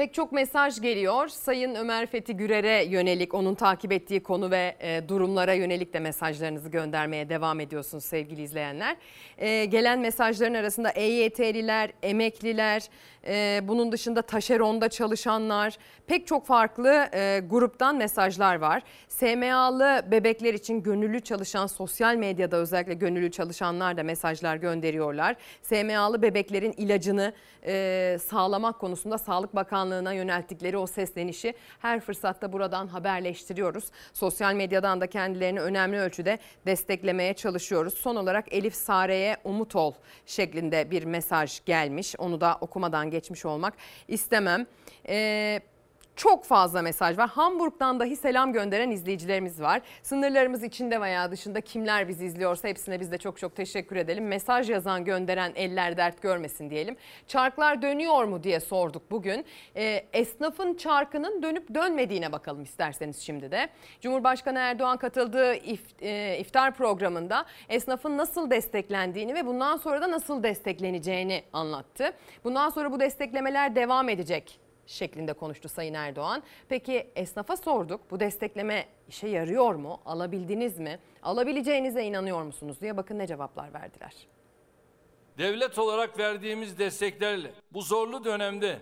Pek 0.00 0.14
çok 0.14 0.32
mesaj 0.32 0.80
geliyor. 0.80 1.28
Sayın 1.28 1.74
Ömer 1.74 2.06
Fethi 2.06 2.36
Gürer'e 2.36 2.84
yönelik 2.84 3.34
onun 3.34 3.54
takip 3.54 3.92
ettiği 3.92 4.22
konu 4.22 4.50
ve 4.50 4.76
e, 4.80 5.08
durumlara 5.08 5.54
yönelik 5.54 5.94
de 5.94 6.00
mesajlarınızı 6.00 6.68
göndermeye 6.68 7.28
devam 7.28 7.60
ediyorsunuz 7.60 8.04
sevgili 8.04 8.42
izleyenler. 8.42 8.96
E, 9.38 9.64
gelen 9.64 9.98
mesajların 10.00 10.54
arasında 10.54 10.90
EYT'liler, 10.90 11.90
emekliler, 12.02 12.82
e, 13.26 13.60
bunun 13.62 13.92
dışında 13.92 14.22
taşeronda 14.22 14.88
çalışanlar, 14.88 15.76
pek 16.06 16.26
çok 16.26 16.46
farklı 16.46 17.08
e, 17.14 17.40
gruptan 17.50 17.96
mesajlar 17.96 18.56
var. 18.56 18.82
SMA'lı 19.08 20.02
bebekler 20.10 20.54
için 20.54 20.82
gönüllü 20.82 21.20
çalışan 21.20 21.66
sosyal 21.66 22.16
medyada 22.16 22.56
özellikle 22.56 22.94
gönüllü 22.94 23.30
çalışanlar 23.30 23.96
da 23.96 24.02
mesajlar 24.02 24.56
gönderiyorlar. 24.56 25.36
SMA'lı 25.62 26.22
bebeklerin 26.22 26.72
ilacını 26.72 27.32
e, 27.66 28.18
sağlamak 28.28 28.78
konusunda 28.78 29.18
Sağlık 29.18 29.54
Bakanlığı'na 29.54 30.12
yönelttikleri 30.12 30.78
o 30.78 30.86
seslenişi 30.86 31.54
her 31.78 32.00
fırsatta 32.00 32.52
buradan 32.52 32.86
haberleştiriyoruz. 32.86 33.84
Sosyal 34.12 34.54
medyadan 34.54 35.00
da 35.00 35.06
kendilerini 35.06 35.60
önemli 35.60 35.98
ölçüde 35.98 36.38
desteklemeye 36.66 37.34
çalışıyoruz. 37.34 37.94
Son 37.94 38.16
olarak 38.16 38.52
Elif 38.52 38.74
Sare'ye 38.74 39.36
umut 39.44 39.76
ol 39.76 39.94
şeklinde 40.26 40.90
bir 40.90 41.04
mesaj 41.04 41.64
gelmiş. 41.64 42.14
Onu 42.18 42.40
da 42.40 42.58
okumadan 42.60 43.09
geçmiş 43.10 43.44
olmak 43.44 43.74
istemem. 44.08 44.66
Ee, 45.08 45.60
çok 46.20 46.44
fazla 46.44 46.82
mesaj 46.82 47.18
var. 47.18 47.28
Hamburg'dan 47.28 48.00
dahi 48.00 48.16
selam 48.16 48.52
gönderen 48.52 48.90
izleyicilerimiz 48.90 49.60
var. 49.60 49.80
Sınırlarımız 50.02 50.62
içinde 50.62 51.00
veya 51.00 51.30
dışında 51.30 51.60
kimler 51.60 52.08
bizi 52.08 52.24
izliyorsa 52.24 52.68
hepsine 52.68 53.00
biz 53.00 53.12
de 53.12 53.18
çok 53.18 53.38
çok 53.38 53.56
teşekkür 53.56 53.96
edelim. 53.96 54.28
Mesaj 54.28 54.70
yazan 54.70 55.04
gönderen 55.04 55.52
eller 55.54 55.96
dert 55.96 56.22
görmesin 56.22 56.70
diyelim. 56.70 56.96
Çarklar 57.26 57.82
dönüyor 57.82 58.24
mu 58.24 58.42
diye 58.42 58.60
sorduk 58.60 59.10
bugün. 59.10 59.44
E, 59.76 60.06
esnafın 60.12 60.74
çarkının 60.74 61.42
dönüp 61.42 61.74
dönmediğine 61.74 62.32
bakalım 62.32 62.62
isterseniz 62.62 63.20
şimdi 63.20 63.50
de. 63.50 63.68
Cumhurbaşkanı 64.00 64.58
Erdoğan 64.58 64.96
katıldığı 64.96 65.54
if, 65.54 66.02
e, 66.02 66.38
iftar 66.38 66.74
programında 66.74 67.46
esnafın 67.68 68.18
nasıl 68.18 68.50
desteklendiğini 68.50 69.34
ve 69.34 69.46
bundan 69.46 69.76
sonra 69.76 70.02
da 70.02 70.10
nasıl 70.10 70.42
destekleneceğini 70.42 71.42
anlattı. 71.52 72.12
Bundan 72.44 72.70
sonra 72.70 72.92
bu 72.92 73.00
desteklemeler 73.00 73.76
devam 73.76 74.08
edecek 74.08 74.69
şeklinde 74.90 75.32
konuştu 75.32 75.68
Sayın 75.68 75.94
Erdoğan. 75.94 76.42
Peki 76.68 77.06
esnafa 77.16 77.56
sorduk 77.56 78.00
bu 78.10 78.20
destekleme 78.20 78.86
işe 79.08 79.28
yarıyor 79.28 79.74
mu? 79.74 80.00
Alabildiniz 80.06 80.78
mi? 80.78 80.98
Alabileceğinize 81.22 82.04
inanıyor 82.04 82.42
musunuz 82.42 82.80
diye 82.80 82.96
bakın 82.96 83.18
ne 83.18 83.26
cevaplar 83.26 83.74
verdiler. 83.74 84.14
Devlet 85.38 85.78
olarak 85.78 86.18
verdiğimiz 86.18 86.78
desteklerle 86.78 87.50
bu 87.72 87.82
zorlu 87.82 88.24
dönemde 88.24 88.78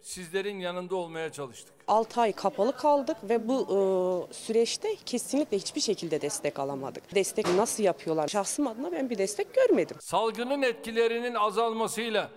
sizlerin 0.00 0.58
yanında 0.58 0.96
olmaya 0.96 1.32
çalıştık. 1.32 1.74
6 1.88 2.20
ay 2.20 2.32
kapalı 2.32 2.76
kaldık 2.76 3.16
ve 3.22 3.48
bu 3.48 3.60
e, 3.62 4.34
süreçte 4.34 4.96
kesinlikle 5.06 5.56
hiçbir 5.56 5.80
şekilde 5.80 6.20
destek 6.20 6.58
alamadık. 6.58 7.14
Destek 7.14 7.54
nasıl 7.54 7.82
yapıyorlar? 7.82 8.28
Şahsım 8.28 8.66
adına 8.66 8.92
ben 8.92 9.10
bir 9.10 9.18
destek 9.18 9.54
görmedim. 9.54 9.96
Salgının 10.00 10.62
etkilerinin 10.62 11.34
azalmasıyla 11.34 12.30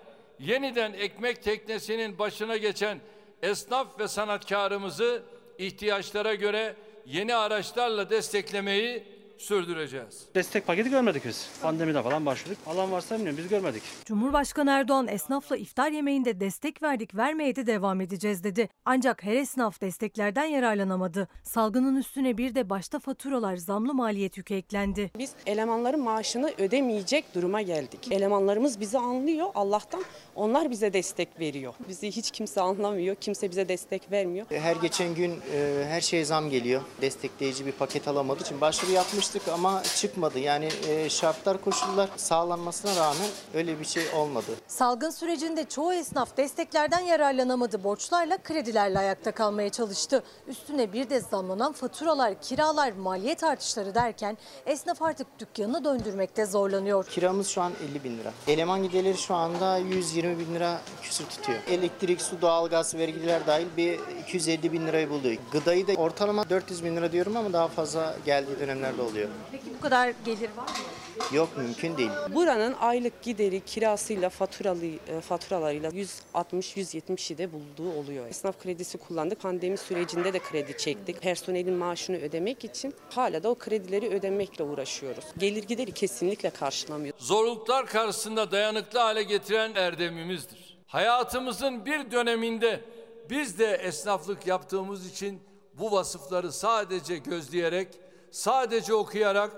yeniden 0.45 0.94
ekmek 0.94 1.44
teknesinin 1.44 2.20
başına 2.20 2.57
geçen 2.57 2.99
esnaf 3.41 3.99
ve 3.99 4.07
sanatkarımızı 4.07 5.24
ihtiyaçlara 5.57 6.34
göre 6.34 6.76
yeni 7.06 7.36
araçlarla 7.36 8.10
desteklemeyi 8.10 9.03
sürdüreceğiz. 9.38 10.26
Destek 10.36 10.68
paketi 10.68 10.90
görmedik 10.90 11.26
biz. 11.26 11.50
Pandemide 11.62 12.04
falan 12.04 12.26
başladık. 12.26 12.58
Alan 12.68 12.92
varsa 12.92 13.16
bilmiyorum 13.16 13.40
biz 13.44 13.48
görmedik. 13.50 13.84
Cumhurbaşkanı 14.06 14.72
Erdoğan 14.72 15.08
esnafla 15.08 15.58
iftar 15.58 15.92
yemeğinde 15.92 16.40
destek 16.40 16.84
verdik 16.84 17.16
vermeye 17.16 17.56
de 17.56 17.68
devam 17.68 18.02
edeceğiz 18.02 18.44
dedi. 18.44 18.70
Ancak 18.86 19.24
her 19.24 19.34
esnaf 19.36 19.82
desteklerden 19.82 20.46
yararlanamadı. 20.46 21.28
Salgının 21.44 21.96
üstüne 21.96 22.38
bir 22.38 22.56
de 22.56 22.70
başta 22.70 23.00
faturalar 23.00 23.56
zamlı 23.58 23.94
maliyet 23.94 24.38
yükü 24.38 24.54
eklendi. 24.56 25.12
Biz 25.18 25.32
elemanların 25.46 26.00
maaşını 26.00 26.52
ödemeyecek 26.58 27.36
duruma 27.36 27.62
geldik. 27.62 28.12
Elemanlarımız 28.12 28.80
bizi 28.80 28.98
anlıyor 28.98 29.48
Allah'tan. 29.56 30.04
Onlar 30.36 30.72
bize 30.72 30.94
destek 30.94 31.40
veriyor. 31.40 31.74
Bizi 31.90 32.12
hiç 32.12 32.32
kimse 32.32 32.62
anlamıyor. 32.62 33.16
Kimse 33.16 33.52
bize 33.52 33.70
destek 33.70 34.12
vermiyor. 34.12 34.46
Her 34.50 34.76
geçen 34.76 35.16
gün 35.16 35.32
e, 35.54 35.86
her 35.88 36.02
şeye 36.02 36.26
zam 36.26 36.50
geliyor. 36.50 36.82
Destekleyici 37.02 37.66
bir 37.66 37.72
paket 37.72 38.08
alamadığı 38.08 38.42
için 38.42 38.62
başvuru 38.62 38.92
yapmıştık 39.24 39.54
ama 39.54 39.84
çıkmadı. 39.84 40.40
Yani 40.40 40.70
e, 40.90 41.10
şartlar 41.10 41.62
koşullar 41.62 42.10
sağlanmasına 42.18 42.95
rağmen 42.95 43.28
öyle 43.54 43.80
bir 43.80 43.86
şey 43.86 44.04
olmadı. 44.16 44.52
Salgın 44.68 45.10
sürecinde 45.10 45.64
çoğu 45.64 45.94
esnaf 45.94 46.38
desteklerden 46.38 47.00
yararlanamadı. 47.00 47.84
Borçlarla, 47.84 48.38
kredilerle 48.38 49.00
ayakta 49.00 49.32
kalmaya 49.32 49.70
çalıştı. 49.70 50.24
Üstüne 50.48 50.94
bir 50.94 51.10
de 51.10 51.20
zamlanan 51.20 51.74
faturalar, 51.74 52.41
kiralar, 52.41 52.91
maliyet 52.91 53.44
artışları 53.44 53.95
derken 53.95 54.38
esnaf 54.66 55.02
artık 55.02 55.28
dükkanını 55.40 55.84
döndürmekte 55.84 56.45
zorlanıyor. 56.45 57.06
Kiramız 57.06 57.48
şu 57.48 57.62
an 57.62 57.72
50 57.90 58.04
bin 58.04 58.18
lira. 58.18 58.34
Eleman 58.48 58.84
giderleri 58.84 59.18
şu 59.18 59.36
anda 59.36 59.78
120 59.78 60.40
bin 60.40 60.56
lira 60.56 60.82
küsür 61.02 61.26
tutuyor. 61.26 61.60
Elektrik, 61.68 62.22
su, 62.22 62.41
doğalgaz, 62.41 62.95
vergiler 62.95 63.48
dahil 63.48 63.68
bir 63.78 64.00
250 64.24 64.74
bin 64.74 64.88
lirayı 64.88 65.10
buldu. 65.10 65.28
Gıdayı 65.52 65.88
da 65.88 65.94
ortalama 65.94 66.50
400 66.50 66.84
bin 66.84 66.95
lira 66.95 67.12
diyorum 67.12 67.38
ama 67.38 67.54
daha 67.54 67.68
fazla 67.68 68.16
geldiği 68.26 68.60
dönemlerde 68.60 69.02
oluyor. 69.14 69.30
Peki 69.52 69.65
bu 69.77 69.81
kadar 69.81 70.14
gelir 70.26 70.49
var 70.57 70.64
mı? 70.64 71.35
Yok 71.35 71.57
mümkün 71.57 71.98
değil. 71.98 72.10
Buranın 72.34 72.73
aylık 72.73 73.22
gideri 73.23 73.60
kirasıyla 73.65 74.30
faturalı 74.30 74.85
e, 74.85 75.22
faturalarıyla 75.22 75.90
160-170'i 75.90 77.38
de 77.38 77.49
bulduğu 77.53 77.91
oluyor. 77.99 78.27
Esnaf 78.27 78.60
kredisi 78.60 78.98
kullandık. 78.98 79.41
Pandemi 79.41 79.77
sürecinde 79.77 80.34
de 80.34 80.40
kredi 80.40 80.77
çektik. 80.77 81.22
Personelin 81.22 81.73
maaşını 81.73 82.18
ödemek 82.18 82.64
için 82.64 82.94
hala 83.10 83.44
da 83.44 83.49
o 83.49 83.56
kredileri 83.56 84.10
ödemekle 84.10 84.64
uğraşıyoruz. 84.64 85.26
Gelir 85.38 85.64
gideri 85.64 85.91
kesinlikle 85.91 86.49
karşılamıyor. 86.49 87.14
Zorluklar 87.18 87.85
karşısında 87.85 88.52
dayanıklı 88.52 88.99
hale 88.99 89.23
getiren 89.23 89.72
erdemimizdir. 89.76 90.77
Hayatımızın 90.88 91.85
bir 91.85 92.11
döneminde 92.11 92.81
biz 93.30 93.60
de 93.60 93.65
esnaflık 93.65 94.48
yaptığımız 94.48 95.07
için 95.11 95.41
bu 95.73 95.91
vasıfları 95.91 96.52
sadece 96.52 97.18
gözleyerek, 97.18 97.88
sadece 98.34 98.94
okuyarak, 98.94 99.52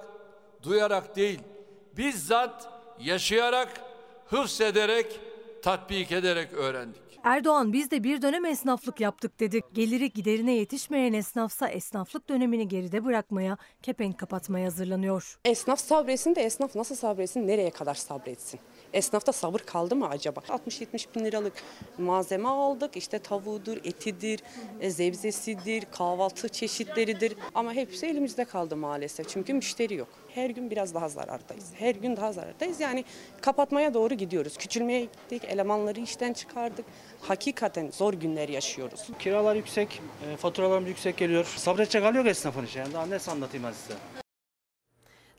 duyarak 0.63 1.15
değil, 1.15 1.39
bizzat 1.97 2.69
yaşayarak, 2.99 3.81
hıfzederek, 4.27 5.19
tatbik 5.61 6.11
ederek 6.11 6.53
öğrendik. 6.53 7.01
Erdoğan 7.23 7.73
biz 7.73 7.91
de 7.91 8.03
bir 8.03 8.21
dönem 8.21 8.45
esnaflık 8.45 8.99
yaptık 8.99 9.39
dedi. 9.39 9.61
Geliri 9.73 10.11
giderine 10.11 10.51
yetişmeyen 10.53 11.13
esnafsa 11.13 11.67
esnaflık 11.67 12.29
dönemini 12.29 12.67
geride 12.67 13.05
bırakmaya, 13.05 13.57
kepenk 13.83 14.19
kapatmaya 14.19 14.65
hazırlanıyor. 14.65 15.39
Esnaf 15.45 15.79
sabretsin 15.79 16.35
de 16.35 16.41
esnaf 16.41 16.75
nasıl 16.75 16.95
sabretsin, 16.95 17.47
nereye 17.47 17.69
kadar 17.69 17.95
sabretsin? 17.95 18.59
Esnafta 18.95 19.33
sabır 19.33 19.59
kaldı 19.59 19.95
mı 19.95 20.07
acaba? 20.09 20.39
60-70 20.39 21.05
bin 21.15 21.25
liralık 21.25 21.53
malzeme 21.97 22.49
aldık. 22.49 22.97
İşte 22.97 23.19
tavuğudur, 23.19 23.77
etidir, 23.77 24.39
e, 24.81 24.89
zebzesidir, 24.89 25.83
kahvaltı 25.91 26.49
çeşitleridir. 26.49 27.33
Ama 27.55 27.73
hepsi 27.73 28.05
elimizde 28.05 28.45
kaldı 28.45 28.75
maalesef. 28.75 29.29
Çünkü 29.29 29.53
müşteri 29.53 29.95
yok. 29.95 30.07
Her 30.35 30.49
gün 30.49 30.71
biraz 30.71 30.93
daha 30.93 31.09
zarardayız. 31.09 31.65
Her 31.73 31.95
gün 31.95 32.17
daha 32.17 32.33
zarardayız. 32.33 32.79
Yani 32.79 33.05
kapatmaya 33.41 33.93
doğru 33.93 34.13
gidiyoruz. 34.13 34.57
Küçülmeye 34.57 35.01
gittik, 35.01 35.43
elemanları 35.47 35.99
işten 35.99 36.33
çıkardık. 36.33 36.85
Hakikaten 37.21 37.91
zor 37.91 38.13
günler 38.13 38.49
yaşıyoruz. 38.49 39.07
Kiralar 39.19 39.55
yüksek, 39.55 40.01
e, 40.33 40.37
faturalarımız 40.37 40.89
yüksek 40.89 41.17
geliyor. 41.17 41.45
Sabredecek 41.45 42.03
hali 42.03 42.17
yok 42.17 42.27
esnafın 42.27 42.65
işi. 42.65 42.79
Yani 42.79 42.93
daha 42.93 43.05
ne 43.05 43.17
anlatayım 43.31 43.65
ben 43.65 43.71
size. 43.71 44.24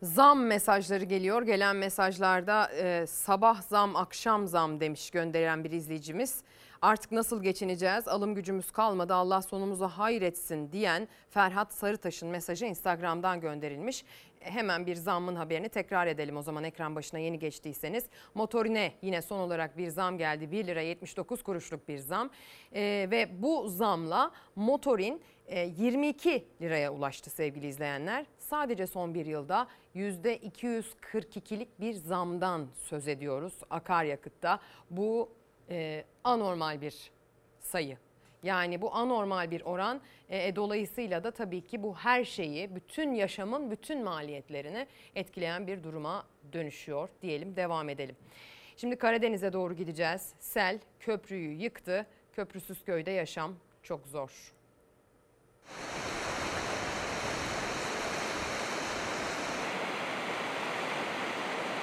Zam 0.03 0.47
mesajları 0.47 1.05
geliyor. 1.05 1.43
Gelen 1.43 1.77
mesajlarda 1.77 2.71
e, 2.73 3.07
sabah 3.07 3.63
zam, 3.63 3.97
akşam 3.97 4.47
zam 4.47 4.81
demiş 4.81 5.11
gönderen 5.11 5.65
bir 5.65 5.71
izleyicimiz. 5.71 6.43
Artık 6.83 7.13
nasıl 7.13 7.43
geçineceğiz? 7.43 8.09
Alım 8.09 8.35
gücümüz 8.35 8.71
kalmadı. 8.71 9.15
Allah 9.15 9.43
sonumuzu 9.43 9.85
hayretsin 9.85 10.73
diyen 10.73 11.09
Ferhat 11.31 11.75
Sarıtaş'ın 11.75 12.29
mesajı 12.29 12.67
Instagram'dan 12.67 13.41
gönderilmiş. 13.41 14.05
Hemen 14.41 14.87
bir 14.87 14.95
zammın 14.95 15.37
haberini 15.37 15.69
tekrar 15.69 16.07
edelim 16.07 16.37
o 16.37 16.43
zaman 16.43 16.65
ekran 16.65 16.95
başına 16.95 17.21
yeni 17.21 17.39
geçtiyseniz. 17.39 18.05
Motorine 18.35 18.93
yine 19.03 19.23
son 19.23 19.39
olarak 19.39 19.79
bir 19.79 19.89
zam 19.89 20.19
geldi. 20.19 20.53
1 20.53 20.67
lira 20.67 20.81
79 20.81 21.43
kuruşluk 21.43 21.89
bir 21.89 21.99
zam. 21.99 22.31
Ee, 22.75 23.09
ve 23.11 23.43
bu 23.43 23.69
zamla 23.69 24.31
motorin 24.57 25.23
e, 25.47 25.61
22 25.61 26.45
liraya 26.63 26.93
ulaştı 26.93 27.31
sevgili 27.31 27.67
izleyenler. 27.67 28.27
Sadece 28.39 28.87
son 28.87 29.15
bir 29.15 29.27
yılda 29.27 29.67
%242'lik 29.97 31.81
bir 31.81 31.95
zamdan 31.95 32.67
söz 32.75 33.09
ediyoruz 33.09 33.55
akaryakıtta. 33.71 34.61
Bu 34.91 35.33
e, 35.71 36.05
anormal 36.25 36.81
bir 36.81 37.11
sayı. 37.61 37.99
Yani 38.43 38.83
bu 38.83 38.95
anormal 38.95 39.51
bir 39.51 39.61
oran 39.61 40.01
e, 40.29 40.57
dolayısıyla 40.57 41.25
da 41.25 41.31
tabii 41.31 41.61
ki 41.61 41.83
bu 41.83 41.95
her 41.95 42.25
şeyi, 42.25 42.75
bütün 42.75 43.15
yaşamın 43.15 43.71
bütün 43.71 44.05
maliyetlerini 44.05 44.87
etkileyen 45.15 45.67
bir 45.67 45.83
duruma 45.83 46.27
dönüşüyor 46.53 47.09
diyelim, 47.23 47.57
devam 47.57 47.89
edelim. 47.89 48.17
Şimdi 48.77 48.97
Karadeniz'e 48.97 49.53
doğru 49.53 49.75
gideceğiz. 49.75 50.33
Sel 50.39 50.79
köprüyü 51.01 51.53
yıktı. 51.53 52.07
Köprüsüz 52.33 52.85
köyde 52.85 53.11
yaşam 53.11 53.55
çok 53.83 54.07
zor. 54.07 54.53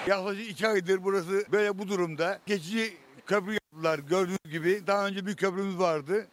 Yaklaşık 0.08 0.50
iki 0.50 0.68
aydır 0.68 1.04
burası 1.04 1.46
böyle 1.52 1.80
bu 1.80 1.88
durumda. 1.88 2.40
Geçici 2.46 2.94
köprü 3.26 3.54
yaptılar 3.54 4.00
gördüğünüz 4.00 4.52
gibi. 4.52 4.88
Daha 4.88 5.08
önce 5.08 5.26
bir 5.26 5.36
köprümüz 5.36 5.80
vardı. 5.80 6.28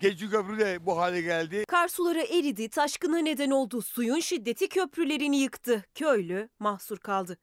Geçici 0.00 0.30
köprü 0.30 0.58
de 0.58 0.86
bu 0.86 0.98
hale 0.98 1.20
geldi. 1.20 1.64
Kar 1.68 1.88
suları 1.88 2.20
eridi, 2.20 2.68
taşkına 2.68 3.18
neden 3.18 3.50
oldu. 3.50 3.82
Suyun 3.82 4.20
şiddeti 4.20 4.68
köprülerini 4.68 5.36
yıktı. 5.36 5.84
Köylü 5.94 6.48
mahsur 6.58 6.98
kaldı. 6.98 7.38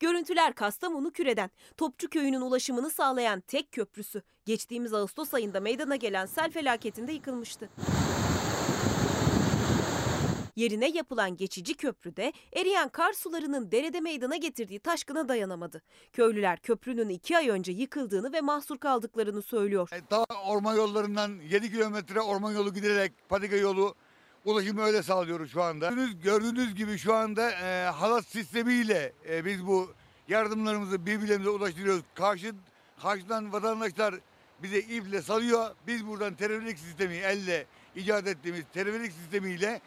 Görüntüler 0.00 0.52
Kastamonu 0.54 1.10
Küre'den. 1.10 1.50
Topçu 1.76 2.08
Köyü'nün 2.08 2.40
ulaşımını 2.40 2.90
sağlayan 2.90 3.40
tek 3.40 3.72
köprüsü. 3.72 4.22
Geçtiğimiz 4.44 4.94
Ağustos 4.94 5.34
ayında 5.34 5.60
meydana 5.60 5.96
gelen 5.96 6.26
sel 6.26 6.50
felaketinde 6.50 7.12
yıkılmıştı. 7.12 7.68
Yerine 10.58 10.88
yapılan 10.88 11.36
geçici 11.36 11.74
köprüde 11.74 12.32
eriyen 12.52 12.88
kar 12.88 13.12
sularının 13.12 13.72
derede 13.72 14.00
meydana 14.00 14.36
getirdiği 14.36 14.78
taşkına 14.78 15.28
dayanamadı. 15.28 15.82
Köylüler 16.12 16.58
köprünün 16.58 17.08
iki 17.08 17.36
ay 17.36 17.48
önce 17.48 17.72
yıkıldığını 17.72 18.32
ve 18.32 18.40
mahsur 18.40 18.78
kaldıklarını 18.78 19.42
söylüyor. 19.42 19.90
Daha 20.10 20.24
orman 20.46 20.76
yollarından 20.76 21.40
7 21.50 21.70
kilometre 21.70 22.20
orman 22.20 22.52
yolu 22.52 22.74
giderek 22.74 23.12
patika 23.28 23.56
yolu 23.56 23.94
ulaşımı 24.44 24.82
öyle 24.82 25.02
sağlıyoruz 25.02 25.52
şu 25.52 25.62
anda. 25.62 25.88
Gördüğünüz, 25.88 26.20
gördüğünüz 26.20 26.74
gibi 26.74 26.98
şu 26.98 27.14
anda 27.14 27.50
e, 27.50 27.84
halat 27.84 28.26
sistemiyle 28.26 29.12
e, 29.30 29.44
biz 29.44 29.66
bu 29.66 29.90
yardımlarımızı 30.28 31.06
birbirlerimize 31.06 31.50
ulaştırıyoruz. 31.50 32.02
Karşı, 32.14 32.54
karşıdan 33.02 33.52
vatandaşlar 33.52 34.14
bize 34.62 34.78
iple 34.78 35.22
salıyor. 35.22 35.70
Biz 35.86 36.06
buradan 36.06 36.34
teleferik 36.34 36.78
sistemi 36.78 37.14
elle 37.14 37.66
icat 37.96 38.26
ettiğimiz 38.26 38.64
teleferik 38.74 39.12
sistemiyle 39.12 39.80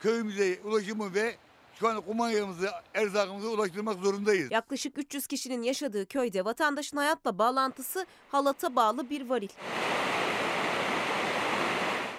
köyümüze 0.00 0.58
ulaşımı 0.64 1.14
ve 1.14 1.36
şu 1.74 1.88
anda 1.88 2.00
kumanyamızı, 2.00 2.70
erzakımızı 2.94 3.50
ulaştırmak 3.50 3.98
zorundayız. 3.98 4.50
Yaklaşık 4.50 4.98
300 4.98 5.26
kişinin 5.26 5.62
yaşadığı 5.62 6.06
köyde 6.06 6.44
vatandaşın 6.44 6.96
hayatla 6.96 7.38
bağlantısı 7.38 8.06
halata 8.28 8.76
bağlı 8.76 9.10
bir 9.10 9.28
varil. 9.28 9.48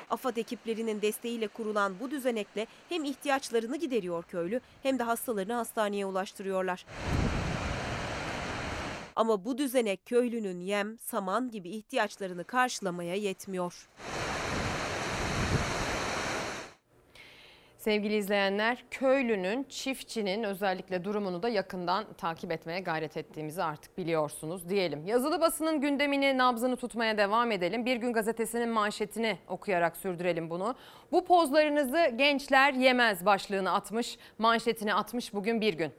AFAD 0.10 0.38
ekiplerinin 0.38 1.02
desteğiyle 1.02 1.48
kurulan 1.48 1.94
bu 2.00 2.12
düzenekle 2.12 2.68
hem 2.90 3.04
ihtiyaçlarını 3.04 3.78
gideriyor 3.78 4.24
köylü 4.24 4.62
hem 4.84 5.00
de 5.00 5.04
hastalarını 5.04 5.54
hastaneye 5.54 6.06
ulaştırıyorlar. 6.06 6.86
Ama 9.16 9.46
bu 9.46 9.58
düzenek 9.58 10.06
köylünün 10.06 10.60
yem, 10.60 11.00
saman 11.00 11.52
gibi 11.52 11.70
ihtiyaçlarını 11.70 12.44
karşılamaya 12.44 13.16
yetmiyor. 13.16 13.88
Sevgili 17.82 18.16
izleyenler, 18.16 18.84
köylünün, 18.92 19.64
çiftçinin 19.70 20.44
özellikle 20.44 21.04
durumunu 21.04 21.44
da 21.44 21.50
yakından 21.50 22.06
takip 22.14 22.52
etmeye 22.52 22.80
gayret 22.80 23.18
ettiğimizi 23.18 23.64
artık 23.64 23.98
biliyorsunuz 23.98 24.70
diyelim. 24.70 25.06
Yazılı 25.06 25.42
basının 25.42 25.82
gündemini, 25.82 26.38
nabzını 26.38 26.76
tutmaya 26.76 27.18
devam 27.18 27.52
edelim. 27.52 27.86
Bir 27.86 27.96
gün 27.96 28.14
gazetesinin 28.14 28.70
manşetini 28.70 29.38
okuyarak 29.48 29.98
sürdürelim 29.98 30.50
bunu. 30.50 30.76
Bu 31.12 31.26
pozlarınızı 31.26 32.12
gençler 32.16 32.74
yemez 32.74 33.26
başlığını 33.26 33.74
atmış, 33.74 34.18
manşetini 34.38 34.94
atmış 34.94 35.34
bugün 35.34 35.62
bir 35.62 35.74
gün. 35.74 35.92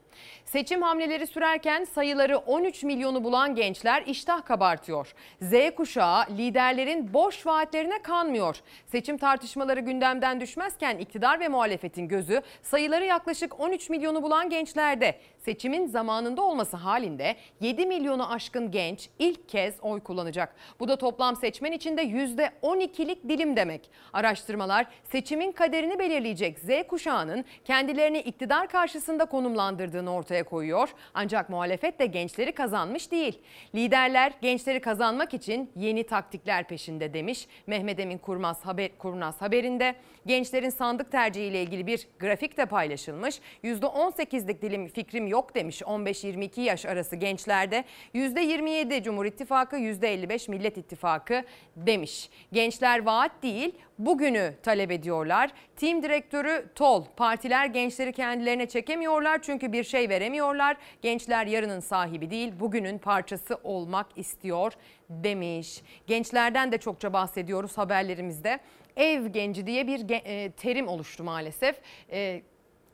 Seçim 0.45 0.83
hamleleri 0.83 1.27
sürerken 1.27 1.85
sayıları 1.85 2.39
13 2.39 2.83
milyonu 2.83 3.25
bulan 3.25 3.55
gençler 3.55 4.03
iştah 4.07 4.45
kabartıyor. 4.45 5.15
Z 5.41 5.53
kuşağı 5.77 6.25
liderlerin 6.31 7.15
boş 7.15 7.47
vaatlerine 7.47 8.03
kanmıyor. 8.03 8.57
Seçim 8.87 9.19
tartışmaları 9.19 9.81
gündemden 9.81 10.41
düşmezken 10.41 10.99
iktidar 10.99 11.41
ve 11.41 11.49
muhalefetin 11.49 12.09
gözü 12.09 12.43
sayıları 12.63 13.05
yaklaşık 13.05 13.61
13 13.61 13.91
milyonu 13.91 14.23
bulan 14.23 14.51
gençlerde. 14.51 15.21
Seçimin 15.45 15.87
zamanında 15.87 16.43
olması 16.43 16.77
halinde 16.77 17.37
7 17.61 17.87
milyonu 17.87 18.33
aşkın 18.33 18.71
genç 18.71 19.09
ilk 19.19 19.49
kez 19.49 19.75
oy 19.83 20.01
kullanacak. 20.01 20.55
Bu 20.81 20.89
da 20.89 20.97
toplam 20.97 21.37
seçmen 21.37 21.73
içinde 21.73 22.03
%12'lik 22.03 23.29
dilim 23.29 23.57
demek. 23.57 23.91
Araştırmalar 24.13 24.87
seçimin 25.05 25.53
kaderini 25.53 25.99
belirleyecek 25.99 26.59
Z 26.59 26.69
kuşağının 26.89 27.45
kendilerini 27.65 28.19
iktidar 28.19 28.69
karşısında 28.69 29.25
konumlandırdığını 29.25 30.15
ortaya 30.15 30.45
koyuyor. 30.45 30.89
Ancak 31.15 31.51
muhalefet 31.51 31.99
de 31.99 32.07
gençleri 32.07 32.53
kazanmış 32.53 33.11
değil. 33.11 33.39
Liderler 33.75 34.33
gençleri 34.43 34.81
kazanmak 34.81 35.35
için 35.35 35.71
yeni 35.77 36.07
taktikler 36.07 36.69
peşinde 36.69 37.15
demiş. 37.15 37.47
Mehmet 37.67 38.01
Emin 38.01 38.19
Kurmaz, 38.19 38.67
haber, 38.67 38.99
Kurnaz 38.99 39.43
haberinde 39.43 39.95
gençlerin 40.27 40.71
sandık 40.71 41.13
tercihiyle 41.13 41.63
ilgili 41.63 41.87
bir 41.87 42.09
grafik 42.21 42.57
de 42.57 42.67
paylaşılmış. 42.67 43.41
%18'lik 43.65 44.63
dilim 44.63 44.89
fikrim 44.89 45.32
yok 45.33 45.55
demiş 45.55 45.83
15-22 45.83 46.61
yaş 46.61 46.87
arası 46.87 47.17
gençlerde. 47.17 47.85
%27 48.15 49.03
Cumhur 49.03 49.27
İttifakı, 49.27 49.77
%55 49.77 50.51
Millet 50.51 50.79
İttifakı 50.79 51.45
demiş. 51.77 52.31
Gençler 52.53 53.05
vaat 53.05 53.43
değil 53.43 53.75
bugünü 53.99 54.55
talep 54.63 54.91
ediyorlar. 54.91 55.51
Tim 55.77 56.03
direktörü 56.03 56.67
Tol, 56.75 57.05
partiler 57.17 57.67
gençleri 57.67 58.13
kendilerine 58.13 58.67
çekemiyorlar 58.69 59.43
çünkü 59.43 59.73
bir 59.73 59.85
şey 59.85 60.09
veremiyorlar. 60.09 60.77
Gençler 61.03 61.47
yarının 61.47 61.81
sahibi 61.81 62.31
değil, 62.31 62.53
bugünün 62.61 62.99
parçası 62.99 63.59
olmak 63.65 64.07
istiyor 64.17 64.73
demiş. 65.11 65.83
Gençlerden 66.07 66.73
de 66.73 66.79
çokça 66.79 67.13
bahsediyoruz 67.13 67.79
haberlerimizde. 67.79 68.61
Ev 68.97 69.27
genci 69.27 69.67
diye 69.67 69.87
bir 69.87 70.11
e, 70.11 70.51
terim 70.51 70.89
oluştu 70.89 71.25
maalesef. 71.25 71.77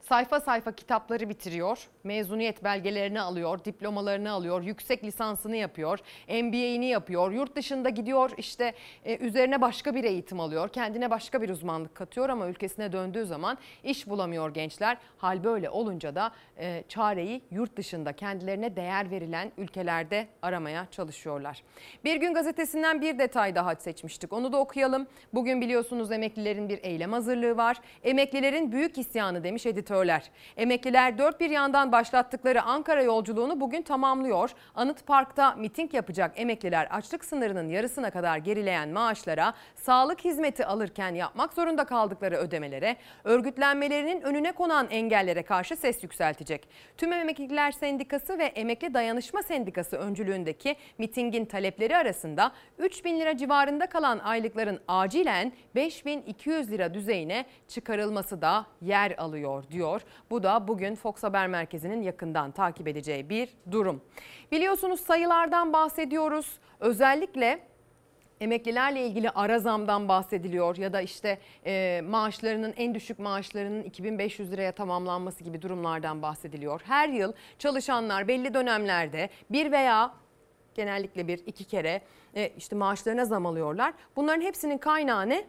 Sayfa 0.08 0.40
sayfa 0.40 0.72
kitapları 0.72 1.28
bitiriyor, 1.28 1.88
mezuniyet 2.04 2.64
belgelerini 2.64 3.20
alıyor, 3.20 3.64
diplomalarını 3.64 4.30
alıyor, 4.30 4.62
yüksek 4.62 5.04
lisansını 5.04 5.56
yapıyor, 5.56 5.98
MBA'ini 6.28 6.86
yapıyor, 6.86 7.32
yurt 7.32 7.56
dışında 7.56 7.88
gidiyor 7.88 8.30
işte 8.36 8.72
e, 9.04 9.16
üzerine 9.16 9.60
başka 9.60 9.94
bir 9.94 10.04
eğitim 10.04 10.40
alıyor, 10.40 10.68
kendine 10.68 11.10
başka 11.10 11.42
bir 11.42 11.48
uzmanlık 11.48 11.94
katıyor 11.94 12.28
ama 12.28 12.48
ülkesine 12.48 12.92
döndüğü 12.92 13.26
zaman 13.26 13.58
iş 13.84 14.08
bulamıyor 14.08 14.54
gençler. 14.54 14.98
Hal 15.18 15.44
böyle 15.44 15.70
olunca 15.70 16.14
da 16.14 16.32
e, 16.58 16.84
çareyi 16.88 17.42
yurt 17.50 17.76
dışında 17.76 18.12
kendilerine 18.12 18.76
değer 18.76 19.10
verilen 19.10 19.52
ülkelerde 19.58 20.28
aramaya 20.42 20.86
çalışıyorlar. 20.90 21.62
Bir 22.04 22.16
gün 22.16 22.34
gazetesinden 22.34 23.00
bir 23.00 23.18
detay 23.18 23.54
daha 23.54 23.74
seçmiştik. 23.74 24.32
Onu 24.32 24.52
da 24.52 24.56
okuyalım. 24.56 25.06
Bugün 25.34 25.60
biliyorsunuz 25.60 26.12
emeklilerin 26.12 26.68
bir 26.68 26.78
eylem 26.82 27.12
hazırlığı 27.12 27.56
var. 27.56 27.76
Emeklilerin 28.04 28.72
büyük 28.72 28.98
isyanı 28.98 29.44
demiş 29.44 29.66
editörler. 29.98 30.22
Emekliler 30.56 31.18
dört 31.18 31.40
bir 31.40 31.50
yandan 31.50 31.92
başlattıkları 31.92 32.62
Ankara 32.62 33.02
yolculuğunu 33.02 33.60
bugün 33.60 33.82
tamamlıyor. 33.82 34.50
Anıt 34.74 35.06
Park'ta 35.06 35.54
miting 35.54 35.94
yapacak 35.94 36.32
emekliler 36.36 36.88
açlık 36.90 37.24
sınırının 37.24 37.68
yarısına 37.68 38.10
kadar 38.10 38.38
gerileyen 38.38 38.88
maaşlara, 38.88 39.54
sağlık 39.74 40.24
hizmeti 40.24 40.66
alırken 40.66 41.14
yapmak 41.14 41.54
zorunda 41.54 41.84
kaldıkları 41.84 42.36
ödemelere, 42.36 42.96
örgütlenmelerinin 43.24 44.20
önüne 44.20 44.52
konan 44.52 44.86
engellere 44.90 45.42
karşı 45.42 45.76
ses 45.76 46.02
yükseltecek. 46.02 46.68
Tüm 46.96 47.12
Emekliler 47.12 47.72
Sendikası 47.72 48.38
ve 48.38 48.44
Emekli 48.44 48.94
Dayanışma 48.94 49.42
Sendikası 49.42 49.96
öncülüğündeki 49.96 50.76
mitingin 50.98 51.44
talepleri 51.44 51.96
arasında 51.96 52.52
3 52.78 53.04
bin 53.04 53.20
lira 53.20 53.36
civarında 53.36 53.86
kalan 53.86 54.18
aylıkların 54.18 54.80
acilen 54.88 55.52
5200 55.74 56.70
lira 56.70 56.94
düzeyine 56.94 57.46
çıkarılması 57.68 58.42
da 58.42 58.66
yer 58.82 59.14
alıyor 59.18 59.64
diyor. 59.70 59.87
Bu 60.30 60.42
da 60.42 60.68
bugün 60.68 60.94
Fox 60.94 61.22
Haber 61.22 61.46
Merkezi'nin 61.46 62.02
yakından 62.02 62.50
takip 62.50 62.88
edeceği 62.88 63.28
bir 63.28 63.48
durum. 63.70 64.00
Biliyorsunuz 64.52 65.00
sayılardan 65.00 65.72
bahsediyoruz. 65.72 66.58
Özellikle 66.80 67.60
Emeklilerle 68.40 69.06
ilgili 69.06 69.30
ara 69.30 69.58
zamdan 69.58 70.08
bahsediliyor 70.08 70.76
ya 70.76 70.92
da 70.92 71.00
işte 71.00 71.38
e, 71.66 72.02
maaşlarının 72.08 72.74
en 72.76 72.94
düşük 72.94 73.18
maaşlarının 73.18 73.82
2500 73.82 74.52
liraya 74.52 74.72
tamamlanması 74.72 75.44
gibi 75.44 75.62
durumlardan 75.62 76.22
bahsediliyor. 76.22 76.80
Her 76.84 77.08
yıl 77.08 77.32
çalışanlar 77.58 78.28
belli 78.28 78.54
dönemlerde 78.54 79.28
bir 79.50 79.72
veya 79.72 80.14
genellikle 80.74 81.28
bir 81.28 81.38
iki 81.46 81.64
kere 81.64 82.02
e, 82.34 82.48
işte 82.56 82.76
maaşlarına 82.76 83.24
zam 83.24 83.46
alıyorlar. 83.46 83.94
Bunların 84.16 84.40
hepsinin 84.40 84.78
kaynağı 84.78 85.28
ne? 85.28 85.44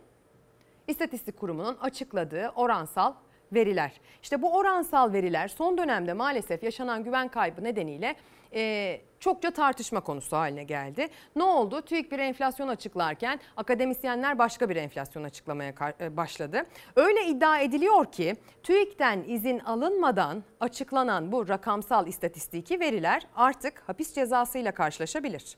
İstatistik 0.87 1.37
Kurumu'nun 1.37 1.77
açıkladığı 1.81 2.49
oransal 2.55 3.13
veriler. 3.53 3.91
İşte 4.23 4.41
bu 4.41 4.57
oransal 4.57 5.13
veriler 5.13 5.47
son 5.47 5.77
dönemde 5.77 6.13
maalesef 6.13 6.63
yaşanan 6.63 7.03
güven 7.03 7.27
kaybı 7.27 7.63
nedeniyle 7.63 8.15
e, 8.53 9.01
çokça 9.19 9.51
tartışma 9.51 10.01
konusu 10.01 10.37
haline 10.37 10.63
geldi. 10.63 11.07
Ne 11.35 11.43
oldu? 11.43 11.81
TÜİK 11.81 12.11
bir 12.11 12.19
enflasyon 12.19 12.67
açıklarken 12.67 13.39
akademisyenler 13.57 14.39
başka 14.39 14.69
bir 14.69 14.75
enflasyon 14.75 15.23
açıklamaya 15.23 15.73
e, 16.01 16.17
başladı. 16.17 16.65
Öyle 16.95 17.25
iddia 17.25 17.59
ediliyor 17.59 18.11
ki 18.11 18.35
TÜİK'ten 18.63 19.23
izin 19.27 19.59
alınmadan 19.59 20.43
açıklanan 20.59 21.31
bu 21.31 21.47
rakamsal 21.47 22.07
istatistiki 22.07 22.79
veriler 22.79 23.27
artık 23.35 23.83
hapis 23.87 24.13
cezasıyla 24.13 24.71
karşılaşabilir. 24.71 25.57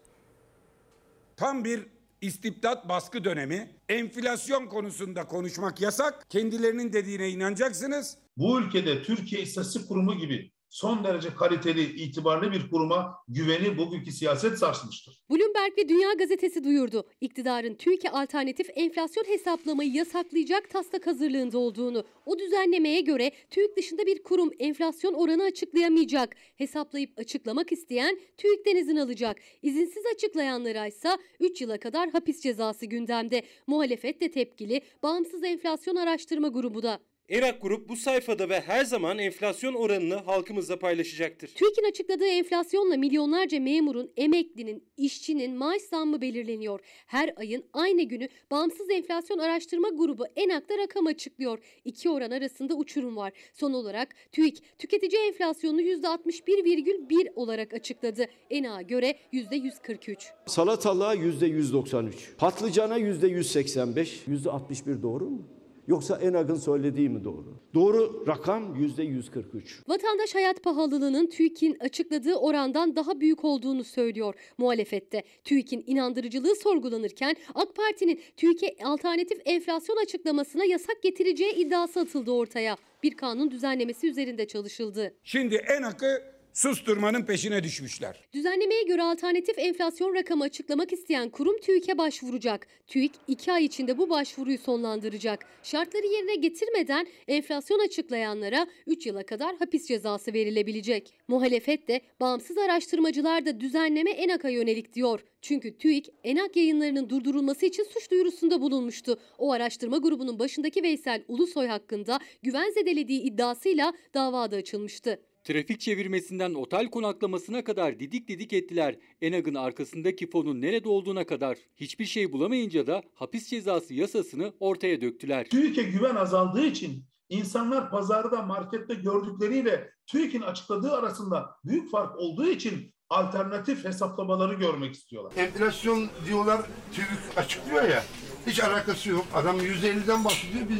Tam 1.38 1.64
bir 1.64 1.88
istibdat 2.22 2.90
baskı 2.90 3.24
dönemi. 3.24 3.70
Enflasyon 3.90 4.68
konusunda 4.68 5.28
konuşmak 5.28 5.82
yasak. 5.82 6.30
Kendilerinin 6.30 6.94
dediğine 6.94 7.30
inanacaksınız. 7.30 8.18
Bu 8.38 8.62
ülkede 8.62 9.04
Türkiye 9.04 9.42
İstatistik 9.42 9.88
Kurumu 9.88 10.18
gibi 10.18 10.52
son 10.72 11.04
derece 11.04 11.34
kaliteli, 11.34 11.84
itibarlı 11.84 12.52
bir 12.52 12.70
kuruma 12.70 13.16
güveni 13.28 13.78
bugünkü 13.78 14.12
siyaset 14.12 14.58
sarsmıştır. 14.58 15.22
Bloomberg 15.30 15.78
ve 15.78 15.90
Dünya 15.90 16.14
Gazetesi 16.14 16.64
duyurdu. 16.64 17.04
İktidarın 17.22 17.76
TÜİK'e 17.76 18.10
alternatif 18.10 18.70
enflasyon 18.76 19.24
hesaplamayı 19.24 19.94
yasaklayacak 19.94 20.70
taslak 20.70 21.08
hazırlığında 21.08 21.58
olduğunu. 21.58 22.04
O 22.26 22.40
düzenlemeye 22.40 23.02
göre 23.02 23.32
TÜİK 23.50 23.78
dışında 23.78 24.06
bir 24.06 24.24
kurum 24.24 24.52
enflasyon 24.60 25.14
oranı 25.14 25.44
açıklayamayacak. 25.44 26.36
Hesaplayıp 26.56 27.20
açıklamak 27.20 27.72
isteyen 27.72 28.20
TÜİK'ten 28.38 28.76
izin 28.76 28.98
alacak. 28.98 29.38
İzinsiz 29.62 30.04
açıklayanlara 30.16 30.88
ise 30.88 31.10
3 31.40 31.62
yıla 31.62 31.80
kadar 31.80 32.10
hapis 32.10 32.42
cezası 32.42 32.86
gündemde. 32.86 33.42
Muhalefet 33.68 34.22
de 34.22 34.32
tepkili, 34.32 34.82
bağımsız 35.04 35.44
enflasyon 35.44 35.96
araştırma 35.96 36.48
grubu 36.48 36.84
da. 36.84 37.00
Erak 37.32 37.62
Grup 37.62 37.90
bu 37.90 37.96
sayfada 37.96 38.50
ve 38.50 38.60
her 38.60 38.86
zaman 38.86 39.18
enflasyon 39.18 39.74
oranını 39.74 40.16
halkımızla 40.16 40.80
paylaşacaktır. 40.80 41.48
TÜİK'in 41.48 41.90
açıkladığı 41.90 42.26
enflasyonla 42.26 42.98
milyonlarca 42.98 43.60
memurun, 43.60 44.12
emeklinin, 44.18 44.84
işçinin 44.98 45.56
maaş 45.56 45.82
zammı 45.82 46.22
belirleniyor. 46.22 46.80
Her 47.08 47.34
ayın 47.36 47.64
aynı 47.74 48.04
günü 48.04 48.28
Bağımsız 48.52 48.90
Enflasyon 48.90 49.38
Araştırma 49.38 49.90
Grubu 49.90 50.26
ENAK'ta 50.36 50.78
rakam 50.78 51.08
açıklıyor. 51.08 51.60
İki 51.86 52.10
oran 52.10 52.32
arasında 52.32 52.76
uçurum 52.76 53.16
var. 53.16 53.34
Son 53.54 53.74
olarak 53.74 54.16
TÜİK 54.32 54.80
tüketici 54.80 55.28
enflasyonunu 55.28 55.82
%61,1 55.82 57.34
olarak 57.36 57.74
açıkladı. 57.74 58.26
ENAK'a 58.50 58.82
göre 58.82 59.16
%143. 59.34 60.18
Salatalığa 60.46 61.14
yüzde 61.14 61.46
193, 61.46 62.30
patlıcana 62.38 62.98
yüzde 62.98 63.28
185, 63.28 64.24
yüzde 64.28 64.52
61 64.52 65.02
doğru 65.02 65.30
mu? 65.30 65.61
Yoksa 65.88 66.18
Enag'ın 66.18 66.56
söylediği 66.56 67.10
mi 67.10 67.24
doğru? 67.24 67.46
Doğru 67.74 68.24
rakam 68.28 68.76
yüzde 68.76 69.04
143. 69.04 69.82
Vatandaş 69.88 70.36
hayat 70.36 70.64
pahalılığının 70.64 71.28
TÜİK'in 71.28 71.78
açıkladığı 71.80 72.36
orandan 72.36 72.96
daha 72.96 73.20
büyük 73.20 73.46
olduğunu 73.46 73.84
söylüyor 73.84 74.36
muhalefette. 74.58 75.24
TÜİK'in 75.44 75.84
inandırıcılığı 75.88 76.56
sorgulanırken 76.56 77.36
AK 77.56 77.76
Parti'nin 77.76 78.22
TÜİK'e 78.38 78.76
alternatif 78.84 79.42
enflasyon 79.46 79.98
açıklamasına 80.04 80.66
yasak 80.66 81.02
getireceği 81.04 81.54
iddiası 81.54 82.00
atıldı 82.00 82.32
ortaya. 82.32 82.78
Bir 83.04 83.18
kanun 83.18 83.52
düzenlemesi 83.52 84.08
üzerinde 84.08 84.48
çalışıldı. 84.48 85.14
Şimdi 85.24 85.56
en 85.56 85.84
akı 85.84 86.22
susturmanın 86.54 87.26
peşine 87.26 87.64
düşmüşler. 87.64 88.20
Düzenlemeye 88.34 88.84
göre 88.84 89.04
alternatif 89.04 89.60
enflasyon 89.60 90.16
rakamı 90.16 90.44
açıklamak 90.44 90.94
isteyen 90.94 91.30
kurum 91.30 91.58
TÜİK'e 91.60 91.98
başvuracak. 91.98 92.68
TÜİK 92.88 93.12
2 93.28 93.52
ay 93.52 93.66
içinde 93.66 93.98
bu 93.98 94.10
başvuruyu 94.10 94.58
sonlandıracak. 94.58 95.46
Şartları 95.64 96.06
yerine 96.06 96.36
getirmeden 96.36 97.08
enflasyon 97.28 97.80
açıklayanlara 97.80 98.68
3 98.88 99.06
yıla 99.06 99.26
kadar 99.26 99.56
hapis 99.56 99.88
cezası 99.88 100.34
verilebilecek. 100.34 101.14
Muhalefet 101.28 101.88
de 101.88 102.02
bağımsız 102.20 102.58
araştırmacılar 102.58 103.46
da 103.46 103.60
düzenleme 103.60 104.12
ENAK'a 104.12 104.50
yönelik 104.50 104.94
diyor. 104.94 105.24
Çünkü 105.42 105.78
TÜİK 105.78 106.10
ENAK 106.24 106.56
yayınlarının 106.56 107.10
durdurulması 107.10 107.66
için 107.66 107.84
suç 107.84 108.12
duyurusunda 108.12 108.62
bulunmuştu. 108.62 109.20
O 109.38 109.52
araştırma 109.52 109.98
grubunun 109.98 110.40
başındaki 110.40 110.84
Veysel 110.84 111.24
Ulusoy 111.28 111.68
hakkında 111.68 112.20
güven 112.44 112.70
zedelediği 112.70 113.22
iddiasıyla 113.22 113.94
davada 114.14 114.56
açılmıştı. 114.56 115.20
Trafik 115.44 115.80
çevirmesinden 115.80 116.54
otel 116.54 116.90
konaklamasına 116.90 117.64
kadar 117.64 118.00
didik 118.00 118.28
didik 118.28 118.54
ettiler. 118.54 118.96
Enag'ın 119.22 119.56
arkasındaki 119.56 120.30
fonun 120.30 120.62
nerede 120.62 120.90
olduğuna 120.90 121.26
kadar. 121.26 121.58
Hiçbir 121.76 122.06
şey 122.06 122.32
bulamayınca 122.32 122.88
da 122.88 123.04
hapis 123.14 123.48
cezası 123.48 123.94
yasasını 123.94 124.54
ortaya 124.60 125.02
döktüler. 125.02 125.50
TÜİK'e 125.50 125.84
güven 125.84 126.16
azaldığı 126.16 126.66
için 126.66 127.04
insanlar 127.30 127.92
pazarda, 127.92 128.42
markette 128.42 128.94
gördükleriyle 128.94 129.90
TÜİK'in 130.08 130.42
açıkladığı 130.42 130.92
arasında 130.92 131.50
büyük 131.66 131.92
fark 131.92 132.20
olduğu 132.20 132.50
için 132.50 132.94
alternatif 133.10 133.86
hesaplamaları 133.86 134.54
görmek 134.54 134.94
istiyorlar. 134.94 135.34
Enflasyon 135.38 136.10
diyorlar 136.28 136.62
TÜİK 136.94 137.38
açıklıyor 137.38 137.84
ya. 137.84 138.04
Hiç 138.48 138.60
alakası 138.60 139.10
yok. 139.10 139.26
Adam 139.34 139.60
%50'den 139.60 140.26
bahsediyor. 140.26 140.66
Biz 140.70 140.78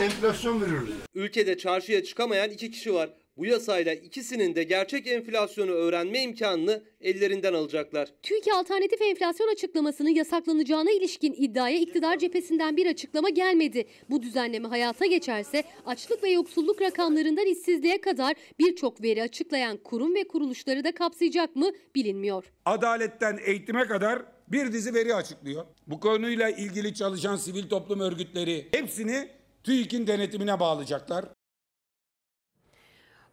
%130 0.00 0.02
enflasyon 0.04 0.60
veriyoruz. 0.62 0.90
Ülkede 1.14 1.58
çarşıya 1.58 2.04
çıkamayan 2.04 2.50
iki 2.50 2.70
kişi 2.70 2.94
var. 2.94 3.10
Bu 3.36 3.46
yasayla 3.46 3.94
ikisinin 3.94 4.54
de 4.54 4.62
gerçek 4.62 5.06
enflasyonu 5.06 5.70
öğrenme 5.70 6.22
imkanını 6.22 6.82
ellerinden 7.00 7.54
alacaklar. 7.54 8.08
TÜİK 8.22 8.48
alternatif 8.54 9.02
enflasyon 9.02 9.52
açıklamasının 9.52 10.08
yasaklanacağına 10.08 10.90
ilişkin 10.90 11.34
iddiaya 11.38 11.78
iktidar 11.78 12.18
cephesinden 12.18 12.76
bir 12.76 12.86
açıklama 12.86 13.28
gelmedi. 13.28 13.84
Bu 14.10 14.22
düzenleme 14.22 14.68
hayata 14.68 15.06
geçerse 15.06 15.64
açlık 15.86 16.22
ve 16.22 16.30
yoksulluk 16.30 16.82
rakamlarından 16.82 17.46
işsizliğe 17.46 18.00
kadar 18.00 18.34
birçok 18.58 19.02
veri 19.02 19.22
açıklayan 19.22 19.76
kurum 19.76 20.14
ve 20.14 20.28
kuruluşları 20.28 20.84
da 20.84 20.94
kapsayacak 20.94 21.56
mı 21.56 21.70
bilinmiyor. 21.94 22.44
Adaletten 22.64 23.38
eğitime 23.44 23.86
kadar 23.86 24.22
bir 24.48 24.72
dizi 24.72 24.94
veri 24.94 25.14
açıklıyor. 25.14 25.64
Bu 25.86 26.00
konuyla 26.00 26.50
ilgili 26.50 26.94
çalışan 26.94 27.36
sivil 27.36 27.68
toplum 27.68 28.00
örgütleri 28.00 28.68
hepsini 28.70 29.28
TÜİK'in 29.64 30.06
denetimine 30.06 30.60
bağlayacaklar. 30.60 31.24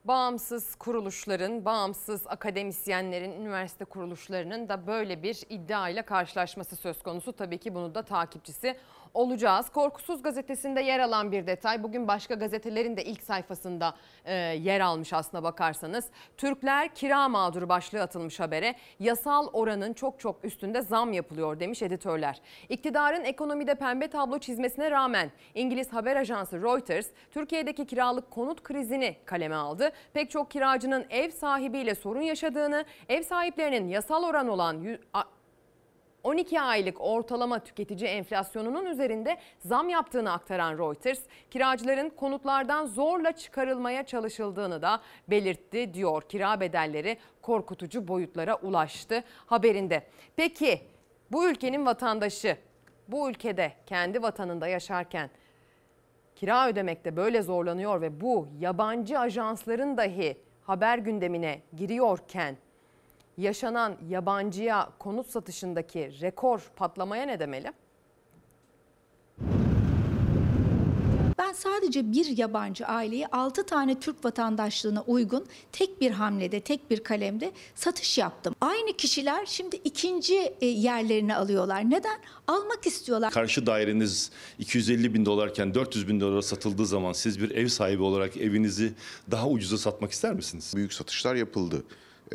Bağımsız 0.05 0.75
kuruluşların, 0.75 1.65
bağımsız 1.65 2.27
akademisyenlerin, 2.27 3.31
üniversite 3.31 3.85
kuruluşlarının 3.85 4.69
da 4.69 4.87
böyle 4.87 5.23
bir 5.23 5.43
iddia 5.49 5.89
ile 5.89 6.01
karşılaşması 6.01 6.75
söz 6.75 7.03
konusu. 7.03 7.33
Tabii 7.33 7.57
ki 7.57 7.75
bunu 7.75 7.95
da 7.95 8.01
takipçisi 8.01 8.77
olacağız. 9.13 9.69
Korkusuz 9.69 10.21
gazetesinde 10.21 10.81
yer 10.81 10.99
alan 10.99 11.31
bir 11.31 11.47
detay. 11.47 11.83
Bugün 11.83 12.07
başka 12.07 12.35
gazetelerin 12.35 12.97
de 12.97 13.03
ilk 13.03 13.23
sayfasında 13.23 13.95
e, 14.25 14.33
yer 14.35 14.79
almış 14.79 15.13
aslına 15.13 15.43
bakarsanız. 15.43 16.05
Türkler 16.37 16.95
kira 16.95 17.29
mağduru 17.29 17.69
başlığı 17.69 18.01
atılmış 18.01 18.39
habere. 18.39 18.75
Yasal 18.99 19.47
oranın 19.53 19.93
çok 19.93 20.19
çok 20.19 20.45
üstünde 20.45 20.81
zam 20.81 21.13
yapılıyor 21.13 21.59
demiş 21.59 21.81
editörler. 21.81 22.41
İktidarın 22.69 23.23
ekonomide 23.23 23.75
pembe 23.75 24.07
tablo 24.07 24.39
çizmesine 24.39 24.91
rağmen 24.91 25.31
İngiliz 25.55 25.93
haber 25.93 26.15
ajansı 26.15 26.61
Reuters 26.61 27.07
Türkiye'deki 27.31 27.85
kiralık 27.85 28.31
konut 28.31 28.63
krizini 28.63 29.15
kaleme 29.25 29.55
aldı. 29.55 29.91
Pek 30.13 30.31
çok 30.31 30.51
kiracının 30.51 31.05
ev 31.09 31.31
sahibiyle 31.31 31.95
sorun 31.95 32.21
yaşadığını, 32.21 32.85
ev 33.09 33.23
sahiplerinin 33.23 33.87
yasal 33.87 34.23
oran 34.23 34.47
olan 34.47 34.83
12 36.23 36.61
aylık 36.61 37.01
ortalama 37.01 37.59
tüketici 37.59 38.09
enflasyonunun 38.09 38.85
üzerinde 38.85 39.37
zam 39.59 39.89
yaptığını 39.89 40.31
aktaran 40.31 40.77
Reuters, 40.77 41.19
kiracıların 41.51 42.09
konutlardan 42.09 42.85
zorla 42.85 43.31
çıkarılmaya 43.31 44.05
çalışıldığını 44.05 44.81
da 44.81 45.01
belirtti 45.27 45.93
diyor. 45.93 46.21
Kira 46.21 46.59
bedelleri 46.59 47.17
korkutucu 47.41 48.07
boyutlara 48.07 48.55
ulaştı 48.55 49.23
haberinde. 49.45 50.03
Peki 50.35 50.81
bu 51.31 51.49
ülkenin 51.49 51.85
vatandaşı 51.85 52.57
bu 53.07 53.29
ülkede 53.29 53.73
kendi 53.85 54.21
vatanında 54.21 54.67
yaşarken 54.67 55.29
kira 56.35 56.69
ödemekte 56.69 57.15
böyle 57.15 57.41
zorlanıyor 57.41 58.01
ve 58.01 58.21
bu 58.21 58.47
yabancı 58.59 59.19
ajansların 59.19 59.97
dahi 59.97 60.37
haber 60.61 60.97
gündemine 60.97 61.61
giriyorken 61.75 62.57
yaşanan 63.37 63.97
yabancıya 64.09 64.89
konut 64.99 65.29
satışındaki 65.29 66.21
rekor 66.21 66.71
patlamaya 66.75 67.25
ne 67.25 67.39
demeli? 67.39 67.73
Ben 71.51 71.53
sadece 71.53 72.11
bir 72.11 72.37
yabancı 72.37 72.85
aileyi 72.85 73.27
6 73.27 73.65
tane 73.65 73.99
Türk 73.99 74.25
vatandaşlığına 74.25 75.01
uygun 75.01 75.45
tek 75.71 76.01
bir 76.01 76.11
hamlede, 76.11 76.59
tek 76.59 76.91
bir 76.91 77.03
kalemde 77.03 77.51
satış 77.75 78.17
yaptım. 78.17 78.55
Aynı 78.61 78.93
kişiler 78.97 79.45
şimdi 79.45 79.75
ikinci 79.75 80.35
e, 80.61 80.65
yerlerini 80.65 81.35
alıyorlar. 81.35 81.89
Neden? 81.89 82.19
Almak 82.47 82.87
istiyorlar. 82.87 83.33
Karşı 83.33 83.65
daireniz 83.65 84.31
250 84.59 85.13
bin 85.13 85.25
dolarken 85.25 85.73
400 85.73 86.07
bin 86.07 86.21
dolara 86.21 86.41
satıldığı 86.41 86.85
zaman 86.85 87.13
siz 87.13 87.41
bir 87.41 87.51
ev 87.51 87.67
sahibi 87.67 88.03
olarak 88.03 88.37
evinizi 88.37 88.93
daha 89.31 89.47
ucuza 89.49 89.77
satmak 89.77 90.11
ister 90.11 90.33
misiniz? 90.33 90.73
Büyük 90.75 90.93
satışlar 90.93 91.35
yapıldı. 91.35 91.83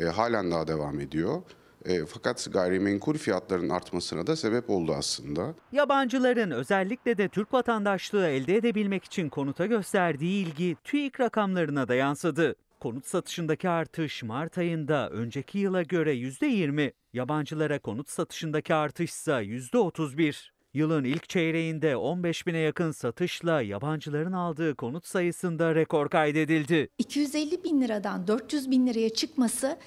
E, 0.01 0.05
halen 0.05 0.51
daha 0.51 0.67
devam 0.67 0.99
ediyor. 0.99 1.41
E, 1.85 2.05
fakat 2.05 2.47
gayrimenkul 2.53 3.17
fiyatlarının 3.17 3.69
artmasına 3.69 4.27
da 4.27 4.35
sebep 4.35 4.69
oldu 4.69 4.93
aslında. 4.97 5.53
Yabancıların 5.71 6.51
özellikle 6.51 7.17
de 7.17 7.29
Türk 7.29 7.53
vatandaşlığı 7.53 8.27
elde 8.27 8.55
edebilmek 8.55 9.03
için 9.03 9.29
konuta 9.29 9.65
gösterdiği 9.65 10.45
ilgi 10.45 10.75
TÜİK 10.83 11.19
rakamlarına 11.19 11.87
da 11.87 11.95
yansıdı. 11.95 12.55
Konut 12.79 13.05
satışındaki 13.05 13.69
artış 13.69 14.23
Mart 14.23 14.57
ayında 14.57 15.09
önceki 15.09 15.59
yıla 15.59 15.83
göre 15.83 16.13
%20, 16.13 16.91
yabancılara 17.13 17.79
konut 17.79 18.09
satışındaki 18.09 18.73
artışsa 18.73 19.43
%31. 19.43 20.56
Yılın 20.73 21.03
ilk 21.03 21.29
çeyreğinde 21.29 21.95
15 21.97 22.47
bine 22.47 22.57
yakın 22.57 22.91
satışla 22.91 23.61
yabancıların 23.61 24.31
aldığı 24.33 24.75
konut 24.75 25.05
sayısında 25.07 25.75
rekor 25.75 26.09
kaydedildi. 26.09 26.89
250 26.97 27.63
bin 27.63 27.81
liradan 27.81 28.27
400 28.27 28.71
bin 28.71 28.87
liraya 28.87 29.09
çıkması 29.09 29.77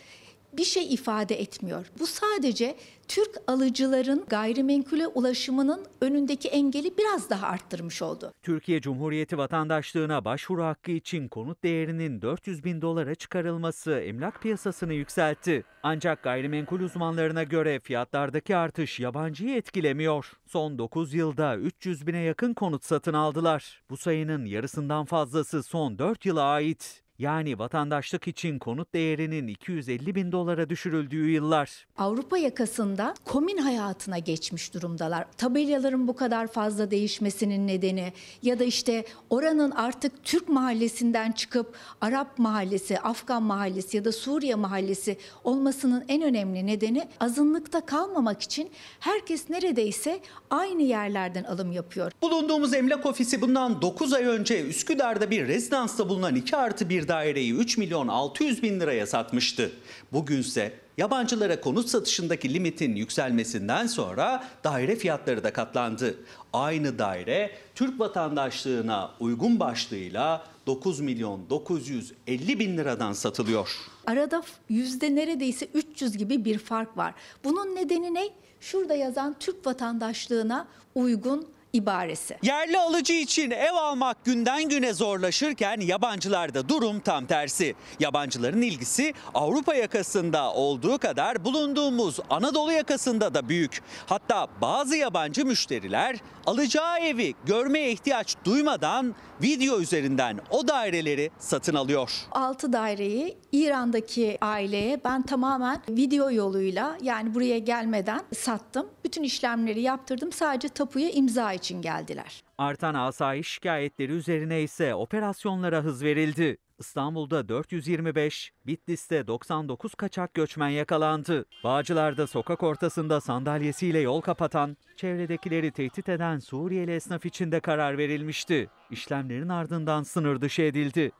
bir 0.52 0.64
şey 0.64 0.94
ifade 0.94 1.40
etmiyor. 1.40 1.86
Bu 1.98 2.06
sadece 2.06 2.76
Türk 3.08 3.30
alıcıların 3.46 4.24
gayrimenkule 4.28 5.06
ulaşımının 5.06 5.86
önündeki 6.00 6.48
engeli 6.48 6.98
biraz 6.98 7.30
daha 7.30 7.46
arttırmış 7.46 8.02
oldu. 8.02 8.32
Türkiye 8.42 8.80
Cumhuriyeti 8.80 9.38
vatandaşlığına 9.38 10.24
başvuru 10.24 10.64
hakkı 10.64 10.90
için 10.90 11.28
konut 11.28 11.64
değerinin 11.64 12.22
400 12.22 12.64
bin 12.64 12.82
dolara 12.82 13.14
çıkarılması 13.14 13.92
emlak 13.92 14.42
piyasasını 14.42 14.94
yükseltti. 14.94 15.64
Ancak 15.82 16.22
gayrimenkul 16.22 16.80
uzmanlarına 16.80 17.42
göre 17.42 17.80
fiyatlardaki 17.80 18.56
artış 18.56 19.00
yabancıyı 19.00 19.56
etkilemiyor. 19.56 20.32
Son 20.46 20.78
9 20.78 21.14
yılda 21.14 21.56
300 21.56 22.06
bine 22.06 22.20
yakın 22.20 22.54
konut 22.54 22.84
satın 22.84 23.14
aldılar. 23.14 23.82
Bu 23.90 23.96
sayının 23.96 24.44
yarısından 24.44 25.04
fazlası 25.04 25.62
son 25.62 25.98
4 25.98 26.26
yıla 26.26 26.42
ait. 26.42 27.02
Yani 27.20 27.58
vatandaşlık 27.58 28.28
için 28.28 28.58
konut 28.58 28.94
değerinin 28.94 29.48
250 29.48 30.14
bin 30.14 30.32
dolara 30.32 30.70
düşürüldüğü 30.70 31.30
yıllar. 31.30 31.86
Avrupa 31.98 32.38
yakasında 32.38 33.14
komün 33.24 33.56
hayatına 33.56 34.18
geçmiş 34.18 34.74
durumdalar. 34.74 35.26
Tabelaların 35.36 36.08
bu 36.08 36.16
kadar 36.16 36.46
fazla 36.46 36.90
değişmesinin 36.90 37.66
nedeni 37.66 38.12
ya 38.42 38.58
da 38.58 38.64
işte 38.64 39.04
oranın 39.30 39.70
artık 39.70 40.24
Türk 40.24 40.48
mahallesinden 40.48 41.32
çıkıp 41.32 41.76
Arap 42.00 42.38
mahallesi, 42.38 43.00
Afgan 43.00 43.42
mahallesi 43.42 43.96
ya 43.96 44.04
da 44.04 44.12
Suriye 44.12 44.54
mahallesi 44.54 45.18
olmasının 45.44 46.04
en 46.08 46.22
önemli 46.22 46.66
nedeni 46.66 47.08
azınlıkta 47.20 47.86
kalmamak 47.86 48.42
için 48.42 48.70
herkes 49.00 49.50
neredeyse 49.50 50.20
aynı 50.50 50.82
yerlerden 50.82 51.44
alım 51.44 51.72
yapıyor. 51.72 52.12
Bulunduğumuz 52.22 52.74
emlak 52.74 53.06
ofisi 53.06 53.40
bundan 53.40 53.82
9 53.82 54.12
ay 54.12 54.24
önce 54.24 54.66
Üsküdar'da 54.66 55.30
bir 55.30 55.48
rezidansta 55.48 56.08
bulunan 56.08 56.34
2 56.34 56.56
artı 56.56 56.88
bir 56.88 57.09
daireyi 57.10 57.54
3 57.54 57.78
milyon 57.78 58.08
600 58.08 58.62
bin 58.62 58.80
liraya 58.80 59.06
satmıştı. 59.06 59.70
Bugünse 60.12 60.72
yabancılara 60.98 61.60
konut 61.60 61.88
satışındaki 61.88 62.54
limitin 62.54 62.94
yükselmesinden 62.96 63.86
sonra 63.86 64.44
daire 64.64 64.96
fiyatları 64.96 65.44
da 65.44 65.52
katlandı. 65.52 66.14
Aynı 66.52 66.98
daire 66.98 67.50
Türk 67.74 68.00
vatandaşlığına 68.00 69.10
uygun 69.20 69.60
başlığıyla 69.60 70.44
9 70.66 71.00
milyon 71.00 71.50
950 71.50 72.58
bin 72.58 72.76
liradan 72.76 73.12
satılıyor. 73.12 73.76
Arada 74.06 74.42
yüzde 74.68 75.14
neredeyse 75.14 75.68
300 75.74 76.16
gibi 76.16 76.44
bir 76.44 76.58
fark 76.58 76.96
var. 76.96 77.14
Bunun 77.44 77.76
nedeni 77.76 78.14
ne? 78.14 78.28
Şurada 78.60 78.94
yazan 78.94 79.36
Türk 79.40 79.66
vatandaşlığına 79.66 80.68
uygun 80.94 81.48
ibaresi. 81.72 82.38
Yerli 82.42 82.78
alıcı 82.78 83.12
için 83.12 83.50
ev 83.50 83.72
almak 83.72 84.24
günden 84.24 84.68
güne 84.68 84.92
zorlaşırken 84.92 85.80
yabancılarda 85.80 86.68
durum 86.68 87.00
tam 87.00 87.26
tersi. 87.26 87.74
Yabancıların 88.00 88.62
ilgisi 88.62 89.14
Avrupa 89.34 89.74
yakasında 89.74 90.52
olduğu 90.54 90.98
kadar 90.98 91.44
bulunduğumuz 91.44 92.20
Anadolu 92.30 92.72
yakasında 92.72 93.34
da 93.34 93.48
büyük. 93.48 93.82
Hatta 94.06 94.46
bazı 94.60 94.96
yabancı 94.96 95.46
müşteriler 95.46 96.16
alacağı 96.46 96.98
evi 96.98 97.34
görmeye 97.46 97.92
ihtiyaç 97.92 98.36
duymadan 98.44 99.14
video 99.42 99.80
üzerinden 99.80 100.40
o 100.50 100.68
daireleri 100.68 101.30
satın 101.38 101.74
alıyor. 101.74 102.12
6 102.32 102.72
daireyi 102.72 103.38
İran'daki 103.52 104.38
aileye 104.40 105.04
ben 105.04 105.22
tamamen 105.22 105.82
video 105.88 106.30
yoluyla 106.30 106.96
yani 107.02 107.34
buraya 107.34 107.58
gelmeden 107.58 108.20
sattım. 108.36 108.86
Bütün 109.04 109.22
işlemleri 109.22 109.80
yaptırdım. 109.80 110.32
Sadece 110.32 110.68
tapuya 110.68 111.10
imza 111.10 111.52
için 111.60 111.82
geldiler. 111.82 112.42
Artan 112.58 112.94
asayiş 112.94 113.48
şikayetleri 113.48 114.12
üzerine 114.12 114.62
ise 114.62 114.94
operasyonlara 114.94 115.80
hız 115.82 116.04
verildi. 116.04 116.56
İstanbul'da 116.78 117.48
425, 117.48 118.52
Bitlis'te 118.66 119.26
99 119.26 119.94
kaçak 119.94 120.34
göçmen 120.34 120.68
yakalandı. 120.68 121.44
Bağcılar'da 121.64 122.26
sokak 122.26 122.62
ortasında 122.62 123.20
sandalyesiyle 123.20 123.98
yol 123.98 124.20
kapatan, 124.20 124.76
çevredekileri 124.96 125.70
tehdit 125.70 126.08
eden 126.08 126.38
Suriyeli 126.38 126.94
esnaf 126.94 127.26
için 127.26 127.52
de 127.52 127.60
karar 127.60 127.98
verilmişti. 127.98 128.68
İşlemlerin 128.90 129.48
ardından 129.48 130.02
sınır 130.02 130.40
dışı 130.40 130.62
edildi. 130.62 131.12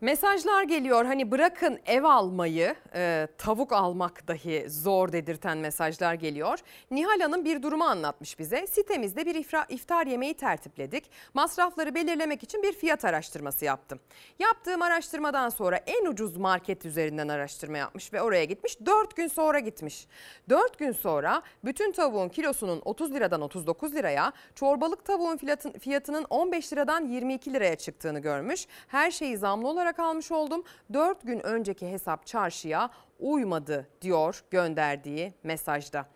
Mesajlar 0.00 0.62
geliyor 0.62 1.04
hani 1.04 1.30
bırakın 1.30 1.78
ev 1.86 2.04
almayı 2.04 2.74
e, 2.94 3.28
tavuk 3.38 3.72
almak 3.72 4.28
dahi 4.28 4.64
zor 4.68 5.12
dedirten 5.12 5.58
mesajlar 5.58 6.14
geliyor. 6.14 6.58
Nihal 6.90 7.20
Hanım 7.20 7.44
bir 7.44 7.62
durumu 7.62 7.84
anlatmış 7.84 8.38
bize. 8.38 8.66
Sitemizde 8.66 9.26
bir 9.26 9.34
ifra, 9.34 9.66
iftar 9.68 10.06
yemeği 10.06 10.34
tertipledik. 10.34 11.10
Masrafları 11.34 11.94
belirlemek 11.94 12.42
için 12.42 12.62
bir 12.62 12.72
fiyat 12.72 13.04
araştırması 13.04 13.64
yaptım. 13.64 14.00
Yaptığım 14.38 14.82
araştırmadan 14.82 15.48
sonra 15.48 15.76
en 15.76 16.06
ucuz 16.06 16.36
market 16.36 16.86
üzerinden 16.86 17.28
araştırma 17.28 17.78
yapmış 17.78 18.12
ve 18.12 18.22
oraya 18.22 18.44
gitmiş. 18.44 18.78
4 18.86 19.16
gün 19.16 19.28
sonra 19.28 19.58
gitmiş. 19.58 20.06
4 20.48 20.78
gün 20.78 20.92
sonra 20.92 21.42
bütün 21.64 21.92
tavuğun 21.92 22.28
kilosunun 22.28 22.82
30 22.84 23.14
liradan 23.14 23.40
39 23.40 23.94
liraya, 23.94 24.32
çorbalık 24.54 25.04
tavuğun 25.04 25.40
fiyatının 25.80 26.26
15 26.30 26.72
liradan 26.72 27.06
22 27.06 27.52
liraya 27.52 27.76
çıktığını 27.76 28.18
görmüş. 28.18 28.66
Her 28.88 29.10
şeyi 29.10 29.36
zamlı 29.36 29.68
olarak 29.68 29.93
almış 29.98 30.32
oldum. 30.32 30.64
4 30.92 31.22
gün 31.22 31.46
önceki 31.46 31.90
hesap 31.90 32.26
çarşıya 32.26 32.90
uymadı 33.20 33.88
diyor 34.02 34.44
gönderdiği 34.50 35.34
mesajda. 35.42 36.06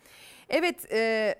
Evet 0.48 0.92
e, 0.92 1.34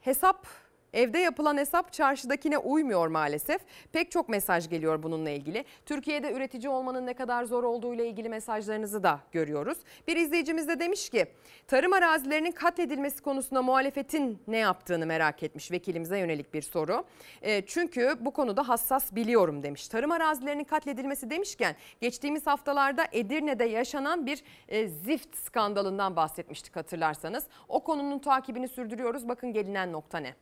hesap 0.00 0.46
Evde 0.94 1.18
yapılan 1.18 1.56
hesap 1.56 1.92
çarşıdakine 1.92 2.58
uymuyor 2.58 3.08
maalesef. 3.08 3.60
Pek 3.92 4.10
çok 4.10 4.28
mesaj 4.28 4.68
geliyor 4.68 5.02
bununla 5.02 5.30
ilgili. 5.30 5.64
Türkiye'de 5.86 6.32
üretici 6.32 6.68
olmanın 6.68 7.06
ne 7.06 7.14
kadar 7.14 7.44
zor 7.44 7.64
olduğu 7.64 7.94
ile 7.94 8.08
ilgili 8.08 8.28
mesajlarınızı 8.28 9.02
da 9.02 9.20
görüyoruz. 9.32 9.78
Bir 10.08 10.16
izleyicimiz 10.16 10.68
de 10.68 10.80
demiş 10.80 11.08
ki 11.08 11.26
tarım 11.66 11.92
arazilerinin 11.92 12.52
katledilmesi 12.52 13.22
konusunda 13.22 13.62
muhalefetin 13.62 14.38
ne 14.46 14.58
yaptığını 14.58 15.06
merak 15.06 15.42
etmiş 15.42 15.70
vekilimize 15.70 16.18
yönelik 16.18 16.54
bir 16.54 16.62
soru. 16.62 17.04
E, 17.42 17.66
çünkü 17.66 18.16
bu 18.20 18.30
konuda 18.30 18.68
hassas 18.68 19.14
biliyorum 19.14 19.62
demiş. 19.62 19.88
Tarım 19.88 20.10
arazilerinin 20.10 20.64
katledilmesi 20.64 21.30
demişken 21.30 21.76
geçtiğimiz 22.00 22.46
haftalarda 22.46 23.06
Edirne'de 23.12 23.64
yaşanan 23.64 24.26
bir 24.26 24.42
e, 24.68 24.88
zift 24.88 25.36
skandalından 25.36 26.16
bahsetmiştik 26.16 26.76
hatırlarsanız. 26.76 27.44
O 27.68 27.84
konunun 27.84 28.18
takibini 28.18 28.68
sürdürüyoruz. 28.68 29.28
Bakın 29.28 29.52
gelinen 29.52 29.92
nokta 29.92 30.18
ne? 30.18 30.34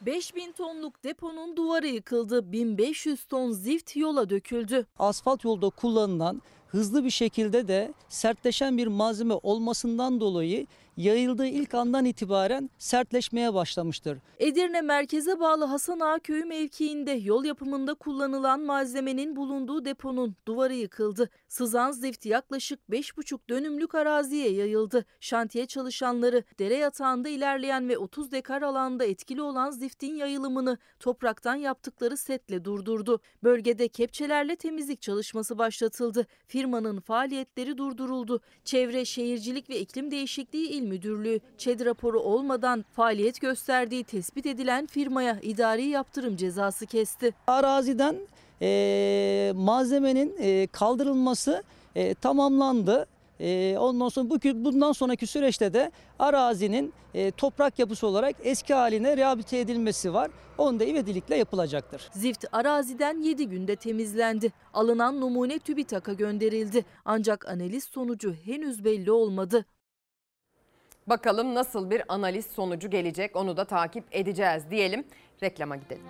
5000 0.00 0.52
tonluk 0.52 1.04
deponun 1.04 1.56
duvarı 1.56 1.86
yıkıldı. 1.86 2.52
1500 2.52 3.24
ton 3.24 3.50
zift 3.50 3.96
yola 3.96 4.30
döküldü. 4.30 4.86
Asfalt 4.98 5.44
yolda 5.44 5.70
kullanılan 5.70 6.42
hızlı 6.68 7.04
bir 7.04 7.10
şekilde 7.10 7.68
de 7.68 7.94
sertleşen 8.08 8.78
bir 8.78 8.86
malzeme 8.86 9.34
olmasından 9.34 10.20
dolayı 10.20 10.66
yayıldığı 10.96 11.46
ilk 11.46 11.74
andan 11.74 12.04
itibaren 12.04 12.70
sertleşmeye 12.78 13.54
başlamıştır. 13.54 14.18
Edirne 14.38 14.80
merkeze 14.80 15.40
bağlı 15.40 15.64
Hasan 15.64 16.00
Ağa 16.00 16.18
köyü 16.18 16.44
mevkiinde 16.44 17.10
yol 17.10 17.44
yapımında 17.44 17.94
kullanılan 17.94 18.60
malzemenin 18.60 19.36
bulunduğu 19.36 19.84
deponun 19.84 20.36
duvarı 20.46 20.74
yıkıldı. 20.74 21.30
Sızan 21.48 21.90
zift 21.90 22.26
yaklaşık 22.26 22.80
5,5 22.90 23.38
dönümlük 23.48 23.94
araziye 23.94 24.52
yayıldı. 24.52 25.04
Şantiye 25.20 25.66
çalışanları 25.66 26.44
dere 26.58 26.74
yatağında 26.74 27.28
ilerleyen 27.28 27.88
ve 27.88 27.98
30 27.98 28.32
dekar 28.32 28.62
alanda 28.62 29.04
etkili 29.04 29.42
olan 29.42 29.70
ziftin 29.70 30.14
yayılımını 30.14 30.78
topraktan 31.00 31.54
yaptıkları 31.54 32.16
setle 32.16 32.64
durdurdu. 32.64 33.20
Bölgede 33.42 33.88
kepçelerle 33.88 34.56
temizlik 34.56 35.02
çalışması 35.02 35.58
başlatıldı. 35.58 36.26
Firmanın 36.46 37.00
faaliyetleri 37.00 37.78
durduruldu. 37.78 38.40
Çevre, 38.64 39.04
Şehircilik 39.04 39.70
ve 39.70 39.80
İklim 39.80 40.10
Değişikliği 40.10 40.68
İl 40.68 40.85
Müdürlüğü 40.86 41.40
ÇED 41.58 41.80
raporu 41.84 42.20
olmadan 42.20 42.84
faaliyet 42.92 43.40
gösterdiği 43.40 44.04
tespit 44.04 44.46
edilen 44.46 44.86
firmaya 44.86 45.38
idari 45.42 45.86
yaptırım 45.86 46.36
cezası 46.36 46.86
kesti. 46.86 47.34
Araziden 47.46 48.16
e, 48.62 49.52
malzemenin 49.56 50.36
e, 50.38 50.66
kaldırılması 50.66 51.62
e, 51.94 52.14
tamamlandı. 52.14 53.06
E, 53.40 53.76
ondan 53.78 54.08
sonra 54.08 54.30
bu 54.30 54.38
bundan 54.54 54.92
sonraki 54.92 55.26
süreçte 55.26 55.72
de 55.72 55.90
arazinin 56.18 56.92
e, 57.14 57.30
toprak 57.30 57.78
yapısı 57.78 58.06
olarak 58.06 58.36
eski 58.42 58.74
haline 58.74 59.16
rehabilite 59.16 59.58
edilmesi 59.58 60.14
var. 60.14 60.30
Onu 60.58 60.80
da 60.80 60.84
ivedilikle 60.84 61.36
yapılacaktır. 61.36 62.08
Zift 62.12 62.44
araziden 62.52 63.22
7 63.22 63.48
günde 63.48 63.76
temizlendi. 63.76 64.52
Alınan 64.74 65.20
numune 65.20 65.58
TÜBİTAK'a 65.58 66.12
gönderildi. 66.12 66.84
Ancak 67.04 67.48
analiz 67.48 67.84
sonucu 67.84 68.34
henüz 68.44 68.84
belli 68.84 69.10
olmadı. 69.10 69.64
Bakalım 71.06 71.54
nasıl 71.54 71.90
bir 71.90 72.02
analiz 72.08 72.46
sonucu 72.46 72.90
gelecek 72.90 73.36
onu 73.36 73.56
da 73.56 73.64
takip 73.64 74.04
edeceğiz 74.12 74.70
diyelim. 74.70 75.04
Reklama 75.42 75.76
gidelim. 75.76 76.04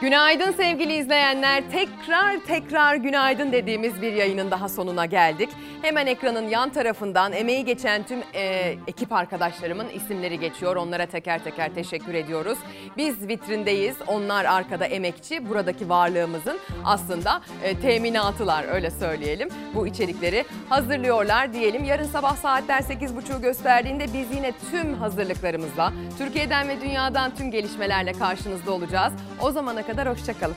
Günaydın 0.00 0.52
sevgili 0.52 0.96
izleyenler. 0.96 1.62
Tekrar 1.72 2.36
tekrar 2.46 2.94
günaydın 2.94 3.52
dediğimiz 3.52 4.02
bir 4.02 4.12
yayının 4.12 4.50
daha 4.50 4.68
sonuna 4.68 5.06
geldik. 5.06 5.48
Hemen 5.82 6.06
ekranın 6.06 6.48
yan 6.48 6.70
tarafından 6.70 7.32
emeği 7.32 7.64
geçen 7.64 8.02
tüm 8.02 8.18
e, 8.34 8.74
ekip 8.86 9.12
arkadaşlarımın 9.12 9.88
isimleri 9.88 10.40
geçiyor. 10.40 10.76
Onlara 10.76 11.06
teker 11.06 11.44
teker 11.44 11.74
teşekkür 11.74 12.14
ediyoruz. 12.14 12.58
Biz 12.96 13.28
vitrindeyiz. 13.28 13.96
Onlar 14.06 14.44
arkada 14.44 14.86
emekçi. 14.86 15.48
Buradaki 15.48 15.88
varlığımızın 15.88 16.58
aslında 16.84 17.40
e, 17.62 17.80
teminatılar 17.80 18.64
öyle 18.74 18.90
söyleyelim. 18.90 19.48
Bu 19.74 19.86
içerikleri 19.86 20.44
hazırlıyorlar 20.68 21.52
diyelim. 21.52 21.84
Yarın 21.84 22.06
sabah 22.06 22.36
saatler 22.36 22.80
8.30'u 22.80 23.42
gösterdiğinde 23.42 24.04
biz 24.04 24.36
yine 24.36 24.52
tüm 24.70 24.94
hazırlıklarımızla 24.94 25.92
Türkiye'den 26.18 26.68
ve 26.68 26.80
dünyadan 26.80 27.34
tüm 27.34 27.50
gelişmelerle 27.50 28.12
karşınızda 28.12 28.72
olacağız. 28.72 29.12
O 29.42 29.50
zamana 29.64 29.86
kadar 29.86 30.08
hoşçakalın. 30.08 30.56